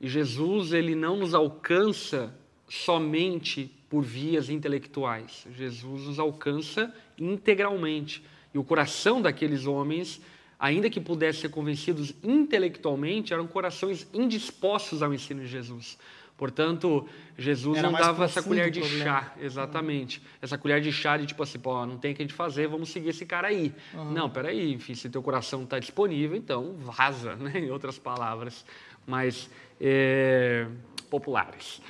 E 0.00 0.08
Jesus, 0.08 0.72
ele 0.72 0.94
não 0.94 1.16
nos 1.16 1.34
alcança 1.34 2.34
somente 2.68 3.70
por 3.88 4.02
vias 4.02 4.48
intelectuais. 4.48 5.46
Jesus 5.56 6.02
nos 6.06 6.18
alcança 6.18 6.94
integralmente. 7.20 8.24
E 8.52 8.58
o 8.58 8.64
coração 8.64 9.20
daqueles 9.22 9.66
homens, 9.66 10.20
ainda 10.58 10.90
que 10.90 11.00
pudessem 11.00 11.42
ser 11.42 11.48
convencidos 11.50 12.14
intelectualmente, 12.22 13.32
eram 13.32 13.46
corações 13.46 14.08
indispostos 14.12 15.02
ao 15.02 15.14
ensino 15.14 15.42
de 15.42 15.46
Jesus. 15.46 15.98
Portanto, 16.40 17.06
Jesus 17.36 17.76
Era 17.76 17.90
não 17.90 17.98
dava 17.98 18.24
essa 18.24 18.42
colher 18.42 18.70
de 18.70 18.80
problema. 18.80 19.04
chá, 19.04 19.34
exatamente. 19.38 20.22
Essa 20.40 20.56
colher 20.56 20.80
de 20.80 20.90
chá 20.90 21.18
de 21.18 21.26
tipo 21.26 21.42
assim, 21.42 21.58
pô, 21.58 21.84
não 21.84 21.98
tem 21.98 22.12
o 22.12 22.14
que 22.14 22.22
a 22.22 22.24
gente 22.24 22.34
fazer, 22.34 22.66
vamos 22.66 22.88
seguir 22.88 23.10
esse 23.10 23.26
cara 23.26 23.48
aí. 23.48 23.74
Não, 24.10 24.30
peraí, 24.30 24.72
enfim, 24.72 24.94
se 24.94 25.10
teu 25.10 25.22
coração 25.22 25.64
está 25.64 25.78
disponível, 25.78 26.34
então 26.38 26.76
vaza, 26.78 27.36
né? 27.40 27.58
Em 27.58 27.70
outras 27.70 27.98
palavras 27.98 28.64
mais 29.06 29.50
é, 29.78 30.66
populares. 31.10 31.82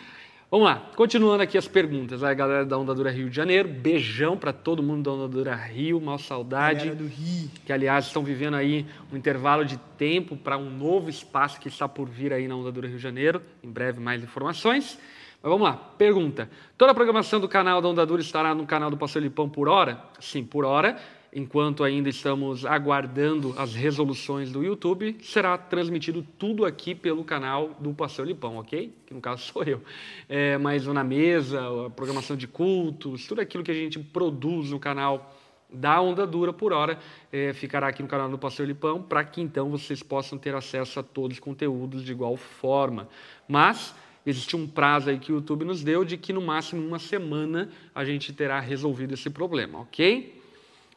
Vamos 0.51 0.67
lá, 0.67 0.83
continuando 0.97 1.45
aqui 1.45 1.57
as 1.57 1.69
perguntas. 1.69 2.25
Aí, 2.25 2.35
galera 2.35 2.67
da 2.67 2.77
Ondadura 2.77 3.09
Rio 3.09 3.31
de 3.31 3.37
Janeiro, 3.37 3.69
beijão 3.69 4.37
para 4.37 4.53
todo 4.53 4.83
mundo 4.83 5.05
da 5.05 5.13
Ondadura 5.13 5.55
Rio, 5.55 6.01
mal 6.01 6.19
saudade 6.19 6.89
Galera 6.89 6.97
do 6.97 7.07
Rio. 7.07 7.49
que 7.65 7.73
aliás 7.73 8.07
estão 8.07 8.25
vivendo 8.25 8.55
aí 8.55 8.85
um 9.13 9.17
intervalo 9.17 9.65
de 9.65 9.77
tempo 9.97 10.37
para 10.37 10.59
um 10.59 10.69
novo 10.69 11.09
espaço 11.09 11.61
que 11.61 11.69
está 11.69 11.89
por 11.89 12.09
vir 12.09 12.33
aí 12.33 12.49
na 12.49 12.57
Ondadura 12.57 12.89
Rio 12.89 12.97
de 12.97 13.03
Janeiro. 13.03 13.41
Em 13.63 13.71
breve 13.71 14.01
mais 14.01 14.25
informações. 14.25 14.99
Mas 15.41 15.53
vamos 15.53 15.69
lá, 15.69 15.75
pergunta. 15.75 16.51
Toda 16.77 16.91
a 16.91 16.95
programação 16.97 17.39
do 17.39 17.49
canal 17.49 17.81
da 17.81 17.87
Ondadura 17.89 18.21
estará 18.21 18.53
no 18.53 18.67
canal 18.67 18.91
do 18.91 18.97
Pastor 18.97 19.23
Lipão 19.23 19.49
por 19.49 19.69
hora? 19.69 20.03
Sim, 20.19 20.43
por 20.43 20.65
hora. 20.65 20.99
Enquanto 21.33 21.85
ainda 21.85 22.09
estamos 22.09 22.67
aguardando 22.67 23.55
as 23.57 23.73
resoluções 23.73 24.51
do 24.51 24.65
YouTube, 24.65 25.17
será 25.23 25.57
transmitido 25.57 26.27
tudo 26.37 26.65
aqui 26.65 26.93
pelo 26.93 27.23
canal 27.23 27.77
do 27.79 27.95
Pastor 27.95 28.27
Lipão, 28.27 28.57
ok? 28.57 28.93
Que 29.07 29.15
no 29.15 29.21
caso 29.21 29.45
sou 29.53 29.63
eu. 29.63 29.81
É, 30.29 30.59
mas 30.59 30.89
o 30.89 30.93
na 30.93 31.05
mesa, 31.05 31.61
a 31.87 31.91
programação 31.91 32.37
de 32.37 32.49
cultos, 32.49 33.29
tudo 33.29 33.41
aquilo 33.41 33.63
que 33.63 33.71
a 33.71 33.75
gente 33.75 33.97
produz 34.01 34.73
no 34.73 34.81
canal 34.81 35.33
da 35.73 36.01
Onda 36.01 36.27
Dura 36.27 36.53
por 36.53 36.73
hora 36.73 36.99
é, 37.33 37.53
ficará 37.53 37.87
aqui 37.87 38.03
no 38.03 38.09
canal 38.09 38.29
do 38.29 38.37
Pastor 38.37 38.67
Lipão, 38.67 39.01
para 39.01 39.23
que 39.23 39.41
então 39.41 39.71
vocês 39.71 40.03
possam 40.03 40.37
ter 40.37 40.53
acesso 40.57 40.99
a 40.99 41.03
todos 41.03 41.37
os 41.37 41.41
conteúdos 41.41 42.03
de 42.05 42.11
igual 42.11 42.37
forma. 42.37 43.09
Mas 43.47 43.95
existe 44.27 44.57
um 44.57 44.67
prazo 44.67 45.11
aí 45.11 45.19
que 45.21 45.31
o 45.31 45.37
YouTube 45.37 45.65
nos 45.65 45.85
deu 45.85 46.05
de 46.05 46.17
que 46.17 46.33
no 46.33 46.43
máximo 46.43 46.85
uma 46.85 46.99
semana 46.99 47.71
a 47.95 48.05
gente 48.05 48.33
terá 48.33 48.59
resolvido 48.59 49.15
esse 49.15 49.31
problema, 49.31 49.79
ok? 49.79 50.40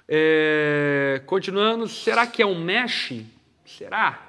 É, 0.07 1.21
continuando, 1.25 1.87
será 1.87 2.27
que 2.27 2.41
é 2.41 2.45
um 2.45 2.61
mesh? 2.61 3.21
Será? 3.65 4.19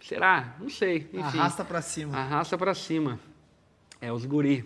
Será? 0.00 0.56
Não 0.60 0.68
sei. 0.68 1.08
Enfim, 1.12 1.38
Arrasta 1.38 1.64
pra 1.64 1.82
cima. 1.82 2.16
Arrasta 2.16 2.58
para 2.58 2.74
cima. 2.74 3.20
É 4.00 4.12
os 4.12 4.24
guri. 4.24 4.64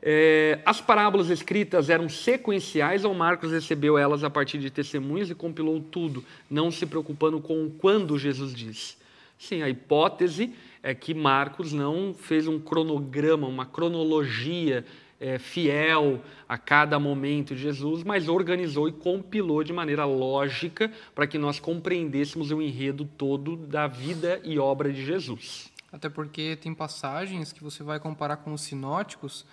É, 0.00 0.60
as 0.64 0.80
parábolas 0.80 1.28
escritas 1.28 1.90
eram 1.90 2.08
sequenciais 2.08 3.04
ou 3.04 3.12
Marcos 3.12 3.50
recebeu 3.50 3.98
elas 3.98 4.22
a 4.22 4.30
partir 4.30 4.58
de 4.58 4.70
testemunhos 4.70 5.28
e 5.28 5.34
compilou 5.34 5.80
tudo, 5.80 6.24
não 6.48 6.70
se 6.70 6.86
preocupando 6.86 7.40
com 7.40 7.64
o 7.64 7.70
quando 7.70 8.16
Jesus 8.16 8.54
disse? 8.54 8.96
Sim, 9.38 9.62
a 9.62 9.68
hipótese 9.68 10.54
é 10.82 10.94
que 10.94 11.14
Marcos 11.14 11.72
não 11.72 12.14
fez 12.14 12.46
um 12.46 12.60
cronograma, 12.60 13.46
uma 13.46 13.66
cronologia 13.66 14.84
é, 15.20 15.38
fiel 15.38 16.22
a 16.48 16.56
cada 16.56 16.98
momento 16.98 17.54
de 17.54 17.62
Jesus, 17.62 18.02
mas 18.02 18.28
organizou 18.28 18.88
e 18.88 18.92
compilou 18.92 19.64
de 19.64 19.72
maneira 19.72 20.04
lógica 20.04 20.90
para 21.14 21.26
que 21.26 21.38
nós 21.38 21.58
compreendêssemos 21.58 22.50
o 22.50 22.62
enredo 22.62 23.04
todo 23.04 23.56
da 23.56 23.86
vida 23.86 24.40
e 24.44 24.58
obra 24.58 24.92
de 24.92 25.04
Jesus. 25.04 25.72
Até 25.90 26.08
porque 26.08 26.56
tem 26.56 26.74
passagens 26.74 27.52
que 27.52 27.64
você 27.64 27.82
vai 27.82 27.98
comparar 27.98 28.38
com 28.38 28.52
os 28.52 28.60
sinóticos 28.60 29.44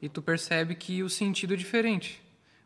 e 0.00 0.08
tu 0.08 0.22
percebe 0.22 0.74
que 0.74 1.02
o 1.02 1.08
sentido 1.08 1.54
é 1.54 1.56
diferente. 1.56 2.22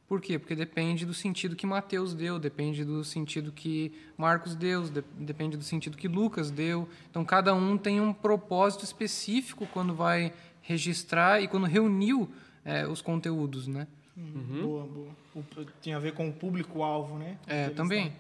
Por 0.09 0.23
quê? 0.23 0.39
Porque 0.39 0.55
depende 0.55 1.05
do 1.05 1.13
sentido 1.13 1.55
que 1.55 1.67
Mateus 1.67 2.15
deu, 2.15 2.39
depende 2.39 2.83
do 2.83 3.05
sentido 3.05 3.53
que 3.53 3.93
Marcos 4.17 4.55
deu, 4.55 4.85
de, 4.85 5.05
depende 5.19 5.55
do 5.55 5.63
sentido 5.63 5.99
que 5.99 6.09
Lucas 6.09 6.51
deu. 6.51 6.89
Então, 7.11 7.23
cada 7.27 7.55
um 7.55 7.77
tem 7.77 8.01
um 8.01 8.11
propósito 8.11 8.85
específico 8.85 9.69
quando 9.71 9.95
vai 9.95 10.33
registrar 10.69 11.43
e 11.43 11.49
quando 11.49 11.67
reuniu 11.67 12.31
é, 12.63 12.87
os 12.87 13.01
conteúdos, 13.01 13.67
né? 13.67 13.89
Uhum. 14.15 14.61
Boa, 14.63 14.87
boa. 14.87 15.09
O, 15.35 15.43
tem 15.83 15.95
a 15.95 15.99
ver 15.99 16.13
com 16.13 16.29
o 16.29 16.33
público-alvo, 16.33 17.17
né? 17.17 17.39
É, 17.47 17.71
também. 17.71 18.13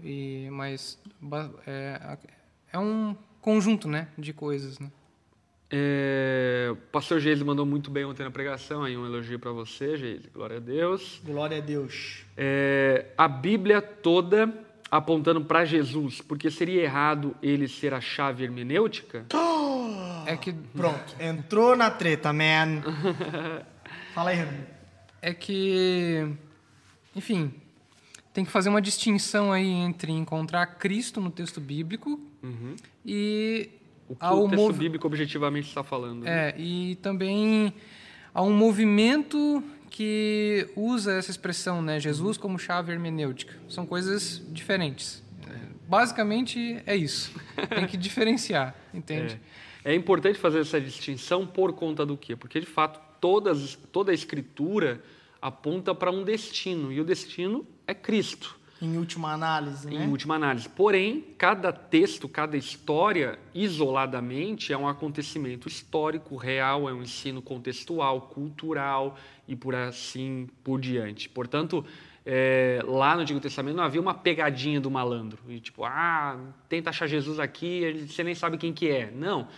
E, 0.00 0.48
mas 0.52 0.96
é, 1.66 2.16
é 2.72 2.78
um 2.78 3.16
conjunto, 3.40 3.88
né, 3.88 4.06
de 4.16 4.32
coisas, 4.32 4.78
né? 4.78 4.88
É, 5.70 6.68
o 6.70 6.76
pastor 6.76 7.18
Geise 7.18 7.44
mandou 7.44 7.66
muito 7.66 7.90
bem 7.90 8.04
ontem 8.04 8.22
na 8.22 8.30
pregação, 8.30 8.84
aí 8.84 8.96
um 8.96 9.04
elogio 9.04 9.38
para 9.38 9.50
você, 9.50 9.96
Geise. 9.96 10.30
Glória 10.32 10.58
a 10.58 10.60
Deus. 10.60 11.20
Glória 11.24 11.58
a 11.58 11.60
Deus. 11.60 12.24
É, 12.36 13.06
a 13.18 13.26
Bíblia 13.26 13.82
toda 13.82 14.64
apontando 14.90 15.44
para 15.44 15.64
Jesus, 15.64 16.20
porque 16.20 16.50
seria 16.50 16.82
errado 16.82 17.36
ele 17.42 17.66
ser 17.66 17.92
a 17.92 18.00
chave 18.00 18.44
hermenêutica? 18.44 19.26
É 20.32 20.36
que 20.36 20.52
pronto, 20.52 21.16
entrou 21.18 21.74
na 21.76 21.90
treta, 21.90 22.32
man. 22.32 22.82
Fala 24.14 24.30
aí, 24.30 24.36
Renan. 24.36 24.52
É 25.22 25.32
que, 25.34 26.26
enfim, 27.16 27.52
tem 28.32 28.44
que 28.44 28.50
fazer 28.50 28.68
uma 28.68 28.80
distinção 28.82 29.52
aí 29.52 29.66
entre 29.68 30.12
encontrar 30.12 30.66
Cristo 30.66 31.20
no 31.20 31.30
texto 31.30 31.60
bíblico 31.60 32.20
Uhum. 32.42 32.76
e 33.04 33.68
O 34.08 34.14
que 34.14 34.24
ao 34.24 34.44
o 34.44 34.48
texto 34.48 34.62
movi- 34.62 34.78
bíblico 34.78 35.06
objetivamente 35.06 35.66
está 35.68 35.82
falando? 35.82 36.22
né? 36.22 36.50
É, 36.50 36.54
e 36.60 36.94
também 36.96 37.72
há 38.32 38.42
um 38.42 38.52
movimento 38.52 39.62
que 39.90 40.68
usa 40.76 41.14
essa 41.14 41.30
expressão, 41.30 41.82
né? 41.82 41.98
Jesus 41.98 42.36
como 42.36 42.58
chave 42.58 42.92
hermenêutica. 42.92 43.54
São 43.68 43.84
coisas 43.86 44.40
diferentes. 44.52 45.22
É, 45.48 45.54
Basicamente 45.88 46.80
é 46.86 46.94
isso. 46.94 47.32
Tem 47.70 47.86
que 47.86 47.96
diferenciar, 47.98 48.74
entende? 48.94 49.34
É 49.34 49.67
importante 49.94 50.38
fazer 50.38 50.60
essa 50.60 50.80
distinção 50.80 51.46
por 51.46 51.72
conta 51.72 52.04
do 52.04 52.16
quê? 52.16 52.34
Porque, 52.34 52.60
de 52.60 52.66
fato, 52.66 53.00
todas, 53.20 53.76
toda 53.92 54.10
a 54.10 54.14
escritura 54.14 55.02
aponta 55.40 55.94
para 55.94 56.10
um 56.10 56.24
destino, 56.24 56.92
e 56.92 57.00
o 57.00 57.04
destino 57.04 57.64
é 57.86 57.94
Cristo. 57.94 58.58
Em 58.80 58.96
última 58.96 59.32
análise, 59.32 59.90
né? 59.90 60.04
em 60.04 60.08
última 60.08 60.36
análise. 60.36 60.68
Porém, 60.68 61.24
cada 61.36 61.72
texto, 61.72 62.28
cada 62.28 62.56
história, 62.56 63.36
isoladamente, 63.52 64.72
é 64.72 64.78
um 64.78 64.86
acontecimento 64.86 65.66
histórico, 65.66 66.36
real, 66.36 66.88
é 66.88 66.92
um 66.92 67.02
ensino 67.02 67.42
contextual, 67.42 68.22
cultural 68.22 69.16
e 69.48 69.56
por 69.56 69.74
assim 69.74 70.48
por 70.62 70.80
diante. 70.80 71.28
Portanto, 71.28 71.84
é, 72.30 72.82
lá 72.84 73.14
no 73.14 73.22
Antigo 73.22 73.40
Testamento 73.40 73.76
não 73.76 73.82
havia 73.82 74.02
uma 74.02 74.12
pegadinha 74.12 74.78
do 74.78 74.90
malandro. 74.90 75.38
E 75.48 75.58
tipo, 75.60 75.82
ah, 75.82 76.38
tenta 76.68 76.90
achar 76.90 77.06
Jesus 77.06 77.40
aqui, 77.40 78.06
você 78.06 78.22
nem 78.22 78.34
sabe 78.34 78.58
quem 78.58 78.70
que 78.70 78.90
é. 78.90 79.10
Não. 79.10 79.48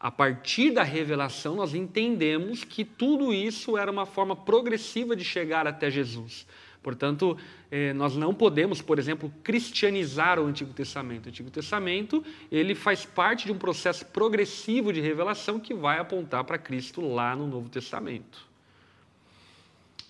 A 0.00 0.10
partir 0.10 0.70
da 0.70 0.82
revelação, 0.82 1.54
nós 1.54 1.74
entendemos 1.74 2.64
que 2.64 2.82
tudo 2.82 3.30
isso 3.30 3.76
era 3.76 3.90
uma 3.90 4.06
forma 4.06 4.34
progressiva 4.34 5.14
de 5.14 5.22
chegar 5.22 5.66
até 5.66 5.90
Jesus. 5.90 6.46
Portanto, 6.82 7.36
eh, 7.70 7.92
nós 7.92 8.16
não 8.16 8.34
podemos, 8.34 8.80
por 8.80 8.98
exemplo, 8.98 9.30
cristianizar 9.42 10.38
o 10.38 10.46
Antigo 10.46 10.72
Testamento. 10.72 11.26
O 11.26 11.28
Antigo 11.28 11.50
Testamento 11.50 12.24
ele 12.50 12.74
faz 12.74 13.04
parte 13.04 13.44
de 13.44 13.52
um 13.52 13.58
processo 13.58 14.06
progressivo 14.06 14.94
de 14.94 15.00
revelação 15.00 15.60
que 15.60 15.74
vai 15.74 15.98
apontar 15.98 16.42
para 16.44 16.56
Cristo 16.56 17.06
lá 17.06 17.36
no 17.36 17.46
Novo 17.46 17.68
Testamento. 17.68 18.53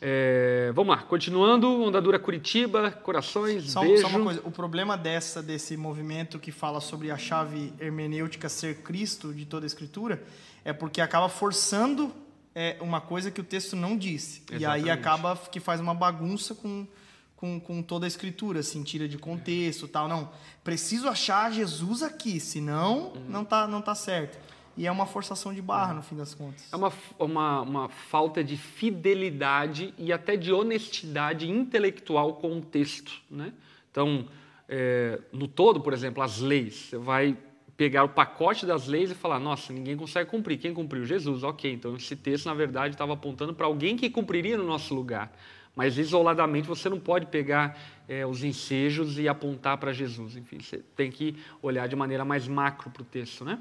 Eh, 0.06 0.70
vamos 0.74 0.94
lá, 0.94 1.02
continuando, 1.02 1.82
Ondadura 1.82 2.18
Curitiba, 2.18 2.90
corações, 2.90 3.70
Só, 3.70 3.80
beijo. 3.80 4.02
só 4.02 4.08
uma 4.08 4.22
coisa, 4.22 4.42
o 4.44 4.50
problema 4.50 4.98
dessa 4.98 5.42
desse 5.42 5.78
movimento 5.78 6.38
que 6.38 6.52
fala 6.52 6.78
sobre 6.78 7.10
a 7.10 7.16
chave 7.16 7.72
hermenêutica 7.80 8.50
ser 8.50 8.82
Cristo 8.82 9.32
de 9.32 9.46
toda 9.46 9.64
a 9.64 9.66
Escritura 9.68 10.22
é 10.62 10.74
porque 10.74 11.00
acaba 11.00 11.30
forçando 11.30 12.12
é, 12.54 12.76
uma 12.82 13.00
coisa 13.00 13.30
que 13.30 13.40
o 13.40 13.44
texto 13.44 13.74
não 13.76 13.96
disse. 13.96 14.42
E 14.50 14.56
aí 14.56 14.82
Exatamente. 14.82 14.90
acaba 14.90 15.36
que 15.50 15.58
faz 15.58 15.80
uma 15.80 15.94
bagunça 15.94 16.54
com, 16.54 16.86
com, 17.34 17.58
com 17.58 17.82
toda 17.82 18.04
a 18.04 18.08
Escritura, 18.08 18.60
assim, 18.60 18.82
tira 18.82 19.08
de 19.08 19.16
contexto 19.16 19.88
tal. 19.88 20.06
Não, 20.06 20.30
preciso 20.62 21.08
achar 21.08 21.50
Jesus 21.50 22.02
aqui, 22.02 22.38
senão 22.38 23.12
Uhum. 23.14 23.24
não, 23.26 23.42
tá, 23.42 23.66
não 23.66 23.80
tá 23.80 23.94
certo. 23.94 24.38
E 24.76 24.86
é 24.86 24.90
uma 24.90 25.06
forçação 25.06 25.54
de 25.54 25.62
barra, 25.62 25.94
no 25.94 26.02
fim 26.02 26.16
das 26.16 26.34
contas. 26.34 26.72
É 26.72 26.76
uma, 26.76 26.92
uma, 27.18 27.60
uma 27.60 27.88
falta 27.88 28.42
de 28.42 28.56
fidelidade 28.56 29.94
e 29.96 30.12
até 30.12 30.36
de 30.36 30.52
honestidade 30.52 31.48
intelectual 31.48 32.34
com 32.34 32.58
o 32.58 32.60
texto. 32.60 33.20
Né? 33.30 33.52
Então, 33.90 34.26
é, 34.68 35.20
no 35.32 35.46
todo, 35.46 35.80
por 35.80 35.92
exemplo, 35.92 36.22
as 36.22 36.40
leis, 36.40 36.74
você 36.74 36.98
vai 36.98 37.36
pegar 37.76 38.04
o 38.04 38.08
pacote 38.08 38.66
das 38.66 38.86
leis 38.86 39.10
e 39.10 39.14
falar: 39.14 39.38
nossa, 39.38 39.72
ninguém 39.72 39.96
consegue 39.96 40.28
cumprir. 40.28 40.58
Quem 40.58 40.74
cumpriu? 40.74 41.04
Jesus. 41.04 41.42
Ok, 41.42 41.72
então 41.72 41.94
esse 41.96 42.16
texto, 42.16 42.46
na 42.46 42.54
verdade, 42.54 42.94
estava 42.94 43.12
apontando 43.12 43.54
para 43.54 43.66
alguém 43.66 43.96
que 43.96 44.10
cumpriria 44.10 44.56
no 44.56 44.64
nosso 44.64 44.94
lugar. 44.94 45.32
Mas 45.76 45.98
isoladamente 45.98 46.68
você 46.68 46.88
não 46.88 47.00
pode 47.00 47.26
pegar 47.26 47.76
é, 48.08 48.24
os 48.24 48.44
ensejos 48.44 49.18
e 49.18 49.28
apontar 49.28 49.76
para 49.78 49.92
Jesus. 49.92 50.36
Enfim, 50.36 50.60
você 50.60 50.78
tem 50.94 51.10
que 51.10 51.36
olhar 51.60 51.88
de 51.88 51.96
maneira 51.96 52.24
mais 52.24 52.46
macro 52.46 52.90
para 52.90 53.02
o 53.02 53.04
texto, 53.04 53.44
né? 53.44 53.58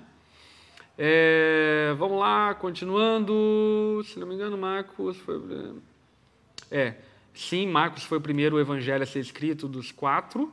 É, 0.98 1.94
vamos 1.98 2.20
lá, 2.20 2.54
continuando. 2.54 4.02
Se 4.06 4.20
não 4.20 4.28
me 4.28 4.36
engano, 4.36 4.58
Marcos 4.58 5.18
foi. 5.18 5.42
É, 6.70 6.96
sim, 7.34 7.68
Marcos 7.68 8.04
foi 8.04 8.18
o 8.18 8.22
primeiro 8.22 8.60
evangelho 8.60 9.04
a 9.04 9.06
ser 9.06 9.20
escrito 9.20 9.68
dos 9.68 9.92
quatro. 9.92 10.52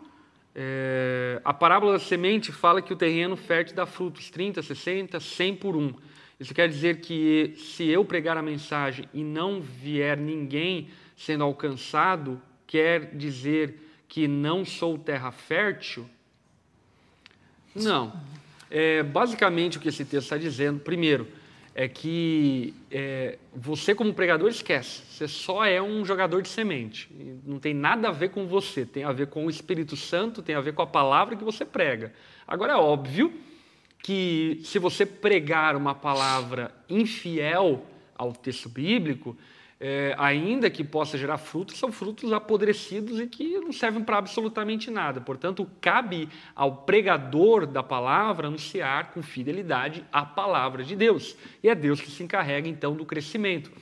É, 0.54 1.40
a 1.44 1.54
parábola 1.54 1.92
da 1.92 1.98
semente 1.98 2.50
fala 2.52 2.82
que 2.82 2.92
o 2.92 2.96
terreno 2.96 3.36
fértil 3.36 3.76
dá 3.76 3.86
frutos 3.86 4.30
30, 4.30 4.62
60, 4.62 5.20
100 5.20 5.56
por 5.56 5.76
um. 5.76 5.92
Isso 6.38 6.54
quer 6.54 6.68
dizer 6.68 7.00
que 7.00 7.54
se 7.56 7.86
eu 7.88 8.04
pregar 8.04 8.36
a 8.36 8.42
mensagem 8.42 9.06
e 9.12 9.22
não 9.22 9.60
vier 9.60 10.16
ninguém 10.16 10.88
sendo 11.14 11.44
alcançado, 11.44 12.40
quer 12.66 13.14
dizer 13.14 14.02
que 14.08 14.26
não 14.26 14.64
sou 14.64 14.98
terra 14.98 15.30
fértil? 15.30 16.08
Não. 17.74 18.12
É, 18.70 19.02
basicamente, 19.02 19.76
o 19.76 19.80
que 19.80 19.88
esse 19.88 20.04
texto 20.04 20.26
está 20.26 20.36
dizendo, 20.36 20.78
primeiro, 20.78 21.26
é 21.74 21.88
que 21.88 22.74
é, 22.90 23.38
você, 23.54 23.94
como 23.94 24.14
pregador, 24.14 24.48
esquece. 24.48 25.02
Você 25.10 25.26
só 25.26 25.64
é 25.64 25.80
um 25.80 26.04
jogador 26.04 26.42
de 26.42 26.48
semente. 26.48 27.08
Não 27.44 27.58
tem 27.58 27.74
nada 27.74 28.08
a 28.08 28.12
ver 28.12 28.30
com 28.30 28.46
você, 28.46 28.84
tem 28.84 29.04
a 29.04 29.12
ver 29.12 29.28
com 29.28 29.46
o 29.46 29.50
Espírito 29.50 29.96
Santo, 29.96 30.42
tem 30.42 30.54
a 30.54 30.60
ver 30.60 30.72
com 30.72 30.82
a 30.82 30.86
palavra 30.86 31.36
que 31.36 31.44
você 31.44 31.64
prega. 31.64 32.12
Agora, 32.46 32.72
é 32.72 32.76
óbvio 32.76 33.32
que 34.02 34.60
se 34.64 34.78
você 34.78 35.04
pregar 35.04 35.76
uma 35.76 35.94
palavra 35.94 36.74
infiel 36.88 37.84
ao 38.16 38.32
texto 38.32 38.68
bíblico, 38.68 39.36
é, 39.80 40.14
ainda 40.18 40.68
que 40.68 40.84
possa 40.84 41.16
gerar 41.16 41.38
frutos, 41.38 41.78
são 41.78 41.90
frutos 41.90 42.34
apodrecidos 42.34 43.18
e 43.18 43.26
que 43.26 43.58
não 43.58 43.72
servem 43.72 44.04
para 44.04 44.18
absolutamente 44.18 44.90
nada. 44.90 45.22
Portanto, 45.22 45.66
cabe 45.80 46.28
ao 46.54 46.82
pregador 46.82 47.66
da 47.66 47.82
palavra 47.82 48.48
anunciar 48.48 49.10
com 49.12 49.22
fidelidade 49.22 50.04
a 50.12 50.22
palavra 50.22 50.84
de 50.84 50.94
Deus. 50.94 51.34
E 51.62 51.68
é 51.70 51.74
Deus 51.74 51.98
que 51.98 52.10
se 52.10 52.22
encarrega, 52.22 52.68
então, 52.68 52.94
do 52.94 53.06
crescimento. 53.06 53.72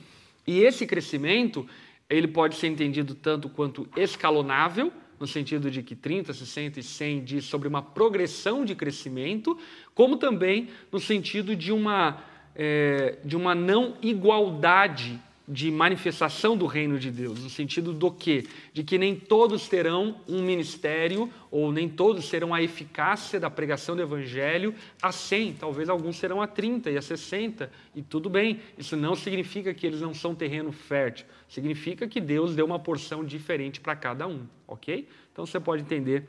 E 0.47 0.61
esse 0.61 0.87
crescimento 0.87 1.67
ele 2.09 2.29
pode 2.29 2.55
ser 2.55 2.67
entendido 2.67 3.13
tanto 3.13 3.49
quanto 3.49 3.87
escalonável, 3.95 4.93
no 5.19 5.27
sentido 5.27 5.69
de 5.69 5.83
que 5.83 5.95
30, 5.95 6.33
60 6.33 6.79
e 6.79 6.83
100 6.83 7.23
diz 7.25 7.43
sobre 7.43 7.67
uma 7.67 7.81
progressão 7.81 8.63
de 8.63 8.73
crescimento, 8.73 9.57
como 9.93 10.15
também 10.15 10.69
no 10.89 10.99
sentido 10.99 11.57
de 11.57 11.73
uma, 11.73 12.23
é, 12.55 13.17
de 13.23 13.35
uma 13.35 13.53
não 13.53 13.97
igualdade 14.01 15.19
de 15.49 15.71
manifestação 15.71 16.55
do 16.55 16.67
reino 16.67 16.99
de 16.99 17.09
Deus, 17.09 17.43
no 17.43 17.49
sentido 17.49 17.91
do 17.91 18.11
quê? 18.11 18.45
De 18.71 18.83
que 18.83 18.99
nem 18.99 19.15
todos 19.15 19.67
terão 19.67 20.21
um 20.27 20.43
ministério, 20.43 21.27
ou 21.49 21.71
nem 21.71 21.89
todos 21.89 22.29
terão 22.29 22.53
a 22.53 22.61
eficácia 22.61 23.39
da 23.39 23.49
pregação 23.49 23.95
do 23.95 24.01
evangelho 24.03 24.75
a 25.01 25.11
100, 25.11 25.53
talvez 25.53 25.89
alguns 25.89 26.17
serão 26.17 26.39
a 26.39 26.45
30 26.45 26.91
e 26.91 26.97
a 26.97 27.01
60, 27.01 27.71
e 27.95 28.03
tudo 28.03 28.29
bem. 28.29 28.59
Isso 28.77 28.95
não 28.95 29.15
significa 29.15 29.73
que 29.73 29.87
eles 29.87 30.01
não 30.01 30.13
são 30.13 30.35
terreno 30.35 30.71
fértil, 30.71 31.25
significa 31.47 32.07
que 32.07 32.21
Deus 32.21 32.55
deu 32.55 32.67
uma 32.67 32.77
porção 32.77 33.25
diferente 33.25 33.81
para 33.81 33.95
cada 33.95 34.27
um, 34.27 34.45
ok? 34.67 35.07
Então 35.33 35.47
você 35.47 35.59
pode 35.59 35.81
entender 35.81 36.25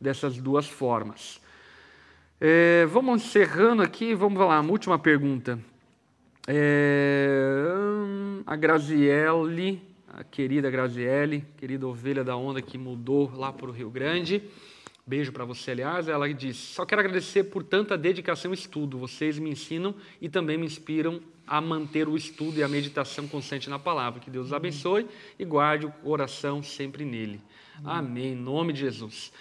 dessas 0.00 0.38
duas 0.38 0.66
formas. 0.66 1.42
É, 2.40 2.86
vamos 2.86 3.22
encerrando 3.22 3.82
aqui, 3.82 4.14
vamos 4.14 4.40
lá, 4.40 4.58
uma 4.58 4.72
última 4.72 4.98
pergunta. 4.98 5.58
É, 6.46 7.68
a 8.44 8.56
Graziele, 8.56 9.80
a 10.08 10.24
querida 10.24 10.70
Graziele, 10.70 11.44
querida 11.56 11.86
ovelha 11.86 12.24
da 12.24 12.36
onda 12.36 12.60
que 12.60 12.76
mudou 12.76 13.32
lá 13.34 13.52
para 13.52 13.68
o 13.68 13.72
Rio 13.72 13.90
Grande. 13.90 14.42
Beijo 15.06 15.32
para 15.32 15.44
você, 15.44 15.70
aliás. 15.70 16.08
Ela 16.08 16.32
diz: 16.32 16.56
Só 16.56 16.84
quero 16.84 17.00
agradecer 17.00 17.44
por 17.44 17.62
tanta 17.62 17.96
dedicação 17.96 18.50
e 18.52 18.54
estudo. 18.54 18.98
Vocês 18.98 19.38
me 19.38 19.50
ensinam 19.50 19.94
e 20.20 20.28
também 20.28 20.58
me 20.58 20.66
inspiram 20.66 21.20
a 21.46 21.60
manter 21.60 22.08
o 22.08 22.16
estudo 22.16 22.58
e 22.58 22.62
a 22.62 22.68
meditação 22.68 23.26
constante 23.28 23.70
na 23.70 23.78
palavra. 23.78 24.20
Que 24.20 24.30
Deus 24.30 24.46
os 24.46 24.52
abençoe 24.52 25.06
e 25.38 25.44
guarde 25.44 25.86
o 25.86 25.92
coração 25.92 26.62
sempre 26.62 27.04
nele. 27.04 27.40
Amém. 27.84 28.32
Em 28.32 28.36
nome 28.36 28.72
de 28.72 28.80
Jesus. 28.80 29.32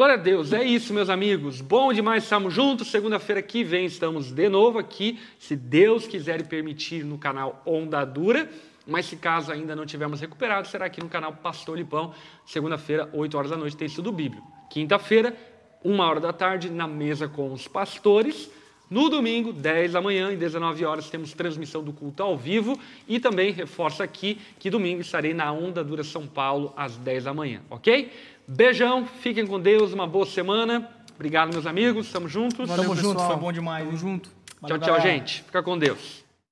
Glória 0.00 0.14
a 0.14 0.18
Deus, 0.18 0.54
é 0.54 0.64
isso, 0.64 0.94
meus 0.94 1.10
amigos. 1.10 1.60
Bom 1.60 1.92
demais 1.92 2.22
estarmos 2.22 2.54
juntos. 2.54 2.90
Segunda-feira 2.90 3.42
que 3.42 3.62
vem 3.62 3.84
estamos 3.84 4.32
de 4.32 4.48
novo 4.48 4.78
aqui, 4.78 5.20
se 5.38 5.54
Deus 5.54 6.06
quiser 6.06 6.48
permitir, 6.48 7.04
no 7.04 7.18
canal 7.18 7.60
Onda 7.66 8.02
Dura. 8.06 8.48
Mas 8.86 9.04
se 9.04 9.16
caso 9.16 9.52
ainda 9.52 9.76
não 9.76 9.84
tivermos 9.84 10.18
recuperado, 10.18 10.66
será 10.68 10.86
aqui 10.86 11.02
no 11.02 11.08
canal 11.10 11.34
Pastor 11.34 11.76
Lipão. 11.76 12.14
Segunda-feira, 12.46 13.10
8 13.12 13.36
horas 13.36 13.50
da 13.50 13.58
noite, 13.58 13.76
tem 13.76 13.88
estudo 13.88 14.10
bíblico. 14.10 14.50
Quinta-feira, 14.70 15.36
1 15.84 15.98
hora 16.00 16.18
da 16.18 16.32
tarde, 16.32 16.70
na 16.70 16.88
mesa 16.88 17.28
com 17.28 17.52
os 17.52 17.68
pastores. 17.68 18.50
No 18.88 19.10
domingo, 19.10 19.52
10 19.52 19.92
da 19.92 20.00
manhã 20.00 20.32
e 20.32 20.36
19 20.36 20.82
horas, 20.82 21.10
temos 21.10 21.34
transmissão 21.34 21.84
do 21.84 21.92
culto 21.92 22.22
ao 22.22 22.38
vivo. 22.38 22.80
E 23.06 23.20
também 23.20 23.52
reforço 23.52 24.02
aqui 24.02 24.40
que 24.58 24.70
domingo 24.70 25.02
estarei 25.02 25.34
na 25.34 25.52
Onda 25.52 25.84
Dura 25.84 26.02
São 26.02 26.26
Paulo, 26.26 26.72
às 26.74 26.96
10 26.96 27.24
da 27.24 27.34
manhã, 27.34 27.60
ok? 27.68 28.10
Beijão, 28.52 29.06
fiquem 29.06 29.46
com 29.46 29.60
Deus, 29.60 29.92
uma 29.92 30.08
boa 30.08 30.26
semana. 30.26 30.90
Obrigado, 31.14 31.52
meus 31.52 31.66
amigos. 31.66 32.10
Tamo 32.10 32.28
juntos. 32.28 32.68
Valeu, 32.68 32.82
Tamo 32.82 32.96
pessoal. 32.96 33.14
junto, 33.14 33.26
foi 33.26 33.36
bom 33.36 33.52
demais. 33.52 33.84
Tamo 33.84 33.96
junto. 33.96 34.28
Tchau, 34.66 34.76
tchau, 34.76 34.78
galera. 34.78 35.02
gente. 35.02 35.44
Fica 35.44 35.62
com 35.62 35.78
Deus. 35.78 36.19